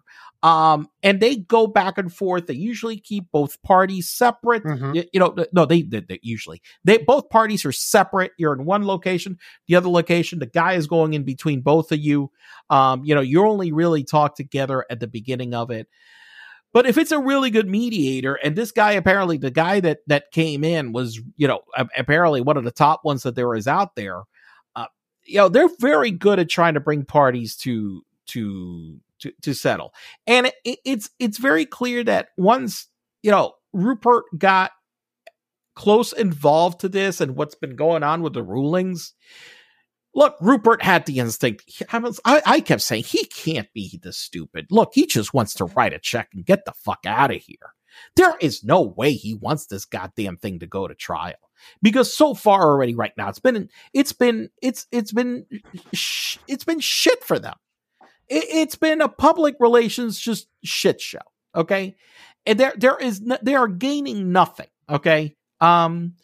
Um 0.43 0.89
and 1.03 1.21
they 1.21 1.37
go 1.37 1.67
back 1.67 1.99
and 1.99 2.11
forth. 2.13 2.47
They 2.47 2.55
usually 2.55 2.97
keep 2.99 3.27
both 3.31 3.61
parties 3.63 4.09
separate. 4.09 4.65
Mhm. 4.65 4.95
Y- 4.95 5.09
you 5.13 5.21
know 5.21 5.35
no 5.53 5.67
they, 5.67 5.83
they, 5.83 6.01
they 6.01 6.19
usually 6.23 6.63
they 6.85 6.97
both 6.99 7.29
parties 7.29 7.65
are 7.67 7.73
separate. 7.73 8.33
You're 8.39 8.55
in 8.55 8.65
one 8.65 8.87
location 8.87 9.37
the 9.69 9.77
other 9.77 9.89
location 9.91 10.39
the 10.39 10.47
guy 10.47 10.75
is 10.75 10.87
going 10.87 11.13
in 11.15 11.25
between 11.25 11.61
both 11.61 11.93
of 11.93 11.99
you. 11.99 12.31
Um 12.71 13.05
you 13.05 13.15
know 13.15 13.21
you 13.21 13.45
only 13.47 13.73
really 13.73 14.03
talk 14.05 14.35
together 14.37 14.87
at 14.91 15.01
the 15.01 15.07
beginning 15.09 15.53
of 15.55 15.71
it 15.71 15.89
but 16.73 16.87
if 16.87 16.97
it's 16.99 17.13
a 17.13 17.19
really 17.19 17.51
good 17.51 17.69
mediator 17.69 18.35
and 18.35 18.57
this 18.57 18.73
guy 18.73 18.93
apparently 18.93 19.37
the 19.37 19.51
guy 19.51 19.81
that 19.81 19.99
that 20.07 20.31
came 20.33 20.65
in 20.65 20.93
was 20.93 21.21
you 21.37 21.47
know 21.49 21.61
apparently 21.97 22.41
one 22.41 22.57
of 22.57 22.65
the 22.65 22.71
top 22.71 23.05
ones 23.05 23.23
that 23.23 23.35
there 23.35 23.55
is 23.55 23.67
out 23.69 23.97
there 23.97 24.23
uh 24.77 24.87
you 25.25 25.37
know 25.39 25.49
they're 25.49 25.69
very 25.81 26.11
good 26.11 26.39
at 26.39 26.49
trying 26.49 26.75
to 26.75 26.81
bring 26.81 27.05
parties 27.05 27.57
to 27.57 28.03
to 28.27 28.99
to, 29.21 29.33
to 29.43 29.53
settle. 29.55 29.93
And 30.27 30.47
it, 30.47 30.55
it- 30.65 30.79
it's 30.85 31.11
it's 31.19 31.39
very 31.39 31.67
clear 31.67 32.03
that 32.05 32.29
once 32.39 32.89
you 33.23 33.31
know 33.31 33.53
rupert 33.73 34.25
got 34.39 34.71
close 35.77 36.13
involved 36.13 36.81
to 36.81 36.89
this 36.89 37.21
and 37.21 37.37
what's 37.37 37.55
been 37.55 37.77
going 37.77 38.03
on 38.03 38.23
with 38.23 38.33
the 38.35 38.43
rulings 38.43 39.15
look 40.15 40.37
rupert 40.41 40.83
had 40.83 41.07
the 41.07 41.19
instinct. 41.19 41.83
I, 41.93 41.99
was, 41.99 42.21
I, 42.25 42.43
I 42.45 42.61
kept 42.61 42.83
saying 42.83 43.05
he 43.05 43.25
can't 43.27 43.73
be 43.73 43.99
this 44.03 44.19
stupid. 44.19 44.67
Look 44.71 44.91
he 44.95 45.07
just 45.07 45.35
wants 45.35 45.55
to 45.55 45.67
write 45.67 45.93
a 45.93 45.99
check 45.99 46.31
and 46.35 46.45
get 46.45 46.65
the 46.65 46.73
fuck 46.73 47.01
out 47.07 47.31
of 47.31 47.41
here. 47.43 47.75
There 48.17 48.35
is 48.41 48.65
no 48.65 48.83
way 48.83 49.13
he 49.13 49.35
wants 49.35 49.67
this 49.67 49.85
goddamn 49.85 50.37
thing 50.37 50.61
to 50.61 50.67
go 50.67 50.87
to 50.87 50.95
trial. 50.95 51.35
Because 51.83 52.13
so 52.13 52.35
far 52.35 52.63
already 52.63 52.95
right 52.95 53.13
now 53.19 53.29
it's 53.29 53.39
been 53.39 53.69
it's 53.93 54.13
been 54.13 54.49
it's 54.63 54.87
it's 54.91 55.13
been 55.13 55.47
sh- 55.93 56.39
it's 56.49 56.65
been 56.65 56.81
shit 56.81 57.23
for 57.23 57.39
them. 57.39 57.57
It, 58.29 58.45
it's 58.49 58.77
been 58.77 59.03
a 59.03 59.09
public 59.09 59.57
relations 59.61 60.19
just 60.19 60.49
shit 60.65 61.01
show 61.01 61.19
okay? 61.55 61.97
And 62.47 62.59
there 62.59 62.73
there 62.77 62.97
is 62.99 63.21
no, 63.21 63.39
they 63.43 63.55
are 63.55 63.69
gaining 63.69 64.33
nothing 64.33 64.69
okay? 64.89 65.37
Um 65.61 66.15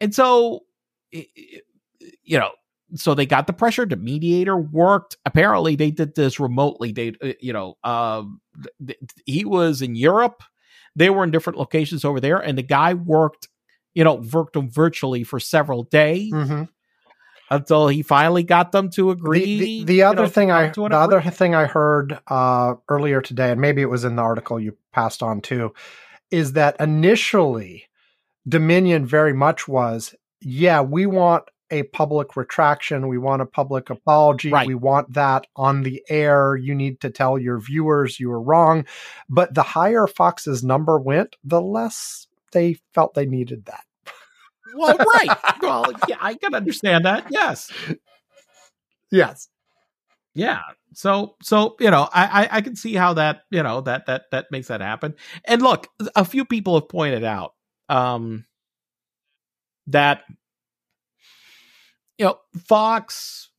and 0.00 0.14
so 0.14 0.60
you 1.10 2.38
know 2.38 2.50
so 2.94 3.14
they 3.14 3.26
got 3.26 3.46
the 3.46 3.52
pressure. 3.52 3.86
The 3.86 3.96
mediator 3.96 4.56
worked. 4.56 5.16
Apparently, 5.24 5.76
they 5.76 5.90
did 5.90 6.14
this 6.14 6.40
remotely. 6.40 6.92
They, 6.92 7.12
uh, 7.22 7.32
you 7.40 7.52
know, 7.52 7.76
um, 7.84 8.40
th- 8.62 8.98
th- 9.00 9.10
he 9.26 9.44
was 9.44 9.82
in 9.82 9.94
Europe. 9.94 10.42
They 10.96 11.10
were 11.10 11.24
in 11.24 11.30
different 11.30 11.58
locations 11.58 12.04
over 12.04 12.20
there, 12.20 12.38
and 12.38 12.56
the 12.56 12.62
guy 12.62 12.94
worked, 12.94 13.48
you 13.94 14.04
know, 14.04 14.14
worked 14.14 14.54
them 14.54 14.70
virtually 14.70 15.24
for 15.24 15.38
several 15.38 15.84
days 15.84 16.32
hmm 16.32 16.64
until 17.50 17.88
he 17.88 18.02
finally 18.02 18.42
got 18.42 18.72
them 18.72 18.90
to 18.90 19.10
agree. 19.10 19.58
the, 19.58 19.84
the 19.84 19.94
you 19.94 20.04
other 20.04 20.22
know, 20.22 20.28
thing 20.28 20.50
I 20.50 20.68
the 20.68 20.84
other 20.92 21.22
thing 21.22 21.54
I 21.54 21.64
heard 21.64 22.18
uh, 22.26 22.74
earlier 22.88 23.20
today, 23.20 23.50
and 23.50 23.60
maybe 23.60 23.82
it 23.82 23.90
was 23.90 24.04
in 24.04 24.16
the 24.16 24.22
article 24.22 24.60
you 24.60 24.76
passed 24.92 25.22
on 25.22 25.40
too, 25.40 25.72
is 26.30 26.52
that 26.52 26.76
initially 26.80 27.84
Dominion 28.46 29.06
very 29.06 29.32
much 29.32 29.66
was, 29.68 30.14
yeah, 30.40 30.80
we 30.80 31.06
want 31.06 31.44
a 31.70 31.82
public 31.84 32.36
retraction, 32.36 33.08
we 33.08 33.18
want 33.18 33.42
a 33.42 33.46
public 33.46 33.90
apology, 33.90 34.50
Right. 34.50 34.66
we 34.66 34.74
want 34.74 35.12
that 35.14 35.46
on 35.56 35.82
the 35.82 36.02
air. 36.08 36.56
You 36.56 36.74
need 36.74 37.00
to 37.00 37.10
tell 37.10 37.38
your 37.38 37.58
viewers 37.58 38.18
you 38.18 38.30
were 38.30 38.40
wrong. 38.40 38.86
But 39.28 39.54
the 39.54 39.62
higher 39.62 40.06
Fox's 40.06 40.64
number 40.64 40.98
went, 40.98 41.36
the 41.44 41.60
less 41.60 42.26
they 42.52 42.78
felt 42.94 43.14
they 43.14 43.26
needed 43.26 43.66
that. 43.66 43.84
well, 44.74 44.96
right. 44.96 45.36
Well, 45.62 45.92
yeah, 46.08 46.16
I 46.20 46.34
can 46.34 46.54
understand 46.54 47.04
that. 47.04 47.26
Yes. 47.30 47.70
Yes. 49.10 49.48
Yeah. 50.34 50.60
So 50.94 51.36
so 51.42 51.76
you 51.80 51.90
know, 51.90 52.08
I, 52.12 52.44
I 52.44 52.56
I 52.58 52.60
can 52.62 52.76
see 52.76 52.94
how 52.94 53.14
that 53.14 53.42
you 53.50 53.62
know 53.62 53.80
that 53.82 54.06
that 54.06 54.24
that 54.30 54.46
makes 54.50 54.68
that 54.68 54.80
happen. 54.80 55.14
And 55.44 55.60
look, 55.62 55.88
a 56.16 56.24
few 56.24 56.44
people 56.44 56.74
have 56.80 56.88
pointed 56.88 57.24
out 57.24 57.54
um 57.88 58.46
that 59.88 60.22
you 62.18 62.26
know 62.26 62.38
Fox 62.66 63.50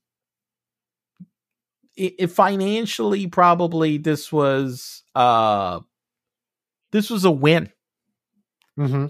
i 1.98 2.14
i- 2.22 2.26
financially 2.28 3.28
probably 3.28 3.98
this 3.98 4.32
was 4.32 5.04
uh 5.16 5.80
this 6.92 7.10
was 7.10 7.26
a 7.26 7.32
win 7.32 7.72
hmm 8.78 9.08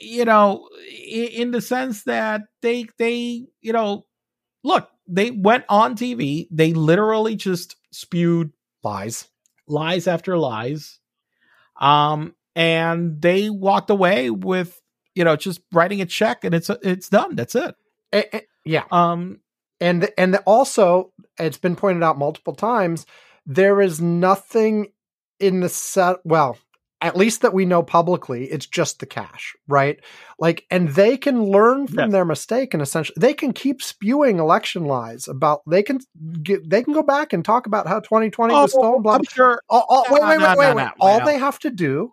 you 0.00 0.24
know 0.24 0.68
in 1.06 1.52
the 1.52 1.60
sense 1.60 2.02
that 2.04 2.42
they 2.60 2.86
they 2.98 3.46
you 3.60 3.72
know 3.72 4.04
look 4.64 4.88
they 5.06 5.30
went 5.30 5.64
on 5.68 5.94
tv 5.96 6.46
they 6.50 6.72
literally 6.72 7.36
just 7.36 7.76
spewed 7.92 8.52
Lies. 8.82 9.28
lies 9.68 10.06
after 10.06 10.38
lies 10.38 11.00
um 11.80 12.34
and 12.56 13.20
they 13.22 13.50
walked 13.50 13.90
away 13.90 14.30
with 14.30 14.80
you 15.14 15.24
know 15.24 15.36
just 15.36 15.60
writing 15.72 16.00
a 16.00 16.06
check 16.06 16.44
and 16.44 16.54
it's 16.54 16.70
it's 16.82 17.08
done 17.08 17.36
that's 17.36 17.54
it 17.54 17.74
A- 18.12 18.36
a- 18.36 18.46
yeah. 18.64 18.84
um 18.90 19.40
and 19.80 20.10
and 20.18 20.36
also 20.46 21.12
it's 21.38 21.58
been 21.58 21.76
pointed 21.76 22.02
out 22.02 22.18
multiple 22.18 22.54
times 22.54 23.06
there 23.46 23.80
is 23.80 24.00
nothing 24.00 24.88
in 25.38 25.60
the 25.60 25.68
set 25.68 26.16
well 26.24 26.58
at 27.02 27.16
least 27.16 27.40
that 27.40 27.54
we 27.54 27.64
know 27.64 27.82
publicly 27.82 28.44
it's 28.50 28.66
just 28.66 29.00
the 29.00 29.06
cash 29.06 29.54
right 29.66 29.98
like 30.38 30.66
and 30.70 30.90
they 30.90 31.16
can 31.16 31.42
learn 31.42 31.86
from 31.86 31.98
Yes. 31.98 32.12
their 32.12 32.24
mistake 32.26 32.74
and 32.74 32.82
essentially 32.82 33.16
they 33.18 33.32
can 33.32 33.54
keep 33.54 33.80
spewing 33.80 34.38
election 34.38 34.84
lies 34.84 35.26
about 35.26 35.62
they 35.66 35.82
can 35.82 35.98
get 36.42 36.68
they 36.68 36.82
can 36.82 36.92
go 36.92 37.02
back 37.02 37.32
and 37.32 37.42
talk 37.42 37.66
about 37.66 37.86
how 37.86 38.00
2020 38.00 38.52
was 38.52 38.72
stolen 38.72 39.00
blah, 39.00 39.12
Oh, 39.12 39.16
I'm 39.16 39.24
sure 39.24 39.62
all, 39.70 39.86
all, 39.88 40.04
wait, 40.10 40.20
No, 40.20 40.28
wait, 40.28 40.38
no, 40.38 40.44
wait, 40.48 40.58
wait, 40.58 40.68
no, 40.68 40.74
wait. 40.76 40.82
no. 40.84 40.90
All 41.00 41.24
they 41.24 41.38
have 41.38 41.58
to 41.60 41.70
do 41.70 42.12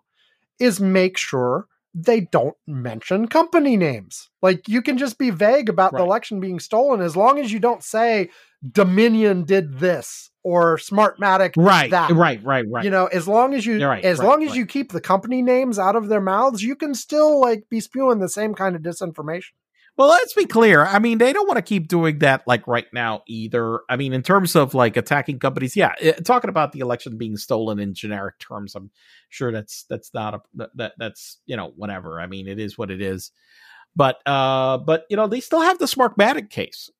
is 0.58 0.80
make 0.80 1.18
sure 1.18 1.66
they 1.94 2.20
don't 2.20 2.56
mention 2.66 3.28
company 3.28 3.76
names. 3.76 4.28
Like 4.42 4.68
you 4.68 4.82
can 4.82 4.98
just 4.98 5.18
be 5.18 5.30
vague 5.30 5.68
about 5.68 5.92
the 5.92 6.02
election 6.02 6.40
being 6.40 6.60
stolen 6.60 7.00
as 7.00 7.16
long 7.16 7.38
as 7.38 7.50
you 7.50 7.58
don't 7.58 7.82
say 7.82 8.30
Dominion 8.72 9.44
did 9.44 9.78
this 9.78 10.30
or 10.42 10.76
Smartmatic 10.76 11.52
right 11.56 11.90
that. 11.90 12.10
right 12.10 12.42
right 12.44 12.64
right 12.68 12.84
You 12.84 12.90
know, 12.90 13.06
as 13.06 13.26
long 13.26 13.54
as 13.54 13.66
you 13.66 13.84
right, 13.84 14.04
as 14.04 14.18
right, 14.18 14.26
long 14.26 14.42
as 14.42 14.50
right. 14.50 14.58
you 14.58 14.66
keep 14.66 14.92
the 14.92 15.00
company 15.00 15.42
names 15.42 15.78
out 15.78 15.96
of 15.96 16.08
their 16.08 16.20
mouths, 16.20 16.62
you 16.62 16.76
can 16.76 16.94
still 16.94 17.40
like 17.40 17.64
be 17.68 17.80
spewing 17.80 18.18
the 18.18 18.28
same 18.28 18.54
kind 18.54 18.76
of 18.76 18.82
disinformation. 18.82 19.52
Well, 19.98 20.08
let's 20.10 20.32
be 20.32 20.46
clear. 20.46 20.86
I 20.86 21.00
mean, 21.00 21.18
they 21.18 21.32
don't 21.32 21.48
want 21.48 21.56
to 21.58 21.62
keep 21.62 21.88
doing 21.88 22.20
that 22.20 22.46
like 22.46 22.68
right 22.68 22.86
now 22.92 23.22
either. 23.26 23.80
I 23.90 23.96
mean, 23.96 24.12
in 24.12 24.22
terms 24.22 24.54
of 24.54 24.72
like 24.72 24.96
attacking 24.96 25.40
companies, 25.40 25.74
yeah, 25.74 25.92
eh, 26.00 26.12
talking 26.24 26.50
about 26.50 26.72
the 26.72 26.80
election 26.80 27.18
being 27.18 27.36
stolen 27.36 27.80
in 27.80 27.94
generic 27.94 28.38
terms, 28.38 28.76
I'm 28.76 28.92
sure 29.28 29.50
that's 29.52 29.84
that's 29.90 30.14
not 30.14 30.34
a 30.34 30.40
that- 30.54 30.76
that 30.76 30.92
that's 30.98 31.38
you 31.46 31.56
know 31.56 31.72
whatever. 31.76 32.20
I 32.20 32.28
mean, 32.28 32.46
it 32.46 32.60
is 32.60 32.78
what 32.78 32.92
it 32.92 33.02
is. 33.02 33.32
But 33.96 34.18
uh, 34.26 34.78
but 34.78 35.04
you 35.10 35.16
know, 35.16 35.28
they 35.28 35.40
still 35.40 35.62
have 35.62 35.78
the 35.78 35.86
Smartmatic 35.86 36.50
case. 36.50 36.90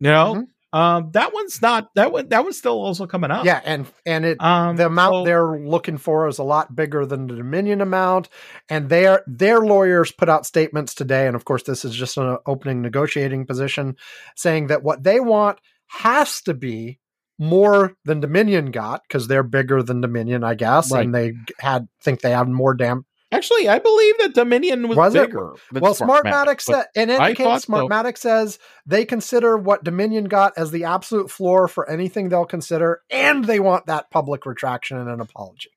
You 0.00 0.10
know, 0.10 0.34
Mhm. 0.36 0.46
Um, 0.72 1.10
that 1.12 1.32
one's 1.32 1.62
not 1.62 1.88
that 1.94 2.12
one. 2.12 2.28
That 2.28 2.44
one's 2.44 2.58
still 2.58 2.80
also 2.80 3.06
coming 3.06 3.30
up. 3.30 3.44
Yeah, 3.44 3.60
and 3.64 3.86
and 4.04 4.24
it 4.24 4.42
um, 4.42 4.76
the 4.76 4.86
amount 4.86 5.14
so- 5.14 5.24
they're 5.24 5.58
looking 5.58 5.96
for 5.98 6.28
is 6.28 6.38
a 6.38 6.42
lot 6.44 6.74
bigger 6.76 7.06
than 7.06 7.26
the 7.26 7.36
Dominion 7.36 7.80
amount, 7.80 8.28
and 8.68 8.88
their 8.88 9.22
their 9.26 9.60
lawyers 9.60 10.12
put 10.12 10.28
out 10.28 10.44
statements 10.46 10.94
today, 10.94 11.26
and 11.26 11.34
of 11.36 11.44
course 11.44 11.62
this 11.62 11.84
is 11.84 11.94
just 11.94 12.16
an 12.18 12.36
opening 12.46 12.82
negotiating 12.82 13.46
position, 13.46 13.96
saying 14.36 14.66
that 14.66 14.82
what 14.82 15.02
they 15.02 15.20
want 15.20 15.58
has 15.86 16.42
to 16.42 16.52
be 16.54 16.98
more 17.38 17.94
than 18.04 18.20
Dominion 18.20 18.70
got 18.72 19.02
because 19.08 19.28
they're 19.28 19.42
bigger 19.44 19.82
than 19.82 20.00
Dominion, 20.00 20.42
I 20.44 20.54
guess, 20.54 20.90
Right. 20.92 21.04
and 21.04 21.14
they 21.14 21.34
had 21.60 21.86
think 22.02 22.20
they 22.20 22.32
have 22.32 22.48
more 22.48 22.74
damn. 22.74 23.06
Actually, 23.30 23.68
I 23.68 23.78
believe 23.78 24.14
that 24.18 24.32
Dominion 24.34 24.88
was, 24.88 24.96
Was 24.96 25.12
bigger. 25.12 25.52
than 25.70 25.82
Well, 25.82 25.94
Smartmatic, 25.94 26.22
Smartmatic 26.22 26.60
said, 26.62 26.86
in 26.94 27.10
any 27.10 27.34
case, 27.34 27.44
thought 27.44 27.62
so. 27.62 27.72
Smartmatic 27.72 28.16
says 28.16 28.58
they 28.86 29.04
consider 29.04 29.58
what 29.58 29.84
Dominion 29.84 30.24
got 30.24 30.54
as 30.56 30.70
the 30.70 30.84
absolute 30.84 31.30
floor 31.30 31.68
for 31.68 31.88
anything 31.90 32.30
they'll 32.30 32.46
consider, 32.46 33.02
and 33.10 33.44
they 33.44 33.60
want 33.60 33.84
that 33.86 34.10
public 34.10 34.46
retraction 34.46 34.96
and 34.96 35.10
an 35.10 35.20
apology. 35.20 35.68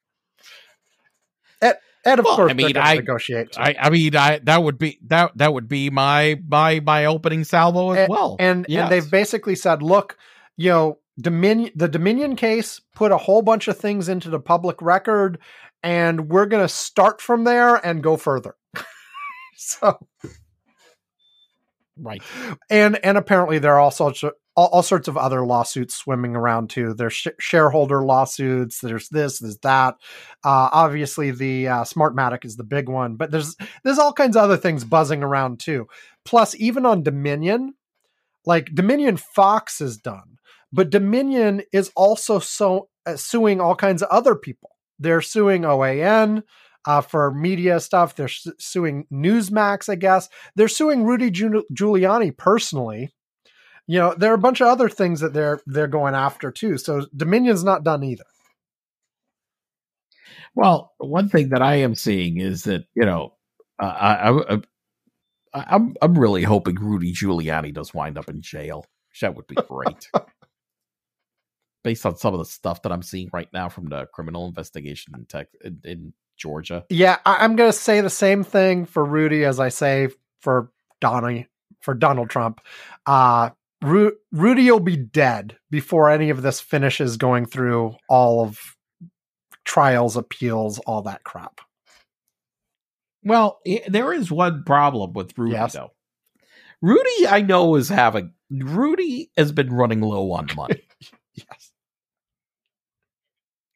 And, 1.61 1.75
and 2.05 2.19
of 2.19 2.25
Well, 2.25 2.35
course, 2.37 2.51
I 2.51 2.53
mean, 2.53 2.77
I- 2.77 2.95
negotiate. 2.95 3.51
too. 3.51 3.61
I, 3.61 3.75
I 3.79 3.89
mean, 3.89 4.15
I 4.15 4.39
that 4.43 4.63
would 4.63 4.77
be 4.77 4.97
that 5.07 5.37
that 5.37 5.53
would 5.53 5.67
be 5.67 5.89
my 5.89 6.39
my 6.47 6.79
my 6.79 7.05
opening 7.05 7.43
salvo 7.43 7.91
as 7.91 8.07
well. 8.09 8.37
and 8.39 8.65
Yes. 8.69 8.83
and 8.83 8.91
they've 8.91 9.11
basically 9.11 9.55
said, 9.55 9.83
look, 9.83 10.17
you 10.57 10.69
know, 10.69 10.99
Dominion, 11.19 11.71
the 11.75 11.87
Dominion 11.89 12.35
case 12.35 12.79
put 12.95 13.11
a 13.11 13.17
whole 13.17 13.41
bunch 13.41 13.67
of 13.67 13.77
things 13.77 14.07
into 14.09 14.29
the 14.29 14.39
public 14.39 14.81
record, 14.81 15.37
and 15.83 16.29
we're 16.29 16.45
going 16.45 16.63
to 16.63 16.73
start 16.73 17.21
from 17.21 17.43
there 17.43 17.75
and 17.75 18.03
go 18.03 18.17
further. 18.17 18.55
so, 19.55 19.97
right. 21.97 22.21
and 22.69 23.03
and 23.03 23.17
apparently 23.17 23.59
there 23.59 23.73
are 23.73 23.79
all 23.79 23.91
sorts 23.91 24.23
of 24.23 24.33
all, 24.55 24.67
all 24.67 24.83
sorts 24.83 25.07
of 25.07 25.17
other 25.17 25.45
lawsuits 25.45 25.95
swimming 25.95 26.35
around 26.35 26.69
too. 26.69 26.93
There's 26.93 27.13
sh- 27.13 27.27
shareholder 27.39 28.03
lawsuits. 28.03 28.79
There's 28.79 29.09
this. 29.09 29.39
There's 29.39 29.57
that. 29.59 29.95
Uh, 30.43 30.69
obviously, 30.71 31.31
the 31.31 31.67
uh, 31.67 31.83
Smartmatic 31.83 32.45
is 32.45 32.57
the 32.57 32.63
big 32.63 32.89
one, 32.89 33.15
but 33.15 33.31
there's 33.31 33.55
there's 33.83 33.99
all 33.99 34.13
kinds 34.13 34.35
of 34.35 34.43
other 34.43 34.57
things 34.57 34.83
buzzing 34.83 35.23
around 35.23 35.59
too. 35.59 35.87
Plus, 36.25 36.55
even 36.55 36.85
on 36.85 37.03
Dominion, 37.03 37.73
like 38.45 38.73
Dominion 38.73 39.17
Fox 39.17 39.81
is 39.81 39.97
done, 39.97 40.37
but 40.71 40.89
Dominion 40.89 41.63
is 41.71 41.91
also 41.95 42.39
so 42.39 42.89
uh, 43.05 43.15
suing 43.15 43.61
all 43.61 43.75
kinds 43.75 44.03
of 44.03 44.09
other 44.09 44.35
people. 44.35 44.71
They're 45.01 45.21
suing 45.21 45.63
OAN 45.63 46.43
uh, 46.85 47.01
for 47.01 47.31
media 47.33 47.79
stuff. 47.79 48.15
They're 48.15 48.27
su- 48.27 48.53
suing 48.59 49.05
Newsmax, 49.11 49.89
I 49.89 49.95
guess. 49.95 50.29
They're 50.55 50.67
suing 50.67 51.03
Rudy 51.03 51.31
Giul- 51.31 51.63
Giuliani 51.73 52.35
personally. 52.37 53.13
You 53.87 53.99
know, 53.99 54.13
there 54.15 54.31
are 54.31 54.35
a 54.35 54.39
bunch 54.39 54.61
of 54.61 54.67
other 54.67 54.89
things 54.89 55.19
that 55.19 55.33
they're 55.33 55.59
they're 55.65 55.87
going 55.87 56.15
after 56.15 56.51
too. 56.51 56.77
So 56.77 57.07
Dominion's 57.15 57.63
not 57.63 57.83
done 57.83 58.03
either. 58.03 58.23
Well, 60.55 60.93
one 60.97 61.29
thing 61.29 61.49
that 61.49 61.61
I 61.61 61.75
am 61.75 61.95
seeing 61.95 62.39
is 62.39 62.63
that 62.65 62.85
you 62.95 63.05
know, 63.05 63.33
uh, 63.81 63.85
I, 63.85 64.29
I, 64.29 64.53
I 64.55 64.61
I'm 65.53 65.95
I'm 66.01 66.17
really 66.17 66.43
hoping 66.43 66.75
Rudy 66.75 67.13
Giuliani 67.13 67.73
does 67.73 67.93
wind 67.93 68.17
up 68.17 68.29
in 68.29 68.41
jail. 68.41 68.85
That 69.19 69.35
would 69.35 69.47
be 69.47 69.55
great. 69.55 70.07
Based 71.83 72.05
on 72.05 72.15
some 72.15 72.33
of 72.33 72.39
the 72.39 72.45
stuff 72.45 72.81
that 72.83 72.91
I'm 72.91 73.01
seeing 73.01 73.29
right 73.33 73.49
now 73.53 73.69
from 73.69 73.89
the 73.89 74.05
criminal 74.13 74.47
investigation 74.47 75.13
in 75.17 75.25
tech 75.25 75.47
in, 75.63 75.81
in 75.83 76.13
Georgia. 76.37 76.85
Yeah, 76.89 77.17
I, 77.25 77.37
I'm 77.37 77.55
going 77.55 77.71
to 77.71 77.77
say 77.77 78.01
the 78.01 78.09
same 78.09 78.43
thing 78.43 78.85
for 78.85 79.03
Rudy 79.03 79.45
as 79.45 79.59
I 79.59 79.69
say 79.69 80.09
for 80.41 80.71
Donnie 80.99 81.47
for 81.81 81.93
Donald 81.93 82.29
Trump. 82.29 82.61
Uh, 83.05 83.49
Ru- 83.81 84.15
Rudy 84.31 84.69
will 84.69 84.79
be 84.79 84.95
dead 84.97 85.57
before 85.71 86.09
any 86.11 86.29
of 86.29 86.43
this 86.43 86.59
finishes 86.61 87.17
going 87.17 87.47
through 87.47 87.95
all 88.07 88.43
of 88.43 88.59
trials, 89.65 90.15
appeals, 90.15 90.77
all 90.79 91.01
that 91.03 91.23
crap. 91.23 91.61
Well, 93.23 93.59
i 93.67 93.81
there 93.87 94.13
is 94.13 94.31
one 94.31 94.63
problem 94.65 95.13
with 95.13 95.37
Rudy 95.37 95.53
Yes. 95.53 95.73
though. 95.73 95.91
Rudy, 96.81 97.27
I 97.27 97.41
know, 97.41 97.75
is 97.75 97.89
having 97.89 98.33
Rudy 98.49 99.31
has 99.37 99.51
been 99.51 99.71
running 99.73 100.01
low 100.01 100.31
on 100.31 100.47
money. 100.55 100.81
Yes. 101.33 101.70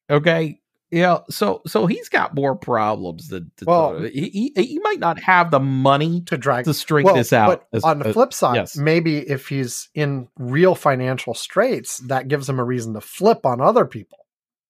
Okay. 0.09 0.59
Yeah, 0.91 1.19
so 1.29 1.61
so 1.65 1.87
he's 1.87 2.09
got 2.09 2.35
more 2.35 2.55
problems 2.55 3.27
than, 3.27 3.51
than 3.57 3.65
Well- 3.65 4.01
he, 4.03 4.51
he 4.55 4.63
he 4.63 4.79
might 4.79 4.99
not 4.99 5.19
have 5.19 5.49
the 5.51 5.59
money 5.59 6.21
to 6.27 6.37
drag 6.37 6.65
to 6.65 6.73
string 6.73 7.05
well, 7.05 7.15
this 7.15 7.33
out. 7.33 7.47
But 7.47 7.77
as- 7.77 7.83
on 7.83 7.99
the 7.99 8.09
uh, 8.09 8.13
flip 8.13 8.31
side, 8.31 8.55
yes. 8.55 8.77
maybe 8.77 9.17
if 9.17 9.47
he's 9.49 9.89
in 9.95 10.29
real 10.37 10.75
financial 10.75 11.33
straits, 11.33 11.97
that 12.07 12.27
gives 12.27 12.47
him 12.47 12.59
a 12.59 12.63
reason 12.63 12.93
to 12.93 13.01
flip 13.01 13.45
on 13.45 13.59
other 13.61 13.85
people 13.85 14.19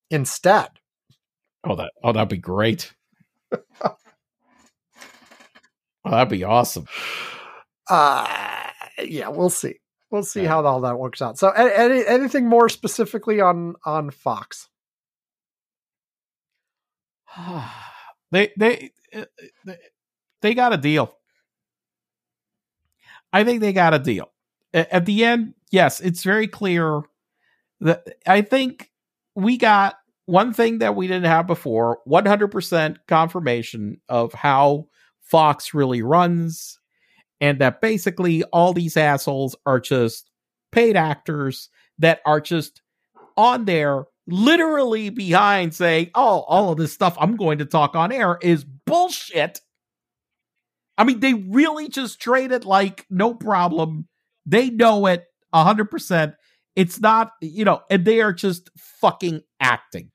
instead. 0.09 0.69
oh 1.65 1.75
that 1.75 1.91
oh 2.01 2.13
that'd 2.13 2.29
be 2.29 2.37
great. 2.37 2.93
oh, 3.51 3.95
that'd 6.05 6.29
be 6.29 6.43
awesome. 6.43 6.87
Uh 7.89 8.25
yeah, 9.03 9.27
we'll 9.27 9.49
see. 9.49 9.75
We'll 10.09 10.23
see 10.23 10.43
Yeah. 10.43 10.49
how 10.49 10.65
all 10.65 10.81
that 10.81 10.97
works 10.97 11.21
out. 11.21 11.37
So, 11.37 11.49
any, 11.49 12.05
anything 12.05 12.47
more 12.47 12.69
specifically 12.69 13.41
on 13.41 13.75
on 13.85 14.11
Fox? 14.11 14.69
they 18.31 18.51
they 18.57 18.91
uh, 19.13 19.25
they- 19.65 19.77
they 20.41 20.53
got 20.53 20.73
a 20.73 20.77
deal. 20.77 21.15
I 23.33 23.43
think 23.43 23.61
they 23.61 23.73
got 23.73 23.93
a 23.93 23.99
deal. 23.99 24.31
At 24.73 25.05
the 25.05 25.23
end, 25.25 25.53
yes, 25.71 25.99
it's 26.01 26.23
very 26.23 26.47
clear 26.47 27.01
that 27.81 28.05
I 28.27 28.41
think 28.41 28.91
we 29.35 29.57
got 29.57 29.95
one 30.25 30.53
thing 30.53 30.79
that 30.79 30.95
we 30.95 31.07
didn't 31.07 31.25
have 31.25 31.47
before 31.47 31.99
100% 32.05 32.97
confirmation 33.07 34.01
of 34.09 34.33
how 34.33 34.87
Fox 35.21 35.73
really 35.73 36.01
runs, 36.01 36.79
and 37.41 37.59
that 37.59 37.81
basically 37.81 38.43
all 38.45 38.73
these 38.73 38.97
assholes 38.97 39.55
are 39.65 39.79
just 39.79 40.29
paid 40.71 40.95
actors 40.97 41.69
that 41.99 42.21
are 42.25 42.41
just 42.41 42.81
on 43.37 43.65
there 43.65 44.05
literally 44.27 45.09
behind 45.09 45.73
saying, 45.73 46.11
oh, 46.15 46.41
all 46.47 46.71
of 46.71 46.77
this 46.77 46.93
stuff 46.93 47.15
I'm 47.19 47.35
going 47.35 47.59
to 47.59 47.65
talk 47.65 47.95
on 47.95 48.11
air 48.11 48.37
is 48.41 48.63
bullshit. 48.63 49.61
I 50.97 51.03
mean, 51.03 51.19
they 51.19 51.33
really 51.33 51.89
just 51.89 52.19
trade 52.19 52.51
it 52.51 52.65
like 52.65 53.05
no 53.09 53.33
problem. 53.33 54.07
They 54.45 54.69
know 54.69 55.07
it 55.07 55.25
100%. 55.53 56.35
It's 56.75 56.99
not, 56.99 57.31
you 57.41 57.65
know, 57.65 57.81
and 57.89 58.05
they 58.05 58.21
are 58.21 58.33
just 58.33 58.69
fucking 58.77 59.41
acting 59.59 60.11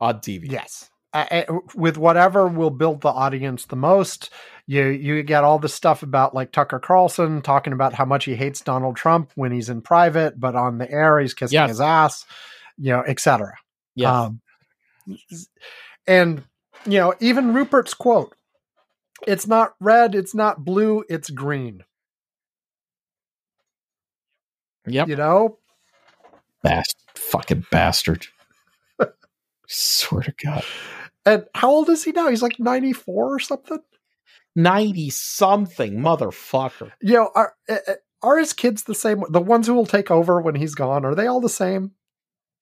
on 0.00 0.16
TV. 0.20 0.50
Yes. 0.50 0.88
Uh, 1.12 1.42
with 1.74 1.98
whatever 1.98 2.46
will 2.46 2.70
build 2.70 3.00
the 3.00 3.08
audience 3.08 3.66
the 3.66 3.74
most, 3.74 4.30
you 4.68 4.84
you 4.86 5.24
get 5.24 5.42
all 5.42 5.58
the 5.58 5.68
stuff 5.68 6.04
about 6.04 6.34
like 6.36 6.52
Tucker 6.52 6.78
Carlson 6.78 7.42
talking 7.42 7.72
about 7.72 7.94
how 7.94 8.04
much 8.04 8.26
he 8.26 8.36
hates 8.36 8.60
Donald 8.60 8.94
Trump 8.94 9.32
when 9.34 9.50
he's 9.50 9.68
in 9.68 9.80
private, 9.82 10.38
but 10.38 10.54
on 10.54 10.78
the 10.78 10.88
air 10.88 11.18
he's 11.18 11.34
kissing 11.34 11.54
Yes. 11.56 11.70
his 11.70 11.80
ass, 11.80 12.24
you 12.80 12.92
know, 12.92 13.02
etc. 13.06 13.54
Yes. 13.94 14.08
Um, 14.14 14.40
and 16.06 16.42
you 16.86 16.98
know, 16.98 17.14
even 17.20 17.52
Rupert's 17.52 17.94
quote: 17.94 18.34
"It's 19.26 19.46
not 19.46 19.74
red, 19.80 20.14
it's 20.14 20.34
not 20.34 20.64
blue, 20.64 21.04
it's 21.08 21.30
green." 21.30 21.84
yep. 24.86 25.08
You 25.08 25.16
know, 25.16 25.58
Bast- 26.62 26.96
fucking 27.14 27.66
bastard. 27.70 28.26
Swear 29.66 30.22
to 30.22 30.34
God. 30.44 30.64
and 31.24 31.44
how 31.54 31.70
old 31.70 31.88
is 31.90 32.02
he 32.04 32.10
now? 32.12 32.28
He's 32.28 32.42
like 32.42 32.58
ninety 32.58 32.92
four 32.92 33.34
or 33.34 33.38
something. 33.38 33.78
90 34.56 35.10
something, 35.10 36.00
motherfucker. 36.00 36.90
You 37.00 37.14
know, 37.14 37.30
are 37.36 37.54
are 38.20 38.36
his 38.36 38.52
kids 38.52 38.82
the 38.82 38.96
same? 38.96 39.22
The 39.30 39.40
ones 39.40 39.68
who 39.68 39.74
will 39.74 39.86
take 39.86 40.10
over 40.10 40.40
when 40.40 40.56
he's 40.56 40.74
gone 40.74 41.04
are 41.04 41.14
they 41.14 41.28
all 41.28 41.40
the 41.40 41.48
same? 41.48 41.92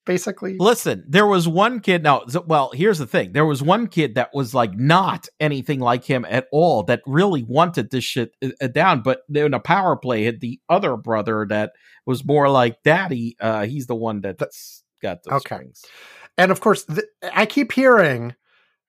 Basically, 0.08 0.56
Listen, 0.58 1.04
there 1.06 1.26
was 1.26 1.46
one 1.46 1.80
kid. 1.80 2.02
Now, 2.02 2.24
well, 2.46 2.70
here's 2.74 2.98
the 2.98 3.06
thing: 3.06 3.32
there 3.34 3.44
was 3.44 3.62
one 3.62 3.86
kid 3.88 4.14
that 4.14 4.30
was 4.32 4.54
like 4.54 4.74
not 4.74 5.28
anything 5.38 5.80
like 5.80 6.02
him 6.02 6.24
at 6.28 6.46
all. 6.50 6.82
That 6.82 7.02
really 7.06 7.42
wanted 7.44 7.90
this 7.90 8.04
shit 8.04 8.32
uh, 8.42 8.48
uh, 8.60 8.68
down, 8.68 9.02
but 9.02 9.20
in 9.32 9.52
a 9.52 9.60
power 9.60 9.96
play, 9.96 10.24
had 10.24 10.40
the 10.40 10.58
other 10.70 10.96
brother 10.96 11.46
that 11.50 11.72
was 12.06 12.24
more 12.24 12.48
like 12.48 12.82
daddy. 12.82 13.36
Uh, 13.38 13.66
he's 13.66 13.86
the 13.86 13.94
one 13.94 14.22
that's 14.22 14.82
got 15.02 15.22
those 15.24 15.34
Okay. 15.42 15.56
strings. 15.56 15.84
and 16.38 16.50
of 16.50 16.60
course, 16.60 16.84
th- 16.86 17.04
I 17.34 17.44
keep 17.44 17.70
hearing 17.72 18.34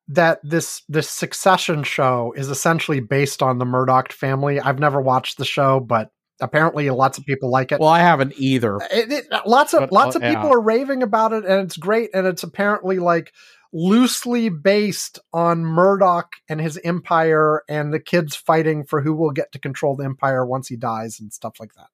that 0.08 0.40
this 0.42 0.84
this 0.88 1.10
Succession 1.10 1.84
show 1.84 2.34
is 2.38 2.50
essentially 2.50 3.02
based 3.02 3.44
on 3.44 3.58
the 3.60 3.66
Murdoch 3.66 4.14
family. 4.14 4.60
I've 4.60 4.80
never 4.80 5.02
watched 5.02 5.38
the 5.38 5.46
show, 5.46 5.82
but 5.82 6.12
apparently, 6.42 6.90
lots 6.90 7.18
of 7.18 7.26
people 7.26 7.50
like 7.50 7.72
it. 7.72 7.80
Well, 7.80 7.90
I 7.90 8.00
haven't 8.00 8.34
either. 8.38 8.78
It- 8.92 9.12
it- 9.12 9.28
lots 9.46 9.74
of 9.74 9.82
But, 9.82 9.92
lots 9.92 10.16
of 10.16 10.22
people 10.22 10.46
yeah. 10.46 10.54
are 10.54 10.62
raving 10.62 11.04
about 11.04 11.34
it, 11.34 11.46
and 11.46 11.66
it's 11.66 11.78
great. 11.78 12.10
And 12.14 12.26
it's 12.28 12.44
apparently 12.44 13.00
like 13.00 13.34
loosely 13.72 14.50
based 14.50 15.20
on 15.32 15.64
Murdoch 15.64 16.34
and 16.48 16.60
his 16.60 16.80
empire, 16.84 17.64
and 17.70 17.94
the 17.94 18.00
kids 18.00 18.36
fighting 18.36 18.84
for 18.84 19.02
who 19.02 19.14
will 19.14 19.32
get 19.32 19.52
to 19.52 19.60
control 19.60 19.96
the 19.96 20.06
empire 20.06 20.46
once 20.46 20.68
he 20.68 20.76
dies, 20.76 21.20
and 21.20 21.32
stuff 21.32 21.60
like 21.60 21.74
that. 21.76 21.88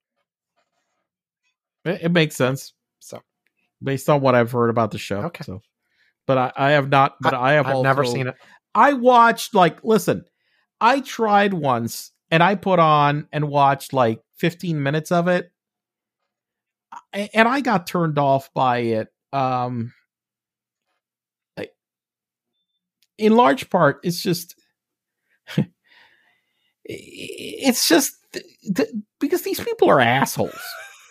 It, 1.85 2.03
it 2.05 2.11
makes 2.11 2.35
sense. 2.35 2.73
So 2.99 3.21
based 3.83 4.09
on 4.09 4.21
what 4.21 4.35
I've 4.35 4.51
heard 4.51 4.69
about 4.69 4.91
the 4.91 4.97
show. 4.97 5.21
Okay. 5.23 5.43
So, 5.43 5.61
but 6.25 6.37
I, 6.37 6.51
I 6.55 6.71
have 6.71 6.89
not. 6.89 7.15
But 7.21 7.33
I, 7.33 7.53
have 7.53 7.67
I've 7.67 7.75
also, 7.75 7.83
never 7.83 8.05
seen 8.05 8.27
it. 8.27 8.35
I 8.73 8.93
watched 8.93 9.53
like 9.53 9.83
listen, 9.83 10.25
I 10.81 10.99
tried 10.99 11.53
once 11.53 12.11
and 12.31 12.41
I 12.43 12.55
put 12.55 12.79
on 12.79 13.27
and 13.31 13.49
watched 13.49 13.93
like 13.93 14.21
15 14.37 14.81
minutes 14.81 15.11
of 15.11 15.27
it. 15.27 15.51
And 17.13 17.47
I 17.47 17.61
got 17.61 17.87
turned 17.87 18.17
off 18.17 18.53
by 18.53 18.79
it. 18.79 19.07
Um 19.33 19.93
in 23.17 23.33
large 23.33 23.69
part 23.69 23.99
it's 24.03 24.21
just 24.21 24.55
it's 26.85 27.87
just 27.87 28.15
th- 28.33 28.45
th- 28.75 28.89
because 29.19 29.41
these 29.43 29.59
people 29.59 29.89
are 29.89 29.99
assholes. 29.99 30.59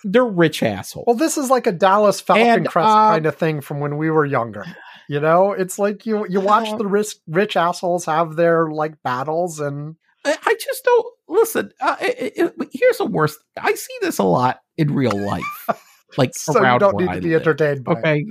They're 0.04 0.24
rich 0.24 0.62
assholes. 0.62 1.04
Well, 1.06 1.16
this 1.16 1.38
is 1.38 1.50
like 1.50 1.66
a 1.66 1.72
Dallas 1.72 2.20
Falcon 2.20 2.46
And, 2.46 2.66
Crest 2.68 2.88
uh, 2.88 3.10
kind 3.10 3.26
of 3.26 3.36
thing 3.36 3.60
from 3.60 3.80
when 3.80 3.96
we 3.96 4.10
were 4.10 4.26
younger. 4.26 4.64
You 5.08 5.20
know, 5.20 5.52
it's 5.52 5.78
like 5.78 6.06
you 6.06 6.26
you 6.28 6.40
watch 6.40 6.68
Uh, 6.68 6.76
the 6.76 6.86
rich 6.86 7.16
rich 7.26 7.56
assholes 7.56 8.04
have 8.06 8.36
their 8.36 8.70
like 8.70 9.02
battles, 9.02 9.60
and 9.60 9.96
I, 10.24 10.36
I 10.46 10.56
just 10.60 10.84
don't 10.84 11.06
listen. 11.28 11.70
Uh, 11.80 11.96
it, 12.00 12.32
it- 12.36 12.68
here's 12.72 12.98
the 12.98 13.04
worst. 13.06 13.38
I 13.60 13.74
see 13.74 13.94
this 14.00 14.18
a 14.18 14.24
lot 14.24 14.60
in 14.76 14.94
real 14.94 15.16
life, 15.18 15.68
like 16.16 16.34
so 16.34 16.52
you 16.54 16.60
around 16.60 16.80
don't 16.80 16.94
where 16.96 17.06
need 17.06 17.12
I 17.12 17.14
to 17.16 17.20
be 17.20 17.30
live. 17.32 17.42
entertained. 17.42 17.86
Okay. 17.88 18.24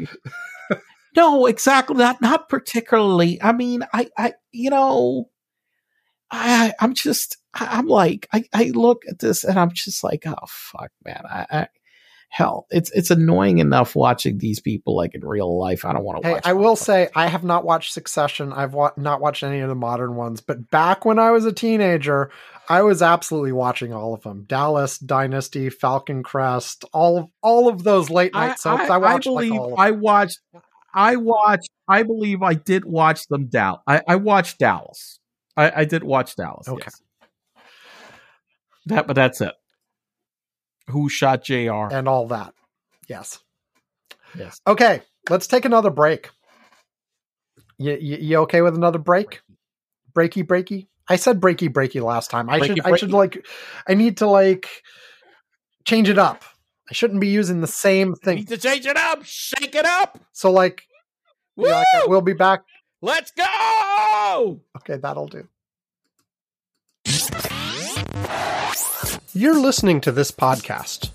no, 1.15 1.45
exactly. 1.45 1.95
Not 1.97 2.21
not 2.21 2.49
particularly. 2.49 3.41
I 3.41 3.51
mean, 3.51 3.83
I 3.93 4.09
I 4.17 4.33
you 4.51 4.69
know, 4.69 5.29
I 6.31 6.73
I'm 6.79 6.93
just 6.93 7.37
I- 7.53 7.77
I'm 7.77 7.87
like 7.87 8.27
I 8.33 8.43
I 8.53 8.65
look 8.73 9.03
at 9.09 9.19
this 9.19 9.43
and 9.43 9.59
I'm 9.59 9.71
just 9.71 10.03
like 10.03 10.23
oh 10.25 10.35
fuck 10.47 10.91
man 11.05 11.23
I. 11.29 11.45
I 11.51 11.67
Hell, 12.35 12.65
it's 12.71 12.89
it's 12.93 13.11
annoying 13.11 13.59
enough 13.59 13.95
watching 13.95 14.39
these 14.39 14.59
people 14.59 14.95
like 14.95 15.13
in 15.13 15.23
real 15.23 15.55
life. 15.59 15.85
I 15.85 15.93
don't 15.93 16.03
want 16.03 16.23
to 16.23 16.27
Hey, 16.27 16.33
watch. 16.33 16.41
I 16.47 16.53
will 16.53 16.75
say 16.75 17.07
I 17.15 17.27
have 17.27 17.43
not 17.43 17.63
watched 17.63 17.93
Succession. 17.93 18.51
I've 18.51 18.73
wa- 18.73 18.89
not 18.97 19.21
watched 19.21 19.43
any 19.43 19.59
of 19.59 19.69
the 19.69 19.75
modern 19.75 20.15
ones, 20.15 20.41
but 20.41 20.71
back 20.71 21.05
when 21.05 21.19
I 21.19 21.29
was 21.29 21.45
a 21.45 21.51
teenager, 21.53 22.31
I 22.67 22.81
was 22.81 23.03
absolutely 23.03 23.51
watching 23.51 23.93
all 23.93 24.15
of 24.15 24.23
them: 24.23 24.45
Dallas, 24.47 24.97
Dynasty, 24.97 25.69
Falcon 25.69 26.23
Crest, 26.23 26.83
all 26.91 27.19
of 27.19 27.27
all 27.43 27.67
of 27.69 27.83
those 27.83 28.09
late 28.09 28.33
night 28.33 28.57
soaps. 28.57 28.89
I, 28.89 28.97
watched 28.97 29.25
believe 29.25 29.51
like 29.51 29.59
all 29.61 29.73
of 29.73 29.79
I 29.79 29.91
them. 29.91 30.01
watched. 30.01 30.39
I 30.91 31.15
watched. 31.17 31.69
I 31.87 32.01
believe 32.01 32.41
I 32.41 32.55
did 32.55 32.83
watch 32.83 33.27
them. 33.27 33.45
Down. 33.45 33.77
I, 33.85 34.01
I 34.07 34.15
watched 34.15 34.57
Dallas. 34.57 35.19
I, 35.55 35.71
I 35.81 35.85
did 35.85 36.03
watch 36.03 36.35
Dallas. 36.35 36.67
Okay. 36.67 36.81
Yes. 36.85 37.01
That, 38.87 39.05
but 39.05 39.13
that's 39.13 39.39
it. 39.39 39.53
Who 40.89 41.09
shot 41.09 41.43
J.R. 41.43 41.91
and 41.91 42.07
all 42.07 42.27
that. 42.27 42.53
Yes. 43.07 43.39
yes. 44.37 44.59
Okay, 44.67 45.01
let's 45.29 45.47
take 45.47 45.65
another 45.65 45.89
break. 45.89 46.29
You, 47.77 47.97
you, 47.99 48.17
you 48.17 48.37
okay 48.39 48.61
with 48.61 48.75
another 48.75 48.99
break? 48.99 49.41
Breaky 50.13 50.43
breaky. 50.43 50.87
I 51.07 51.15
said 51.17 51.41
breaky 51.41 51.69
breaky 51.69 52.01
last 52.01 52.29
time. 52.29 52.49
I 52.49 52.59
should 52.59 52.77
Breaky, 52.77 52.93
I 52.93 52.97
should 52.97 53.11
like 53.11 53.45
I 53.87 53.93
need 53.93 54.17
to 54.17 54.27
like 54.27 54.69
change 55.85 56.09
it 56.09 56.17
up. 56.17 56.43
I 56.89 56.93
shouldn't 56.93 57.21
be 57.21 57.27
using 57.27 57.61
the 57.61 57.67
same 57.67 58.15
thing. 58.15 58.37
Need 58.37 58.49
to 58.49 58.57
change 58.57 58.85
it 58.85 58.97
up. 58.97 59.23
Shake 59.23 59.75
it 59.75 59.85
up. 59.85 60.19
So 60.31 60.51
like, 60.51 60.83
Woo! 61.55 61.67
yeah, 61.67 61.83
like, 61.93 62.07
we'll 62.07 62.21
be 62.21 62.33
back. 62.33 62.61
Let's 63.01 63.31
go. 63.31 64.61
Okay, 64.77 64.97
that'll 64.97 65.27
do. 65.27 65.47
You're 69.35 69.59
listening 69.59 69.99
to 70.01 70.11
this 70.11 70.29
podcast. 70.29 71.09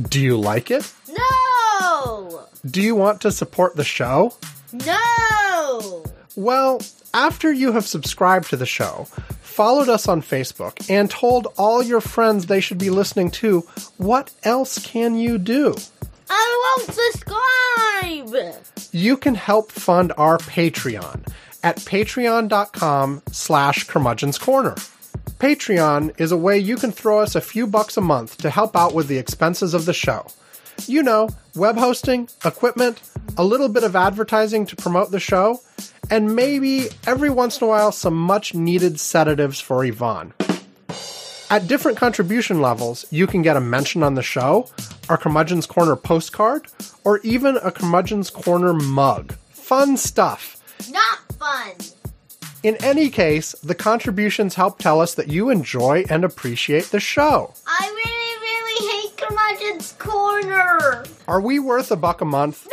Do 0.00 0.18
you 0.18 0.38
like 0.38 0.70
it? 0.70 0.90
No! 1.10 2.46
Do 2.64 2.80
you 2.80 2.94
want 2.94 3.20
to 3.20 3.30
support 3.30 3.76
the 3.76 3.84
show? 3.84 4.34
No! 4.72 6.04
Well, 6.36 6.80
after 7.12 7.52
you 7.52 7.72
have 7.72 7.86
subscribed 7.86 8.48
to 8.50 8.56
the 8.56 8.64
show, 8.64 9.06
followed 9.42 9.90
us 9.90 10.08
on 10.08 10.22
Facebook, 10.22 10.88
and 10.88 11.10
told 11.10 11.48
all 11.58 11.82
your 11.82 12.00
friends 12.00 12.46
they 12.46 12.60
should 12.60 12.78
be 12.78 12.88
listening 12.88 13.30
to, 13.32 13.60
what 13.98 14.30
else 14.42 14.78
can 14.78 15.16
you 15.16 15.36
do? 15.36 15.74
I 16.30 16.74
won't 16.78 16.90
subscribe! 16.90 18.64
you 18.92 19.16
can 19.16 19.34
help 19.34 19.70
fund 19.70 20.12
our 20.16 20.38
Patreon 20.38 21.26
at 21.62 21.76
patreon.com 21.76 23.22
slash 23.30 23.86
curmudgeon's 23.86 24.38
corner. 24.38 24.74
Patreon 25.40 26.20
is 26.20 26.32
a 26.32 26.36
way 26.36 26.58
you 26.58 26.76
can 26.76 26.92
throw 26.92 27.20
us 27.20 27.34
a 27.34 27.40
few 27.40 27.66
bucks 27.66 27.96
a 27.96 28.02
month 28.02 28.36
to 28.38 28.50
help 28.50 28.76
out 28.76 28.92
with 28.92 29.08
the 29.08 29.16
expenses 29.16 29.72
of 29.72 29.86
the 29.86 29.94
show. 29.94 30.26
You 30.86 31.02
know, 31.02 31.30
web 31.54 31.78
hosting, 31.78 32.28
equipment, 32.44 33.00
a 33.38 33.44
little 33.44 33.70
bit 33.70 33.82
of 33.82 33.96
advertising 33.96 34.66
to 34.66 34.76
promote 34.76 35.12
the 35.12 35.18
show, 35.18 35.62
and 36.10 36.36
maybe 36.36 36.88
every 37.06 37.30
once 37.30 37.58
in 37.58 37.66
a 37.66 37.68
while 37.70 37.90
some 37.90 38.14
much 38.14 38.54
needed 38.54 39.00
sedatives 39.00 39.58
for 39.60 39.82
Ivan. 39.82 40.34
At 41.48 41.66
different 41.66 41.96
contribution 41.96 42.60
levels, 42.60 43.06
you 43.10 43.26
can 43.26 43.40
get 43.40 43.56
a 43.56 43.62
mention 43.62 44.02
on 44.02 44.16
the 44.16 44.22
show, 44.22 44.68
our 45.08 45.16
Curmudgeon's 45.16 45.66
Corner 45.66 45.96
postcard, 45.96 46.66
or 47.02 47.18
even 47.20 47.56
a 47.56 47.72
Curmudgeon's 47.72 48.28
Corner 48.28 48.74
mug. 48.74 49.32
Fun 49.48 49.96
stuff. 49.96 50.58
Not 50.90 51.18
fun. 51.38 51.99
In 52.62 52.76
any 52.84 53.08
case, 53.08 53.52
the 53.62 53.74
contributions 53.74 54.54
help 54.54 54.78
tell 54.78 55.00
us 55.00 55.14
that 55.14 55.28
you 55.28 55.48
enjoy 55.48 56.04
and 56.10 56.24
appreciate 56.24 56.84
the 56.90 57.00
show. 57.00 57.54
I 57.66 57.86
really, 57.88 58.40
really 58.42 59.02
hate 59.02 59.16
Curmudgeon's 59.16 59.92
Corner. 59.92 61.04
Are 61.26 61.40
we 61.40 61.58
worth 61.58 61.90
a 61.90 61.96
buck 61.96 62.20
a 62.20 62.26
month? 62.26 62.68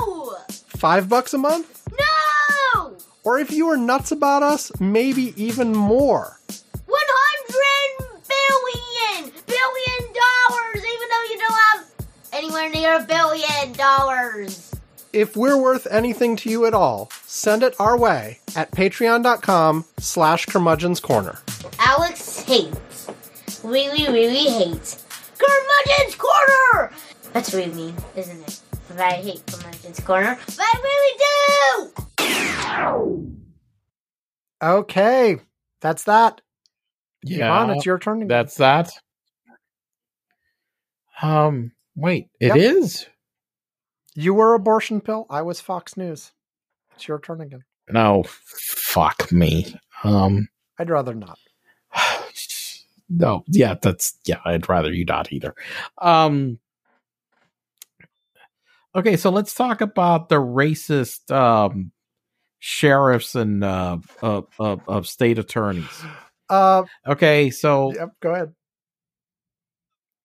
No! 0.00 0.36
Five 0.48 1.10
bucks 1.10 1.34
a 1.34 1.38
month? 1.38 1.86
No! 1.90 2.96
Or 3.22 3.38
if 3.38 3.50
you 3.50 3.68
are 3.68 3.76
nuts 3.76 4.12
about 4.12 4.42
us, 4.42 4.72
maybe 4.80 5.34
even 5.36 5.72
more. 5.72 6.40
100 6.86 8.08
billion! 8.28 9.32
Billion 9.46 10.14
dollars, 10.14 10.76
even 10.76 11.08
though 11.10 11.24
you 11.30 11.38
don't 11.38 11.52
have 11.52 11.84
anywhere 12.32 12.70
near 12.70 12.96
a 12.96 13.04
billion 13.04 13.72
dollars. 13.74 14.67
If 15.12 15.36
we're 15.36 15.56
worth 15.60 15.86
anything 15.90 16.36
to 16.36 16.50
you 16.50 16.66
at 16.66 16.74
all, 16.74 17.10
send 17.24 17.62
it 17.62 17.74
our 17.80 17.96
way 17.96 18.40
at 18.54 18.70
patreon.com 18.72 19.86
slash 19.98 20.46
curmudgeon's 20.46 21.00
corner. 21.00 21.38
Alex 21.78 22.42
hates. 22.42 23.08
Really, 23.64 24.04
really 24.12 24.44
hates. 24.50 25.04
Curmudgeon's 25.38 26.14
Corner! 26.16 26.92
That's 27.32 27.54
really 27.54 27.72
mean, 27.72 27.94
isn't 28.16 28.40
it? 28.40 28.60
But 28.88 29.00
I 29.00 29.12
hate 29.12 29.42
Curmudgeon's 29.46 30.00
Corner. 30.00 30.38
But 30.46 30.60
I 30.60 30.72
really 30.82 31.94
do! 33.18 33.36
Okay, 34.62 35.38
that's 35.80 36.04
that. 36.04 36.40
Yeah, 37.22 37.52
Ivan, 37.52 37.76
it's 37.76 37.86
your 37.86 37.98
turn. 37.98 38.18
again. 38.18 38.28
that's 38.28 38.56
that. 38.56 38.90
Um, 41.22 41.72
wait, 41.96 42.28
it 42.40 42.56
is. 42.56 43.06
You 44.18 44.34
were 44.34 44.54
abortion 44.54 45.00
pill. 45.00 45.26
I 45.30 45.42
was 45.42 45.60
Fox 45.60 45.96
News. 45.96 46.32
It's 46.96 47.06
your 47.06 47.20
turn 47.20 47.40
again. 47.40 47.62
No, 47.88 48.24
fuck 48.26 49.30
me. 49.30 49.76
Um, 50.02 50.48
I'd 50.76 50.90
rather 50.90 51.14
not. 51.14 51.38
no, 53.08 53.44
yeah, 53.46 53.76
that's 53.80 54.18
yeah. 54.24 54.40
I'd 54.44 54.68
rather 54.68 54.92
you 54.92 55.04
not 55.04 55.32
either. 55.32 55.54
Um, 55.98 56.58
okay, 58.92 59.16
so 59.16 59.30
let's 59.30 59.54
talk 59.54 59.80
about 59.82 60.30
the 60.30 60.40
racist 60.40 61.30
um 61.30 61.92
sheriffs 62.58 63.36
and 63.36 63.62
uh, 63.62 63.98
uh, 64.20 64.42
uh 64.58 64.78
of 64.88 65.06
state 65.06 65.38
attorneys. 65.38 66.02
Uh, 66.50 66.84
Okay, 67.06 67.50
so 67.50 67.92
yep, 67.92 68.08
go 68.20 68.32
ahead. 68.32 68.54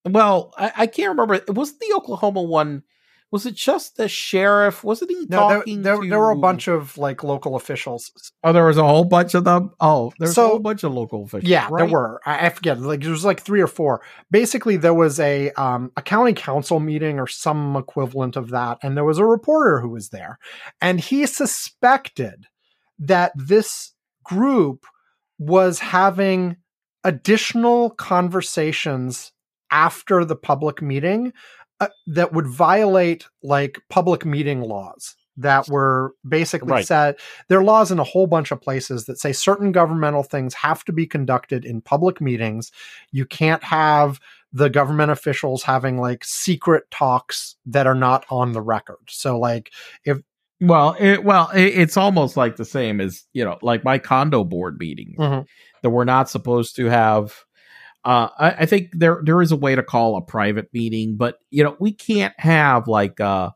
well, 0.06 0.54
I, 0.58 0.72
I 0.78 0.88
can't 0.88 1.10
remember. 1.10 1.44
Was 1.52 1.78
the 1.78 1.94
Oklahoma 1.98 2.42
one? 2.42 2.84
Was 3.34 3.48
it 3.48 3.56
just 3.56 3.98
the 3.98 4.08
sheriff? 4.08 4.84
Wasn't 4.84 5.10
he 5.10 5.26
No, 5.28 5.50
there, 5.50 5.58
talking? 5.58 5.82
there, 5.82 6.00
to, 6.00 6.08
there 6.08 6.20
were 6.20 6.30
a 6.30 6.36
bunch 6.38 6.68
of 6.68 7.00
like 7.00 7.24
local 7.24 7.56
officials. 7.56 8.12
Oh, 8.44 8.54
there 8.54 8.64
was 8.66 8.78
a 8.78 8.84
whole 8.84 9.06
bunch 9.06 9.34
of 9.34 9.44
them. 9.44 9.72
Oh, 9.80 10.14
there's 10.20 10.36
So- 10.36 10.46
a 10.46 10.50
whole 10.50 10.60
bunch 10.60 10.84
of 10.84 10.94
local 10.94 11.24
officials. 11.24 11.50
Yeah, 11.50 11.68
right? 11.72 11.80
there 11.80 11.92
were. 11.92 12.22
I, 12.28 12.46
I 12.46 12.50
forget. 12.52 12.80
Like 12.80 13.02
there 13.02 13.10
was 13.10 13.26
like 13.26 13.42
three 13.42 13.60
or 13.60 13.66
four. 13.68 14.02
Basically, 14.30 14.78
there 14.78 14.94
was 14.94 15.20
a 15.20 15.50
um, 15.54 15.92
a 15.98 16.04
county 16.04 16.34
council 16.34 16.80
meeting 16.80 17.20
or 17.20 17.26
some 17.26 17.76
equivalent 17.76 18.36
of 18.36 18.52
that, 18.52 18.78
and 18.84 18.96
there 18.96 19.04
was 19.04 19.18
a 19.18 19.26
reporter 19.26 19.80
who 19.80 19.90
was 19.90 20.10
there, 20.10 20.38
and 20.80 21.00
he 21.02 21.26
suspected 21.26 22.46
that 23.00 23.32
this 23.36 23.94
group 24.24 24.86
was 25.40 25.80
having 25.80 26.56
additional 27.04 27.90
conversations 27.90 29.32
after 29.72 30.24
the 30.24 30.36
public 30.36 30.82
meeting 30.82 31.34
uh, 31.80 31.88
that 32.08 32.34
would 32.34 32.48
violate 32.48 33.28
like 33.42 33.80
public 33.90 34.26
meeting 34.26 34.62
laws 34.62 35.16
that 35.36 35.68
were 35.68 36.14
basically 36.28 36.72
Right. 36.72 36.86
said 36.86 37.16
there 37.50 37.60
are 37.60 37.64
laws 37.64 37.92
in 37.92 37.98
a 38.00 38.04
whole 38.04 38.28
bunch 38.28 38.52
of 38.52 38.62
places 38.62 39.06
that 39.06 39.20
say 39.20 39.32
certain 39.34 39.72
governmental 39.72 40.22
things 40.22 40.54
have 40.54 40.86
to 40.86 40.94
be 40.94 41.08
conducted 41.08 41.66
in 41.66 41.82
public 41.82 42.22
meetings 42.22 42.72
you 43.12 43.26
can't 43.26 43.64
have 43.64 44.20
the 44.52 44.70
government 44.70 45.10
officials 45.12 45.64
having 45.64 45.98
like 46.00 46.24
secret 46.24 46.84
talks 46.92 47.56
that 47.66 47.88
are 47.88 47.96
not 47.96 48.24
on 48.30 48.52
the 48.52 48.62
record 48.62 49.00
so 49.10 49.40
like 49.40 49.72
if 50.06 50.20
Well, 50.62 50.96
it, 51.00 51.24
well, 51.24 51.50
it, 51.50 51.80
it's 51.80 51.98
almost 51.98 52.38
like 52.38 52.56
the 52.58 52.64
same 52.66 53.02
as 53.02 53.26
you 53.34 53.44
know, 53.44 53.58
like 53.64 53.84
my 53.84 53.98
condo 53.98 54.44
board 54.44 54.78
meetings 54.80 55.18
Mhm. 55.18 55.46
that 55.82 55.90
we're 55.90 56.06
not 56.06 56.30
supposed 56.30 56.76
to 56.76 56.86
have. 56.86 57.34
Uh, 58.06 58.30
I, 58.38 58.52
I 58.52 58.66
think 58.66 58.90
there 58.94 59.22
there 59.24 59.42
is 59.42 59.52
a 59.52 59.56
way 59.56 59.76
to 59.76 59.84
call 59.84 60.18
a 60.18 60.22
private 60.22 60.70
meeting, 60.74 61.16
but 61.16 61.38
you 61.50 61.64
know, 61.64 61.78
we 61.80 61.94
can't 61.94 62.34
have 62.38 62.88
like 62.88 63.20
a 63.20 63.54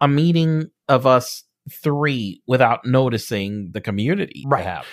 a 0.00 0.08
meeting 0.08 0.70
of 0.88 1.06
us 1.06 1.44
three 1.70 2.42
without 2.46 2.84
noticing 2.84 3.70
the 3.72 3.80
community 3.80 4.44
Right. 4.46 4.64
have. 4.64 4.86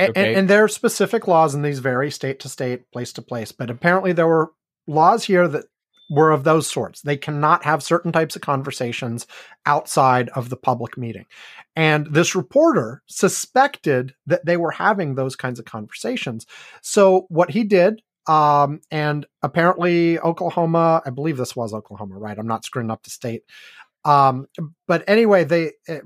Okay. 0.00 0.28
And, 0.28 0.38
and 0.38 0.50
there 0.50 0.64
are 0.64 0.68
specific 0.68 1.28
laws 1.28 1.54
in 1.54 1.62
these 1.62 1.78
vary 1.78 2.10
state 2.10 2.40
to 2.40 2.48
state, 2.48 2.90
place 2.90 3.12
to 3.12 3.22
place. 3.22 3.52
But 3.52 3.70
apparently, 3.70 4.12
there 4.12 4.26
were 4.26 4.52
laws 4.86 5.24
here 5.24 5.46
that 5.48 5.66
were 6.10 6.30
of 6.30 6.44
those 6.44 6.68
sorts. 6.68 7.02
They 7.02 7.16
cannot 7.16 7.64
have 7.64 7.82
certain 7.82 8.12
types 8.12 8.36
of 8.36 8.42
conversations 8.42 9.26
outside 9.66 10.28
of 10.30 10.50
the 10.50 10.56
public 10.56 10.96
meeting. 10.98 11.26
And 11.74 12.06
this 12.12 12.34
reporter 12.34 13.02
suspected 13.06 14.14
that 14.26 14.44
they 14.44 14.56
were 14.56 14.70
having 14.70 15.14
those 15.14 15.36
kinds 15.36 15.58
of 15.58 15.64
conversations. 15.64 16.46
So, 16.82 17.26
what 17.28 17.50
he 17.50 17.64
did, 17.64 18.02
um, 18.26 18.80
and 18.90 19.26
apparently, 19.42 20.18
Oklahoma, 20.18 21.02
I 21.04 21.10
believe 21.10 21.36
this 21.36 21.56
was 21.56 21.74
Oklahoma, 21.74 22.18
right? 22.18 22.38
I'm 22.38 22.46
not 22.46 22.64
screwing 22.64 22.90
up 22.90 23.02
the 23.02 23.10
state. 23.10 23.42
Um, 24.04 24.48
but 24.86 25.02
anyway, 25.06 25.44
they, 25.44 25.72
eh, 25.88 26.00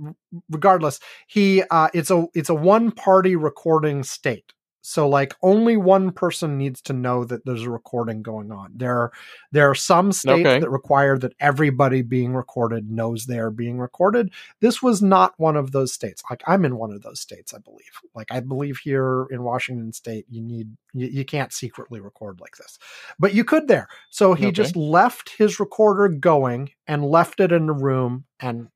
regardless, 0.49 1.01
he 1.27 1.63
uh 1.63 1.89
it's 1.93 2.11
a 2.11 2.27
it's 2.33 2.49
a 2.49 2.55
one 2.55 2.93
party 2.93 3.35
recording 3.35 4.05
state 4.05 4.53
so 4.89 5.07
like 5.07 5.35
only 5.43 5.77
one 5.77 6.11
person 6.11 6.57
needs 6.57 6.81
to 6.81 6.95
know 6.95 7.23
that 7.25 7.45
there's 7.45 7.63
a 7.65 7.71
recording 7.71 8.23
going 8.23 8.51
on. 8.51 8.73
There 8.75 9.11
there 9.53 9.69
are 9.69 9.75
some 9.75 10.13
states 10.13 10.41
Okay. 10.47 10.61
that 10.61 10.71
require 10.71 11.19
that 11.19 11.35
everybody 11.41 12.01
being 12.01 12.33
recorded 12.33 12.91
knows 12.91 13.27
they're 13.27 13.51
being 13.51 13.79
recorded. 13.79 14.33
This 14.61 14.83
was 14.83 15.03
not 15.03 15.35
one 15.37 15.57
of 15.57 15.73
those 15.73 15.93
states. 15.93 16.23
Like 16.31 16.43
i'm 16.47 16.65
in 16.65 16.79
one 16.79 16.91
of 16.91 17.03
those 17.03 17.21
states 17.21 17.53
i 17.53 17.59
believe. 17.59 18.01
Like 18.15 18.29
i 18.31 18.41
believe 18.41 18.79
here 18.79 19.27
in 19.31 19.43
washington 19.43 19.93
state 19.93 20.25
you 20.31 20.41
need 20.41 20.71
you, 20.95 21.07
you 21.09 21.25
can't 21.27 21.53
secretly 21.53 22.01
record 22.01 22.41
like 22.41 22.57
this. 22.57 22.79
But 23.19 23.35
you 23.35 23.45
could 23.45 23.69
there. 23.69 23.89
So 24.09 24.33
he 24.33 24.47
Okay. 24.47 24.53
just 24.53 24.75
left 24.75 25.29
his 25.37 25.61
recorder 25.61 26.09
going 26.09 26.71
and 26.87 27.05
left 27.05 27.41
it 27.41 27.53
in 27.53 27.67
the 27.67 27.75
room 27.75 28.25
and 28.41 28.69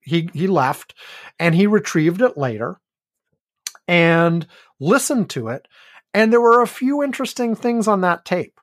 he 0.00 0.30
he 0.32 0.46
left 0.46 0.94
and 1.38 1.54
he 1.54 1.66
retrieved 1.66 2.22
it 2.22 2.38
later 2.38 2.80
and 3.90 4.46
listened 4.78 5.28
to 5.30 5.48
it 5.48 5.66
and 6.14 6.32
there 6.32 6.40
were 6.40 6.62
a 6.62 6.66
few 6.66 7.02
interesting 7.02 7.54
things 7.54 7.86
on 7.88 8.00
that 8.02 8.24
tape. 8.24 8.58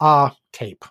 Uh 0.00 0.30
tape. 0.52 0.84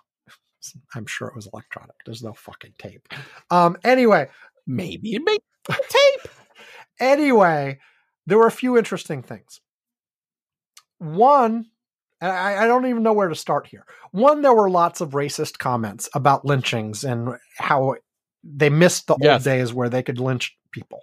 I'm 0.94 1.06
sure 1.06 1.28
it 1.28 1.34
was 1.36 1.48
electronic. 1.52 1.96
There's 2.06 2.22
no 2.22 2.32
fucking 2.32 2.74
tape. 2.78 3.08
Um 3.50 3.76
anyway. 3.84 4.28
Maybe 4.66 5.14
it 5.14 5.22
make 5.24 5.42
tape. 5.68 6.32
anyway 7.00 7.78
there 8.26 8.38
were 8.38 8.46
a 8.46 8.52
few 8.52 8.78
interesting 8.78 9.22
things. 9.22 9.60
One 10.98 11.66
and 12.20 12.30
I, 12.30 12.62
I 12.62 12.66
don't 12.68 12.86
even 12.86 13.02
know 13.02 13.12
where 13.12 13.28
to 13.28 13.34
start 13.34 13.66
here. 13.66 13.84
One 14.12 14.42
there 14.42 14.54
were 14.54 14.70
lots 14.70 15.00
of 15.00 15.10
racist 15.10 15.58
comments 15.58 16.08
about 16.14 16.44
lynchings 16.44 17.02
and 17.02 17.30
how 17.58 17.96
they 18.44 18.70
missed 18.70 19.08
the 19.08 19.16
Yes. 19.20 19.34
old 19.40 19.44
days 19.44 19.74
where 19.74 19.88
they 19.88 20.02
could 20.04 20.20
lynch 20.20 20.56
people 20.70 21.00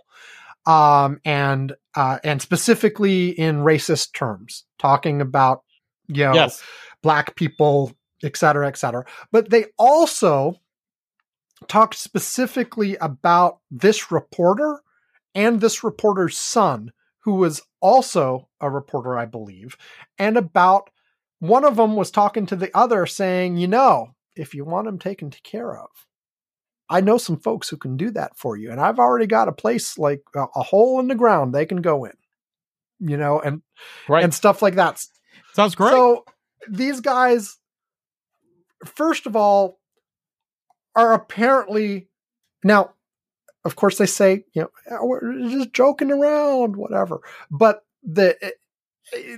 um 0.69 1.19
and 1.25 1.73
uh 1.95 2.19
and 2.23 2.41
specifically 2.41 3.29
in 3.29 3.57
racist 3.63 4.13
terms 4.13 4.65
talking 4.77 5.19
about 5.19 5.63
you 6.07 6.23
know 6.25 6.33
Yes. 6.35 6.61
black 7.01 7.35
people 7.35 7.91
et 8.23 8.37
cetera 8.37 8.67
et 8.67 8.77
cetera 8.77 9.03
but 9.31 9.49
they 9.49 9.65
also 9.79 10.55
talked 11.67 11.95
specifically 11.95 12.95
about 12.97 13.59
this 13.71 14.11
reporter 14.11 14.79
and 15.33 15.59
this 15.59 15.83
reporter's 15.83 16.37
son 16.37 16.91
who 17.21 17.33
was 17.35 17.61
also 17.81 18.47
a 18.61 18.69
reporter 18.69 19.17
i 19.17 19.25
believe 19.25 19.75
and 20.19 20.37
about 20.37 20.89
one 21.39 21.65
of 21.65 21.77
them 21.77 21.95
was 21.95 22.11
talking 22.11 22.45
to 22.45 22.55
the 22.55 22.69
other 22.77 23.05
saying 23.07 23.57
you 23.57 23.67
know 23.67 24.09
if 24.35 24.53
you 24.53 24.63
want 24.63 24.87
him 24.87 24.99
taken 24.99 25.31
care 25.43 25.75
of 25.77 25.89
I 26.89 27.01
know 27.01 27.17
some 27.17 27.37
folks 27.37 27.69
who 27.69 27.77
can 27.77 27.97
do 27.97 28.09
that 28.11 28.35
for 28.37 28.57
you. 28.57 28.71
And 28.71 28.79
I've 28.81 28.99
already 28.99 29.27
got 29.27 29.47
a 29.47 29.51
place 29.51 29.97
like 29.97 30.21
a, 30.35 30.45
a 30.55 30.63
hole 30.63 30.99
in 30.99 31.07
the 31.07 31.15
ground 31.15 31.53
they 31.53 31.65
can 31.65 31.81
go 31.81 32.05
in, 32.05 32.13
you 32.99 33.17
know, 33.17 33.39
and, 33.39 33.61
Right. 34.07 34.23
and 34.23 34.33
stuff 34.33 34.61
like 34.61 34.75
that. 34.75 35.03
Sounds 35.53 35.75
great. 35.75 35.91
So 35.91 36.25
these 36.69 36.99
guys, 36.99 37.57
first 38.85 39.25
of 39.25 39.35
all, 39.35 39.79
are 40.95 41.13
apparently 41.13 42.07
now, 42.63 42.91
of 43.65 43.75
course, 43.75 43.97
they 43.97 44.05
say, 44.05 44.45
you 44.53 44.63
know, 44.63 44.69
"Oh, 44.91 45.05
we're 45.05 45.49
just 45.49 45.73
joking 45.73 46.11
around, 46.11 46.75
whatever. 46.75 47.21
But 47.51 47.85
the 48.03 48.35
eh, 48.41 49.35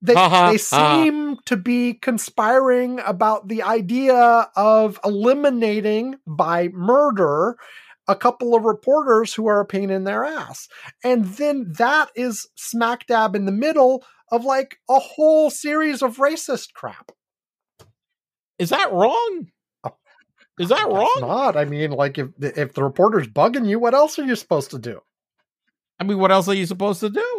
they 0.00 0.14
they 0.14 0.58
seem 0.58 1.38
to 1.46 1.56
be 1.56 1.94
conspiring 1.94 3.00
about 3.00 3.48
the 3.48 3.62
idea 3.62 4.48
of 4.54 5.00
eliminating 5.04 6.16
by 6.26 6.68
murder 6.68 7.56
a 8.06 8.16
couple 8.16 8.54
of 8.54 8.64
reporters 8.64 9.34
who 9.34 9.46
are 9.48 9.60
a 9.60 9.66
pain 9.66 9.90
in 9.90 10.04
their 10.04 10.24
ass. 10.24 10.68
And 11.04 11.24
then 11.24 11.72
that 11.78 12.10
is 12.16 12.48
smack 12.54 13.06
dab 13.06 13.36
in 13.36 13.44
the 13.44 13.52
middle 13.52 14.04
of 14.32 14.44
like 14.44 14.78
a 14.88 14.98
whole 14.98 15.50
series 15.50 16.02
of 16.02 16.16
racist 16.16 16.72
crap. 16.72 17.12
Is 18.58 18.70
that 18.70 18.92
wrong? 18.92 19.46
Oh, 19.84 19.96
is 20.58 20.70
that 20.70 20.86
wrong? 20.88 21.10
not. 21.20 21.56
I 21.56 21.64
mean, 21.64 21.90
like 21.90 22.18
if 22.18 22.28
if 22.40 22.72
the 22.72 22.82
reporter's 22.82 23.28
bugging 23.28 23.68
you, 23.68 23.78
what 23.78 23.94
else 23.94 24.18
are 24.18 24.24
you 24.24 24.36
supposed 24.36 24.70
to 24.72 24.78
do? 24.78 25.00
I 26.00 26.04
mean, 26.04 26.18
what 26.18 26.32
else 26.32 26.48
are 26.48 26.54
you 26.54 26.66
supposed 26.66 27.00
to 27.00 27.10
do? 27.10 27.37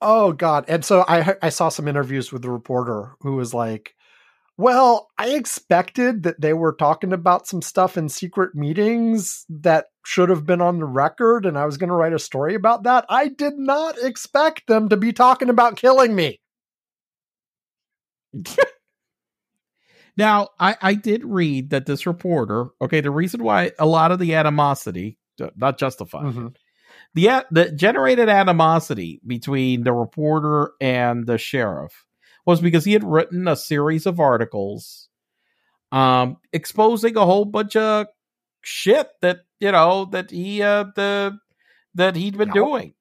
Oh 0.00 0.32
God! 0.32 0.64
And 0.68 0.84
so 0.84 1.04
I 1.08 1.34
I 1.42 1.48
saw 1.48 1.68
some 1.68 1.88
interviews 1.88 2.32
with 2.32 2.42
the 2.42 2.50
reporter 2.50 3.14
who 3.20 3.34
was 3.36 3.52
like, 3.54 3.94
"Well, 4.58 5.08
I 5.18 5.30
expected 5.30 6.24
that 6.24 6.40
they 6.40 6.54
were 6.54 6.74
talking 6.74 7.12
about 7.12 7.46
some 7.48 7.62
stuff 7.62 7.96
in 7.98 8.08
secret 8.08 8.54
meetings 8.54 9.46
that 9.50 9.86
should 10.04 10.30
have 10.30 10.46
been 10.46 10.60
on 10.62 10.78
the 10.80 10.86
record, 10.86 11.46
and 11.46 11.58
I 11.58 11.66
was 11.66 11.78
going 11.78 11.90
to 11.90 11.96
write 11.96 12.14
a 12.14 12.18
story 12.20 12.54
about 12.54 12.84
that. 12.84 13.06
I 13.10 13.28
did 13.28 13.58
not 13.58 13.98
expect 13.98 14.66
them 14.68 14.88
to 14.90 14.96
be 14.98 15.12
talking 15.12 15.50
about 15.50 15.76
killing 15.76 16.14
me." 16.16 16.40
Now, 20.16 20.48
I, 20.58 20.76
I 20.80 20.94
did 20.94 21.24
read 21.24 21.70
that 21.70 21.86
this 21.86 22.06
reporter, 22.06 22.66
okay, 22.82 23.00
the 23.00 23.10
reason 23.10 23.42
why 23.42 23.72
a 23.78 23.86
lot 23.86 24.10
of 24.10 24.18
the 24.18 24.34
animosity, 24.34 25.18
not 25.56 25.78
justified, 25.78 26.24
Mhm. 26.34 26.56
The 27.50 27.72
generated 27.74 28.28
animosity 28.28 29.20
between 29.26 29.84
the 29.84 29.92
reporter 29.92 30.72
and 30.80 31.26
the 31.26 31.38
sheriff 31.38 32.04
was 32.46 32.60
because 32.60 32.84
he 32.84 32.92
had 32.92 33.04
written 33.04 33.46
a 33.48 33.56
series 33.56 34.06
of 34.06 34.20
articles 34.20 35.08
um 35.92 36.36
exposing 36.52 37.16
a 37.16 37.24
whole 37.24 37.44
bunch 37.46 37.74
of 37.76 38.06
shit 38.62 39.08
that 39.22 39.38
you 39.60 39.72
know 39.72 40.04
that 40.06 40.30
he 40.30 40.62
uh 40.62 40.84
the 40.96 41.38
that 41.94 42.14
he'd 42.16 42.36
been 42.36 42.48
Yep. 42.48 42.54
doing 42.54 42.94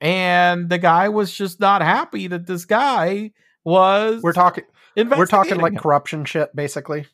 and 0.00 0.68
the 0.68 0.76
guy 0.78 1.08
was 1.08 1.32
just 1.32 1.58
not 1.60 1.80
happy 1.80 2.26
that 2.26 2.46
this 2.46 2.66
guy 2.66 3.30
was 3.64 4.22
We're 4.22 4.32
talking. 4.34 4.64
We're 4.96 5.24
talking 5.26 5.56
like 5.58 5.72
him. 5.72 5.78
corruption 5.78 6.24
shit, 6.26 6.54
basically. 6.54 7.06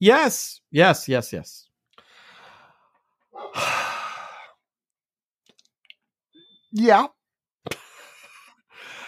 yes 0.00 0.60
yes 0.72 1.08
yes 1.08 1.32
yes 1.32 1.68
yeah. 6.76 7.06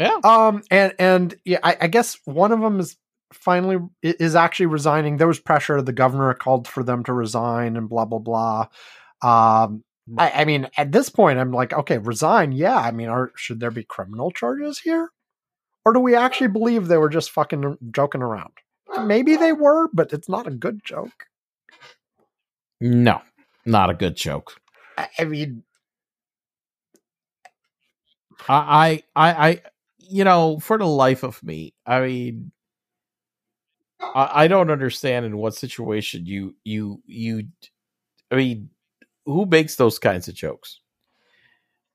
Yeah. 0.01 0.19
Um. 0.25 0.63
And 0.71 0.95
and 0.99 1.35
yeah, 1.45 1.59
I, 1.63 1.77
I 1.83 1.87
guess 1.89 2.19
one 2.25 2.53
of 2.53 2.61
them 2.61 2.81
is 2.81 2.97
finally 3.33 3.79
is 4.03 4.35
actually 4.35 4.67
resigning. 4.67 5.17
There 5.17 5.27
was 5.27 5.41
pressure. 5.41 5.83
The 5.83 5.93
governor 5.93 6.33
called 6.35 6.67
for 6.67 6.83
them 6.83 7.05
to 7.05 7.13
resign 7.13 7.77
and 7.77 7.89
blah 7.89 8.05
blah 8.05 8.19
blah. 8.19 8.67
Um. 9.23 9.85
I, 10.17 10.31
I 10.31 10.45
mean, 10.47 10.69
at 10.79 10.93
this 10.93 11.11
point, 11.11 11.39
I'm 11.39 11.53
like, 11.53 11.75
okay, 11.75 11.99
resign. 11.99 12.53
Yeah. 12.53 12.79
I 12.79 12.93
mean, 12.93 13.09
are 13.09 13.31
should 13.37 13.61
there 13.61 13.71
be 13.71 13.85
criminal 13.85 14.31
charges 14.31 14.79
here, 14.79 15.11
or 15.85 15.93
do 15.93 16.01
we 16.01 16.15
actually 16.15 16.49
believe 16.49 16.89
they 16.89 16.97
were 16.97 17.11
just 17.11 17.31
fucking 17.31 17.77
joking 17.93 18.23
around? 18.23 18.53
Maybe 19.05 19.37
they 19.37 19.53
were, 19.53 19.89
but 19.93 20.13
it's 20.15 20.29
not 20.29 20.47
a 20.47 20.51
good 20.51 20.81
joke. 20.83 21.27
no 22.81 23.21
not 23.67 23.91
a 23.91 23.95
good 23.95 24.17
joke 24.17 24.61
I, 24.97 25.09
I 25.21 25.25
mean, 25.25 25.63
I, 28.49 29.03
I, 29.15 29.31
I, 29.49 29.63
you 29.99 30.25
know, 30.25 30.59
for 30.59 30.79
the 30.79 30.87
life 30.87 31.23
of 31.23 31.43
me, 31.43 31.75
I 31.87 32.01
mean, 32.01 32.53
I, 34.01 34.45
I 34.45 34.49
don't 34.49 34.71
understand 34.71 35.27
in 35.27 35.37
what 35.37 35.55
situation 35.55 36.27
you, 36.27 36.55
you, 36.65 37.03
you, 37.07 37.45
I 38.31 38.37
mean, 38.37 38.71
who 39.27 39.47
makes 39.47 39.77
those 39.77 39.99
kinds 39.99 40.29
of 40.29 40.35
jokes 40.35 40.81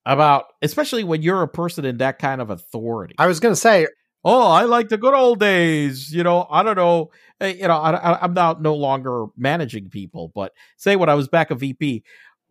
about, 0.05 0.45
especially 0.61 1.03
when 1.03 1.21
you're 1.21 1.41
a 1.41 1.47
person 1.47 1.85
in 1.85 1.97
that 1.97 2.19
kind 2.19 2.41
of 2.41 2.49
authority? 2.49 3.15
I 3.17 3.27
was 3.27 3.39
gonna 3.39 3.55
say, 3.55 3.87
oh, 4.25 4.47
I 4.51 4.63
like 4.63 4.89
the 4.89 4.97
good 4.97 5.13
old 5.13 5.39
days. 5.39 6.13
You 6.13 6.23
know, 6.23 6.47
I 6.49 6.63
don't 6.63 6.75
know. 6.77 7.11
eh, 7.41 7.53
You 7.59 7.67
know, 7.67 7.77
I, 7.77 7.91
I, 7.91 8.21
I'm 8.23 8.33
not 8.33 8.61
no 8.61 8.75
longer 8.75 9.25
managing 9.37 9.89
people, 9.89 10.31
but 10.35 10.53
say 10.77 10.95
when 10.95 11.09
I 11.09 11.15
was 11.15 11.27
back 11.27 11.51
a 11.51 11.55
VP, 11.55 12.03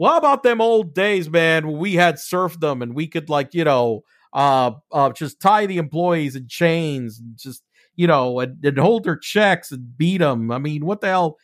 what 0.02 0.18
about 0.18 0.42
them 0.42 0.60
old 0.60 0.96
days, 0.96 1.30
man? 1.30 1.64
When 1.64 1.78
we 1.78 1.94
had 1.94 2.18
serfdom 2.18 2.82
and 2.82 2.92
we 2.92 3.06
could 3.06 3.30
like, 3.30 3.54
you 3.54 3.62
know, 3.62 4.02
uh, 4.32 4.72
uh, 4.90 5.12
just 5.12 5.38
tie 5.38 5.66
the 5.66 5.78
employees 5.78 6.34
in 6.34 6.48
chains 6.48 7.20
and 7.20 7.36
just, 7.36 7.62
you 7.94 8.08
know, 8.08 8.40
and, 8.40 8.64
and 8.64 8.78
hold 8.78 9.04
their 9.04 9.16
checks 9.16 9.70
and 9.70 9.96
beat 9.96 10.18
them. 10.18 10.50
I 10.50 10.58
mean, 10.58 10.84
what 10.86 11.02
the 11.02 11.06
hell? 11.06 11.36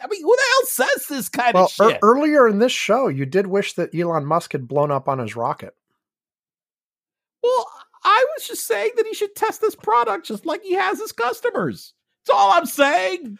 I 0.00 0.06
mean, 0.06 0.22
who 0.22 0.36
the 0.36 0.42
hell 0.48 0.66
says 0.66 1.06
this 1.08 1.28
kind 1.28 1.54
well, 1.54 1.64
of 1.64 1.72
ear- 1.80 1.90
shit? 1.94 1.98
earlier 2.04 2.46
in 2.46 2.60
this 2.60 2.70
show, 2.70 3.08
you 3.08 3.26
did 3.26 3.48
wish 3.48 3.72
that 3.72 3.92
Elon 3.92 4.26
Musk 4.26 4.52
had 4.52 4.68
blown 4.68 4.92
up 4.92 5.08
on 5.08 5.18
his 5.18 5.34
rocket. 5.34 5.74
well, 7.42 7.68
I 8.04 8.24
was 8.36 8.46
just 8.46 8.64
saying 8.64 8.92
that 8.96 9.08
he 9.08 9.14
should 9.14 9.34
test 9.34 9.60
this 9.60 9.74
product 9.74 10.24
just 10.24 10.46
like 10.46 10.62
he 10.62 10.74
has 10.74 11.00
his 11.00 11.10
customers. 11.10 11.94
That's 12.26 12.38
all 12.38 12.52
I'm 12.52 12.66
saying. 12.66 13.38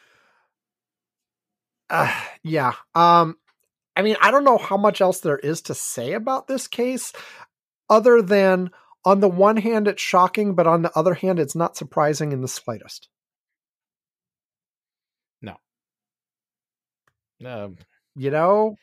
Uh, 1.91 2.13
yeah. 2.43 2.73
Um, 2.97 3.37
I 3.97 4.03
mean, 4.03 4.17
I 4.21 4.31
don't 4.31 4.45
know 4.45 4.59
how 4.59 4.77
much 4.77 5.01
else 5.01 5.21
there 5.21 5.39
is 5.39 5.63
to 5.63 5.75
say 5.75 6.13
about 6.15 6.47
this 6.49 6.67
case, 6.67 7.13
other 7.89 8.21
than 8.23 8.71
on 9.05 9.21
the 9.21 9.29
one 9.29 9.57
hand, 9.57 9.87
it's 9.87 10.03
shocking, 10.03 10.55
but 10.55 10.67
on 10.67 10.83
the 10.83 10.91
other 10.99 11.15
hand, 11.15 11.39
it's 11.39 11.55
not 11.55 11.77
surprising 11.77 12.33
in 12.33 12.41
the 12.41 12.49
slightest. 12.49 13.09
No. 15.43 15.57
Um, 17.45 17.77
You 18.17 18.31
know, 18.31 18.77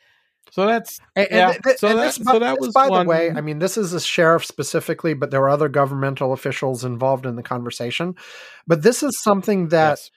so 0.50 0.66
that's 0.66 0.98
and, 1.16 1.26
and 1.30 1.36
Yeah, 1.36 1.52
th- 1.64 1.78
so 1.78 1.88
and 1.88 1.98
that- 1.98 2.04
this, 2.04 2.16
so 2.16 2.24
by, 2.24 2.38
that 2.38 2.60
was 2.60 2.72
by 2.72 2.88
one- 2.88 3.06
the 3.06 3.10
way, 3.10 3.30
I 3.30 3.40
mean, 3.40 3.58
this 3.58 3.76
is 3.76 3.92
a 3.92 4.00
sheriff 4.00 4.44
specifically, 4.44 5.14
but 5.14 5.30
there 5.30 5.40
were 5.40 5.48
other 5.48 5.68
governmental 5.68 6.32
officials 6.32 6.84
involved 6.84 7.26
in 7.26 7.36
the 7.36 7.42
conversation. 7.42 8.14
But 8.66 8.82
this 8.82 9.02
is 9.02 9.20
something 9.22 9.68
that 9.68 9.90
yes. 9.98 10.10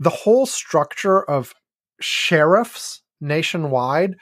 the 0.00 0.10
whole 0.10 0.46
structure 0.46 1.22
of 1.22 1.54
sheriffs 2.00 3.02
nationwide 3.20 4.16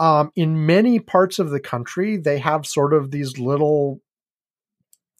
um, 0.00 0.30
in 0.36 0.66
many 0.66 0.98
parts 0.98 1.38
of 1.38 1.50
the 1.50 1.60
country 1.60 2.16
they 2.16 2.38
have 2.38 2.66
sort 2.66 2.92
of 2.92 3.10
these 3.10 3.38
little 3.38 4.00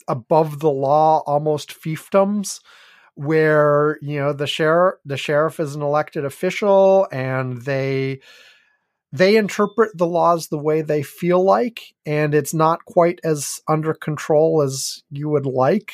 above 0.07 0.59
the 0.59 0.69
law 0.69 1.23
almost 1.25 1.69
fiefdoms 1.69 2.59
where 3.15 3.97
you 4.01 4.19
know 4.19 4.33
the 4.33 4.47
sheriff 4.47 4.95
the 5.05 5.17
sheriff 5.17 5.59
is 5.59 5.75
an 5.75 5.81
elected 5.81 6.25
official 6.25 7.07
and 7.11 7.61
they 7.61 8.19
they 9.11 9.37
interpret 9.37 9.97
the 9.97 10.05
laws 10.05 10.47
the 10.49 10.57
way 10.57 10.81
they 10.81 11.01
feel 11.01 11.41
like 11.43 11.93
and 12.05 12.35
it's 12.35 12.53
not 12.53 12.83
quite 12.85 13.19
as 13.23 13.61
under 13.67 13.93
control 13.93 14.61
as 14.61 15.03
you 15.09 15.29
would 15.29 15.45
like. 15.45 15.93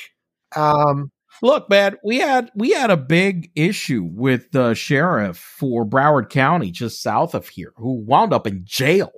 Um 0.55 1.11
Look, 1.41 1.69
man, 1.69 1.97
we 2.03 2.19
had 2.19 2.51
we 2.55 2.71
had 2.71 2.91
a 2.91 2.97
big 2.97 3.51
issue 3.55 4.03
with 4.03 4.51
the 4.51 4.73
sheriff 4.73 5.37
for 5.37 5.85
Broward 5.85 6.29
County, 6.29 6.71
just 6.71 7.01
south 7.01 7.33
of 7.33 7.47
here, 7.47 7.73
who 7.77 8.03
wound 8.05 8.33
up 8.33 8.45
in 8.47 8.61
jail. 8.65 9.11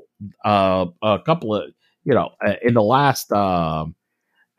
Uh, 0.46 0.86
a 1.02 1.20
couple 1.26 1.54
of 1.56 1.72
you 2.06 2.14
know 2.14 2.32
uh, 2.46 2.56
in 2.62 2.74
the 2.76 2.84
last. 2.84 3.32
um 3.32 3.96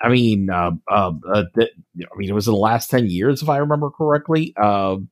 I 0.00 0.08
mean, 0.10 0.50
uh, 0.50 0.72
uh, 0.90 1.12
uh, 1.32 1.44
th- 1.56 1.70
I 2.00 2.16
mean, 2.18 2.28
it 2.28 2.34
was 2.34 2.48
in 2.48 2.52
the 2.54 2.58
last 2.60 2.90
ten 2.90 3.06
years, 3.08 3.42
if 3.42 3.48
I 3.48 3.58
remember 3.58 3.90
correctly. 3.90 4.54
Um, 4.56 5.08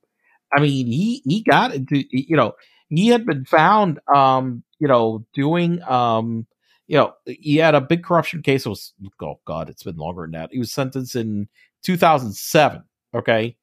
I 0.55 0.60
mean, 0.60 0.86
he 0.86 1.23
he 1.24 1.43
got 1.43 1.74
into 1.74 2.05
you 2.10 2.36
know 2.36 2.52
he 2.89 3.09
had 3.09 3.24
been 3.27 3.44
found, 3.44 4.01
um, 4.14 4.64
you 4.78 4.89
know, 4.89 5.24
doing 5.35 5.82
um, 5.85 6.47
you 6.86 6.98
know, 6.98 7.14
he 7.27 7.56
had 7.56 7.74
a 7.74 7.81
big 7.81 8.05
corruption 8.05 8.43
case. 8.43 8.66
It 8.66 8.70
was 8.70 8.93
oh 9.23 9.40
god, 9.47 9.70
it's 9.70 9.82
been 9.85 9.97
longer 9.97 10.23
than 10.23 10.32
that. 10.32 10.51
He 10.52 10.59
was 10.59 10.73
sentenced 10.73 11.16
in 11.16 11.48
2007. 11.82 12.82
Okay, 13.14 13.56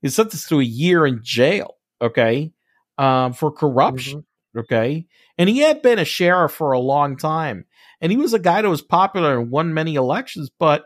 he 0.00 0.08
sentenced 0.08 0.48
to 0.48 0.60
a 0.60 0.64
year 0.64 1.06
in 1.06 1.20
jail. 1.22 1.76
Okay, 2.00 2.52
um, 2.98 3.32
for 3.32 3.50
corruption. 3.50 4.24
Okay, 4.56 5.06
and 5.38 5.48
he 5.48 5.58
had 5.58 5.82
been 5.82 5.98
a 5.98 6.04
sheriff 6.04 6.52
for 6.52 6.72
a 6.72 6.78
long 6.78 7.16
time, 7.16 7.64
and 8.00 8.12
he 8.12 8.18
was 8.18 8.34
a 8.34 8.38
guy 8.38 8.62
that 8.62 8.68
was 8.68 8.82
popular 8.82 9.38
and 9.40 9.50
won 9.50 9.74
many 9.74 9.94
elections. 9.94 10.50
But 10.58 10.84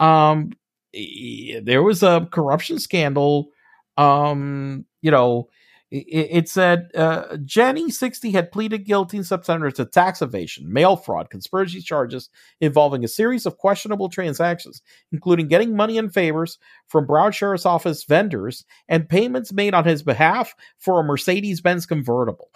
um, 0.00 0.50
he- 0.92 1.60
there 1.62 1.82
was 1.82 2.02
a 2.02 2.28
corruption 2.30 2.78
scandal 2.78 3.50
Um, 3.96 4.84
you 5.02 5.10
know, 5.10 5.48
it, 5.90 6.48
said 6.48 6.90
uh, 6.94 7.36
Jenne 7.44 7.90
sixty 7.90 8.30
had 8.30 8.52
pleaded 8.52 8.84
guilty 8.84 9.16
in 9.16 9.24
September 9.24 9.70
to 9.70 9.84
tax 9.84 10.20
evasion, 10.20 10.72
mail 10.72 10.96
fraud, 10.96 11.30
conspiracy 11.30 11.80
charges 11.80 12.28
involving 12.60 13.04
a 13.04 13.08
series 13.08 13.46
of 13.46 13.56
questionable 13.56 14.08
transactions, 14.08 14.82
including 15.12 15.48
getting 15.48 15.74
money 15.74 15.96
and 15.96 16.12
favors 16.12 16.58
from 16.88 17.06
Broward 17.06 17.34
Sheriff's 17.34 17.66
Office 17.66 18.04
vendors 18.04 18.64
and 18.88 19.08
payments 19.08 19.52
made 19.52 19.74
on 19.74 19.84
his 19.84 20.02
behalf 20.02 20.54
for 20.78 21.00
a 21.00 21.04
Mercedes 21.04 21.60
Benz 21.60 21.86
convertible. 21.86 22.50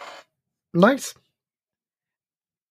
Nice. 0.75 1.15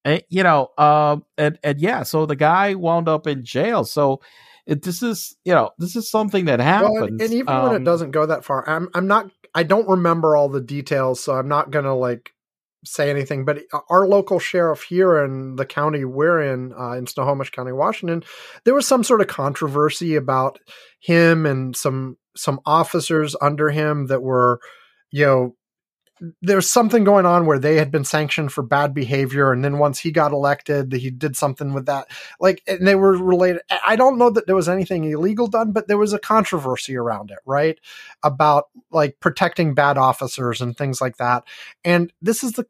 And, 0.03 0.23
you 0.29 0.43
know, 0.43 0.69
uh, 0.77 1.17
and 1.37 1.59
and 1.63 1.79
yeah, 1.79 2.03
so 2.03 2.25
the 2.25 2.35
guy 2.35 2.73
wound 2.73 3.07
up 3.07 3.27
in 3.27 3.43
jail. 3.43 3.83
So 3.83 4.21
it, 4.65 4.81
this 4.81 5.03
is 5.03 5.35
you 5.45 5.53
know 5.53 5.71
this 5.77 5.95
is 5.95 6.09
something 6.09 6.45
that 6.45 6.59
happens. 6.59 6.91
Well, 6.91 7.03
and, 7.03 7.21
and 7.21 7.33
even 7.33 7.53
when 7.53 7.71
it 7.73 7.75
Um, 7.77 7.83
doesn't 7.83 8.11
go 8.11 8.25
that 8.25 8.43
far, 8.43 8.67
I'm 8.67 8.89
I'm 8.95 9.05
not 9.05 9.29
I 9.53 9.63
don't 9.63 9.87
remember 9.87 10.35
all 10.35 10.49
the 10.49 10.61
details, 10.61 11.19
so 11.19 11.35
I'm 11.35 11.47
not 11.47 11.71
gonna 11.71 11.95
like 11.95 12.31
say 12.85 13.09
anything. 13.09 13.45
But 13.45 13.63
our 13.89 14.07
local 14.07 14.39
sheriff 14.39 14.83
here 14.83 15.23
in 15.23 15.55
the 15.55 15.65
county 15.65 16.05
we're 16.05 16.41
in, 16.41 16.73
uh, 16.73 16.93
in 16.93 17.07
Snohomish 17.07 17.51
County, 17.51 17.71
Washington, 17.71 18.23
there 18.63 18.73
was 18.73 18.87
some 18.87 19.03
sort 19.03 19.21
of 19.21 19.27
controversy 19.27 20.15
about 20.15 20.59
him 20.99 21.45
and 21.45 21.75
some 21.75 22.17
some 22.35 22.59
officers 22.65 23.35
under 23.41 23.69
him 23.69 24.07
that 24.07 24.21
were, 24.21 24.59
you 25.11 25.25
know. 25.25 25.55
There's 26.41 26.69
something 26.69 27.03
going 27.03 27.25
on 27.25 27.45
where 27.45 27.59
they 27.59 27.75
had 27.75 27.91
been 27.91 28.03
sanctioned 28.03 28.51
for 28.51 28.61
bad 28.61 28.93
behavior, 28.93 29.51
and 29.51 29.65
then 29.65 29.79
once 29.79 29.99
he 29.99 30.11
got 30.11 30.31
elected, 30.31 30.93
he 30.93 31.09
did 31.09 31.35
something 31.35 31.73
with 31.73 31.87
that. 31.87 32.07
Like 32.39 32.61
and 32.67 32.87
they 32.87 32.95
were 32.95 33.17
related 33.17 33.61
i 33.85 33.95
don't 33.95 34.17
know 34.17 34.29
that 34.29 34.45
there 34.47 34.55
was 34.55 34.69
anything 34.69 35.03
illegal 35.03 35.47
done 35.47 35.71
but 35.71 35.87
there 35.87 35.97
was 35.97 36.13
a 36.13 36.19
controversy 36.19 36.95
around 36.95 37.31
it 37.31 37.39
right? 37.45 37.79
About 38.23 38.65
like 38.91 39.19
protecting 39.19 39.73
bad 39.73 39.97
officers 39.97 40.61
and 40.61 40.77
things 40.77 41.01
like 41.01 41.17
that. 41.17 41.43
And 41.83 42.11
this 42.21 42.43
is 42.43 42.53
the 42.53 42.65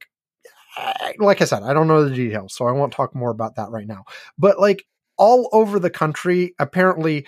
like 1.20 1.42
i 1.42 1.46
said 1.46 1.64
i 1.64 1.74
don't 1.74 1.88
know 1.88 2.06
the 2.08 2.16
details 2.16 2.54
so 2.54 2.66
i 2.66 2.72
won't 2.72 2.94
talk 2.94 3.14
more 3.14 3.30
about 3.30 3.56
that 3.56 3.70
right 3.70 3.88
now. 3.88 4.06
But 4.38 4.60
like 4.60 4.86
all 5.18 5.50
over 5.52 5.80
the 5.80 5.90
country 5.90 6.56
apparently 6.60 7.28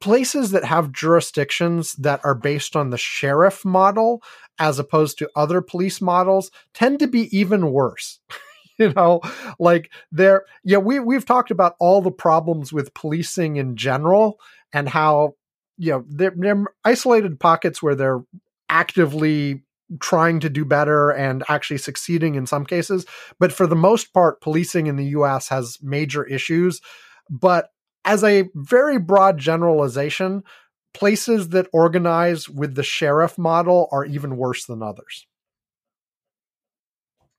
places 0.00 0.52
that 0.52 0.64
have 0.64 0.92
jurisdictions 0.92 1.92
that 1.94 2.20
are 2.24 2.34
based 2.34 2.76
on 2.76 2.90
the 2.90 2.98
sheriff 2.98 3.64
model 3.64 4.22
as 4.58 4.78
opposed 4.78 5.18
to 5.18 5.30
other 5.34 5.60
police 5.60 6.00
models 6.00 6.50
tend 6.74 6.98
to 6.98 7.06
be 7.06 7.36
even 7.36 7.72
worse. 7.72 8.20
You 8.78 8.90
know 8.94 9.20
like 9.60 9.92
there 10.10 10.46
yeah 10.64 10.78
we 10.78 10.98
we've 10.98 11.26
talked 11.26 11.50
about 11.50 11.76
all 11.78 12.00
the 12.00 12.10
problems 12.10 12.72
with 12.72 12.94
policing 12.94 13.56
in 13.56 13.76
general 13.76 14.40
and 14.72 14.88
how 14.88 15.34
you 15.76 15.92
know 15.92 16.04
they're, 16.08 16.32
they're 16.34 16.64
isolated 16.82 17.38
pockets 17.38 17.82
where 17.82 17.94
they're 17.94 18.24
actively 18.70 19.62
trying 20.00 20.40
to 20.40 20.48
do 20.48 20.64
better 20.64 21.10
and 21.10 21.44
actually 21.48 21.78
succeeding 21.78 22.34
in 22.34 22.46
some 22.46 22.64
cases. 22.64 23.04
But 23.38 23.52
for 23.52 23.66
the 23.66 23.76
most 23.76 24.12
part 24.12 24.40
policing 24.40 24.86
in 24.86 24.96
the 24.96 25.06
US 25.06 25.48
has 25.48 25.78
major 25.82 26.24
issues. 26.24 26.80
But 27.28 27.68
as 28.04 28.24
a 28.24 28.48
very 28.54 28.98
broad 28.98 29.38
generalization 29.38 30.42
places 30.94 31.50
that 31.50 31.66
organize 31.72 32.48
with 32.48 32.74
the 32.74 32.82
sheriff 32.82 33.38
model 33.38 33.88
are 33.92 34.04
even 34.04 34.36
worse 34.36 34.66
than 34.66 34.82
others 34.82 35.26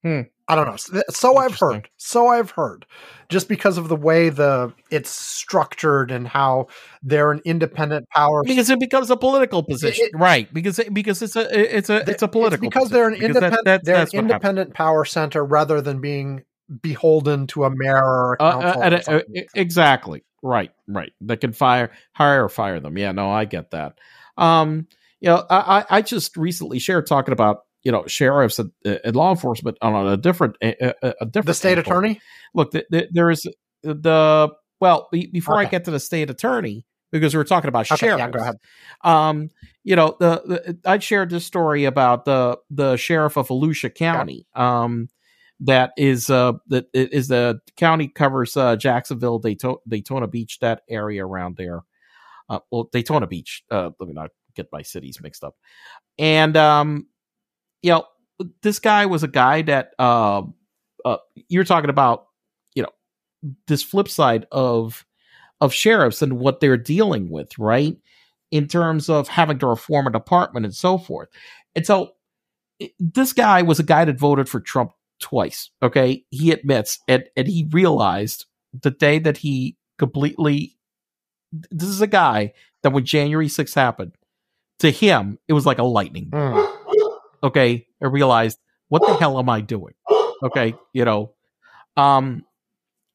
Hmm. 0.03 0.21
I 0.49 0.55
don't 0.55 0.67
know. 0.67 0.75
So, 1.11 1.37
I've 1.37 1.57
heard. 1.57 1.87
So 1.95 2.27
I've 2.27 2.51
heard. 2.51 2.85
Just 3.29 3.47
because 3.47 3.77
of 3.77 3.87
the 3.87 3.95
way 3.95 4.27
the 4.27 4.73
it's 4.91 5.09
structured 5.09 6.11
and 6.11 6.27
how 6.27 6.67
they're 7.01 7.31
an 7.31 7.39
independent 7.45 8.09
power. 8.09 8.43
because 8.43 8.69
it 8.69 8.81
becomes 8.81 9.09
a 9.09 9.15
political 9.15 9.63
position, 9.63 10.07
it- 10.13 10.17
right? 10.17 10.53
Because 10.53 10.77
it, 10.79 10.93
because 10.93 11.21
it's 11.21 11.37
a 11.37 11.77
it's 11.77 11.89
a 11.89 12.03
it's 12.09 12.21
a 12.21 12.27
political 12.27 12.69
because 12.69 12.89
they're 12.89 13.07
an 13.07 13.13
because 13.13 13.27
independent. 13.29 13.63
that- 13.63 13.85
they're 13.85 13.95
an 13.95 14.01
that's 14.01 14.13
what 14.13 14.23
happens. 14.25 14.31
independent 14.33 14.73
power 14.73 15.05
center 15.05 15.45
rather 15.45 15.79
than 15.79 16.01
being 16.01 16.43
beholden 16.81 17.47
to 17.47 17.65
a 17.65 17.69
mayor 17.69 17.97
or 18.03 18.37
a 18.39 18.43
Uh, 18.43 18.61
council. 18.73 18.81
uh, 18.83 19.15
or 19.15 19.19
uh, 19.37 19.41
exactly. 19.55 20.23
Right. 20.41 20.71
Right. 20.87 21.11
They 21.21 21.37
can 21.37 21.53
fire, 21.53 21.91
hire 22.13 22.43
or 22.45 22.49
fire 22.49 22.79
them. 22.79 22.97
Yeah. 22.97 23.11
No, 23.13 23.29
I 23.31 23.45
get 23.45 23.71
that. 23.71 23.97
Um, 24.37 24.87
you 25.21 25.29
know, 25.29 25.45
I, 25.49 25.85
I 25.89 26.01
just 26.01 26.35
recently 26.35 26.79
shared 26.79 27.07
talking 27.07 27.31
about 27.31 27.59
you 27.83 27.91
know 27.91 28.05
sheriffs 28.07 28.59
and, 28.59 28.71
uh, 28.85 28.95
and 29.05 29.15
law 29.15 29.31
enforcement 29.31 29.77
on 29.81 30.07
a 30.07 30.17
different 30.17 30.55
a, 30.61 30.93
a, 31.21 31.25
different 31.25 31.45
the 31.47 31.53
state 31.53 31.77
angle. 31.77 31.91
attorney. 31.93 32.21
Look, 32.53 32.71
the, 32.71 32.85
the, 32.89 33.07
there 33.11 33.29
is 33.31 33.47
the 33.83 34.49
well 34.81 35.07
be, 35.11 35.27
before 35.27 35.57
I 35.57 35.65
get 35.65 35.85
to 35.85 35.91
the 35.91 35.99
state 35.99 36.29
attorney 36.29 36.85
because 37.11 37.33
we 37.33 37.39
are 37.39 37.45
talking 37.45 37.67
about 37.69 37.89
Okay, 37.91 38.07
sheriffs. 38.07 38.19
yeah, 38.19 38.29
go 38.29 38.39
ahead. 38.39 38.55
Um, 39.03 39.49
you 39.83 39.95
know, 39.95 40.15
the, 40.19 40.41
the 40.45 40.89
I 40.89 40.97
shared 40.99 41.29
this 41.29 41.45
story 41.45 41.85
about 41.85 42.25
the 42.25 42.57
the 42.69 42.97
sheriff 42.97 43.37
of 43.37 43.47
Volusia 43.47 43.93
County. 43.93 44.45
Um, 44.55 45.07
that 45.63 45.91
is 45.97 46.29
uh 46.29 46.53
that 46.67 46.85
is 46.93 47.29
the 47.29 47.59
county 47.77 48.07
covers 48.07 48.55
uh 48.57 48.75
Jacksonville, 48.75 49.39
Daytona, 49.39 49.77
Daytona 49.87 50.27
Beach, 50.27 50.59
that 50.59 50.81
area 50.89 51.25
around 51.25 51.57
there. 51.57 51.81
Uh, 52.49 52.59
well, 52.71 52.89
Daytona 52.91 53.27
Beach. 53.27 53.63
Uh, 53.71 53.91
let 53.99 54.07
me 54.07 54.13
not 54.13 54.29
get 54.55 54.67
my 54.71 54.81
cities 54.81 55.19
mixed 55.21 55.43
up. 55.43 55.55
And 56.19 56.57
um, 56.57 57.07
you 57.81 57.91
know, 57.91 58.05
this 58.61 58.79
guy 58.79 59.05
was 59.05 59.23
a 59.23 59.27
guy 59.27 59.61
that 59.63 59.91
uh, 59.97 60.43
uh 61.05 61.17
you're 61.47 61.63
talking 61.63 61.89
about, 61.89 62.27
you 62.75 62.83
know, 62.83 62.89
this 63.67 63.83
flip 63.83 64.09
side 64.09 64.45
of 64.51 65.05
of 65.61 65.73
sheriffs 65.73 66.21
and 66.21 66.39
what 66.39 66.59
they're 66.59 66.77
dealing 66.77 67.29
with, 67.29 67.57
right? 67.57 67.95
In 68.51 68.67
terms 68.67 69.09
of 69.09 69.29
having 69.29 69.59
to 69.59 69.67
reform 69.67 70.07
a 70.07 70.11
department 70.11 70.65
and 70.65 70.75
so 70.75 70.97
forth. 70.97 71.29
And 71.75 71.85
so 71.85 72.11
this 72.99 73.31
guy 73.33 73.61
was 73.61 73.79
a 73.79 73.83
guy 73.83 74.03
that 74.05 74.19
voted 74.19 74.49
for 74.49 74.59
Trump 74.59 74.91
twice. 75.19 75.69
Okay. 75.81 76.25
He 76.29 76.51
admits 76.51 76.99
and, 77.07 77.25
and 77.35 77.47
he 77.47 77.67
realized 77.71 78.45
the 78.81 78.91
day 78.91 79.19
that 79.19 79.37
he 79.37 79.77
completely 79.97 80.75
this 81.69 81.89
is 81.89 82.01
a 82.01 82.07
guy 82.07 82.53
that 82.81 82.91
when 82.91 83.05
January 83.05 83.47
6th 83.47 83.75
happened, 83.75 84.13
to 84.79 84.89
him, 84.89 85.37
it 85.47 85.53
was 85.53 85.65
like 85.65 85.77
a 85.79 85.83
lightning. 85.83 86.29
Hmm. 86.33 86.59
okay 87.43 87.85
i 88.01 88.05
realized 88.07 88.57
what 88.87 89.01
the 89.05 89.13
hell 89.15 89.37
am 89.37 89.49
i 89.49 89.59
doing 89.59 89.93
okay 90.43 90.73
you 90.93 91.03
know 91.03 91.33
um 91.97 92.43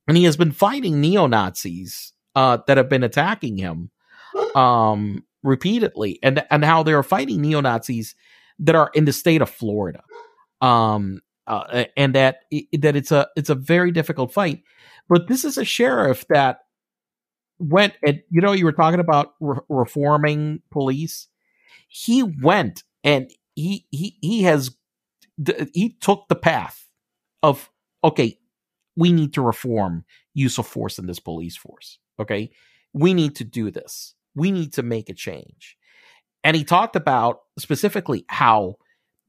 and 0.06 0.16
he 0.16 0.24
has 0.24 0.36
been 0.36 0.52
fighting 0.52 1.00
neo-nazis 1.00 2.12
uh 2.34 2.58
that 2.66 2.76
have 2.76 2.88
been 2.88 3.02
attacking 3.04 3.56
him 3.56 3.90
um 4.54 5.24
repeatedly 5.42 6.18
and 6.22 6.44
and 6.50 6.64
how 6.64 6.82
they're 6.82 7.02
fighting 7.02 7.40
neo-nazis 7.40 8.14
that 8.58 8.74
are 8.74 8.90
in 8.94 9.04
the 9.06 9.12
state 9.12 9.40
of 9.40 9.48
florida 9.48 10.02
um 10.60 11.20
uh, 11.48 11.84
and 11.96 12.14
that 12.14 12.40
that 12.72 12.96
it's 12.96 13.12
a 13.12 13.28
it's 13.36 13.50
a 13.50 13.54
very 13.54 13.90
difficult 13.90 14.32
fight. 14.32 14.62
But 15.08 15.28
this 15.28 15.44
is 15.44 15.58
a 15.58 15.64
sheriff 15.64 16.26
that 16.28 16.60
went 17.58 17.94
and 18.04 18.22
you 18.30 18.40
know 18.40 18.52
you 18.52 18.64
were 18.64 18.72
talking 18.72 19.00
about 19.00 19.34
re- 19.40 19.60
reforming 19.68 20.62
police. 20.70 21.28
He 21.88 22.22
went 22.22 22.84
and 23.02 23.30
he 23.54 23.86
he 23.90 24.16
he 24.20 24.42
has 24.42 24.76
he 25.74 25.96
took 26.00 26.28
the 26.28 26.36
path 26.36 26.86
of 27.42 27.70
okay 28.04 28.38
we 28.96 29.12
need 29.12 29.32
to 29.34 29.42
reform 29.42 30.04
use 30.34 30.58
of 30.58 30.66
force 30.66 30.98
in 30.98 31.06
this 31.06 31.20
police 31.20 31.56
force 31.56 31.98
okay? 32.20 32.50
We 32.92 33.14
need 33.14 33.36
to 33.36 33.44
do 33.44 33.70
this. 33.70 34.14
We 34.34 34.50
need 34.50 34.72
to 34.74 34.82
make 34.82 35.08
a 35.08 35.14
change. 35.14 35.76
And 36.44 36.56
he 36.56 36.64
talked 36.64 36.96
about 36.96 37.40
specifically 37.58 38.24
how 38.28 38.76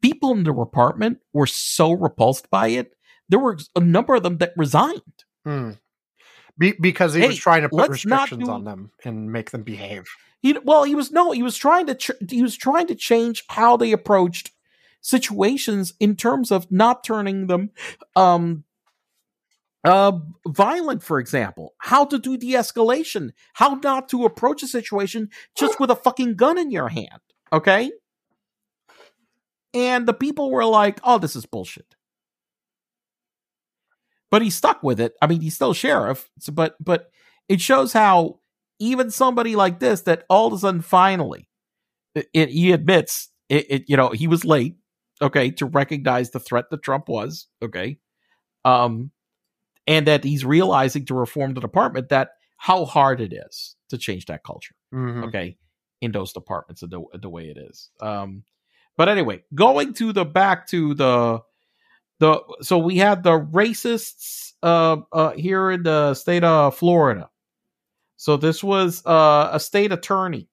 people 0.01 0.31
in 0.31 0.43
the 0.43 0.53
department 0.53 1.19
were 1.34 1.47
so 1.47 1.91
repulsed 1.91 2.49
by 2.49 2.67
it 2.69 2.95
there 3.30 3.39
were 3.39 3.57
a 3.76 3.80
number 3.80 4.15
of 4.15 4.23
them 4.23 4.38
that 4.38 4.53
resigned 4.57 5.01
Hmm. 5.45 5.71
Be- 6.57 6.76
because 6.80 7.13
he 7.13 7.26
was 7.26 7.38
trying 7.38 7.61
to 7.61 7.69
put 7.69 7.89
restrictions 7.89 8.43
do- 8.45 8.51
on 8.51 8.65
them 8.65 8.91
and 9.05 9.31
make 9.31 9.51
them 9.51 9.63
behave. 9.63 10.05
He 10.41 10.57
well, 10.63 10.84
he 10.84 10.93
was 10.95 11.11
no, 11.11 11.31
he 11.31 11.41
was 11.41 11.55
trying 11.55 11.85
to 11.88 11.95
ch- 11.95 12.11
he 12.30 12.41
was 12.41 12.57
trying 12.57 12.88
to 12.88 12.95
change 12.95 13.45
how 13.49 13.77
they 13.77 13.93
approached 13.93 14.51
situations 15.01 15.93
in 15.99 16.15
terms 16.17 16.51
of 16.51 16.69
not 16.69 17.03
turning 17.05 17.47
them 17.47 17.69
um 18.17 18.65
uh 19.85 20.11
violent 20.45 21.01
for 21.01 21.19
example 21.19 21.73
how 21.77 22.03
to 22.03 22.19
do 22.19 22.35
de-escalation 22.38 23.30
how 23.53 23.76
not 23.81 24.09
to 24.09 24.26
approach 24.26 24.61
a 24.61 24.67
situation 24.67 25.30
just 25.55 25.80
with 25.80 25.89
a 25.89 25.95
fucking 25.95 26.35
gun 26.35 26.57
in 26.57 26.69
your 26.69 26.89
hand 26.89 27.21
okay 27.53 27.89
and 29.73 30.07
the 30.07 30.13
people 30.13 30.49
were 30.51 30.65
like 30.65 30.99
oh 31.03 31.17
this 31.17 31.35
is 31.35 31.45
bullshit 31.45 31.95
but 34.31 34.41
he 34.41 34.49
stuck 34.49 34.81
with 34.83 34.99
it 34.99 35.13
i 35.21 35.27
mean 35.27 35.41
he's 35.41 35.55
still 35.55 35.73
sheriff 35.73 36.29
so, 36.39 36.51
but 36.51 36.75
but 36.79 37.09
it 37.47 37.61
shows 37.61 37.93
how 37.93 38.39
even 38.79 39.09
somebody 39.11 39.55
like 39.55 39.79
this 39.79 40.01
that 40.01 40.23
all 40.29 40.47
of 40.47 40.53
a 40.53 40.57
sudden 40.57 40.81
finally 40.81 41.47
it, 42.15 42.27
it- 42.33 42.49
he 42.49 42.71
admits 42.71 43.29
it, 43.49 43.65
it 43.69 43.83
you 43.89 43.97
know 43.97 44.09
he 44.09 44.27
was 44.27 44.45
late 44.45 44.75
okay 45.21 45.51
to 45.51 45.65
recognize 45.65 46.31
the 46.31 46.39
threat 46.39 46.65
that 46.71 46.83
trump 46.83 47.09
was 47.09 47.47
okay 47.61 47.97
um 48.65 49.11
and 49.87 50.05
that 50.07 50.23
he's 50.23 50.45
realizing 50.45 51.05
to 51.05 51.13
reform 51.15 51.53
the 51.53 51.61
department 51.61 52.09
that 52.09 52.29
how 52.57 52.85
hard 52.85 53.21
it 53.21 53.33
is 53.33 53.75
to 53.89 53.97
change 53.97 54.25
that 54.25 54.43
culture 54.43 54.75
Mhm. 54.93 55.25
okay 55.27 55.57
in 56.01 56.11
those 56.13 56.31
departments 56.31 56.81
the, 56.81 57.01
the 57.21 57.29
way 57.29 57.45
it 57.49 57.57
is. 57.57 57.89
Um, 57.99 58.43
but 58.99 59.07
anyway, 59.07 59.41
going 59.55 59.93
to 59.93 60.11
the 60.11 60.26
back 60.26 60.67
to 60.67 60.93
the 60.93 61.39
the 62.19 62.41
so 62.59 62.80
we 62.80 62.97
had 62.97 63.23
the 63.23 63.39
racists 63.39 64.51
uh, 64.61 64.97
uh 65.13 65.31
here 65.31 65.71
in 65.71 65.84
the 65.84 66.15
state 66.15 66.43
of 66.43 66.76
Florida. 66.76 67.30
So 68.17 68.35
this 68.35 68.61
was 68.61 69.01
uh, 69.05 69.51
a 69.53 69.59
state 69.61 69.93
attorney 69.93 70.49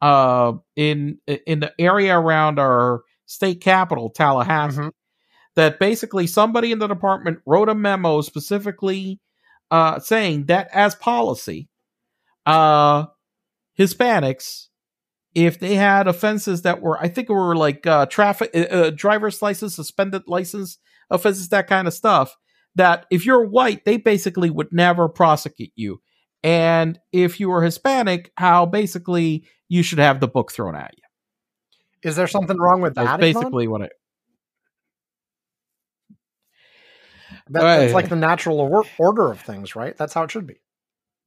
uh 0.00 0.52
in 0.76 1.18
in 1.26 1.58
the 1.58 1.72
area 1.76 2.16
around 2.16 2.60
our 2.60 3.02
state 3.26 3.60
capital 3.60 4.10
Tallahassee 4.10 4.78
Mhm. 4.82 4.92
that 5.56 5.80
basically 5.80 6.28
somebody 6.28 6.70
in 6.70 6.78
the 6.78 6.86
department 6.86 7.40
wrote 7.46 7.68
a 7.68 7.74
memo 7.74 8.20
specifically 8.20 9.18
uh 9.72 9.98
saying 9.98 10.46
that 10.46 10.68
as 10.72 10.94
policy 10.94 11.68
uh 12.46 13.06
Hispanics 13.76 14.68
if 15.34 15.58
they 15.58 15.74
had 15.74 16.08
offenses 16.08 16.62
that 16.62 16.80
were 16.80 16.98
I 17.00 17.08
think 17.08 17.30
it 17.30 17.32
were 17.32 17.56
like 17.56 17.86
uh 17.86 18.06
traffic 18.06 18.50
uh, 18.54 18.58
uh, 18.58 18.90
driver's 18.90 19.42
license 19.42 19.74
suspended 19.76 20.22
license 20.26 20.78
offenses 21.10 21.48
that 21.50 21.66
kind 21.66 21.88
of 21.88 21.94
stuff 21.94 22.36
that 22.74 23.06
if 23.10 23.24
you're 23.26 23.44
white 23.46 23.84
they 23.84 23.96
basically 23.96 24.50
would 24.50 24.72
never 24.72 25.08
prosecute 25.08 25.72
you 25.74 26.00
and 26.42 26.98
if 27.12 27.40
you 27.40 27.48
were 27.48 27.62
Hispanic 27.62 28.32
how 28.36 28.66
basically 28.66 29.44
you 29.68 29.82
should 29.82 29.98
have 29.98 30.20
the 30.20 30.28
book 30.28 30.52
thrown 30.52 30.74
at 30.74 30.92
you 30.96 32.08
Is 32.08 32.16
there 32.16 32.26
something 32.26 32.58
wrong 32.58 32.80
with 32.80 32.94
that? 32.94 33.06
Ivan? 33.06 33.20
basically 33.20 33.68
what 33.68 33.82
it 33.82 33.92
That- 37.50 37.62
that's 37.62 37.94
like 37.94 38.08
the 38.08 38.16
natural 38.16 38.60
order 38.98 39.30
of 39.30 39.40
things, 39.40 39.74
right? 39.74 39.96
That's 39.96 40.14
how 40.14 40.22
it 40.24 40.30
should 40.30 40.46
be. 40.46 40.60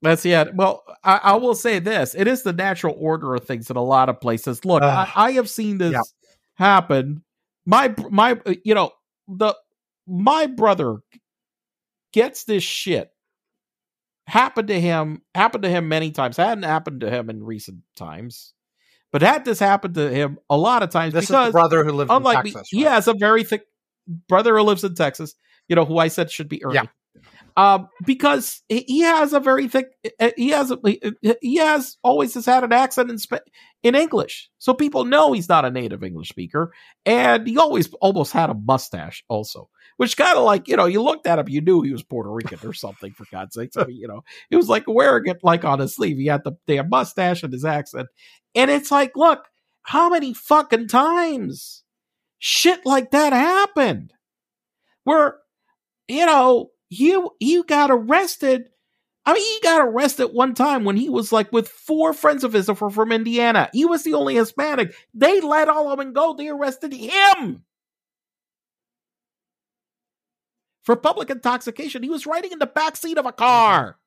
That's 0.02 0.26
yeah. 0.26 0.46
Well, 0.54 0.84
I, 1.04 1.20
I 1.24 1.36
will 1.36 1.56
say 1.56 1.80
this: 1.80 2.16
it 2.16 2.28
is 2.28 2.44
the 2.44 2.54
natural 2.54 2.96
order 3.00 3.34
of 3.36 3.46
things 3.46 3.70
in 3.70 3.76
a 3.78 3.84
lot 3.84 4.10
of 4.10 4.20
places. 4.22 4.64
Look, 4.66 4.84
I, 4.84 5.12
I 5.16 5.32
have 5.34 5.50
seen 5.50 5.78
this 5.78 5.94
Yeah. 5.94 6.02
happen. 6.56 7.24
My 7.66 7.94
my, 8.10 8.40
uh, 8.46 8.54
you 8.64 8.76
know, 8.76 8.92
the 9.28 9.56
my 10.08 10.46
brother 10.46 10.98
gets 12.14 12.44
this 12.44 12.64
shit 12.64 13.10
happened 14.28 14.68
to 14.68 14.80
him. 14.80 15.22
Happened 15.34 15.64
to 15.64 15.70
him 15.70 15.88
many 15.88 16.12
times. 16.12 16.38
Hadn't 16.38 16.64
happened 16.64 17.02
to 17.02 17.10
him 17.10 17.30
in 17.30 17.44
recent 17.44 17.80
times, 17.96 18.54
but 19.12 19.22
had 19.24 19.46
this 19.46 19.60
happened 19.60 19.96
to 19.96 20.10
him 20.12 20.38
a 20.50 20.58
lot 20.58 20.84
of 20.84 20.90
times 20.92 21.14
This 21.14 21.24
is 21.24 21.30
because 21.30 21.48
the 21.48 21.52
brother 21.54 21.84
who 21.84 21.94
lives 21.94 22.12
unlike 22.12 22.38
in 22.40 22.44
me, 22.44 22.52
Texas. 22.52 22.70
he 22.70 22.86
right? 22.86 22.92
has 22.94 23.08
a 23.08 23.14
very 23.16 23.44
thick 23.44 23.64
brother 24.28 24.56
who 24.58 24.64
lives 24.64 24.84
in 24.84 24.94
Texas. 24.94 25.34
You 25.68 25.76
know 25.76 25.86
who 25.86 25.98
I 25.98 26.10
said 26.10 26.30
should 26.30 26.50
be 26.50 26.64
Ernie. 26.64 26.76
Yeah. 26.76 26.84
Um, 27.58 27.88
because 28.06 28.62
he 28.68 29.00
has 29.02 29.32
a 29.32 29.40
very 29.40 29.70
thick. 29.70 29.88
uh, 30.20 30.32
He 30.36 30.50
has 30.50 30.72
a, 30.72 30.78
he 31.42 31.56
has 31.58 31.98
always 32.04 32.34
has 32.34 32.46
had 32.46 32.66
an 32.66 32.74
accent 32.74 33.10
in 33.10 33.18
in 33.82 33.96
English, 33.96 34.50
so 34.58 34.74
people 34.74 35.06
know 35.06 35.32
he's 35.32 35.48
not 35.48 35.64
a 35.64 35.72
native 35.72 36.04
English 36.04 36.28
speaker, 36.30 36.74
and 37.06 37.48
he 37.48 37.58
always 37.58 37.94
almost 38.02 38.34
had 38.34 38.50
a 38.50 38.54
mustache 38.56 39.24
also, 39.30 39.70
which 39.96 40.18
kind 40.18 40.38
of 40.38 40.44
like 40.44 40.68
you 40.68 40.76
know 40.76 40.86
you 40.86 41.02
looked 41.02 41.28
at 41.28 41.40
him, 41.40 41.48
you 41.48 41.62
knew 41.62 41.82
he 41.82 41.94
was 41.94 42.04
Puerto 42.04 42.30
Rican 42.30 42.60
or 42.68 42.74
something 42.74 43.14
for 43.14 43.26
God's 43.32 43.56
sake. 43.56 43.74
Mean, 43.76 43.96
you 43.96 44.08
know, 44.10 44.24
he 44.50 44.58
was 44.58 44.68
like 44.68 44.84
wearing 44.86 45.28
it 45.28 45.38
like 45.42 45.64
on 45.64 45.80
his 45.80 45.96
sleeve. 45.96 46.18
He 46.18 46.26
had 46.26 46.44
the 46.44 46.58
damn 46.68 46.90
mustache 46.90 47.42
and 47.44 47.54
his 47.54 47.64
accent, 47.64 48.10
and 48.54 48.70
it's 48.70 48.92
like, 48.92 49.14
look, 49.16 49.46
how 49.84 50.10
many 50.10 50.34
fucking 50.34 50.90
times 50.90 51.84
shit 52.40 52.86
like 52.86 53.12
that 53.12 53.32
happened? 53.32 54.12
Where, 55.06 55.38
you 56.10 56.26
know, 56.26 56.72
you 56.90 57.32
you 57.40 57.64
got 57.64 57.92
arrested. 57.92 58.70
I 59.26 59.34
mean, 59.34 59.42
he 59.42 59.60
got 59.64 59.82
arrested 59.82 60.28
one 60.28 60.54
time 60.54 60.84
when 60.84 60.96
he 60.98 61.10
was 61.10 61.32
like 61.32 61.52
with 61.52 61.68
four 61.68 62.14
friends 62.14 62.44
of 62.44 62.54
his 62.54 62.68
were 62.68 62.90
from 62.90 63.12
Indiana. 63.12 63.70
He 63.74 63.86
was 63.86 64.04
the 64.04 64.14
only 64.14 64.36
Hispanic. 64.36 64.94
They 65.14 65.42
let 65.42 65.68
all 65.68 65.92
of 65.92 65.98
them 65.98 66.14
go. 66.14 66.36
They 66.36 66.48
arrested 66.48 66.94
him 66.94 67.64
for 70.84 70.96
public 70.96 71.32
intoxication. 71.32 72.04
He 72.04 72.10
was 72.10 72.28
riding 72.28 72.52
in 72.52 72.60
the 72.60 72.68
back 72.68 72.96
seat 72.96 73.18
of 73.18 73.26
a 73.26 73.32
car. 73.32 73.98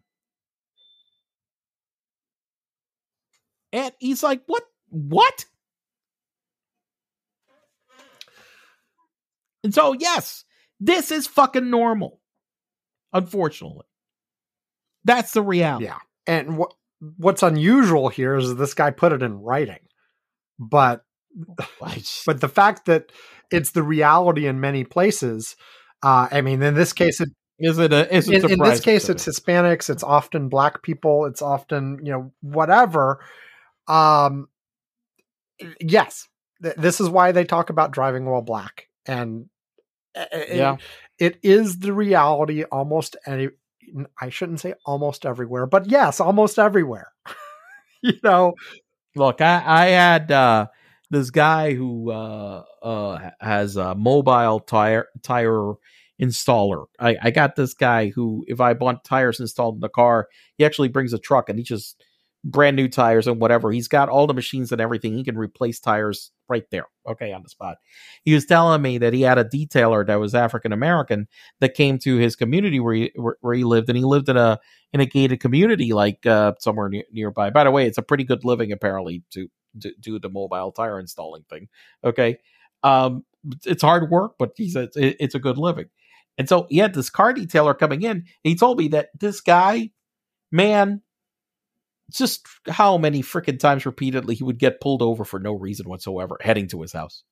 And 3.73 3.93
he's 3.99 4.23
like, 4.23 4.43
"What? 4.47 4.63
What?" 4.89 5.45
And 9.65 9.75
so, 9.75 9.93
yes, 9.93 10.45
this 10.81 11.11
is 11.11 11.27
fucking 11.27 11.69
normal. 11.69 12.18
Unfortunately, 13.13 13.87
that's 15.05 15.33
the 15.33 15.43
reality. 15.43 15.87
Yeah. 15.87 15.99
And 16.27 16.59
what 16.59 16.75
what's 17.17 17.43
unusual 17.43 18.09
here 18.09 18.37
is 18.37 18.57
this 18.57 18.75
guy 18.75 18.91
put 18.91 19.13
it 19.13 19.23
in 19.23 19.41
writing. 19.41 19.79
But 20.59 21.05
but 22.27 22.41
the 22.41 22.49
fact 22.49 22.87
that 22.87 23.13
it's 23.51 23.71
the 23.71 23.83
reality 23.83 24.47
in 24.47 24.61
many 24.61 24.85
places, 24.85 25.57
uh, 26.03 26.29
I 26.31 26.41
mean, 26.41 26.63
in 26.63 26.75
this 26.75 26.93
case, 26.93 27.21
it, 27.21 27.31
is 27.59 27.79
it 27.79 27.93
a? 27.93 28.15
Is 28.15 28.29
it 28.29 28.45
in, 28.45 28.51
in 28.53 28.59
this 28.61 28.81
case, 28.81 29.09
it's? 29.09 29.25
Hispanics. 29.27 29.91
It's 29.91 30.03
often 30.03 30.49
black 30.49 30.83
people. 30.83 31.27
It's 31.27 31.43
often 31.43 32.01
you 32.05 32.13
know 32.13 32.33
whatever. 32.41 33.21
Um, 33.87 34.49
yes, 35.81 36.29
th- 36.63 36.77
this 36.77 37.01
is 37.01 37.09
why 37.09 37.33
they 37.33 37.45
talk 37.45 37.71
about 37.71 37.91
driving 37.91 38.27
while 38.27 38.43
black, 38.43 38.89
and 39.07 39.49
uh, 40.17 40.27
it- 40.33 40.57
yeah. 40.57 40.77
It 41.19 41.39
is 41.43 41.81
the 41.81 41.93
reality 41.93 42.65
almost 42.65 43.17
any. 43.27 43.49
I 44.21 44.29
shouldn't 44.29 44.61
say 44.61 44.75
almost 44.85 45.25
everywhere, 45.25 45.67
but 45.67 45.87
yes, 45.87 46.21
almost 46.21 46.59
everywhere. 46.59 47.13
you 48.03 48.15
know, 48.23 48.55
Look, 49.19 49.41
I, 49.41 49.63
I 49.67 49.87
had 49.87 50.31
uh, 50.31 50.67
this 51.11 51.31
guy 51.31 51.75
who 51.75 52.11
uh, 52.11 52.63
uh, 52.83 53.31
has 53.41 53.77
a 53.77 53.95
mobile 53.95 54.61
tire 54.61 55.09
tire 55.23 55.75
installer. 56.23 56.87
I, 57.01 57.17
I 57.21 57.31
got 57.31 57.57
this 57.57 57.75
guy 57.75 58.09
who, 58.11 58.45
if 58.47 58.61
I 58.61 58.73
want 58.73 59.05
tires 59.05 59.41
installed 59.41 59.77
in 59.77 59.81
the 59.81 59.89
car, 59.89 60.29
he 60.57 60.65
actually 60.65 60.89
brings 60.89 61.13
a 61.13 61.19
truck 61.19 61.49
and 61.49 61.59
he 61.59 61.65
just 61.65 62.03
brand 62.45 62.77
new 62.77 62.89
tires 62.89 63.27
and 63.27 63.41
whatever. 63.41 63.71
He's 63.71 63.89
got 63.89 64.09
all 64.09 64.27
the 64.27 64.35
machines 64.35 64.73
and 64.73 64.81
everything. 64.81 65.17
He 65.17 65.25
can 65.25 65.37
replace 65.37 65.81
tires 65.81 66.31
right 66.49 66.65
there, 66.71 66.87
okay, 67.07 67.33
on 67.33 67.43
the 67.43 67.49
spot. 67.49 67.77
He 68.25 68.35
was 68.35 68.47
telling 68.47 68.81
me 68.81 68.99
that 68.99 69.13
he 69.13 69.23
had 69.23 69.39
a 69.39 69.45
detailer 69.45 70.07
that 70.07 70.17
was 70.17 70.35
African 70.35 70.73
American 70.73 71.29
that 71.61 71.75
came 71.75 71.99
to 72.01 72.17
his 72.17 72.37
community 72.37 72.81
where 72.81 72.95
he 72.95 73.13
where, 73.17 73.55
he 73.55 73.65
lived, 73.65 73.89
and 73.89 73.99
he 73.99 74.05
lived 74.05 74.29
in 74.29 74.37
a 74.37 74.59
in 74.93 75.01
a 75.01 75.07
gated 75.07 75.41
community 75.41 75.93
like 75.93 76.25
uh, 76.27 76.53
somewhere 76.61 76.89
near, 76.89 77.05
nearby. 77.13 77.51
By 77.51 77.65
the 77.65 77.71
way, 77.71 77.87
it's 77.87 77.99
a 77.99 78.03
pretty 78.03 78.25
good 78.25 78.45
living 78.45 78.73
apparently 78.73 79.23
to, 79.33 79.49
do 80.01 80.19
the 80.19 80.31
mobile 80.31 80.73
tire 80.73 80.99
installing 80.99 81.45
thing. 81.49 81.69
Okay, 82.03 82.39
um, 82.83 83.25
it's 83.65 83.83
hard 83.83 84.11
work, 84.11 84.33
but 84.39 84.53
he 84.57 84.71
said 84.71 84.89
it's, 84.97 85.35
a 85.35 85.39
good 85.39 85.59
living. 85.59 85.87
And 86.37 86.49
so 86.49 86.67
he 86.71 86.79
had 86.79 86.95
this 86.95 87.11
car 87.11 87.35
detailer 87.35 87.79
coming 87.79 88.03
in. 88.03 88.25
He 88.43 88.55
told 88.55 88.79
me 88.79 88.89
that 88.89 89.11
this 89.19 89.41
guy, 89.41 89.91
man, 90.53 91.03
just 92.11 92.47
how 92.69 92.97
many 92.99 93.23
freaking 93.23 93.59
times 93.59 93.85
repeatedly 93.87 94.35
he 94.35 94.45
would 94.45 94.59
get 94.59 94.81
pulled 94.81 95.03
over 95.03 95.25
for 95.25 95.39
no 95.39 95.53
reason 95.53 95.89
whatsoever, 95.89 96.37
heading 96.41 96.69
to 96.69 96.81
his 96.83 96.93
house. 96.93 97.23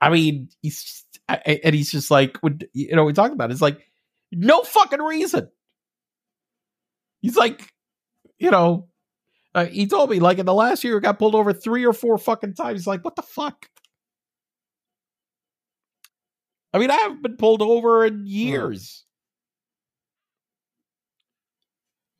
I 0.00 0.10
mean, 0.10 0.48
he's 0.62 1.04
I- 1.28 1.60
and 1.64 1.74
he's 1.74 1.90
just 1.90 2.10
like, 2.10 2.38
would 2.42 2.68
you 2.74 2.94
know, 2.94 3.04
we 3.04 3.12
talked 3.14 3.32
about 3.32 3.50
it, 3.50 3.54
it's 3.54 3.62
like 3.62 3.80
no 4.30 4.62
fucking 4.62 5.00
reason. 5.00 5.48
He's 7.22 7.36
like, 7.36 7.72
you 8.38 8.50
know, 8.50 8.88
uh, 9.54 9.64
he 9.64 9.86
told 9.86 10.10
me 10.10 10.20
like 10.20 10.38
in 10.38 10.46
the 10.46 10.52
last 10.54 10.84
year, 10.84 10.96
he 10.96 11.00
got 11.00 11.18
pulled 11.18 11.34
over 11.34 11.54
three 11.54 11.86
or 11.86 11.94
four 11.94 12.18
fucking 12.18 12.54
times. 12.54 12.80
He's 12.80 12.86
like, 12.86 13.04
what 13.04 13.16
the 13.16 13.22
fuck? 13.22 13.66
I 16.74 16.78
mean, 16.78 16.90
I 16.90 16.96
haven't 16.96 17.22
been 17.22 17.38
pulled 17.38 17.62
over 17.62 18.04
in 18.04 18.26
years. 18.26 19.05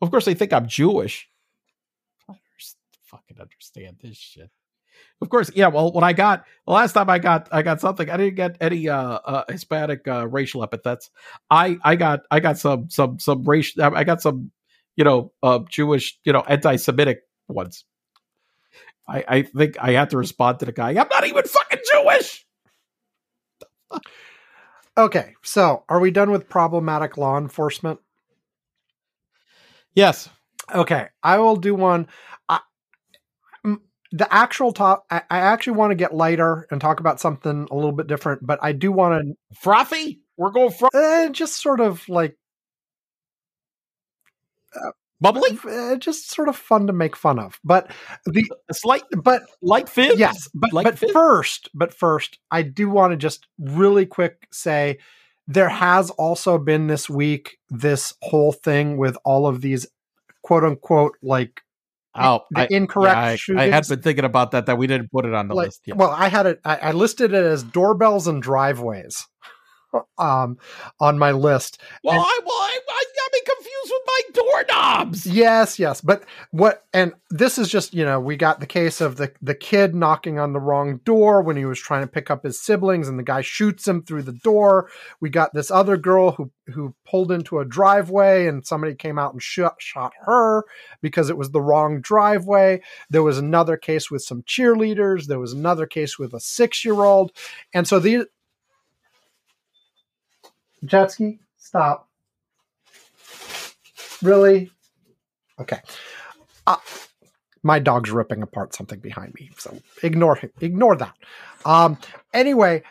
Of 0.01 0.11
course, 0.11 0.25
they 0.25 0.35
think 0.35 0.53
I'm 0.53 0.69
Jewish. 0.69 1.29
I 2.29 2.33
don't 2.33 2.39
fucking 3.05 3.41
understand 3.41 3.97
this 4.01 4.17
shit. 4.17 4.51
Of 5.21 5.31
course, 5.31 5.51
yeah. 5.55 5.69
Well, 5.69 5.93
when 5.93 6.05
I 6.05 6.13
got 6.13 6.45
the 6.67 6.73
last 6.73 6.93
time 6.93 7.09
I 7.09 7.19
got 7.19 7.49
I 7.51 7.63
got 7.63 7.81
something, 7.81 8.09
I 8.09 8.17
didn't 8.17 8.35
get 8.35 8.57
any 8.61 8.89
uh, 8.89 8.97
uh 8.97 9.45
Hispanic 9.49 10.07
uh, 10.07 10.27
racial 10.29 10.63
epithets. 10.63 11.11
I 11.51 11.79
I 11.83 11.97
got 11.97 12.21
I 12.31 12.41
got 12.41 12.59
some 12.59 12.91
some 12.91 13.19
some 13.19 13.45
racial 13.45 13.83
I 13.83 14.05
got 14.05 14.21
some 14.21 14.51
you 14.95 15.05
know 15.05 15.33
uh 15.43 15.61
Jewish 15.71 16.19
you 16.25 16.33
know 16.33 16.41
anti-Semitic 16.47 17.23
ones. 17.49 17.85
I 19.09 19.25
I 19.27 19.43
think 19.43 19.79
I 19.81 19.93
had 19.93 20.11
to 20.11 20.19
respond 20.19 20.59
to 20.61 20.67
the 20.67 20.73
guy. 20.73 20.91
I'm 20.91 21.09
not 21.11 21.27
even 21.27 21.45
fucking 21.45 21.81
Jewish. 21.93 22.47
okay. 24.99 25.35
So, 25.43 25.85
are 25.89 26.01
we 26.01 26.11
done 26.11 26.31
with 26.31 26.49
problematic 26.49 27.17
law 27.17 27.39
enforcement? 27.39 28.01
Yes. 29.97 30.29
Okay, 30.73 31.09
I 31.23 31.39
will 31.39 31.57
do 31.57 31.75
one. 31.75 32.07
I, 32.49 32.61
the 34.13 34.33
actual 34.33 34.73
top, 34.73 35.05
I, 35.11 35.23
I 35.31 35.39
actually 35.39 35.77
want 35.77 35.91
to 35.91 35.95
get 35.97 36.15
lighter 36.15 36.67
and 36.71 36.81
talk 36.81 37.01
about 37.01 37.19
something 37.21 37.67
a 37.71 37.75
little 37.75 37.93
bit 37.93 38.07
different, 38.07 38.47
but 38.47 38.59
I 38.63 38.73
do 38.73 38.93
want 38.93 39.25
to 39.25 39.35
Frothy? 39.61 40.21
We're 40.37 40.51
going 40.51 40.71
frothy. 40.71 40.97
uh, 40.97 41.29
just 41.31 41.61
sort 41.61 41.81
of 41.81 42.09
like 42.09 42.37
uh, 44.75 44.91
Bubbly, 45.21 45.59
uh, 45.67 45.97
just 45.97 46.31
sort 46.31 46.49
of 46.49 46.57
fun 46.57 46.87
to 46.89 46.93
make 46.93 47.17
fun 47.17 47.39
of. 47.39 47.59
But 47.65 47.91
the 48.27 48.47
slight 48.73 49.03
but 49.23 49.43
light 49.63 49.89
fizz. 49.89 50.19
yes, 50.19 50.49
but 50.55 50.73
Light 50.75 50.85
but 50.85 50.99
fizz? 50.99 51.11
first, 51.13 51.71
but 51.73 51.95
first, 51.95 52.39
I 52.51 52.61
do 52.63 52.91
want 52.91 53.13
to 53.13 53.17
just 53.17 53.47
really 53.59 54.05
quick 54.05 54.47
say 54.53 54.99
there 55.47 55.69
has 55.69 56.11
also 56.11 56.59
been 56.59 56.87
this 56.87 57.09
week 57.09 57.59
this 57.71 58.15
whole 58.23 58.53
thing 58.53 58.97
with 58.97 59.17
all 59.25 59.47
of 59.47 59.61
these 59.61 59.87
quote 60.43 60.65
unquote 60.65 61.17
like 61.23 61.63
Oh, 62.19 62.41
the 62.51 62.63
I, 62.63 62.69
incorrect 62.71 63.43
yeah, 63.49 63.61
I, 63.61 63.65
I 63.65 63.69
had 63.69 63.87
been 63.87 64.01
thinking 64.01 64.25
about 64.25 64.53
that. 64.53 64.65
That 64.67 64.79
we 64.79 64.87
didn't 64.87 65.11
put 65.11 65.27
it 65.27 65.35
on 65.35 65.49
the 65.49 65.55
like, 65.55 65.67
list 65.67 65.83
yet. 65.85 65.99
Well, 65.99 66.11
I 66.11 66.29
had 66.29 66.47
it. 66.47 66.61
I, 66.65 66.77
I 66.77 66.93
listed 66.93 67.35
it 67.35 67.45
as 67.45 67.63
doorbells 67.63 68.27
and 68.27 68.43
driveways, 68.43 69.27
um, 70.19 70.57
on 70.99 71.19
my 71.19 71.33
list. 71.33 71.79
Well, 72.03 72.15
and- 72.15 72.25
I, 72.25 72.41
well, 72.43 72.55
I, 72.55 72.79
I 72.79 72.81
got 72.86 72.86
me 72.86 72.86
my 74.17 74.43
doorknobs. 74.43 75.27
Yes, 75.27 75.79
yes, 75.79 76.01
but 76.01 76.25
what? 76.51 76.85
And 76.93 77.15
this 77.31 77.59
is 77.59 77.69
just 77.69 77.95
you 77.95 78.05
know 78.05 78.21
we 78.21 78.37
got 78.37 78.61
the 78.61 78.67
case 78.67 79.01
of 79.01 79.17
the 79.17 79.33
the 79.43 79.55
kid 79.55 79.95
knocking 79.95 80.39
on 80.39 80.53
the 80.53 80.61
wrong 80.61 80.99
door 81.05 81.43
when 81.43 81.57
he 81.57 81.65
was 81.65 81.79
trying 81.79 82.03
to 82.03 82.07
pick 82.07 82.31
up 82.31 82.45
his 82.45 82.61
siblings, 82.61 83.09
and 83.09 83.19
the 83.19 83.23
guy 83.23 83.41
shoots 83.41 83.87
him 83.87 84.03
through 84.03 84.23
the 84.23 84.33
door. 84.33 84.89
We 85.21 85.31
got 85.31 85.55
this 85.55 85.71
other 85.71 85.97
girl 85.97 86.33
who 86.33 86.51
who 86.67 86.95
pulled 87.07 87.33
into 87.33 87.59
a 87.59 87.65
driveway, 87.65 88.47
and 88.47 88.67
somebody 88.67 88.95
came 88.95 89.19
out 89.19 89.33
and 89.33 89.43
shot 89.43 89.77
shot 89.79 90.13
her 90.21 90.65
because 91.01 91.31
it 91.31 91.37
was 91.37 91.51
the 91.51 91.63
wrong 91.63 92.01
driveway. 92.01 92.81
There 93.11 93.23
was 93.23 93.39
another 93.39 93.77
case 93.77 94.11
with 94.11 94.23
some 94.23 94.43
cheerleaders. 94.43 95.27
There 95.27 95.41
was 95.41 95.53
another 95.53 95.87
case 95.87 96.19
with 96.19 96.35
a 96.35 96.41
six 96.41 96.85
year 96.85 97.03
old, 97.03 97.33
and 97.73 97.87
so 97.87 97.99
these. 97.99 98.25
Jetski, 100.85 101.39
stop. 101.57 102.07
Really? 104.23 104.71
Okay. 105.59 105.79
Uh, 106.67 106.77
my 107.63 107.79
dog's 107.79 108.11
ripping 108.11 108.43
apart 108.43 108.75
something 108.75 109.01
behind 109.01 109.35
me, 109.35 109.51
so 109.59 109.79
ignore 110.03 110.37
him. 110.37 110.51
Ignore 110.61 110.97
that. 110.97 111.15
Um, 111.65 111.99
anyway, 112.33 112.83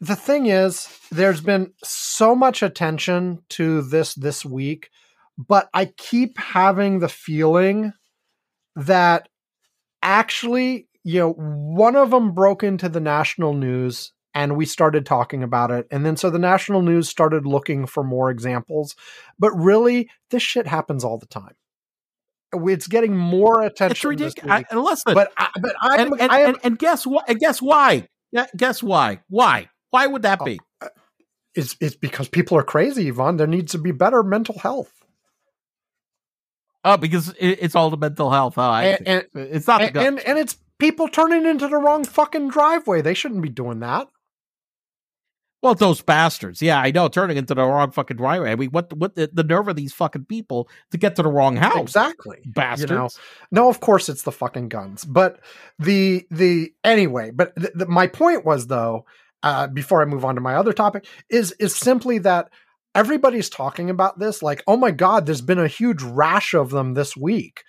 the 0.00 0.16
thing 0.16 0.46
is, 0.46 0.88
there's 1.10 1.40
been 1.40 1.72
so 1.82 2.34
much 2.34 2.62
attention 2.62 3.42
to 3.50 3.82
this 3.82 4.14
this 4.14 4.44
week, 4.44 4.90
but 5.38 5.68
I 5.72 5.86
keep 5.86 6.38
having 6.38 6.98
the 6.98 7.08
feeling 7.08 7.92
that 8.76 9.28
actually, 10.02 10.88
you 11.02 11.20
know, 11.20 11.32
one 11.32 11.96
of 11.96 12.10
them 12.10 12.32
broke 12.32 12.62
into 12.62 12.88
the 12.88 13.00
national 13.00 13.54
news 13.54 14.12
and 14.34 14.56
we 14.56 14.64
started 14.66 15.06
talking 15.06 15.42
about 15.42 15.70
it. 15.70 15.86
And 15.90 16.04
then 16.04 16.16
so 16.16 16.30
the 16.30 16.38
national 16.38 16.82
news 16.82 17.08
started 17.08 17.46
looking 17.46 17.86
for 17.86 18.04
more 18.04 18.30
examples. 18.30 18.94
But 19.38 19.52
really, 19.52 20.10
this 20.30 20.42
shit 20.42 20.66
happens 20.66 21.04
all 21.04 21.18
the 21.18 21.26
time. 21.26 21.54
It's 22.52 22.86
getting 22.86 23.16
more 23.16 23.62
attention. 23.62 23.92
It's 23.92 24.00
this 24.00 24.04
ridiculous. 24.08 24.64
And 24.70 24.80
listen, 24.80 25.14
But 25.14 25.32
I, 25.36 25.48
but 25.60 25.74
I'm, 25.80 26.00
and, 26.12 26.20
and, 26.20 26.32
I 26.32 26.40
am 26.40 26.48
and, 26.48 26.58
and 26.64 26.78
guess 26.78 27.06
what? 27.06 27.28
And 27.28 27.38
guess 27.38 27.60
why? 27.60 28.08
Yeah, 28.32 28.46
guess 28.56 28.82
why? 28.82 29.20
Why? 29.28 29.68
Why 29.90 30.06
would 30.06 30.22
that 30.22 30.38
Oh, 30.40 30.44
be? 30.44 30.58
Uh, 30.80 30.88
it's 31.54 31.76
it's 31.80 31.96
because 31.96 32.28
people 32.28 32.56
are 32.58 32.62
crazy, 32.62 33.08
Ivan. 33.08 33.36
There 33.36 33.46
needs 33.46 33.72
to 33.72 33.78
be 33.78 33.90
better 33.92 34.22
mental 34.22 34.58
health. 34.58 34.92
Oh, 36.84 36.96
because 36.96 37.30
it, 37.38 37.58
it's 37.60 37.74
all 37.74 37.90
the 37.90 37.96
mental 37.96 38.30
health. 38.30 38.56
Oh, 38.56 38.62
I 38.62 38.84
And- 38.84 39.08
and- 39.08 39.26
it's 39.34 39.66
not 39.66 39.80
the 39.80 39.86
And, 39.88 39.96
and 39.96 40.20
and 40.20 40.38
it's 40.38 40.56
people 40.78 41.08
turning 41.08 41.44
into 41.44 41.68
the 41.68 41.76
wrong 41.76 42.04
fucking 42.04 42.48
driveway. 42.48 43.02
They 43.02 43.14
shouldn't 43.14 43.42
be 43.42 43.48
doing 43.48 43.80
that. 43.80 44.08
Well, 45.62 45.74
those 45.74 46.00
bastards. 46.00 46.62
Yeah, 46.62 46.80
I 46.80 46.92
know, 46.92 47.08
turning 47.08 47.36
into 47.36 47.54
the 47.54 47.62
wrong 47.62 47.90
fucking 47.90 48.16
driveway. 48.16 48.52
I 48.52 48.56
mean, 48.56 48.70
what 48.70 48.92
what 48.96 49.16
the, 49.16 49.28
the 49.32 49.42
nerve 49.42 49.68
of 49.68 49.76
these 49.76 49.92
fucking 49.92 50.26
people 50.26 50.68
to 50.92 50.98
get 50.98 51.16
to 51.16 51.22
the 51.22 51.30
wrong 51.30 51.56
house? 51.56 51.80
Exactly. 51.80 52.38
Bastards. 52.46 52.90
You 52.90 52.96
know, 52.96 53.08
no, 53.50 53.68
of 53.68 53.80
course 53.80 54.08
it's 54.08 54.22
the 54.22 54.32
fucking 54.32 54.68
guns. 54.68 55.04
But 55.04 55.40
the 55.78 56.26
the 56.30 56.72
anyway. 56.84 57.32
But 57.32 57.56
th- 57.56 57.72
th- 57.72 57.88
my 57.88 58.06
point 58.06 58.44
was 58.44 58.68
though, 58.68 59.06
uh, 59.42 59.66
before 59.66 60.00
I 60.00 60.04
move 60.04 60.24
on 60.24 60.36
to 60.36 60.40
my 60.40 60.54
other 60.54 60.72
topic, 60.72 61.06
is 61.28 61.52
is 61.58 61.74
simply 61.74 62.18
that 62.18 62.50
everybody's 62.94 63.50
talking 63.50 63.90
about 63.90 64.18
this 64.18 64.42
like, 64.42 64.62
oh 64.68 64.76
my 64.76 64.92
god, 64.92 65.26
there's 65.26 65.40
been 65.40 65.58
a 65.58 65.68
huge 65.68 66.02
rash 66.02 66.54
of 66.54 66.70
them 66.70 66.94
this 66.94 67.16
week. 67.16 67.64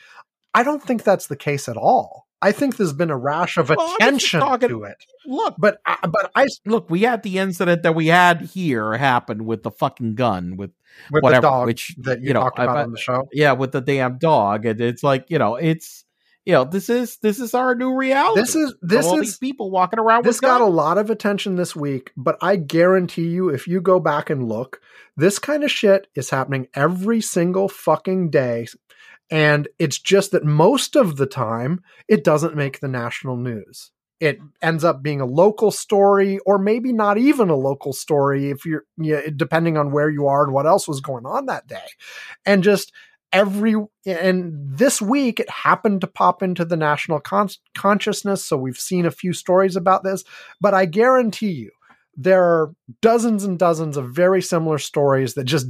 I 0.54 0.62
don't 0.62 0.84
think 0.84 1.04
that's 1.04 1.28
the 1.28 1.36
case 1.36 1.68
at 1.68 1.78
all. 1.78 2.28
I 2.42 2.52
think 2.54 2.78
there's 2.78 2.94
been 2.94 3.10
a 3.10 3.18
rash 3.18 3.58
of 3.58 3.70
Well, 3.70 3.80
I 3.80 3.84
was 3.84 3.90
just 3.92 4.02
attention 4.02 4.40
talking- 4.40 4.70
to 4.70 4.84
it. 4.84 4.98
Look, 5.26 5.56
But 5.58 5.82
I, 5.86 5.98
but 6.08 6.32
I 6.36 6.48
look, 6.66 6.90
we 6.90 7.02
had 7.02 7.22
the 7.24 7.38
incident 7.38 7.84
that 7.84 7.94
we 7.96 8.08
had 8.08 8.42
here 8.42 8.94
happen 8.98 9.46
with 9.46 9.64
the 9.64 9.72
fucking 9.72 10.16
gun 10.16 10.56
with 10.58 10.72
with 11.12 11.22
whatever, 11.24 11.42
the 11.42 11.50
dog 11.50 11.66
which 11.68 11.96
that 12.00 12.22
you, 12.22 12.30
you 12.30 12.34
know, 12.34 12.42
talked 12.42 12.60
about 12.60 12.78
I- 12.78 12.84
on 12.84 12.92
the 12.92 12.98
show. 12.98 13.28
yeah, 13.34 13.52
with 13.52 13.72
the 13.74 13.82
damn 13.82 14.18
dog, 14.18 14.66
and 14.66 14.80
it's 14.82 15.04
like 15.04 15.26
you 15.30 15.38
know, 15.38 15.56
it's 15.56 16.06
you 16.46 16.54
know, 16.54 16.64
this 16.64 16.90
is 16.90 17.18
this 17.18 17.40
is 17.40 17.54
our 17.54 17.76
new 17.76 17.94
reality. 17.96 18.40
This 18.42 18.56
is 18.56 18.74
this 18.82 19.06
all 19.06 19.16
is 19.20 19.22
these 19.22 19.38
people 19.38 19.70
walking 19.70 20.00
around 20.00 20.24
this 20.26 20.40
got 20.40 20.62
a 20.62 20.66
lot 20.66 20.98
of 20.98 21.10
attention 21.10 21.58
this 21.58 21.76
week, 21.76 22.12
but 22.18 22.38
I 22.42 22.56
guarantee 22.56 23.28
you, 23.28 23.50
if 23.50 23.68
you 23.68 23.82
go 23.82 24.00
back 24.00 24.30
and 24.30 24.48
look, 24.48 24.82
this 25.16 25.38
kind 25.38 25.64
of 25.64 25.70
shit 25.70 26.08
is 26.16 26.30
happening 26.32 26.68
every 26.74 27.22
single 27.22 27.68
fucking 27.68 28.30
day. 28.32 28.66
And 29.32 29.68
it's 29.78 30.00
just 30.00 30.32
that 30.32 30.44
most 30.44 30.96
of 30.96 31.18
the 31.18 31.26
time, 31.26 31.82
it 32.08 32.24
doesn't 32.24 32.56
make 32.56 32.80
the 32.80 32.88
national 32.88 33.38
news. 33.38 33.92
It 34.20 34.40
ends 34.62 34.84
up 34.84 35.02
being 35.02 35.22
a 35.22 35.26
local 35.26 35.72
story, 35.72 36.40
or 36.46 36.58
maybe 36.58 36.92
not 36.92 37.18
even 37.18 37.50
a 37.50 37.56
local 37.56 37.94
story 37.94 38.50
if 38.50 38.66
you're, 38.66 38.84
yeah, 38.98 39.22
depending 39.36 39.78
on 39.78 39.92
where 39.92 40.10
you 40.10 40.28
are 40.28 40.44
and 40.44 40.54
what 40.54 40.66
else 40.66 40.88
was 40.88 41.00
going 41.00 41.26
on 41.26 41.46
that 41.46 41.68
day. 41.68 41.88
And 42.46 42.64
just 42.64 42.92
every, 43.32 43.76
and 44.06 44.78
this 44.78 45.02
week 45.02 45.40
it 45.40 45.50
happened 45.50 46.02
to 46.02 46.08
pop 46.08 46.44
into 46.44 46.66
the 46.66 46.76
national 46.76 47.22
con- 47.22 47.50
consciousness. 47.76 48.46
So 48.46 48.58
we've 48.58 48.78
seen 48.78 49.06
a 49.06 49.12
few 49.12 49.32
stories 49.32 49.76
about 49.76 50.04
this 50.04 50.24
but 50.62 50.74
I 50.74 50.86
guarantee 50.86 51.52
you 51.52 51.72
there 52.16 52.44
are 52.44 52.74
dozens 53.02 53.44
and 53.46 53.58
dozens 53.58 53.96
of 53.96 54.10
very 54.10 54.42
similar 54.42 54.78
stories 54.78 55.36
that 55.36 55.46
just 55.46 55.68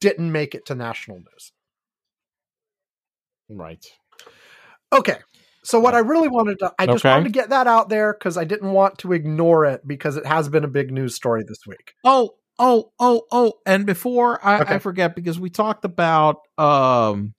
didn't 0.00 0.32
make 0.32 0.54
it 0.54 0.64
to 0.66 0.74
national 0.74 1.18
news. 1.18 1.52
Right. 3.50 3.84
Okay. 4.92 5.16
So 5.62 5.78
what 5.78 5.94
I 5.94 5.98
really 5.98 6.28
wanted 6.28 6.58
to 6.60 6.72
I 6.78 6.86
just 6.86 7.04
Okay. 7.04 7.10
wanted 7.10 7.24
to 7.24 7.30
get 7.30 7.50
that 7.50 7.66
out 7.66 7.88
there 7.90 8.14
cuz 8.14 8.36
I 8.36 8.44
didn't 8.44 8.72
want 8.72 8.98
to 8.98 9.12
ignore 9.12 9.66
it 9.66 9.86
because 9.86 10.16
it 10.16 10.24
has 10.26 10.48
been 10.48 10.64
a 10.64 10.68
big 10.68 10.90
news 10.90 11.14
story 11.14 11.42
this 11.46 11.58
week. 11.66 11.94
Oh, 12.04 12.36
oh, 12.58 12.92
oh, 12.98 13.22
oh, 13.30 13.52
and 13.66 13.84
before 13.86 14.44
I, 14.44 14.60
Okay. 14.60 14.74
I 14.76 14.78
forget, 14.78 15.14
because 15.14 15.38
we 15.38 15.50
talked 15.50 15.84
about, 15.84 16.38
um, 16.58 17.34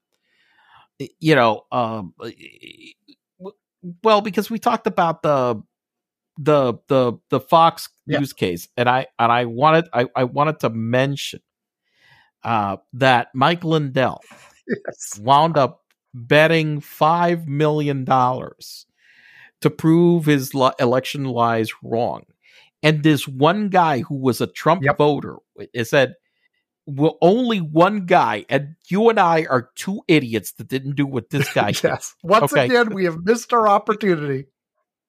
you 1.20 1.36
know, 1.36 1.64
um, 1.72 2.14
well, 4.04 4.22
because 4.22 4.50
we 4.52 4.60
talked 4.60 4.86
about 4.88 5.24
the 5.24 5.62
the 6.38 6.76
the 6.88 7.14
the 7.30 7.40
Fox 7.40 7.90
Yeah. 8.06 8.20
News 8.20 8.34
case, 8.34 8.68
and 8.78 8.88
I 8.88 9.08
and 9.20 9.32
I 9.32 9.46
wanted 9.46 9.88
I, 9.94 10.06
I 10.16 10.24
wanted 10.26 10.60
to 10.62 10.70
mention 10.70 11.42
uh, 12.44 12.78
that 12.94 13.30
Mike 13.34 13.64
Lindell 13.64 14.22
Yes. 14.68 15.20
wound 15.20 15.58
up 15.58 15.81
betting 16.14 16.80
five 16.82 17.48
million 17.48 18.04
dollars 18.06 18.86
to 19.62 19.70
prove 19.70 20.26
his 20.26 20.54
li- 20.56 20.72
election 20.80 21.24
lies 21.26 21.72
wrong. 21.84 22.24
And 22.84 23.04
this 23.04 23.28
one 23.28 23.70
guy 23.70 24.00
who 24.00 24.16
was 24.16 24.42
a 24.42 24.48
Trump 24.48 24.84
Yep. 24.84 24.98
voter 24.98 25.38
it 25.74 25.86
said, 25.86 26.16
"Well, 26.88 27.18
only 27.22 27.60
one 27.60 28.06
guy, 28.08 28.46
and 28.50 28.76
you 28.90 29.10
and 29.10 29.20
I 29.20 29.46
are 29.46 29.70
two 29.76 30.02
idiots 30.08 30.54
that 30.54 30.68
didn't 30.68 30.96
do 30.96 31.06
what 31.06 31.30
this 31.30 31.52
guy 31.54 31.72
did." 31.72 31.92
Once 32.24 32.52
Okay. 32.52 32.66
again, 32.66 32.94
we 32.94 33.06
have 33.06 33.18
missed 33.24 33.54
our 33.54 33.68
opportunity. 33.68 34.46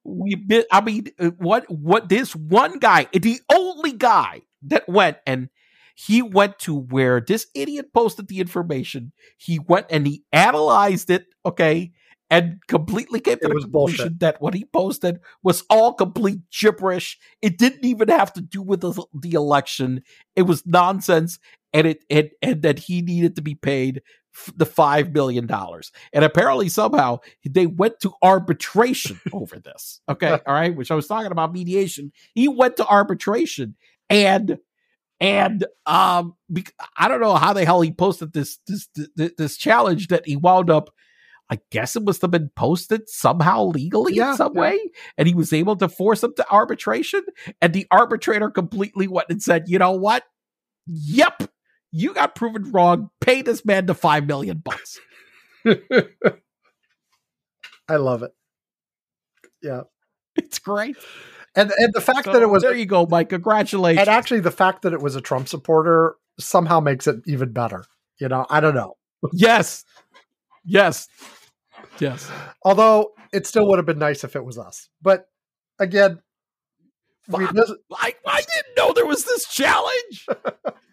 we 0.05 0.35
bit 0.35 0.67
i 0.73 0.81
mean 0.81 1.07
uh, 1.21 1.31
what 1.39 1.65
what 1.71 2.09
this 2.09 2.35
one 2.35 2.81
guy 2.81 3.07
the 3.13 3.39
only 3.53 3.93
guy 3.93 4.43
that 4.63 4.89
went 4.89 5.17
and 5.29 5.49
he 5.95 6.23
went 6.23 6.59
to 6.61 6.75
where 6.75 7.21
this 7.21 7.47
idiot 7.55 7.93
posted 7.93 8.29
the 8.29 8.41
information 8.41 9.13
he 9.39 9.59
went 9.59 9.87
and 9.91 10.07
he 10.07 10.23
analyzed 10.33 11.11
it 11.11 11.27
okay 11.45 11.93
and 12.31 12.59
completely 12.67 13.21
came 13.21 13.39
to 13.39 13.47
It 13.47 13.49
the 13.49 13.61
conclusion 13.61 13.71
bullshit. 13.71 14.21
that 14.21 14.41
what 14.41 14.55
he 14.55 14.65
posted 14.65 15.21
was 15.43 15.65
all 15.69 15.93
complete 15.93 16.41
gibberish 16.51 17.19
it 17.43 17.59
didn't 17.59 17.85
even 17.85 18.09
have 18.09 18.33
to 18.35 18.41
do 18.41 18.63
with 18.63 18.81
the, 18.81 19.05
the 19.15 19.33
election 19.33 20.03
it 20.37 20.43
was 20.43 20.67
nonsense 20.67 21.39
and 21.73 21.87
it 21.87 22.05
and, 22.11 22.31
and 22.43 22.63
that 22.63 22.79
he 22.79 23.03
needed 23.03 23.37
to 23.37 23.43
be 23.43 23.55
paid 23.55 24.03
the 24.57 24.65
five 24.65 25.13
million 25.13 25.47
dollars 25.47 25.93
and 26.15 26.25
apparently 26.25 26.69
somehow 26.69 27.19
they 27.49 27.67
went 27.67 28.01
to 28.01 28.13
arbitration 28.23 29.21
over 29.33 29.59
this. 29.59 30.01
Okay, 30.09 30.31
all 30.31 30.55
right, 30.55 30.75
which 30.75 30.91
I 30.91 30.95
was 30.95 31.07
talking 31.07 31.33
about 31.33 31.53
mediation. 31.53 32.13
He 32.35 32.49
went 32.49 32.77
to 32.79 32.87
arbitration 32.87 33.77
and 34.09 34.57
and 35.23 35.65
um 35.87 36.35
I 36.99 37.09
don't 37.09 37.21
know 37.21 37.37
how 37.37 37.55
the 37.55 37.65
hell 37.65 37.81
he 37.81 37.93
posted 37.93 38.33
this 38.35 38.59
this 38.67 38.89
this, 39.17 39.57
challenge 39.57 40.09
that 40.09 40.27
he 40.27 40.37
wound 40.37 40.69
up 40.69 40.91
I 41.49 41.59
guess 41.71 41.97
it 41.97 42.03
must 42.03 42.21
have 42.23 42.31
been 42.31 42.51
posted 42.57 43.09
somehow 43.09 43.65
legally 43.65 44.15
Yeah, 44.15 44.33
in 44.33 44.37
some 44.37 44.55
yeah. 44.55 44.61
way, 44.63 44.79
and 45.19 45.29
he 45.29 45.35
was 45.35 45.53
able 45.53 45.77
to 45.77 45.89
force 45.89 46.23
him 46.23 46.33
to 46.37 46.51
arbitration. 46.51 47.23
And 47.61 47.75
the 47.75 47.87
arbitrator 47.91 48.49
completely 48.51 49.07
went 49.07 49.27
and 49.29 49.43
said, 49.43 49.65
"You 49.67 49.79
know 49.79 49.93
what? 49.93 50.25
Yep, 50.87 51.51
You 51.93 52.15
got 52.15 52.35
proven 52.35 52.71
wrong. 52.73 53.11
Pay 53.21 53.43
this 53.43 53.65
man 53.67 53.85
the 53.87 53.95
five 53.95 54.27
million 54.27 54.59
bucks. 54.65 54.99
I 55.67 56.07
love 57.97 58.23
it. 58.23 58.33
Yeah. 59.63 59.83
It's 60.37 60.59
great. 60.59 60.97
And 61.55 61.71
and 61.79 61.93
the 61.93 62.01
fact 62.01 62.25
So 62.25 62.33
that 62.33 62.43
it 62.43 62.49
was 62.49 62.63
there 62.63 62.75
you 62.75 62.87
go, 62.87 63.07
Mike. 63.07 63.29
Congratulations. 63.31 64.01
and 64.01 64.09
actually 64.09 64.41
the 64.41 64.51
fact 64.51 64.83
that 64.83 64.93
it 64.93 65.01
was 65.03 65.17
a 65.17 65.21
Trump 65.21 65.49
supporter 65.49 66.17
somehow 66.39 66.81
makes 66.81 67.07
it 67.07 67.17
even 67.27 67.53
better. 67.53 67.85
You 68.19 68.29
know, 68.29 68.47
I 68.49 68.61
don't 68.61 68.75
know. 68.75 68.97
yes. 69.33 69.85
Yes. 70.65 71.09
Yes. 71.99 72.31
Although 72.65 73.13
it 73.33 73.47
still 73.47 73.67
would 73.69 73.79
have 73.79 73.87
been 73.87 73.99
nice 73.99 74.25
if 74.25 74.37
it 74.37 74.45
was 74.45 74.59
us. 74.59 74.89
But 75.03 75.27
again, 75.79 76.21
this, 77.29 77.73
I, 77.93 78.15
I 78.27 78.41
didn't 78.41 78.77
know 78.77 78.93
there 78.93 79.07
was 79.07 79.25
this 79.25 79.47
challenge. 79.49 80.27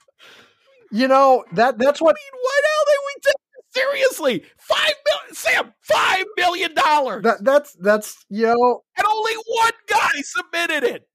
you 0.91 1.07
know 1.07 1.43
that 1.53 1.77
that's 1.77 2.01
what 2.01 2.15
I 2.15 2.19
mean, 2.19 2.41
why 2.41 2.59
the 2.61 2.67
hell 2.67 2.85
did 2.87 2.99
we 3.05 3.13
take 3.21 3.41
this 3.53 3.58
seriously? 3.73 4.43
Five 4.57 4.93
million, 5.05 5.35
Sam, 5.35 5.73
five 5.81 6.25
million 6.37 6.73
dollars, 6.75 7.23
that 7.23 7.43
that's 7.43 7.73
that's 7.73 8.25
you 8.29 8.45
know 8.47 8.83
and 8.97 9.07
only 9.07 9.33
one 9.47 9.71
guy 9.87 10.09
submitted 10.21 10.83
it. 10.83 11.07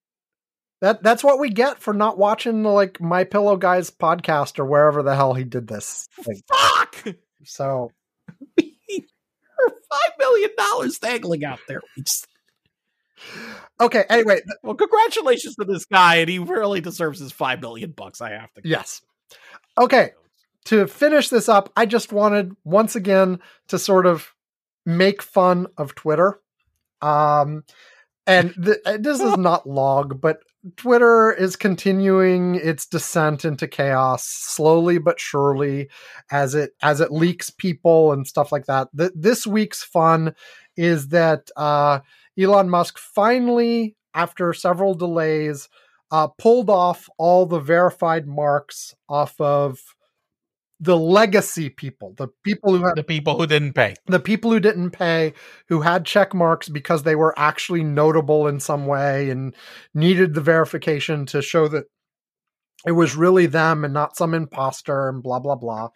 that 0.80 1.02
that's 1.02 1.24
what 1.24 1.38
we 1.38 1.50
get 1.50 1.80
for 1.80 1.92
not 1.94 2.18
watching 2.18 2.62
the 2.62 2.70
like 2.70 3.00
My 3.00 3.24
Pillow 3.24 3.56
Guys 3.56 3.90
podcast 3.90 4.58
or 4.58 4.64
wherever 4.64 5.02
the 5.02 5.14
hell 5.16 5.34
he 5.34 5.44
did 5.44 5.66
this 5.68 6.08
thing. 6.22 6.40
Fuck, 6.48 7.04
So 7.44 7.90
five 8.60 10.12
million 10.18 10.50
dollars 10.56 10.98
dangling 10.98 11.44
out 11.44 11.60
there. 11.68 11.80
Okay, 13.80 14.04
anyway, 14.10 14.40
well, 14.62 14.74
congratulations 14.74 15.56
to 15.56 15.64
this 15.64 15.84
guy, 15.86 16.16
and 16.16 16.28
he 16.28 16.38
really 16.38 16.80
deserves 16.80 17.18
his 17.20 17.32
five 17.32 17.60
million 17.60 17.90
bucks. 17.92 18.20
I 18.20 18.30
have 18.32 18.52
to. 18.54 18.60
yes. 18.64 19.00
Okay, 19.78 20.10
to 20.66 20.86
finish 20.86 21.28
this 21.28 21.48
up, 21.48 21.72
I 21.76 21.86
just 21.86 22.12
wanted 22.12 22.56
once 22.64 22.96
again 22.96 23.40
to 23.68 23.78
sort 23.78 24.06
of 24.06 24.34
make 24.86 25.22
fun 25.22 25.66
of 25.76 25.94
Twitter. 25.94 26.40
Um, 27.02 27.64
and 28.26 28.54
th- 28.62 28.78
uh, 28.86 28.96
this 28.98 29.20
is 29.20 29.36
not 29.36 29.68
log, 29.68 30.20
but 30.20 30.38
Twitter 30.76 31.30
is 31.32 31.56
continuing 31.56 32.54
its 32.54 32.86
descent 32.86 33.44
into 33.44 33.68
chaos 33.68 34.24
slowly 34.26 34.96
but 34.96 35.20
surely 35.20 35.90
as 36.30 36.54
it 36.54 36.70
as 36.80 37.02
it 37.02 37.12
leaks 37.12 37.50
people 37.50 38.12
and 38.12 38.26
stuff 38.26 38.50
like 38.50 38.64
that. 38.64 38.88
Th- 38.96 39.12
this 39.14 39.46
week's 39.46 39.82
fun 39.84 40.34
is 40.76 41.08
that 41.08 41.50
uh, 41.56 42.00
Elon 42.38 42.70
Musk 42.70 42.98
finally, 42.98 43.94
after 44.14 44.54
several 44.54 44.94
delays, 44.94 45.68
uh, 46.10 46.28
pulled 46.28 46.70
off 46.70 47.10
all 47.18 47.44
the 47.44 47.60
verified 47.60 48.26
marks 48.26 48.94
off 49.08 49.38
of 49.40 49.93
the 50.84 50.96
legacy 50.98 51.70
people, 51.70 52.12
the 52.18 52.28
people 52.42 52.76
who 52.76 52.84
had, 52.84 52.96
The 52.96 53.02
people 53.02 53.38
who 53.38 53.46
didn't 53.46 53.72
pay. 53.72 53.94
the 54.06 54.20
people 54.20 54.50
who 54.52 54.60
didn't 54.60 54.90
pay, 54.90 55.32
who 55.68 55.80
had 55.80 56.04
check 56.04 56.34
marks 56.34 56.68
because 56.68 57.02
they 57.02 57.16
were 57.16 57.34
actually 57.38 57.82
notable 57.82 58.46
in 58.46 58.60
some 58.60 58.86
way 58.86 59.30
and 59.30 59.54
needed 59.94 60.34
the 60.34 60.42
verification 60.42 61.24
to 61.26 61.40
show 61.40 61.68
that 61.68 61.84
it 62.86 62.92
was 62.92 63.16
really 63.16 63.46
them 63.46 63.82
and 63.82 63.94
not 63.94 64.16
some 64.16 64.34
imposter 64.34 65.08
and 65.08 65.22
blah, 65.22 65.38
blah, 65.38 65.54
blah. 65.56 65.88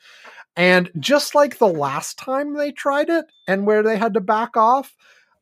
And 0.57 0.91
just 0.99 1.35
like 1.35 1.59
the 1.59 1.69
last 1.69 2.19
time 2.19 2.55
they 2.55 2.73
tried 2.73 3.11
it 3.11 3.27
and 3.47 3.67
where 3.67 3.83
they 3.83 3.99
had 3.99 4.15
to 4.15 4.21
back 4.21 4.57
off, 4.57 4.97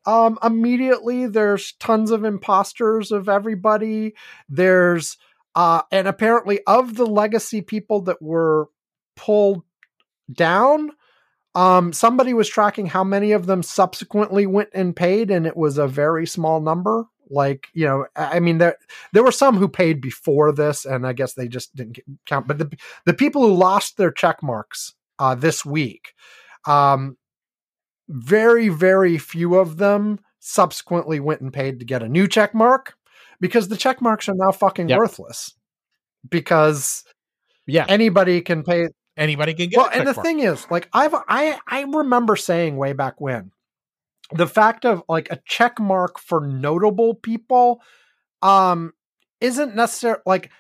um, 0.07 0.41
immediately 0.43 1.29
there's 1.29 1.75
tons 1.75 2.11
of 2.11 2.25
imposters 2.25 3.13
of 3.13 3.29
everybody. 3.29 4.15
There's, 4.49 5.19
uh, 5.55 5.83
and 5.93 6.09
apparently 6.09 6.61
of 6.67 6.97
the 6.97 7.07
legacy 7.07 7.61
people 7.61 8.03
that 8.03 8.21
were 8.21 8.69
pulled 9.17 9.63
down, 10.33 10.93
um, 11.55 11.93
somebody 11.93 12.35
was 12.35 12.49
tracking 12.49 12.87
how 12.87 13.03
many 13.03 13.33
of 13.33 13.47
them 13.47 13.63
subsequently 13.63 14.47
went 14.47 14.69
and 14.75 14.95
paid, 14.95 15.31
and 15.31 15.47
it 15.47 15.57
was 15.57 15.79
a 15.79 15.89
very 15.89 16.27
small 16.27 16.61
number. 16.61 17.07
Like 17.29 17.69
you 17.73 17.87
know, 17.87 18.07
I 18.15 18.39
mean, 18.39 18.59
there 18.59 18.77
there 19.13 19.25
were 19.25 19.33
some 19.33 19.57
who 19.57 19.67
paid 19.69 20.01
before 20.01 20.53
this, 20.53 20.85
and 20.85 21.07
I 21.07 21.13
guess 21.13 21.35
they 21.35 21.49
just 21.49 21.75
didn't 21.75 21.99
count. 22.27 22.47
But 22.47 22.59
the 22.59 22.71
the 23.05 23.15
people 23.15 23.43
who 23.43 23.55
lost 23.55 23.97
their 23.97 24.13
check 24.13 24.43
marks 24.43 24.95
uh, 25.19 25.35
this 25.35 25.65
week, 25.65 26.13
um, 26.67 27.17
very 28.09 28.69
very 28.69 29.19
few 29.19 29.57
of 29.57 29.79
them 29.79 30.21
subsequently 30.39 31.19
went 31.19 31.41
and 31.41 31.53
paid 31.53 31.81
to 31.81 31.85
get 31.85 32.03
a 32.05 32.09
new 32.09 32.29
check 32.29 32.55
mark 32.55 32.95
because 33.41 33.67
the 33.67 33.77
check 33.77 34.01
marks 34.01 34.29
are 34.29 34.35
now 34.37 34.53
fucking 34.53 34.89
Yep. 34.89 34.99
worthless 34.99 35.55
because 36.29 37.03
Yeah, 37.67 37.87
anybody 37.89 38.41
can 38.43 38.63
pay 38.63 38.89
anybody 39.17 39.55
can 39.55 39.69
get. 39.69 39.79
well, 39.79 39.91
and 39.93 40.07
the 40.07 40.15
mark. 40.15 40.25
thing 40.25 40.41
is, 40.41 40.67
like 40.71 40.89
I've 40.93 41.15
I 41.15 41.59
I 41.67 41.83
remember 41.83 42.37
saying 42.37 42.77
way 42.77 42.93
back 42.93 43.21
when, 43.21 43.53
the 44.33 44.47
fact 44.47 44.85
of 44.85 45.03
like 45.09 45.31
a 45.31 45.41
check 45.47 45.79
mark 45.79 46.19
for 46.19 46.41
notable 46.41 47.15
people, 47.15 47.81
um, 48.43 48.93
isn't 49.41 49.75
necessary. 49.75 50.19
Like, 50.27 50.51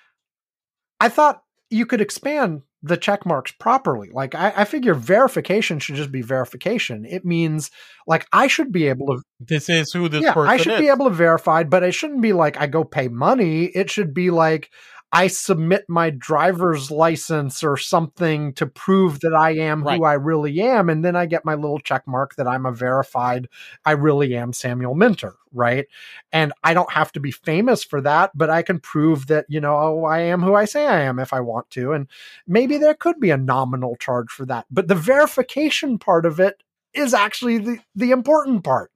I 1.01 1.09
thought 1.09 1.43
you 1.70 1.87
could 1.87 2.01
expand 2.01 2.62
the 2.83 2.97
check 2.97 3.27
marks 3.27 3.53
properly. 3.53 4.11
Like, 4.12 4.35
I, 4.35 4.53
I 4.57 4.65
figure 4.65 4.95
verification 4.95 5.78
should 5.78 5.97
just 5.97 6.12
be 6.12 6.23
verification. 6.23 7.05
It 7.05 7.24
means 7.24 7.70
like 8.07 8.27
I 8.33 8.47
should 8.47 8.70
be 8.70 8.87
able 8.89 9.07
to 9.09 9.23
this 9.41 9.69
is 9.69 9.93
who 9.93 10.09
this 10.09 10.23
yeah, 10.23 10.33
person 10.33 10.51
I 10.51 10.57
should 10.57 10.74
is. 10.74 10.81
be 10.81 10.89
able 10.89 11.07
to 11.07 11.15
verify, 11.15 11.65
but 11.65 11.83
it 11.83 11.93
shouldn't 11.93 12.23
be 12.23 12.33
like 12.33 12.61
I 12.61 12.66
go 12.66 12.85
pay 12.85 13.09
money. 13.09 13.65
It 13.65 13.91
should 13.91 14.15
be 14.15 14.31
like 14.31 14.70
I 15.17 15.29
submit 15.29 15.87
my 15.89 16.11
driver's 16.11 16.91
license 16.91 17.65
or 17.65 17.79
something 17.79 18.53
to 18.53 18.67
prove 18.67 19.21
that 19.21 19.33
I 19.33 19.53
am 19.53 19.83
Right. 19.83 19.97
who 19.99 20.05
I 20.05 20.13
really 20.13 20.61
am, 20.61 20.91
and 20.91 21.03
then 21.03 21.17
I 21.17 21.25
get 21.25 21.43
my 21.43 21.55
little 21.55 21.79
check 21.79 22.07
mark 22.07 22.35
that 22.37 22.47
I'm 22.47 22.67
a 22.67 22.73
verified. 22.73 23.49
I 23.87 23.93
really 23.93 24.37
am 24.37 24.53
Samuel 24.53 24.95
Minter, 24.95 25.37
right? 25.53 25.87
And 26.33 26.53
I 26.63 26.75
don't 26.75 26.93
have 26.93 27.13
to 27.13 27.21
be 27.21 27.31
famous 27.31 27.83
for 27.83 28.03
that, 28.03 28.33
but 28.35 28.51
I 28.51 28.61
can 28.61 28.79
prove 28.79 29.29
that 29.29 29.47
you 29.49 29.59
know 29.59 29.75
oh, 29.77 30.05
I 30.05 30.19
am 30.21 30.43
who 30.43 30.55
I 30.55 30.67
say 30.67 30.87
I 30.87 31.01
am 31.01 31.19
if 31.19 31.33
I 31.33 31.41
want 31.41 31.71
to, 31.71 31.93
and 31.93 32.09
maybe 32.47 32.77
there 32.77 32.95
could 32.95 33.19
be 33.19 33.31
a 33.31 33.39
nominal 33.39 33.97
charge 33.97 34.31
for 34.31 34.45
that. 34.47 34.67
But 34.71 34.89
the 34.89 34.95
verification 34.95 35.99
part 35.99 36.27
of 36.27 36.39
it 36.41 36.63
is 36.93 37.15
actually 37.15 37.57
the 37.59 37.79
the 37.95 38.11
important 38.11 38.65
part 38.65 38.91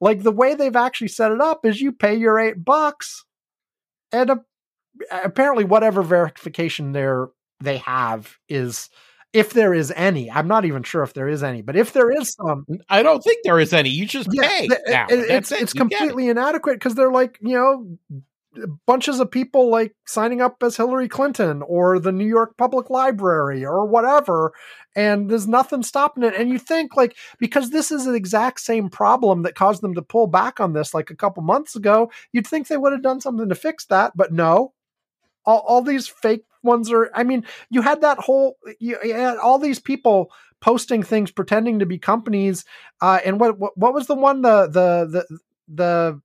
like 0.00 0.22
the 0.22 0.32
way 0.32 0.54
they've 0.54 0.76
actually 0.76 1.08
set 1.08 1.32
it 1.32 1.40
up 1.42 1.66
is 1.66 1.80
you 1.80 1.92
pay 1.92 2.14
your 2.14 2.38
eight 2.38 2.64
bucks 2.64 3.24
and 4.12 4.30
a, 4.30 4.44
apparently 5.10 5.64
whatever 5.64 6.02
verification 6.02 6.92
there 6.92 7.28
they 7.60 7.78
have 7.78 8.36
is 8.48 8.88
if 9.32 9.52
there 9.52 9.74
is 9.74 9.92
any 9.96 10.30
i'm 10.30 10.48
not 10.48 10.64
even 10.64 10.82
sure 10.82 11.02
if 11.02 11.12
there 11.12 11.28
is 11.28 11.42
any 11.42 11.60
but 11.62 11.76
if 11.76 11.92
there 11.92 12.10
is 12.10 12.32
some 12.34 12.64
I 12.88 13.02
don't 13.02 13.22
think 13.22 13.40
there 13.44 13.60
is 13.60 13.72
any. 13.74 13.90
You 13.90 14.06
just 14.06 14.28
yeah, 14.32 14.48
pay. 14.48 14.68
now. 14.86 15.06
it- 15.10 15.30
it's, 15.30 15.52
it. 15.52 15.62
it's 15.62 15.74
You 15.74 15.84
get 15.84 15.92
it. 15.92 15.98
completely 15.98 16.28
inadequate 16.30 16.76
because 16.76 16.94
they're 16.94 17.10
like 17.12 17.38
you 17.42 17.54
know 17.54 17.98
bunches 18.86 19.20
of 19.20 19.30
people 19.30 19.70
like 19.70 19.94
signing 20.06 20.40
up 20.40 20.60
as 20.62 20.76
hillary 20.76 21.06
clinton 21.08 21.62
or 21.62 21.98
the 21.98 22.10
new 22.10 22.26
york 22.26 22.56
public 22.56 22.90
library 22.90 23.64
or 23.64 23.84
whatever 23.86 24.52
and 24.96 25.30
there's 25.30 25.46
nothing 25.46 25.82
stopping 25.82 26.24
it 26.24 26.34
and 26.34 26.48
you 26.50 26.58
think 26.58 26.96
like 26.96 27.14
because 27.38 27.70
this 27.70 27.92
is 27.92 28.04
the 28.06 28.14
exact 28.14 28.58
same 28.60 28.88
problem 28.88 29.42
that 29.42 29.54
caused 29.54 29.82
them 29.82 29.94
to 29.94 30.02
pull 30.02 30.26
back 30.26 30.58
on 30.58 30.72
this 30.72 30.92
like 30.94 31.10
a 31.10 31.14
couple 31.14 31.42
months 31.42 31.76
ago 31.76 32.10
you'd 32.32 32.46
think 32.46 32.66
they 32.66 32.76
would 32.78 32.92
have 32.92 33.02
done 33.02 33.20
something 33.20 33.48
to 33.48 33.54
fix 33.54 33.84
that 33.84 34.16
but 34.16 34.32
no 34.32 34.72
all, 35.48 35.64
all 35.66 35.82
these 35.82 36.06
fake 36.06 36.44
ones 36.62 36.92
are 36.92 37.10
i 37.14 37.24
mean 37.24 37.44
you 37.70 37.82
had 37.82 38.00
that 38.02 38.18
whole 38.18 38.56
you, 38.78 38.98
had 39.02 39.38
all 39.38 39.58
these 39.58 39.78
people 39.80 40.30
posting 40.60 41.02
things 41.02 41.30
pretending 41.30 41.78
to 41.78 41.86
be 41.86 41.98
companies 41.98 42.64
uh 43.00 43.18
and 43.24 43.40
what 43.40 43.58
what, 43.58 43.76
what 43.76 43.94
was 43.94 44.06
the 44.06 44.14
one 44.14 44.42
the 44.42 44.66
the 44.66 45.24
the 45.28 45.38
the 45.68 46.20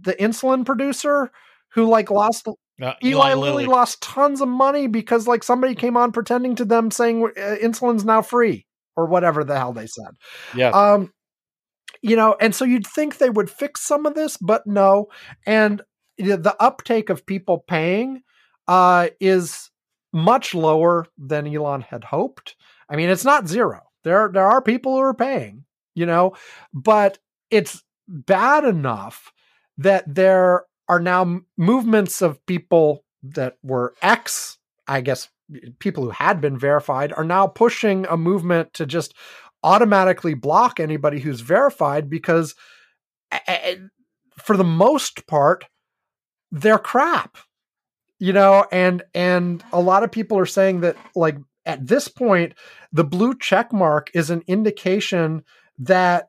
the 0.00 0.14
insulin 0.14 0.64
producer 0.64 1.30
who 1.74 1.86
like 1.86 2.10
lost 2.10 2.48
Uh, 2.82 2.94
Eli, 3.04 3.34
Lilly 3.34 3.66
lost 3.66 4.02
tons 4.02 4.40
of 4.40 4.48
money 4.48 4.88
because 4.88 5.28
like 5.28 5.44
somebody 5.44 5.74
came 5.74 5.96
on 5.96 6.10
pretending 6.10 6.56
to 6.56 6.64
them 6.64 6.90
saying 6.90 7.22
uh, 7.24 7.56
insulin's 7.62 8.04
now 8.04 8.22
free 8.22 8.66
or 8.96 9.06
whatever 9.06 9.44
the 9.44 9.56
hell 9.56 9.72
they 9.72 9.86
said. 9.86 10.14
Yeah. 10.54 10.70
Um, 10.70 11.12
you 12.02 12.16
know, 12.16 12.36
and 12.40 12.54
so 12.54 12.64
you'd 12.64 12.86
think 12.86 13.18
they 13.18 13.30
would 13.30 13.50
fix 13.50 13.80
some 13.80 14.06
of 14.06 14.14
this, 14.14 14.36
but 14.36 14.66
no. 14.66 15.08
And 15.46 15.82
the 16.18 16.56
uptake 16.60 17.10
of 17.10 17.26
people 17.26 17.64
paying 17.66 18.22
uh, 18.68 19.08
is 19.20 19.70
much 20.12 20.54
lower 20.54 21.06
than 21.18 21.46
Elon 21.46 21.82
had 21.82 22.04
hoped. 22.04 22.56
I 22.88 22.96
mean, 22.96 23.10
it's 23.10 23.24
not 23.24 23.48
zero. 23.48 23.82
There 24.04 24.30
there 24.32 24.46
are 24.46 24.62
people 24.62 24.92
who 24.92 25.00
are 25.00 25.14
paying, 25.14 25.64
you 25.94 26.06
know, 26.06 26.34
but 26.72 27.18
it's 27.50 27.82
bad 28.06 28.64
enough 28.64 29.32
that 29.78 30.04
there 30.12 30.64
are 30.88 31.00
now 31.00 31.40
movements 31.56 32.22
of 32.22 32.44
people 32.46 33.04
that 33.22 33.56
were 33.62 33.94
ex, 34.02 34.58
I 34.86 35.00
guess, 35.00 35.28
people 35.78 36.04
who 36.04 36.10
had 36.10 36.40
been 36.40 36.58
verified 36.58 37.12
are 37.12 37.24
now 37.24 37.46
pushing 37.46 38.06
a 38.08 38.16
movement 38.16 38.72
to 38.74 38.86
just 38.86 39.14
automatically 39.62 40.34
block 40.34 40.78
anybody 40.78 41.20
who's 41.20 41.40
verified 41.40 42.10
because 42.10 42.54
for 44.36 44.56
the 44.56 44.64
most 44.64 45.26
part 45.26 45.64
they're 46.52 46.78
crap 46.78 47.38
you 48.18 48.32
know, 48.32 48.66
and 48.70 49.02
and 49.14 49.62
a 49.72 49.80
lot 49.80 50.02
of 50.02 50.12
people 50.12 50.38
are 50.38 50.46
saying 50.46 50.80
that 50.80 50.96
like 51.14 51.36
at 51.66 51.86
this 51.86 52.08
point, 52.08 52.54
the 52.92 53.04
blue 53.04 53.36
check 53.36 53.72
mark 53.72 54.10
is 54.14 54.30
an 54.30 54.42
indication 54.46 55.44
that 55.78 56.28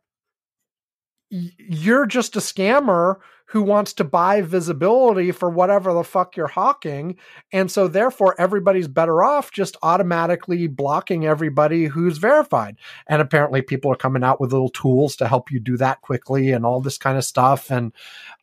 y- 1.31 1.51
you're 1.57 2.05
just 2.05 2.35
a 2.35 2.39
scammer 2.39 3.17
who 3.49 3.61
wants 3.61 3.93
to 3.93 4.03
buy 4.03 4.41
visibility 4.41 5.31
for 5.31 5.49
whatever 5.49 5.93
the 5.93 6.03
fuck 6.03 6.35
you're 6.35 6.47
hawking. 6.47 7.15
And 7.51 7.69
so 7.69 7.87
therefore 7.87 8.35
everybody's 8.39 8.87
better 8.87 9.23
off 9.23 9.51
just 9.51 9.77
automatically 9.83 10.67
blocking 10.67 11.25
everybody 11.25 11.85
who's 11.85 12.17
verified. 12.17 12.77
And 13.07 13.21
apparently 13.21 13.61
people 13.61 13.91
are 13.91 13.95
coming 13.97 14.23
out 14.23 14.41
with 14.41 14.51
little 14.51 14.69
tools 14.69 15.15
to 15.17 15.27
help 15.27 15.51
you 15.51 15.59
do 15.59 15.77
that 15.77 16.01
quickly 16.01 16.51
and 16.51 16.65
all 16.65 16.81
this 16.81 16.97
kind 16.97 17.17
of 17.17 17.23
stuff. 17.23 17.71
And 17.71 17.93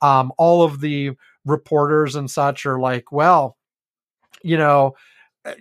um, 0.01 0.33
all 0.39 0.63
of 0.63 0.81
the 0.81 1.17
reporters 1.47 2.15
and 2.17 2.31
such 2.31 2.67
are 2.67 2.79
like, 2.81 3.13
well, 3.13 3.57
you 4.43 4.59
know, 4.59 4.95
uh, 5.45 5.55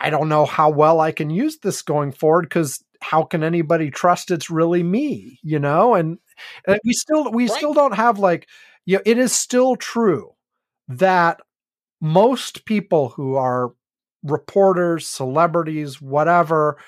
I 0.00 0.10
don't 0.10 0.28
know 0.28 0.44
how 0.44 0.70
well 0.70 1.00
I 1.00 1.12
can 1.12 1.30
use 1.30 1.58
this 1.58 1.82
going 1.82 2.12
forward 2.12 2.42
because 2.42 2.82
how 3.00 3.22
can 3.22 3.42
anybody 3.44 3.90
trust 3.90 4.30
it's 4.30 4.50
really 4.50 4.82
me, 4.82 5.38
you 5.42 5.58
know? 5.58 5.94
And, 5.94 6.18
and 6.66 6.80
we 6.84 6.92
still 6.92 7.30
we 7.30 7.44
Right. 7.44 7.52
still 7.52 7.74
don't 7.74 7.94
have 7.94 8.18
like 8.18 8.48
you 8.86 8.96
know, 8.96 9.02
it 9.06 9.18
is 9.18 9.32
still 9.32 9.76
true 9.76 10.32
that 10.88 11.40
most 12.00 12.64
people 12.66 13.10
who 13.10 13.36
are 13.36 13.72
reporters, 14.24 15.06
celebrities, 15.08 16.00
whatever, 16.02 16.78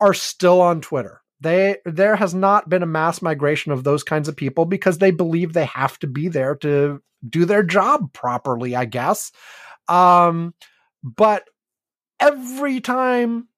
are 0.00 0.14
still 0.14 0.60
on 0.62 0.82
Twitter. 0.82 1.21
They 1.42 1.78
there 1.84 2.16
has 2.16 2.34
not 2.34 2.68
been 2.68 2.82
a 2.82 2.86
mass 2.86 3.20
migration 3.20 3.72
of 3.72 3.84
those 3.84 4.02
kinds 4.02 4.28
of 4.28 4.36
people 4.36 4.64
because 4.64 4.98
they 4.98 5.10
believe 5.10 5.52
they 5.52 5.64
have 5.66 5.98
to 6.00 6.06
be 6.06 6.28
there 6.28 6.54
to 6.56 7.02
do 7.28 7.44
their 7.44 7.62
job 7.62 8.12
properly, 8.12 8.76
I 8.76 8.84
guess. 8.84 9.32
Um, 9.88 10.54
but 11.02 11.44
every 12.20 12.80
time 12.80 13.48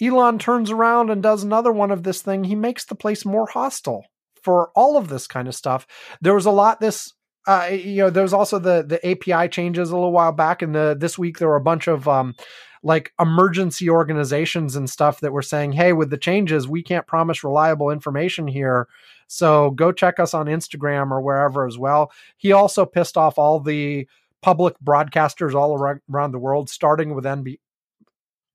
Elon 0.00 0.38
turns 0.38 0.70
around 0.70 1.10
and 1.10 1.22
does 1.22 1.42
another 1.42 1.72
one 1.72 1.90
of 1.90 2.04
this 2.04 2.22
thing, 2.22 2.44
he 2.44 2.54
makes 2.54 2.84
the 2.84 2.94
place 2.94 3.24
more 3.24 3.46
hostile 3.46 4.06
for 4.42 4.70
all 4.74 4.96
of 4.96 5.08
this 5.08 5.26
kind 5.26 5.48
of 5.48 5.54
stuff. 5.54 5.86
There 6.20 6.34
was 6.34 6.46
a 6.46 6.50
lot 6.50 6.80
this 6.80 7.12
uh, 7.46 7.70
you 7.72 7.96
know, 7.96 8.10
there 8.10 8.22
was 8.22 8.32
also 8.32 8.58
the 8.58 8.84
the 8.86 9.04
API 9.04 9.48
changes 9.48 9.90
a 9.90 9.94
little 9.94 10.12
while 10.12 10.32
back, 10.32 10.62
and 10.62 10.74
the 10.74 10.96
this 10.98 11.18
week 11.18 11.38
there 11.38 11.48
were 11.48 11.56
a 11.56 11.60
bunch 11.60 11.88
of 11.88 12.06
um, 12.06 12.34
like 12.82 13.12
emergency 13.20 13.88
organizations 13.88 14.76
and 14.76 14.88
stuff 14.90 15.20
that 15.20 15.32
were 15.32 15.42
saying, 15.42 15.72
"Hey, 15.72 15.92
with 15.92 16.10
the 16.10 16.18
changes, 16.18 16.68
we 16.68 16.82
can't 16.82 17.06
promise 17.06 17.44
reliable 17.44 17.90
information 17.90 18.46
here, 18.46 18.88
so 19.26 19.70
go 19.70 19.92
check 19.92 20.18
us 20.18 20.34
on 20.34 20.46
Instagram 20.46 21.10
or 21.10 21.20
wherever 21.20 21.66
as 21.66 21.78
well." 21.78 22.10
He 22.36 22.52
also 22.52 22.84
pissed 22.84 23.16
off 23.16 23.38
all 23.38 23.60
the 23.60 24.08
public 24.42 24.74
broadcasters 24.84 25.54
all 25.54 25.74
around 26.10 26.32
the 26.32 26.38
world, 26.38 26.68
starting 26.68 27.14
with 27.14 27.24
NB, 27.24 27.58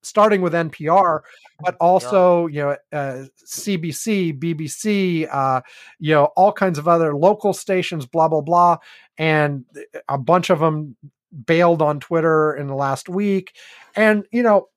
starting 0.04 0.42
with 0.42 0.54
NPR, 0.54 1.22
but 1.62 1.76
also 1.80 2.48
you 2.48 2.62
know 2.62 2.78
uh, 2.92 3.26
CBC, 3.46 4.38
BBC, 4.38 5.28
uh, 5.32 5.62
you 6.00 6.14
know 6.14 6.26
all 6.36 6.52
kinds 6.52 6.78
of 6.78 6.88
other 6.88 7.16
local 7.16 7.54
stations, 7.54 8.06
blah 8.06 8.28
blah 8.28 8.42
blah, 8.42 8.78
and 9.18 9.66
a 10.10 10.18
bunch 10.18 10.50
of 10.50 10.60
them 10.60 10.98
bailed 11.46 11.82
on 11.82 12.00
Twitter 12.00 12.56
in 12.56 12.68
the 12.68 12.76
last 12.76 13.10
week, 13.10 13.56
and 13.96 14.26
you 14.32 14.44
know 14.44 14.68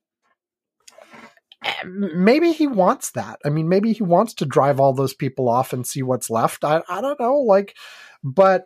maybe 1.84 2.52
he 2.52 2.66
wants 2.66 3.10
that. 3.12 3.38
I 3.44 3.50
mean, 3.50 3.68
maybe 3.68 3.92
he 3.92 4.02
wants 4.02 4.34
to 4.34 4.46
drive 4.46 4.80
all 4.80 4.92
those 4.92 5.14
people 5.14 5.48
off 5.48 5.72
and 5.72 5.86
see 5.86 6.02
what's 6.02 6.30
left. 6.30 6.64
I 6.64 6.82
I 6.88 7.00
don't 7.00 7.20
know, 7.20 7.38
like, 7.38 7.76
but 8.22 8.64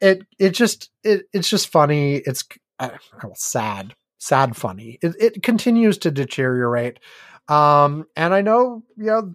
it 0.00 0.22
it 0.38 0.50
just 0.50 0.90
it 1.02 1.26
it's 1.32 1.48
just 1.48 1.68
funny. 1.68 2.16
It's 2.16 2.44
uh, 2.78 2.90
sad, 3.34 3.94
sad 4.18 4.56
funny. 4.56 4.98
It 5.02 5.16
it 5.18 5.42
continues 5.42 5.98
to 5.98 6.10
deteriorate. 6.10 7.00
Um, 7.48 8.06
and 8.14 8.34
I 8.34 8.40
know 8.40 8.82
you 8.96 9.06
know 9.06 9.34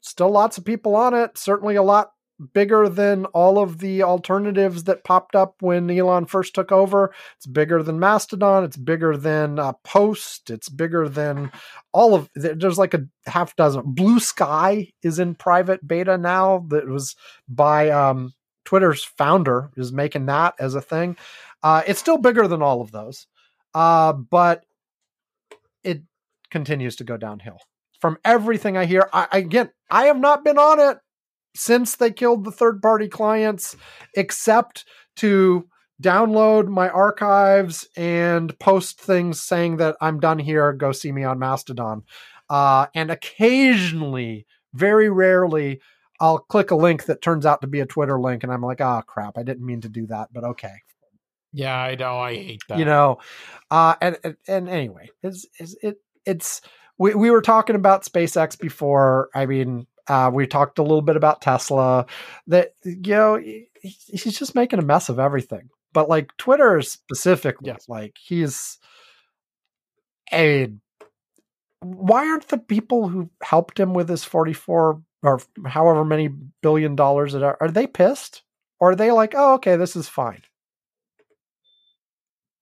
still 0.00 0.30
lots 0.30 0.58
of 0.58 0.64
people 0.64 0.96
on 0.96 1.14
it. 1.14 1.36
Certainly 1.36 1.76
a 1.76 1.82
lot 1.82 2.12
bigger 2.52 2.88
than 2.88 3.26
all 3.26 3.62
of 3.62 3.78
the 3.78 4.02
alternatives 4.02 4.84
that 4.84 5.04
popped 5.04 5.34
up 5.34 5.56
when 5.60 5.90
Elon 5.90 6.26
first 6.26 6.54
took 6.54 6.72
over. 6.72 7.12
It's 7.36 7.46
bigger 7.46 7.82
than 7.82 8.00
Mastodon. 8.00 8.64
It's 8.64 8.76
bigger 8.76 9.16
than 9.16 9.58
uh, 9.58 9.72
Post. 9.84 10.50
It's 10.50 10.68
bigger 10.68 11.08
than 11.08 11.52
all 11.92 12.14
of. 12.14 12.30
There's 12.34 12.78
like 12.78 12.94
a 12.94 13.06
half 13.26 13.56
dozen. 13.56 13.82
Blue 13.86 14.20
Sky 14.20 14.92
is 15.02 15.18
in 15.18 15.34
private 15.34 15.86
beta 15.86 16.16
now. 16.16 16.66
That 16.68 16.88
was 16.88 17.14
by 17.48 17.90
um, 17.90 18.32
Twitter's 18.64 19.04
founder 19.04 19.70
is 19.76 19.92
making 19.92 20.26
that 20.26 20.54
as 20.58 20.74
a 20.74 20.80
thing. 20.80 21.16
Uh, 21.62 21.82
it's 21.86 22.00
still 22.00 22.18
bigger 22.18 22.48
than 22.48 22.62
all 22.62 22.80
of 22.80 22.90
those, 22.90 23.26
uh, 23.74 24.12
but 24.12 24.64
it 25.84 26.02
continues 26.50 26.96
to 26.96 27.04
go 27.04 27.16
downhill. 27.16 27.58
From 28.00 28.16
everything 28.24 28.78
I 28.78 28.86
hear, 28.86 29.10
I, 29.12 29.28
again, 29.32 29.70
I 29.90 30.06
have 30.06 30.18
not 30.18 30.42
been 30.42 30.56
on 30.56 30.80
it 30.80 30.98
since 31.54 31.96
they 31.96 32.10
killed 32.10 32.44
the 32.44 32.52
third 32.52 32.80
party 32.80 33.08
clients, 33.08 33.76
except 34.14 34.84
to 35.16 35.68
download 36.02 36.66
my 36.68 36.88
archives 36.88 37.86
and 37.96 38.58
post 38.58 39.00
things 39.00 39.40
saying 39.40 39.76
that 39.76 39.96
I'm 40.00 40.18
done 40.20 40.38
here. 40.38 40.72
Go 40.72 40.92
see 40.92 41.12
me 41.12 41.24
on 41.24 41.38
Mastodon. 41.38 42.04
Uh, 42.48 42.86
and 42.94 43.10
occasionally, 43.10 44.46
very 44.72 45.10
rarely, 45.10 45.80
I'll 46.20 46.38
click 46.38 46.70
a 46.70 46.76
link 46.76 47.04
that 47.06 47.22
turns 47.22 47.46
out 47.46 47.60
to 47.60 47.66
be 47.66 47.80
a 47.80 47.86
Twitter 47.86 48.20
link, 48.20 48.42
and 48.42 48.52
I'm 48.52 48.62
like, 48.62 48.80
oh 48.80 49.02
crap, 49.06 49.38
I 49.38 49.42
didn't 49.42 49.64
mean 49.64 49.80
to 49.82 49.88
do 49.88 50.06
that, 50.06 50.28
but 50.32 50.44
okay, 50.44 50.74
Yeah, 51.52 51.76
I 51.76 51.94
know. 51.94 52.18
I 52.18 52.34
hate 52.34 52.62
that. 52.68 52.78
you 52.78 52.84
know. 52.84 53.18
Uh, 53.70 53.94
and, 54.00 54.18
and 54.24 54.36
and 54.48 54.68
anyway, 54.68 55.10
it's, 55.22 55.46
it's 55.58 55.76
it 55.82 55.98
it's 56.26 56.60
we 56.98 57.14
we 57.14 57.30
were 57.30 57.40
talking 57.42 57.76
about 57.76 58.04
SpaceX 58.04 58.58
before. 58.58 59.30
I 59.34 59.46
mean, 59.46 59.86
uh, 60.08 60.30
we 60.32 60.46
talked 60.46 60.78
a 60.78 60.82
little 60.82 61.02
bit 61.02 61.16
about 61.16 61.42
Tesla. 61.42 62.06
That 62.46 62.74
you 62.84 63.14
know, 63.14 63.36
he- 63.36 63.68
he's 63.80 64.38
just 64.38 64.54
making 64.54 64.78
a 64.78 64.82
mess 64.82 65.08
of 65.08 65.18
everything. 65.18 65.70
But 65.92 66.08
like 66.08 66.36
Twitter 66.36 66.80
specifically, 66.82 67.74
like 67.88 68.16
he's 68.20 68.78
a. 70.32 70.72
Why 71.80 72.28
aren't 72.28 72.48
the 72.48 72.58
people 72.58 73.08
who 73.08 73.30
helped 73.42 73.80
him 73.80 73.94
with 73.94 74.08
his 74.08 74.24
forty-four 74.24 75.02
or 75.22 75.40
however 75.66 76.04
many 76.04 76.28
billion 76.62 76.96
dollars 76.96 77.34
it 77.34 77.42
are, 77.42 77.56
are 77.60 77.70
they 77.70 77.86
pissed? 77.86 78.42
Or 78.78 78.92
are 78.92 78.96
they 78.96 79.10
like, 79.10 79.34
oh, 79.36 79.54
okay, 79.54 79.76
this 79.76 79.94
is 79.94 80.08
fine? 80.08 80.40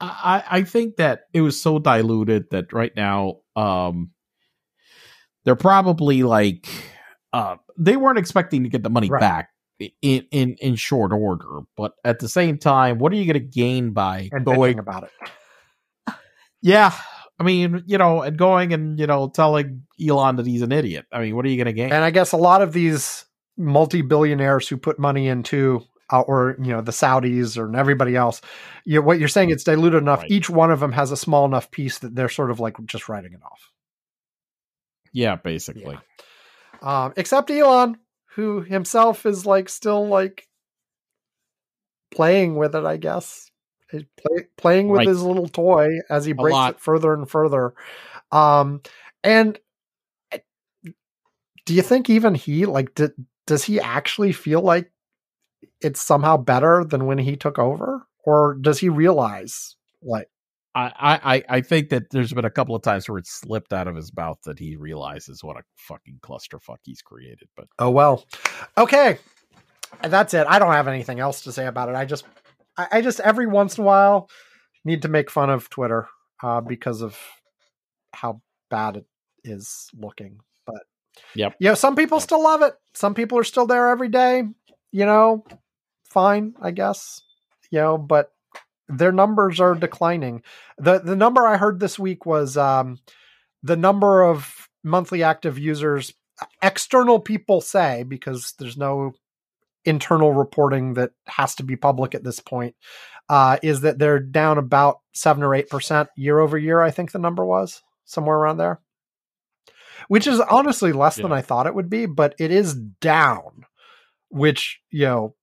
I, 0.00 0.44
I 0.48 0.62
think 0.62 0.96
that 0.96 1.22
it 1.32 1.40
was 1.40 1.60
so 1.60 1.78
diluted 1.78 2.50
that 2.50 2.72
right 2.72 2.90
now, 2.94 3.38
um, 3.56 4.10
they're 5.44 5.56
probably 5.56 6.22
like, 6.24 6.68
uh, 7.32 7.56
they 7.76 7.96
weren't 7.96 8.18
expecting 8.18 8.62
to 8.64 8.68
get 8.68 8.82
the 8.82 8.90
money 8.90 9.08
Right. 9.08 9.20
back 9.20 9.50
in, 10.02 10.24
in 10.30 10.56
in 10.60 10.74
short 10.76 11.12
order. 11.12 11.60
But 11.76 11.92
at 12.04 12.18
the 12.18 12.28
same 12.28 12.58
time, 12.58 12.98
what 12.98 13.12
are 13.12 13.16
you 13.16 13.24
going 13.32 13.34
to 13.42 13.48
gain 13.48 13.90
by 13.92 14.28
And 14.32 14.44
going? 14.44 14.78
about 14.78 15.04
it. 15.04 16.14
Yeah, 16.60 16.92
I 17.38 17.44
mean, 17.44 17.84
you 17.86 17.98
know, 17.98 18.22
and 18.22 18.36
going 18.36 18.72
and 18.72 18.98
you 18.98 19.06
know 19.06 19.28
telling 19.28 19.84
Elon 20.04 20.36
that 20.36 20.46
he's 20.46 20.62
an 20.62 20.72
idiot. 20.72 21.06
I 21.12 21.20
mean, 21.20 21.36
what 21.36 21.44
are 21.44 21.48
you 21.48 21.56
going 21.56 21.66
to 21.66 21.72
gain? 21.72 21.92
And 21.92 22.02
I 22.02 22.10
guess 22.10 22.32
a 22.32 22.36
lot 22.36 22.62
of 22.62 22.72
these 22.72 23.24
multi-billionaires 23.56 24.68
who 24.68 24.76
put 24.76 24.98
money 24.98 25.28
into, 25.28 25.82
uh, 26.10 26.20
or 26.22 26.56
you 26.60 26.72
know, 26.72 26.80
the 26.80 26.90
Saudis 26.92 27.56
or 27.56 27.74
everybody 27.76 28.16
else, 28.16 28.40
you 28.84 29.00
what 29.02 29.20
you're 29.20 29.28
saying 29.28 29.50
it's 29.50 29.62
diluted 29.64 30.02
enough. 30.02 30.22
Right. 30.22 30.30
Each 30.32 30.50
one 30.50 30.72
of 30.72 30.80
them 30.80 30.90
has 30.92 31.12
a 31.12 31.16
small 31.16 31.44
enough 31.44 31.70
piece 31.70 32.00
that 32.00 32.16
they're 32.16 32.28
sort 32.28 32.50
of 32.50 32.58
like 32.58 32.74
just 32.86 33.08
writing 33.08 33.32
it 33.34 33.40
off. 33.44 33.70
yeah, 35.12 35.36
basically. 35.36 35.96
Um, 36.82 37.12
except 37.16 37.50
Elon, 37.50 37.98
who 38.34 38.60
himself 38.60 39.26
is 39.26 39.44
like 39.46 39.68
still 39.68 40.06
like 40.06 40.48
playing 42.14 42.56
with 42.56 42.74
it. 42.74 42.84
I 42.84 42.96
guess 42.96 43.50
play, 43.90 44.46
playing 44.56 44.88
with 44.88 44.98
Right. 44.98 45.08
his 45.08 45.22
little 45.22 45.48
toy 45.48 45.88
as 46.10 46.24
he 46.24 46.32
breaks 46.32 46.68
it 46.68 46.80
further 46.80 47.14
and 47.14 47.28
further. 47.28 47.74
Um, 48.30 48.82
and 49.24 49.58
eh, 50.32 50.38
do 51.66 51.74
you 51.74 51.82
think 51.82 52.10
even 52.10 52.34
he 52.34 52.66
like 52.66 52.94
did, 52.94 53.12
does 53.46 53.64
he 53.64 53.80
actually 53.80 54.32
feel 54.32 54.60
like 54.60 54.90
it's 55.80 56.00
somehow 56.00 56.36
better 56.36 56.84
than 56.84 57.06
when 57.06 57.18
he 57.18 57.36
took 57.36 57.58
over, 57.58 58.06
or 58.24 58.54
does 58.60 58.78
he 58.78 58.88
realize 58.88 59.76
like 60.02 60.28
I, 60.74 60.92
I, 61.24 61.44
I- 61.56 61.60
think 61.62 61.88
that 61.90 62.10
there's 62.10 62.32
been 62.32 62.44
a 62.44 62.50
couple 62.50 62.74
of 62.76 62.82
times 62.82 63.08
where 63.08 63.18
it 63.18 63.26
slipped 63.26 63.72
out 63.72 63.88
of 63.88 63.96
his 63.96 64.14
mouth 64.14 64.38
that 64.44 64.58
he 64.58 64.76
realizes 64.76 65.42
what 65.42 65.56
a 65.56 65.62
fucking 65.76 66.20
clusterfuck 66.22 66.76
he's 66.82 67.02
created. 67.02 67.48
But 67.56 67.66
Oh 67.78 67.90
well. 67.90 68.24
Okay. 68.76 69.18
That's 70.02 70.34
it. 70.34 70.46
I 70.48 70.58
don't 70.58 70.72
have 70.72 70.86
anything 70.88 71.18
else 71.20 71.42
to 71.42 71.52
say 71.52 71.66
about 71.66 71.88
it. 71.88 71.94
I 71.96 72.04
just 72.04 72.24
I, 72.76 72.86
I 72.92 73.00
just 73.00 73.20
every 73.20 73.46
once 73.46 73.78
in 73.78 73.84
a 73.84 73.86
while 73.86 74.28
need 74.84 75.02
to 75.02 75.08
make 75.08 75.30
fun 75.30 75.50
of 75.50 75.68
Twitter 75.70 76.08
uh 76.42 76.60
because 76.60 77.02
of 77.02 77.18
how 78.12 78.40
bad 78.70 78.96
it 78.98 79.06
is 79.44 79.88
looking. 79.98 80.38
But 80.66 80.82
Yep. 81.34 81.56
You 81.58 81.68
know, 81.70 81.74
some 81.74 81.96
people 81.96 82.18
Yep. 82.18 82.22
still 82.22 82.42
love 82.42 82.62
it. 82.62 82.74
Some 82.94 83.14
people 83.14 83.38
are 83.38 83.44
still 83.44 83.66
there 83.66 83.88
every 83.88 84.08
day, 84.08 84.44
you 84.92 85.06
know. 85.06 85.44
Fine, 86.04 86.54
I 86.62 86.70
guess. 86.70 87.22
You 87.70 87.80
know, 87.80 87.98
but 87.98 88.30
their 88.88 89.12
numbers 89.12 89.60
are 89.60 89.74
declining. 89.74 90.42
the 90.78 90.98
The 90.98 91.16
number 91.16 91.46
I 91.46 91.56
heard 91.56 91.80
this 91.80 91.98
week 91.98 92.26
was 92.26 92.56
um, 92.56 92.98
the 93.62 93.76
number 93.76 94.22
of 94.22 94.68
monthly 94.82 95.22
active 95.22 95.58
users. 95.58 96.14
External 96.62 97.18
people 97.18 97.60
say 97.60 98.04
because 98.04 98.54
there's 98.58 98.76
no 98.76 99.12
internal 99.84 100.32
reporting 100.32 100.94
that 100.94 101.10
has 101.26 101.54
to 101.56 101.62
be 101.62 101.76
public 101.76 102.14
at 102.14 102.24
this 102.24 102.40
point. 102.40 102.74
Uh, 103.28 103.58
is 103.62 103.82
that 103.82 103.98
they're 103.98 104.20
down 104.20 104.56
about 104.56 105.00
seven 105.12 105.42
or 105.42 105.54
eight 105.54 105.68
percent 105.68 106.08
year 106.16 106.38
over 106.38 106.56
year? 106.56 106.80
I 106.80 106.90
think 106.90 107.12
the 107.12 107.18
number 107.18 107.44
was 107.44 107.82
somewhere 108.04 108.36
around 108.36 108.56
there, 108.56 108.80
which 110.08 110.26
is 110.26 110.40
honestly 110.40 110.92
less 110.92 111.16
than 111.16 111.32
I 111.32 111.42
thought 111.42 111.66
it 111.66 111.74
would 111.74 111.90
be, 111.90 112.06
but 112.06 112.34
it 112.38 112.50
is 112.50 112.74
down. 112.74 113.66
Which 114.30 114.80
you 114.90 115.06
know, 115.06 115.34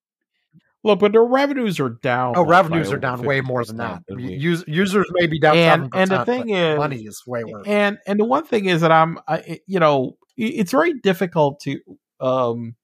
Look, 0.85 0.99
but 0.99 1.11
their 1.13 1.23
revenues 1.25 1.79
are 1.79 1.89
down. 1.89 2.35
oh, 2.37 2.45
revenues 2.45 2.91
are 2.91 2.97
down 2.99 3.23
way 3.23 3.41
more 3.41 3.65
than 3.65 3.77
that. 3.77 4.03
Us- 4.09 4.63
users 4.67 5.07
may 5.13 5.25
be 5.27 5.39
down 5.39 5.57
And- 5.57 5.89
and 5.95 6.11
the 6.11 6.23
thing 6.25 6.49
is- 6.51 6.77
money 6.77 7.01
is 7.05 7.21
way 7.25 7.43
worse. 7.43 7.65
and 7.67 7.97
and 8.05 8.19
the 8.19 8.25
one 8.25 8.45
thing 8.45 8.65
is 8.65 8.81
that 8.81 8.91
I'm, 8.91 9.17
I, 9.27 9.59
you 9.65 9.79
know, 9.79 10.17
it's 10.37 10.71
very 10.71 10.93
difficult 10.93 11.59
to 11.61 11.79
um 12.19 12.75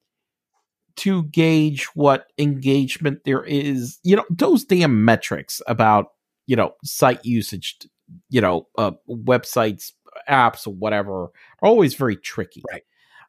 to 0.98 1.24
gauge 1.26 1.86
what 1.94 2.28
engagement 2.38 3.20
there 3.24 3.44
is. 3.44 4.00
You 4.04 4.18
know, 4.18 4.26
those 4.30 4.64
damn 4.66 5.06
metrics 5.06 5.62
about 5.68 6.08
you 6.48 6.56
know 6.56 6.74
site 6.84 7.24
usage, 7.24 7.78
you 8.30 8.42
know, 8.42 8.68
uh, 8.80 8.92
websites, 9.08 9.92
apps, 10.28 10.66
or 10.68 10.74
whatever, 10.74 11.26
are 11.26 11.32
always 11.62 11.94
very 11.94 12.16
tricky. 12.18 12.64
Right. 12.72 12.84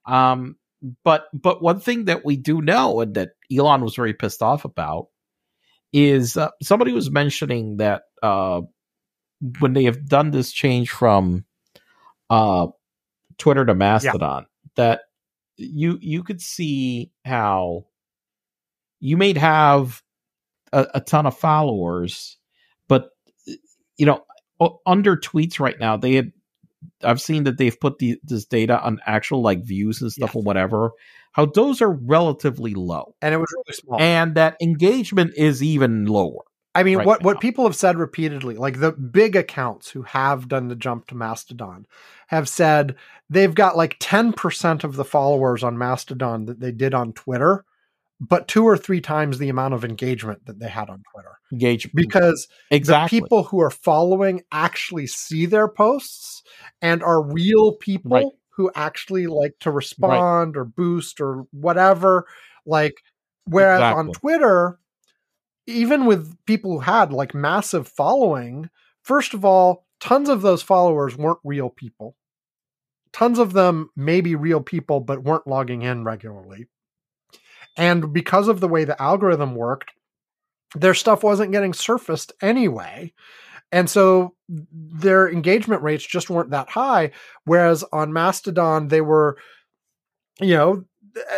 Um, 0.07 0.57
but 1.05 1.27
but 1.33 1.63
one 1.63 1.81
thing 1.81 2.07
that 2.07 2.25
we 2.25 2.37
do 2.37 2.61
know 2.61 3.01
and 3.01 3.15
that 3.15 3.31
Elon 3.55 3.83
was 3.83 3.95
very 3.95 4.15
pissed 4.15 4.43
off 4.43 4.65
about 4.65 5.07
is 5.93 6.37
uh, 6.37 6.51
somebody 6.63 6.93
was 6.93 7.11
mentioning 7.11 7.77
that 7.77 8.03
uh, 8.23 8.63
when 9.61 9.75
they 9.75 9.85
have 9.85 10.07
done 10.09 10.31
this 10.31 10.53
change 10.53 10.91
from 10.91 11.45
uh, 12.31 12.67
Twitter 13.39 13.65
to 13.65 13.75
Mastodon, 13.75 14.47
that 14.77 15.03
you 15.57 15.99
you 16.01 16.23
could 16.23 16.41
see 16.41 17.13
how 17.25 17.87
you 19.01 19.17
may 19.17 19.37
have 19.39 20.03
a, 20.73 20.87
a 20.95 21.01
ton 21.01 21.27
of 21.27 21.37
followers, 21.39 22.39
but 22.89 23.11
you 23.97 24.07
know 24.07 24.25
under 24.87 25.17
tweets 25.17 25.59
right 25.59 25.79
now 25.79 25.97
they 25.97 26.15
had 26.15 26.33
I've 27.05 27.21
seen 27.21 27.45
that 27.45 27.59
they've 27.59 27.79
put 27.79 27.99
the, 27.99 28.19
this 28.25 28.45
data 28.45 28.81
on 28.83 29.01
actual 29.07 29.43
like 29.43 29.65
views 29.65 30.01
and 30.03 30.13
stuff 30.13 30.35
Yeah. 30.35 30.41
or 30.41 30.43
whatever. 30.43 30.91
How 31.33 31.47
those 31.47 31.81
are 31.81 31.91
relatively 31.91 32.75
low, 32.75 33.15
and 33.23 33.33
it 33.35 33.39
was 33.39 33.49
really 33.57 33.75
small. 33.75 34.01
and 34.01 34.35
that 34.35 34.57
engagement 34.61 35.33
is 35.37 35.63
even 35.63 36.05
lower. 36.07 36.43
I 36.75 36.83
mean, 36.83 36.99
right 36.99 37.07
what 37.07 37.21
now. 37.23 37.27
what 37.27 37.41
people 37.41 37.65
have 37.65 37.77
said 37.77 37.97
repeatedly, 37.99 38.57
like 38.57 38.81
the 38.81 38.93
big 38.93 39.37
accounts 39.37 39.91
who 39.91 40.03
have 40.03 40.49
done 40.49 40.69
the 40.69 40.77
jump 40.77 41.07
to 41.09 41.15
Mastodon, 41.15 41.87
have 42.29 42.49
said 42.49 42.97
they've 43.31 43.55
got 43.55 43.77
like 43.77 43.97
ten 43.99 44.33
percent 44.33 44.85
of 44.85 44.97
the 44.97 45.05
followers 45.05 45.63
on 45.63 45.79
Mastodon 45.79 46.47
that 46.47 46.61
they 46.61 46.73
did 46.73 46.93
on 46.95 47.13
Twitter, 47.13 47.65
but 48.29 48.47
two 48.47 48.65
or 48.65 48.77
three 48.77 49.01
times 49.01 49.39
the 49.39 49.49
amount 49.49 49.75
of 49.75 49.85
engagement 49.85 50.47
that 50.47 50.61
they 50.61 50.69
had 50.69 50.89
on 50.89 51.03
Twitter. 51.13 51.39
Engagement 51.51 51.97
Because 51.97 52.47
exactly. 52.71 53.19
the 53.19 53.23
people 53.25 53.43
who 53.43 53.61
are 53.61 53.71
following 53.71 54.43
actually 54.53 55.09
see 55.09 55.45
their 55.45 55.67
posts 55.67 56.43
and 56.81 57.03
are 57.03 57.21
real 57.21 57.73
people 57.77 58.13
Right. 58.13 58.27
who 58.51 58.71
actually 58.77 59.27
like 59.27 59.55
to 59.61 59.73
respond 59.73 60.57
or 60.57 60.65
boost 60.65 61.21
or 61.21 61.47
whatever. 61.51 62.27
Like, 62.65 62.95
whereas 63.45 63.81
on 63.81 64.13
Twitter, 64.13 64.79
even 65.67 66.07
with 66.07 66.37
people 66.47 66.75
who 66.75 66.79
had 66.81 67.13
like 67.13 67.35
massive 67.35 67.89
following, 67.89 68.71
first 69.03 69.35
of 69.35 69.45
all, 69.45 69.85
tons 69.99 70.29
of 70.29 70.43
those 70.43 70.63
followers 70.63 71.17
weren't 71.17 71.41
real 71.43 71.71
people. 71.71 72.15
Tons 73.13 73.41
of 73.41 73.53
them 73.53 73.91
may 73.97 74.21
be 74.21 74.37
real 74.37 74.61
people, 74.61 75.01
but 75.01 75.25
weren't 75.25 75.47
logging 75.49 75.83
in 75.83 76.05
regularly. 76.05 76.69
And 77.77 78.13
because 78.13 78.49
of 78.49 78.61
the 78.61 78.69
way 78.69 78.85
the 78.85 79.01
algorithm 79.01 79.55
worked, 79.55 79.91
their 80.75 80.95
stuff 80.95 81.23
wasn't 81.23 81.53
getting 81.53 81.73
surfaced 81.73 82.33
anyway. 82.43 83.13
And 83.71 83.89
so 83.89 84.35
their 84.49 85.31
engagement 85.31 85.83
rates 85.83 86.07
just 86.07 86.29
weren't 86.29 86.51
that 86.51 86.71
high. 86.71 87.13
Whereas 87.45 87.85
on 87.93 88.13
Mastodon, 88.13 88.89
they 88.89 89.01
were, 89.01 89.39
you 90.41 90.55
know, 90.55 90.85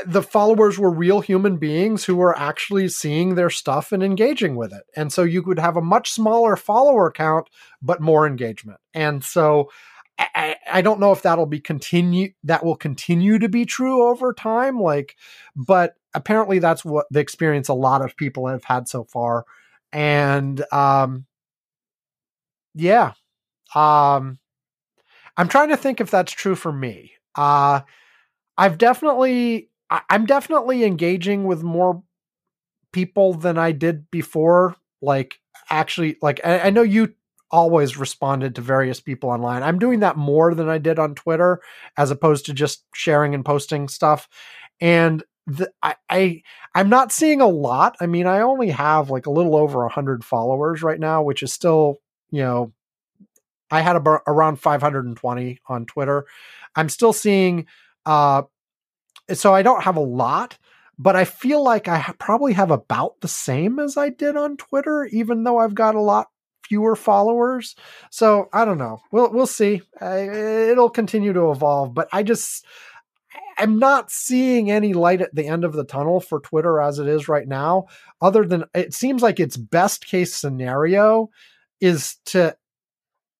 the 0.06 0.22
followers 0.22 0.78
were 0.78 0.90
real 0.90 1.20
human 1.20 1.56
beings 1.56 2.04
who 2.04 2.16
were 2.16 2.36
actually 2.38 2.88
seeing 2.88 3.34
their 3.34 3.50
stuff 3.50 3.92
and 3.92 4.02
engaging 4.02 4.56
with 4.56 4.72
it. 4.72 4.84
And 4.96 5.12
so 5.12 5.22
you 5.22 5.42
could 5.42 5.58
have 5.58 5.76
a 5.76 5.82
much 5.82 6.10
smaller 6.10 6.56
follower 6.56 7.10
count, 7.10 7.48
but 7.82 8.00
more 8.00 8.26
engagement. 8.26 8.78
And 8.92 9.24
so 9.24 9.70
I, 10.18 10.56
I 10.72 10.80
don't 10.80 11.00
know 11.00 11.12
if 11.12 11.22
that'll 11.22 11.46
be 11.46 11.60
continue 11.60 12.30
that 12.44 12.64
will 12.64 12.76
continue 12.76 13.38
to 13.40 13.48
be 13.48 13.64
true 13.64 14.08
over 14.08 14.32
time. 14.32 14.78
Like, 14.78 15.16
but 15.56 15.94
apparently 16.14 16.58
that's 16.58 16.84
what 16.84 17.06
the 17.10 17.20
experience 17.20 17.68
a 17.68 17.74
lot 17.74 18.02
of 18.02 18.16
people 18.16 18.46
have 18.46 18.64
had 18.64 18.88
so 18.88 19.04
far. 19.04 19.44
And 19.92 20.64
um 20.72 21.26
yeah. 22.74 23.12
Um 23.74 24.38
I'm 25.36 25.48
trying 25.48 25.70
to 25.70 25.76
think 25.76 26.00
if 26.00 26.10
that's 26.10 26.32
true 26.32 26.54
for 26.54 26.72
me. 26.72 27.12
Uh 27.34 27.80
I've 28.56 28.78
definitely 28.78 29.70
I, 29.90 30.02
I'm 30.10 30.26
definitely 30.26 30.84
engaging 30.84 31.44
with 31.44 31.62
more 31.62 32.02
people 32.92 33.34
than 33.34 33.58
I 33.58 33.72
did 33.72 34.10
before. 34.10 34.76
Like 35.02 35.40
actually 35.70 36.16
like 36.22 36.40
I, 36.44 36.60
I 36.60 36.70
know 36.70 36.82
you 36.82 37.14
always 37.50 37.96
responded 37.96 38.54
to 38.56 38.60
various 38.60 39.00
people 39.00 39.30
online. 39.30 39.62
I'm 39.62 39.78
doing 39.78 40.00
that 40.00 40.16
more 40.16 40.54
than 40.54 40.68
I 40.68 40.78
did 40.78 40.98
on 40.98 41.14
Twitter 41.14 41.60
as 41.96 42.10
opposed 42.10 42.46
to 42.46 42.52
just 42.52 42.84
sharing 42.94 43.34
and 43.34 43.44
posting 43.44 43.88
stuff. 43.88 44.28
And 44.80 45.22
the, 45.46 45.70
I, 45.82 45.94
I 46.08 46.42
I'm 46.74 46.88
not 46.88 47.12
seeing 47.12 47.40
a 47.40 47.46
lot. 47.48 47.96
I 48.00 48.06
mean, 48.06 48.26
I 48.26 48.40
only 48.40 48.70
have 48.70 49.10
like 49.10 49.26
a 49.26 49.30
little 49.30 49.56
over 49.56 49.86
hundred 49.88 50.24
followers 50.24 50.82
right 50.82 50.98
now, 50.98 51.22
which 51.22 51.42
is 51.42 51.52
still, 51.52 51.98
you 52.30 52.42
know, 52.42 52.72
I 53.70 53.80
had 53.80 53.96
about 53.96 54.22
around 54.26 54.56
520 54.56 55.58
on 55.68 55.86
Twitter. 55.86 56.26
I'm 56.76 56.88
still 56.88 57.12
seeing, 57.12 57.66
uh, 58.06 58.42
so 59.32 59.54
I 59.54 59.62
don't 59.62 59.82
have 59.82 59.96
a 59.96 60.00
lot, 60.00 60.58
but 60.98 61.16
I 61.16 61.24
feel 61.24 61.62
like 61.62 61.88
I 61.88 62.14
probably 62.18 62.52
have 62.52 62.70
about 62.70 63.20
the 63.20 63.28
same 63.28 63.78
as 63.78 63.96
I 63.96 64.10
did 64.10 64.36
on 64.36 64.56
Twitter, 64.56 65.06
even 65.06 65.44
though 65.44 65.58
I've 65.58 65.74
got 65.74 65.94
a 65.94 66.00
lot 66.00 66.28
fewer 66.64 66.96
followers. 66.96 67.74
So 68.10 68.48
I 68.52 68.64
don't 68.64 68.78
know. 68.78 69.00
We'll 69.10 69.30
we'll 69.32 69.46
see. 69.46 69.82
I, 70.00 70.20
it'll 70.70 70.90
continue 70.90 71.32
to 71.32 71.50
evolve, 71.50 71.94
but 71.94 72.08
I 72.12 72.22
just 72.22 72.64
I'm 73.58 73.78
not 73.78 74.10
seeing 74.10 74.70
any 74.70 74.92
light 74.92 75.20
at 75.20 75.34
the 75.34 75.46
end 75.46 75.64
of 75.64 75.72
the 75.72 75.84
tunnel 75.84 76.20
for 76.20 76.40
Twitter 76.40 76.80
as 76.80 76.98
it 76.98 77.06
is 77.06 77.28
right 77.28 77.46
now. 77.46 77.86
Other 78.20 78.44
than 78.44 78.64
it 78.74 78.94
seems 78.94 79.22
like 79.22 79.40
its 79.40 79.56
best 79.56 80.06
case 80.06 80.34
scenario 80.34 81.30
is 81.80 82.16
to 82.26 82.56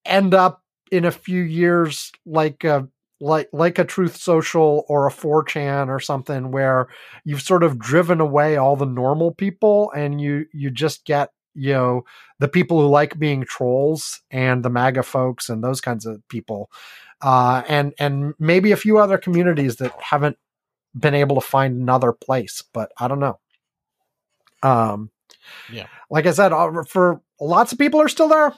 end 0.05 0.35
up 0.35 0.62
in 0.91 1.05
a 1.05 1.11
few 1.11 1.43
years 1.43 2.12
like 2.27 2.65
a 2.65 2.89
like 3.20 3.49
like 3.53 3.78
a 3.78 3.85
Truth 3.85 4.16
Social 4.16 4.85
or 4.89 5.07
a 5.07 5.12
4chan 5.12 5.89
or 5.89 5.99
something 6.01 6.51
where 6.51 6.89
you've 7.24 7.43
sort 7.43 7.62
of 7.62 7.78
driven 7.78 8.20
away 8.20 8.57
all 8.57 8.77
the 8.77 8.85
normal 8.85 9.32
people 9.32 9.91
and 9.93 10.20
you 10.20 10.47
you 10.53 10.70
just 10.70 11.05
get 11.05 11.31
you 11.55 11.72
know 11.72 12.05
the 12.39 12.48
people 12.48 12.81
who 12.81 12.89
like 12.89 13.18
being 13.18 13.44
trolls 13.44 14.20
and 14.31 14.64
the 14.64 14.70
MAGA 14.70 15.02
folks 15.02 15.48
and 15.48 15.62
those 15.62 15.81
kinds 15.81 16.06
of 16.06 16.26
people, 16.28 16.70
uh, 17.22 17.62
and 17.68 17.94
and 17.98 18.35
maybe 18.39 18.72
a 18.72 18.76
few 18.76 18.98
other 18.98 19.18
communities 19.18 19.76
that 19.76 19.93
haven't 20.01 20.36
been 20.98 21.14
able 21.14 21.36
to 21.36 21.47
find 21.47 21.81
another 21.81 22.12
place. 22.12 22.62
But 22.72 22.93
I 22.98 23.09
don't 23.09 23.20
know. 23.20 23.39
Um, 24.62 25.10
Yeah. 25.68 25.86
like 26.10 26.26
I 26.26 26.32
said, 26.32 26.52
uh, 26.52 26.85
for 26.89 27.20
lots 27.40 27.72
of 27.72 27.78
people 27.78 28.01
are 28.01 28.09
still 28.09 28.28
there 28.28 28.55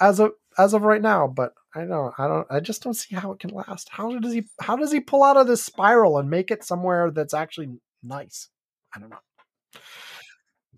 as 0.00 0.20
of 0.20 0.32
as 0.58 0.74
of 0.74 0.82
right 0.82 1.02
now. 1.02 1.26
But 1.26 1.52
I 1.74 1.84
don't, 1.84 2.14
I 2.18 2.26
don't, 2.26 2.46
I 2.50 2.60
just 2.60 2.82
don't 2.82 2.94
see 2.94 3.14
how 3.14 3.32
it 3.32 3.38
can 3.38 3.50
last. 3.50 3.90
How 3.90 4.18
does 4.18 4.32
he, 4.32 4.44
how 4.60 4.76
does 4.76 4.90
he 4.90 5.00
pull 5.00 5.22
out 5.22 5.36
of 5.36 5.46
this 5.46 5.62
spiral 5.62 6.16
and 6.16 6.30
make 6.30 6.50
it 6.50 6.64
somewhere 6.64 7.10
that's 7.10 7.34
actually 7.34 7.68
nice? 8.02 8.48
I 8.94 8.98
don't 8.98 9.10
know. 9.10 9.18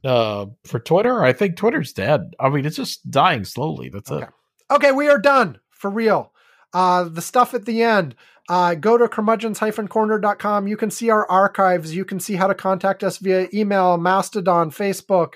Uh, 0.04 0.46
for 0.64 0.78
Twitter, 0.78 1.22
I 1.24 1.32
think 1.32 1.56
Twitter's 1.56 1.92
dead. 1.92 2.34
I 2.38 2.48
mean, 2.48 2.64
it's 2.66 2.76
just 2.76 3.10
dying 3.10 3.44
slowly. 3.44 3.88
That's 3.88 4.10
Okay. 4.10 4.24
it. 4.24 4.30
Okay, 4.70 4.92
we 4.92 5.08
are 5.08 5.18
done 5.18 5.58
for 5.70 5.90
real. 5.90 6.32
Uh, 6.72 7.04
the 7.04 7.22
stuff 7.22 7.54
at 7.54 7.64
the 7.64 7.82
end. 7.82 8.14
Uh, 8.50 8.74
go 8.74 8.96
to 8.96 9.06
curmudgeons-corner.com. 9.08 10.66
You 10.68 10.76
can 10.76 10.90
see 10.90 11.10
our 11.10 11.28
archives. 11.30 11.94
You 11.94 12.04
can 12.04 12.18
see 12.20 12.34
how 12.34 12.46
to 12.46 12.54
contact 12.54 13.04
us 13.04 13.18
via 13.18 13.46
email, 13.52 13.98
Mastodon, 13.98 14.70
Facebook. 14.70 15.34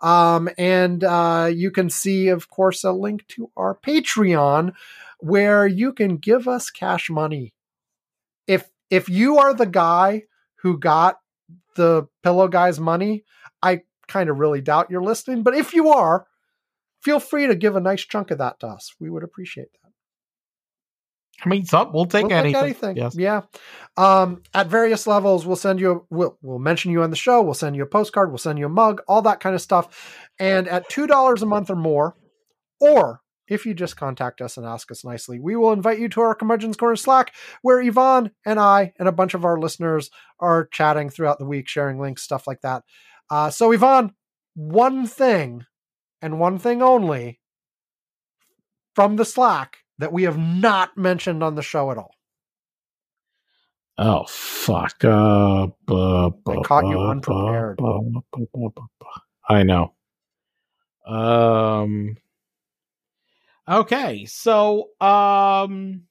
Um, 0.00 0.48
and 0.58 1.04
uh, 1.04 1.50
you 1.52 1.70
can 1.70 1.90
see, 1.90 2.28
of 2.28 2.48
course, 2.48 2.84
a 2.84 2.92
link 2.92 3.26
to 3.28 3.50
our 3.56 3.74
Patreon 3.76 4.72
where 5.18 5.66
you 5.66 5.92
can 5.92 6.16
give 6.16 6.48
us 6.48 6.70
cash 6.70 7.08
money. 7.10 7.52
If 8.46 8.68
if 8.90 9.08
you 9.08 9.38
are 9.38 9.54
the 9.54 9.66
guy 9.66 10.24
who 10.56 10.78
got 10.78 11.18
the 11.76 12.06
pillow 12.22 12.48
guy's 12.48 12.78
money, 12.78 13.24
I 13.62 13.82
kind 14.06 14.28
of 14.28 14.38
really 14.38 14.60
doubt 14.60 14.90
you're 14.90 15.02
listening, 15.02 15.42
but 15.42 15.54
if 15.54 15.74
you 15.74 15.88
are, 15.90 16.26
feel 17.02 17.20
free 17.20 17.46
to 17.46 17.54
give 17.54 17.76
a 17.76 17.80
nice 17.80 18.02
chunk 18.02 18.30
of 18.30 18.38
that 18.38 18.60
to 18.60 18.66
us. 18.66 18.94
We 19.00 19.10
would 19.10 19.22
appreciate 19.24 19.68
that. 19.72 19.84
I 21.44 21.48
mean, 21.48 21.64
some 21.64 21.92
we'll 21.92 22.06
take 22.06 22.28
We'll 22.28 22.38
anything. 22.38 22.96
Yes. 22.96 23.16
Yeah. 23.16 23.42
Um, 23.96 24.42
at 24.52 24.68
various 24.68 25.06
levels, 25.06 25.44
we'll 25.44 25.56
send 25.56 25.80
you. 25.80 25.92
A, 25.92 26.00
we'll 26.08 26.38
we'll 26.42 26.58
mention 26.58 26.92
you 26.92 27.02
on 27.02 27.10
the 27.10 27.16
show. 27.16 27.42
We'll 27.42 27.54
send 27.54 27.76
you 27.76 27.82
a 27.82 27.86
postcard. 27.86 28.30
We'll 28.30 28.38
send 28.38 28.58
you 28.58 28.66
a 28.66 28.70
mug. 28.70 29.02
All 29.08 29.22
that 29.22 29.40
kind 29.40 29.54
of 29.54 29.60
stuff. 29.60 30.28
And 30.38 30.68
at 30.68 30.88
two 30.88 31.06
dollars 31.06 31.42
a 31.42 31.46
month 31.46 31.70
or 31.70 31.76
more, 31.76 32.16
or 32.80 33.20
if 33.46 33.66
you 33.66 33.74
just 33.74 33.96
contact 33.96 34.40
us 34.40 34.56
and 34.56 34.64
ask 34.64 34.90
us 34.90 35.04
nicely, 35.04 35.38
we 35.38 35.56
will 35.56 35.72
invite 35.72 35.98
you 35.98 36.08
to 36.10 36.20
our 36.20 36.34
Curmudgeon's 36.34 36.76
Corner 36.76 36.96
Slack, 36.96 37.34
where 37.62 37.82
Ivan 37.82 38.30
and 38.46 38.58
I 38.58 38.92
and 38.98 39.08
a 39.08 39.12
bunch 39.12 39.34
of 39.34 39.44
our 39.44 39.58
listeners 39.58 40.10
are 40.40 40.66
chatting 40.66 41.10
throughout 41.10 41.38
the 41.38 41.44
week, 41.44 41.68
sharing 41.68 41.98
links, 41.98 42.22
stuff 42.22 42.46
like 42.46 42.62
that. 42.62 42.84
Uh, 43.30 43.50
so, 43.50 43.72
Ivan, 43.72 44.14
one 44.54 45.06
thing 45.06 45.66
and 46.22 46.38
one 46.38 46.58
thing 46.58 46.82
only 46.82 47.40
from 48.94 49.16
the 49.16 49.24
Slack 49.24 49.78
that 49.98 50.12
we 50.12 50.24
have 50.24 50.38
not 50.38 50.96
mentioned 50.96 51.42
on 51.42 51.54
the 51.54 51.62
show 51.62 51.90
at 51.90 51.98
all. 51.98 52.14
Oh 53.96 54.24
fuck! 54.26 55.04
Uh, 55.04 55.68
bu- 55.86 56.32
caught 56.64 56.86
you 56.86 56.98
unprepared. 56.98 57.78
I 59.48 59.62
know. 59.62 59.92
Um. 61.06 62.16
Okay, 63.68 64.24
so 64.24 64.90
um, 65.00 66.02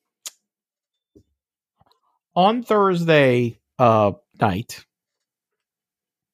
on 2.35 2.64
Thursday 2.64 3.60
uh 3.77 4.14
night, 4.40 4.85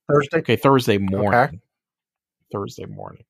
Thursday. 0.09 0.37
okay, 0.39 0.55
Thursday 0.55 0.97
morning, 0.97 1.61
Thursday 2.51 2.85
morning, 2.85 3.23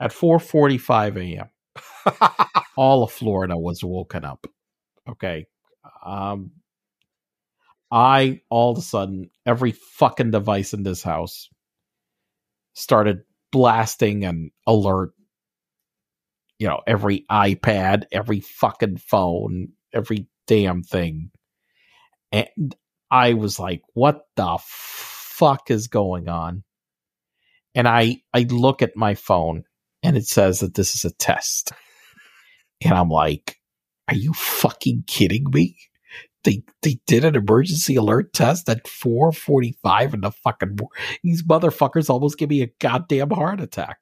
at 0.00 0.12
four 0.12 0.38
forty-five 0.38 1.16
a.m. 1.16 1.50
all 2.76 3.02
of 3.02 3.12
Florida 3.12 3.56
was 3.56 3.82
woken 3.84 4.24
up. 4.24 4.46
Okay. 5.08 5.46
Um 6.04 6.52
I 7.90 8.42
all 8.50 8.72
of 8.72 8.78
a 8.78 8.82
sudden 8.82 9.30
every 9.46 9.72
fucking 9.72 10.30
device 10.30 10.74
in 10.74 10.82
this 10.82 11.02
house 11.02 11.48
started 12.74 13.22
blasting 13.50 14.24
an 14.24 14.50
alert. 14.66 15.12
You 16.58 16.68
know, 16.68 16.80
every 16.86 17.24
iPad, 17.30 18.04
every 18.12 18.40
fucking 18.40 18.98
phone, 18.98 19.68
every 19.94 20.26
damn 20.46 20.82
thing. 20.82 21.30
And 22.32 22.76
I 23.10 23.34
was 23.34 23.58
like, 23.58 23.82
what 23.94 24.26
the 24.36 24.58
fuck 25.38 25.70
is 25.70 25.86
going 25.86 26.28
on? 26.28 26.64
And 27.74 27.86
I 27.86 28.22
I 28.34 28.46
look 28.50 28.82
at 28.82 28.96
my 28.96 29.14
phone 29.14 29.64
and 30.02 30.16
it 30.16 30.26
says 30.26 30.60
that 30.60 30.74
this 30.74 30.94
is 30.94 31.04
a 31.04 31.14
test. 31.14 31.72
And 32.84 32.94
I'm 32.94 33.08
like, 33.08 33.56
are 34.08 34.14
you 34.14 34.32
fucking 34.32 35.04
kidding 35.06 35.44
me? 35.52 35.76
They 36.44 36.62
they 36.82 36.98
did 37.06 37.24
an 37.24 37.36
emergency 37.36 37.96
alert 37.96 38.32
test 38.32 38.68
at 38.68 38.84
4:45 38.84 40.14
in 40.14 40.20
the 40.22 40.30
fucking 40.30 40.78
these 41.22 41.42
motherfuckers 41.42 42.08
almost 42.08 42.38
give 42.38 42.50
me 42.50 42.62
a 42.62 42.70
goddamn 42.80 43.30
heart 43.30 43.60
attack. 43.60 43.98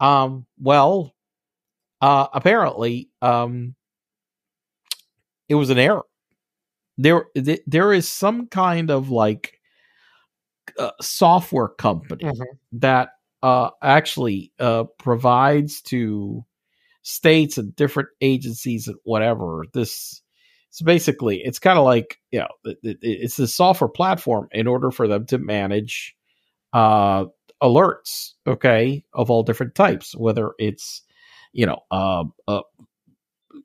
Um 0.00 0.46
well, 0.58 1.14
uh 2.00 2.28
apparently 2.32 3.10
um 3.22 3.74
it 5.48 5.54
was 5.54 5.70
an 5.70 5.78
error. 5.78 6.04
There 6.96 7.26
th- 7.36 7.62
there 7.66 7.92
is 7.92 8.08
some 8.08 8.48
kind 8.48 8.90
of 8.90 9.10
like 9.10 9.57
uh, 10.78 10.90
software 11.00 11.68
company 11.68 12.24
Mhm. 12.24 12.44
that 12.72 13.10
uh, 13.42 13.70
actually 13.82 14.52
uh, 14.58 14.84
provides 14.98 15.80
to 15.82 16.44
states 17.02 17.56
and 17.58 17.74
different 17.76 18.08
agencies 18.20 18.88
and 18.88 18.96
whatever 19.04 19.64
this 19.72 20.20
so 20.70 20.84
basically 20.84 21.40
it's 21.42 21.58
kind 21.58 21.78
of 21.78 21.84
like 21.84 22.18
you 22.30 22.40
know 22.40 22.48
it, 22.64 22.78
it- 22.82 22.98
it's 23.02 23.36
the 23.36 23.46
software 23.48 23.88
platform 23.88 24.48
in 24.52 24.66
order 24.66 24.90
for 24.90 25.08
them 25.08 25.24
to 25.24 25.38
manage 25.38 26.14
uh 26.74 27.24
alerts 27.62 28.32
okay 28.46 29.02
of 29.14 29.30
all 29.30 29.42
different 29.42 29.74
types 29.74 30.14
whether 30.16 30.50
it's 30.58 31.02
you 31.52 31.64
know 31.64 31.78
uh, 31.90 32.24
uh 32.46 32.60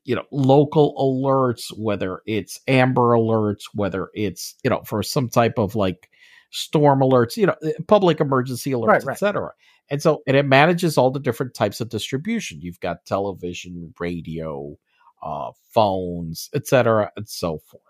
you 0.05 0.15
know 0.15 0.23
local 0.31 0.95
alerts 0.97 1.65
whether 1.77 2.21
it's 2.25 2.59
amber 2.67 3.11
alerts 3.11 3.63
whether 3.73 4.09
it's 4.13 4.55
you 4.63 4.69
know 4.69 4.81
for 4.85 5.03
some 5.03 5.27
type 5.29 5.57
of 5.57 5.75
like 5.75 6.09
storm 6.53 6.99
alerts 7.01 7.35
you 7.35 7.45
know 7.47 7.55
public 7.87 8.21
emergency 8.21 8.71
alerts 8.71 8.87
Right, 8.87 9.03
right. 9.05 9.13
etc 9.13 9.51
and 9.89 10.01
so 10.01 10.21
and 10.27 10.37
it 10.37 10.45
manages 10.45 10.97
all 10.97 11.11
the 11.11 11.19
different 11.19 11.53
types 11.55 11.81
of 11.81 11.89
distribution 11.89 12.61
you've 12.61 12.79
got 12.79 13.05
television 13.05 13.93
radio 13.99 14.77
uh 15.23 15.51
phones 15.71 16.49
etc 16.53 17.11
and 17.17 17.27
so 17.27 17.57
forth 17.57 17.81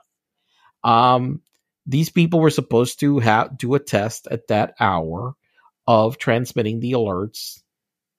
um 0.83 1.41
these 1.85 2.09
people 2.09 2.39
were 2.39 2.49
supposed 2.49 3.01
to 3.01 3.19
have 3.19 3.57
do 3.57 3.73
a 3.75 3.79
test 3.79 4.27
at 4.31 4.47
that 4.47 4.73
hour 4.79 5.33
of 5.85 6.17
transmitting 6.17 6.79
the 6.79 6.93
alerts 6.93 7.61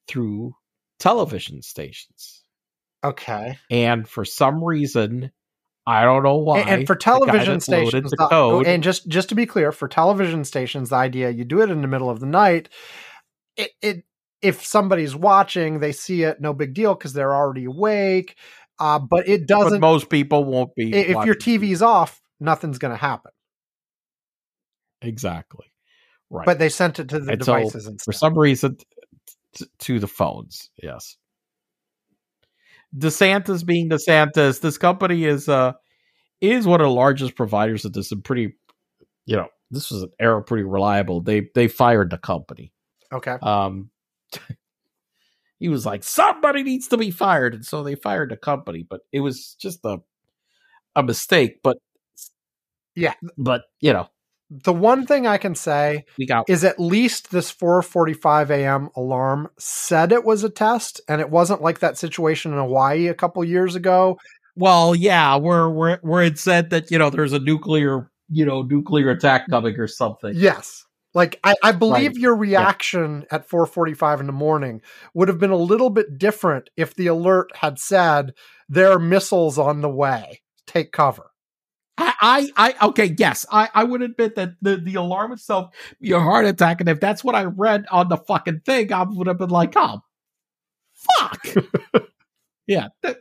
through 0.07 0.55
television 0.99 1.63
stations 1.63 2.43
Okay. 3.03 3.59
and 3.71 4.09
for 4.09 4.25
some 4.25 4.65
reason, 4.65 5.31
I 5.87 6.05
don't 6.05 6.23
know 6.23 6.37
why. 6.37 6.61
And, 6.61 6.71
and 6.71 6.87
for 6.87 6.95
television 6.95 7.61
stations, 7.61 8.11
the 8.11 8.17
code, 8.17 8.67
and 8.67 8.83
just 8.83 9.07
just 9.07 9.29
to 9.29 9.35
be 9.35 9.47
clear, 9.47 9.71
for 9.71 9.87
television 9.87 10.45
stations, 10.45 10.91
the 10.91 10.97
idea 10.97 11.31
you 11.31 11.45
do 11.45 11.61
it 11.61 11.71
in 11.71 11.83
the 11.83 11.89
middle 11.89 12.09
of 12.09 12.21
the 12.21 12.27
night. 12.27 12.69
It, 13.57 13.71
it 13.83 14.05
if 14.41 14.65
somebody's 14.65 15.15
watching, 15.15 15.81
they 15.81 15.93
see 15.93 16.23
it, 16.23 16.41
no 16.41 16.53
big 16.53 16.75
deal 16.75 16.95
because 16.95 17.13
they're 17.13 17.35
already 17.35 17.65
awake. 17.65 18.37
Uh, 18.79 18.99
but 18.99 19.29
it 19.29 19.47
doesn't. 19.47 19.81
most 19.81 20.09
people 20.11 20.45
won't 20.45 20.75
be. 20.75 20.93
if 20.95 21.25
your 21.25 21.35
TV's 21.35 21.81
off, 21.81 22.21
nothing's 22.41 22.79
going 22.79 22.91
to 22.93 22.97
happen. 22.99 23.31
exactly 25.01 25.67
right, 26.31 26.45
But 26.47 26.59
they 26.59 26.69
sent 26.69 26.99
it 26.99 27.09
to 27.11 27.21
the 27.21 27.33
And 27.33 27.45
so, 27.45 27.57
devices 27.57 27.87
and 27.87 28.01
for 28.01 28.13
some 28.13 28.37
reason, 28.39 28.77
t- 29.55 29.67
to 29.81 29.99
the 29.99 30.09
phones, 30.09 30.71
yes. 30.83 31.17
DeSantis 32.97 33.65
being 33.65 33.89
DeSantis, 33.91 34.61
this 34.61 34.79
company 34.79 35.25
is 35.25 35.49
uh 35.49 35.73
is 36.41 36.67
one 36.67 36.81
of 36.81 36.87
the 36.87 36.91
largest 36.93 37.35
providers 37.37 37.85
of 37.85 37.93
this 37.93 38.13
and 38.13 38.23
pretty, 38.23 38.55
you 39.27 39.37
know, 39.37 39.49
this 39.71 39.91
was 39.91 40.03
an 40.03 40.11
error 40.21 40.43
pretty 40.43 40.65
reliable. 40.65 41.21
They 41.21 41.49
they 41.55 41.69
fired 41.69 42.11
the 42.11 42.19
company. 42.19 42.73
Okay. 43.13 43.37
um 43.43 43.91
he 45.59 45.69
was 45.69 45.87
like 45.87 46.03
somebody 46.05 46.63
needs 46.63 46.89
to 46.89 46.97
be 46.97 47.11
fired 47.11 47.55
and 47.55 47.65
so 47.65 47.83
they 47.83 47.95
fired 47.95 48.31
the 48.31 48.37
company 48.37 48.85
but 48.89 49.01
it 49.13 49.21
was 49.21 49.55
just 49.61 49.81
a 49.85 49.99
a 50.97 51.03
mistake 51.03 51.61
but 51.63 51.77
Yeah. 52.97 53.15
but 53.39 53.63
you 53.81 53.93
know 53.93 54.09
The 54.51 54.73
one 54.73 55.07
thing 55.07 55.27
I 55.27 55.39
can 55.39 55.55
say 55.55 56.05
we 56.19 56.27
got 56.27 56.49
is 56.49 56.65
at 56.65 56.79
least 56.79 57.31
this 57.31 57.53
4:45 57.53 58.51
a.m. 58.51 58.91
alarm 58.95 59.49
said 59.59 60.13
it 60.13 60.25
was 60.25 60.45
a 60.45 60.51
test, 60.51 61.01
and 61.09 61.21
it 61.21 61.31
wasn't 61.31 61.63
like 61.63 61.81
that 61.81 61.99
situation 61.99 62.53
in 62.53 62.59
Hawaii 62.59 63.09
a 63.09 63.15
couple 63.15 63.43
years 63.45 63.75
ago. 63.75 64.19
well 64.57 64.95
yeah 64.95 65.35
where 65.37 65.69
where 65.69 65.99
where 66.03 66.23
it 66.23 66.39
said 66.39 66.71
that 66.71 66.91
you 66.91 66.99
know 66.99 67.11
there's 67.11 67.33
a 67.33 67.41
nuclear 67.41 68.09
you 68.29 68.45
know 68.47 68.63
nuclear 68.63 69.11
attack 69.11 69.49
coming 69.51 69.75
or 69.81 69.89
something 69.89 70.33
Yes. 70.37 70.85
Like 71.15 71.39
I, 71.45 71.55
I 71.63 71.73
believe 71.73 72.13
Right. 72.13 72.17
your 72.19 72.37
reaction 72.37 73.25
at 73.31 73.49
4:45 73.49 74.21
in 74.21 74.27
the 74.27 74.33
morning 74.33 74.83
would 75.15 75.29
have 75.29 75.39
been 75.39 75.51
a 75.51 75.57
little 75.57 75.91
bit 75.91 76.19
different 76.19 76.71
if 76.77 76.95
the 76.95 77.07
alert 77.09 77.51
had 77.57 77.79
said 77.79 78.35
there 78.69 78.91
are 78.93 78.99
missiles 78.99 79.59
on 79.59 79.81
the 79.81 79.89
way. 79.89 80.41
Take 80.67 80.93
cover. 80.93 81.31
I, 81.97 82.51
I, 82.57 82.75
I, 82.79 82.87
okay, 82.89 83.15
yes, 83.17 83.47
I, 83.51 83.69
I 83.73 83.85
would 83.85 84.03
admit 84.03 84.35
that 84.37 84.55
the, 84.61 84.77
the 84.77 84.97
alarm 84.97 85.33
itself 85.33 85.75
your 86.01 86.21
heart 86.21 86.45
attack, 86.45 86.81
and 86.81 86.89
if 86.89 87.01
that's 87.01 87.23
what 87.23 87.35
I 87.35 87.45
read 87.45 87.87
on 87.91 88.09
the 88.09 88.17
fucking 88.17 88.61
thing, 88.61 88.93
I 88.93 89.05
would 89.05 89.27
have 89.27 89.39
been 89.39 89.51
like, 89.51 89.75
oh, 89.77 90.01
fuck, 90.93 91.47
yeah, 92.67 92.89
that, 93.03 93.19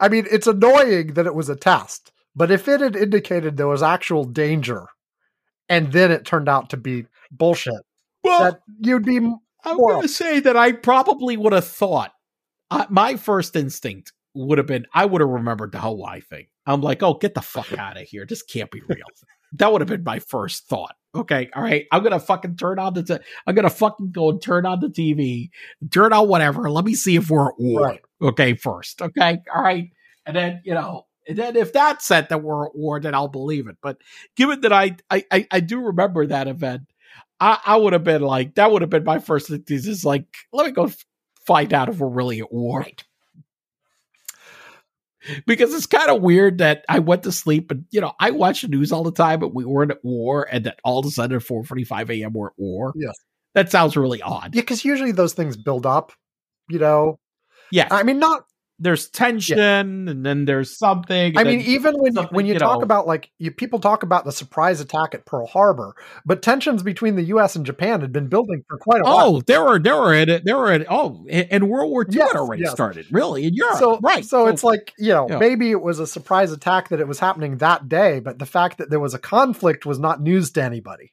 I 0.00 0.08
mean, 0.08 0.26
it's 0.30 0.46
annoying 0.46 1.14
that 1.14 1.26
it 1.26 1.34
was 1.34 1.48
a 1.48 1.56
test, 1.56 2.12
but 2.34 2.50
if 2.50 2.68
it 2.68 2.80
had 2.80 2.96
indicated 2.96 3.56
there 3.56 3.66
was 3.66 3.82
actual 3.82 4.24
danger 4.24 4.86
and 5.68 5.92
then 5.92 6.10
it 6.10 6.24
turned 6.24 6.48
out 6.48 6.70
to 6.70 6.76
be 6.76 7.06
bullshit, 7.30 7.74
well, 8.22 8.44
that 8.44 8.60
you'd 8.80 9.04
be 9.04 9.16
I'm 9.64 9.78
going 9.78 10.02
to 10.02 10.08
say 10.08 10.40
that 10.40 10.56
I 10.56 10.72
probably 10.72 11.36
would 11.36 11.52
have 11.52 11.66
thought 11.66 12.12
uh, 12.70 12.86
my 12.88 13.16
first 13.16 13.56
instinct 13.56 14.12
would 14.36 14.58
have 14.58 14.66
been 14.66 14.86
I 14.92 15.04
would 15.04 15.20
have 15.20 15.30
remembered 15.30 15.72
the 15.72 15.80
Hawaii 15.80 16.20
thing. 16.20 16.46
I'm 16.66 16.80
like, 16.80 17.02
oh, 17.02 17.14
get 17.14 17.34
the 17.34 17.42
fuck 17.42 17.72
out 17.78 18.00
of 18.00 18.04
here. 18.04 18.26
This 18.26 18.42
can't 18.42 18.70
be 18.70 18.82
real. 18.86 19.06
that 19.54 19.72
would 19.72 19.80
have 19.80 19.88
been 19.88 20.04
my 20.04 20.18
first 20.18 20.68
thought. 20.68 20.94
Okay, 21.14 21.48
all 21.56 21.62
right. 21.62 21.86
I'm 21.90 22.02
gonna 22.02 22.20
fucking 22.20 22.56
turn 22.56 22.78
on 22.78 22.92
the. 22.94 23.02
T- 23.02 23.24
I'm 23.46 23.54
gonna 23.54 23.70
fucking 23.70 24.10
go 24.10 24.30
and 24.30 24.42
turn 24.42 24.66
on 24.66 24.80
the 24.80 24.88
TV, 24.88 25.48
turn 25.90 26.12
on 26.12 26.28
whatever. 26.28 26.70
Let 26.70 26.84
me 26.84 26.94
see 26.94 27.16
if 27.16 27.30
we're 27.30 27.48
at 27.48 27.58
war. 27.58 27.80
Right. 27.82 28.00
Okay, 28.20 28.54
first. 28.54 29.00
Okay, 29.00 29.38
all 29.54 29.62
right, 29.62 29.90
and 30.26 30.36
then 30.36 30.60
you 30.64 30.74
know, 30.74 31.06
and 31.26 31.38
then 31.38 31.56
if 31.56 31.72
that 31.72 32.02
said 32.02 32.28
that 32.28 32.42
we're 32.42 32.66
at 32.66 32.76
war, 32.76 33.00
then 33.00 33.14
I'll 33.14 33.28
believe 33.28 33.66
it. 33.66 33.76
But 33.80 33.98
given 34.36 34.60
that 34.60 34.74
I 34.74 34.96
I 35.10 35.24
I, 35.30 35.46
I 35.50 35.60
do 35.60 35.80
remember 35.80 36.26
that 36.26 36.48
event, 36.48 36.82
I, 37.40 37.58
I 37.64 37.76
would 37.76 37.94
have 37.94 38.04
been 38.04 38.22
like, 38.22 38.54
that 38.56 38.70
would 38.70 38.82
have 38.82 38.90
been 38.90 39.04
my 39.04 39.18
first 39.18 39.48
thing. 39.48 39.64
Is 39.68 40.04
like, 40.04 40.26
let 40.52 40.66
me 40.66 40.72
go 40.72 40.90
find 41.46 41.72
out 41.72 41.88
if 41.88 41.98
we're 41.98 42.08
really 42.08 42.40
at 42.40 42.52
war. 42.52 42.80
Right. 42.80 43.04
Because 45.46 45.74
it's 45.74 45.86
kind 45.86 46.10
of 46.10 46.22
weird 46.22 46.58
that 46.58 46.84
I 46.88 46.98
went 46.98 47.22
to 47.24 47.32
sleep 47.32 47.70
and 47.70 47.84
you 47.90 48.00
know 48.00 48.12
I 48.20 48.30
watch 48.30 48.62
the 48.62 48.68
news 48.68 48.92
all 48.92 49.02
the 49.04 49.12
time, 49.12 49.40
but 49.40 49.54
we 49.54 49.64
weren't 49.64 49.90
at 49.90 50.04
war, 50.04 50.46
and 50.50 50.64
that 50.64 50.78
all 50.84 50.98
of 50.98 51.06
a 51.06 51.10
sudden 51.10 51.36
at 51.36 51.42
four 51.42 51.64
forty 51.64 51.84
five 51.84 52.10
a.m. 52.10 52.32
we're 52.32 52.48
at 52.48 52.52
war. 52.56 52.92
Yes. 52.96 53.14
that 53.54 53.70
sounds 53.70 53.96
really 53.96 54.22
odd. 54.22 54.54
Yeah, 54.54 54.62
because 54.62 54.84
usually 54.84 55.12
those 55.12 55.32
things 55.32 55.56
build 55.56 55.86
up. 55.86 56.12
You 56.68 56.78
know, 56.78 57.18
Yeah, 57.70 57.88
I 57.90 58.02
mean, 58.02 58.18
not 58.18 58.44
there's 58.78 59.08
tension, 59.08 59.58
and 60.08 60.24
then 60.24 60.44
there's 60.44 60.76
something. 60.76 61.36
I 61.38 61.44
mean, 61.44 61.60
even 61.60 61.94
when 61.96 62.14
when 62.30 62.46
you, 62.46 62.52
you 62.54 62.58
talk 62.58 62.78
know- 62.78 62.84
about 62.84 63.06
like 63.06 63.30
you 63.38 63.50
people 63.50 63.78
talk 63.78 64.02
about 64.02 64.24
the 64.24 64.32
surprise 64.32 64.80
attack 64.80 65.14
at 65.14 65.24
Pearl 65.24 65.46
Harbor, 65.46 65.94
but 66.26 66.42
tensions 66.42 66.82
between 66.82 67.16
the 67.16 67.22
U.S. 67.24 67.56
and 67.56 67.64
Japan 67.64 68.02
had 68.02 68.12
been 68.12 68.28
building 68.28 68.62
for 68.68 68.76
quite 68.78 69.00
a 69.00 69.04
while. 69.04 69.36
oh, 69.36 69.40
there 69.46 69.64
were 69.64 69.78
there 69.78 69.96
were 69.96 70.12
in 70.12 70.42
there 70.44 70.58
were 70.58 70.72
in 70.72 70.84
oh, 70.90 71.24
and 71.30 71.48
and 71.50 71.68
World 71.70 71.90
War 71.90 72.02
II 72.02 72.16
Yes, 72.16 72.32
had 72.32 72.38
already 72.38 72.62
yes. 72.64 72.72
started, 72.72 73.06
really 73.10 73.46
in 73.46 73.54
Europe, 73.54 73.78
So 73.78 73.98
right? 74.00 74.24
So 74.24 74.46
it's 74.48 74.62
like 74.64 74.92
you 74.98 75.12
know 75.12 75.26
yeah. 75.28 75.38
maybe 75.38 75.70
it 75.70 75.80
was 75.80 75.98
a 75.98 76.06
surprise 76.06 76.52
attack 76.52 76.90
that 76.90 77.00
it 77.00 77.08
was 77.08 77.18
happening 77.18 77.58
that 77.58 77.88
day, 77.88 78.20
but 78.20 78.38
the 78.38 78.46
fact 78.46 78.78
that 78.78 78.90
there 78.90 79.00
was 79.00 79.14
a 79.14 79.18
conflict 79.18 79.86
was 79.86 79.98
not 79.98 80.20
news 80.20 80.50
to 80.52 80.62
anybody. 80.62 81.12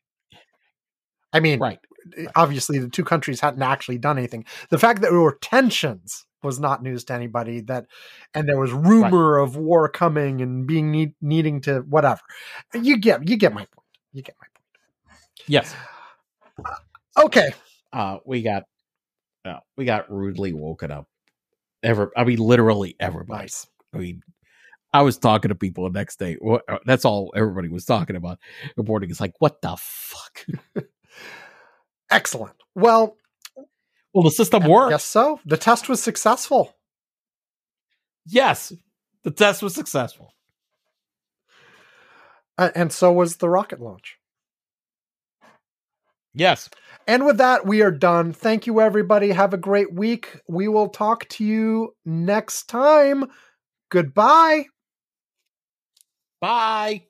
I 1.32 1.40
mean, 1.40 1.60
right. 1.60 1.80
obviously 2.36 2.78
the 2.78 2.90
two 2.90 3.04
countries 3.04 3.40
hadn't 3.40 3.64
actually 3.64 3.98
done 3.98 4.18
anything. 4.18 4.46
The 4.70 4.78
fact 4.78 5.02
that 5.02 5.10
there 5.12 5.20
were 5.20 5.38
tensions 5.42 6.26
was 6.44 6.60
not 6.60 6.84
news 6.84 7.04
to 7.06 7.14
anybody. 7.14 7.62
That 7.62 7.88
and 8.34 8.48
there 8.48 8.60
was 8.60 8.72
rumor 8.72 9.38
of 9.38 9.56
war 9.56 9.90
coming 9.90 10.42
and 10.42 10.68
being 10.68 10.92
need, 10.92 11.14
needing 11.22 11.62
to 11.62 11.80
whatever. 11.82 12.22
You 12.74 12.98
get 12.98 13.28
you 13.28 13.38
get 13.38 13.54
my 13.54 13.66
point. 13.66 13.88
You 14.12 14.22
get 14.22 14.36
my 14.40 14.48
point. 14.48 15.18
Yes, 15.48 15.74
point. 16.56 16.78
Okay. 17.18 17.54
uh, 17.92 18.18
we 18.26 18.42
got 18.42 18.64
uh, 19.46 19.60
we 19.78 19.86
got 19.86 20.12
rudely 20.12 20.54
woken 20.54 20.92
up. 20.92 21.08
Ever, 21.82 22.12
I 22.16 22.24
mean, 22.24 22.40
literally 22.40 22.96
everybody. 23.00 23.44
Nice. 23.44 23.68
I 23.94 23.98
mean, 23.98 24.22
I 24.94 25.02
was 25.02 25.18
talking 25.18 25.50
to 25.50 25.56
people 25.56 25.84
the 25.84 26.00
next 26.00 26.18
day. 26.18 26.36
What, 26.40 26.64
uh, 26.70 26.78
that's 26.86 27.04
all 27.04 27.34
everybody 27.36 27.68
was 27.68 27.84
talking 27.84 28.16
about. 28.16 28.40
Reporting 28.78 29.10
is 29.10 29.20
like, 29.20 29.34
what 29.40 29.62
the 29.62 29.76
fuck? 29.78 30.46
Excellent. 32.10 32.56
Well, 32.76 33.18
Well, 34.14 34.24
the 34.24 34.32
system 34.32 34.68
worked. 34.68 34.92
Yes, 34.92 35.04
so. 35.04 35.40
The 35.46 35.58
test 35.58 35.90
was 35.90 36.02
successful. 36.02 36.76
Yes, 38.26 38.72
the 39.24 39.32
test 39.32 39.64
was 39.64 39.74
successful. 39.74 40.34
Uh, 42.58 42.70
and 42.76 42.92
so 42.92 43.12
was 43.12 43.38
the 43.38 43.50
rocket 43.50 43.82
launch. 43.82 44.18
Yes. 46.36 46.70
And 47.08 47.26
with 47.26 47.38
that, 47.38 47.66
we 47.66 47.82
are 47.82 47.92
done. 47.92 48.34
Thank 48.34 48.66
you, 48.66 48.82
everybody. 48.82 49.30
Have 49.30 49.54
a 49.54 49.58
great 49.58 49.94
week. 49.94 50.40
We 50.48 50.68
will 50.68 50.90
talk 50.90 51.28
to 51.30 51.44
you 51.44 51.96
next 52.06 52.70
time. 52.70 53.26
Goodbye. 53.90 54.66
Bye. 56.40 57.06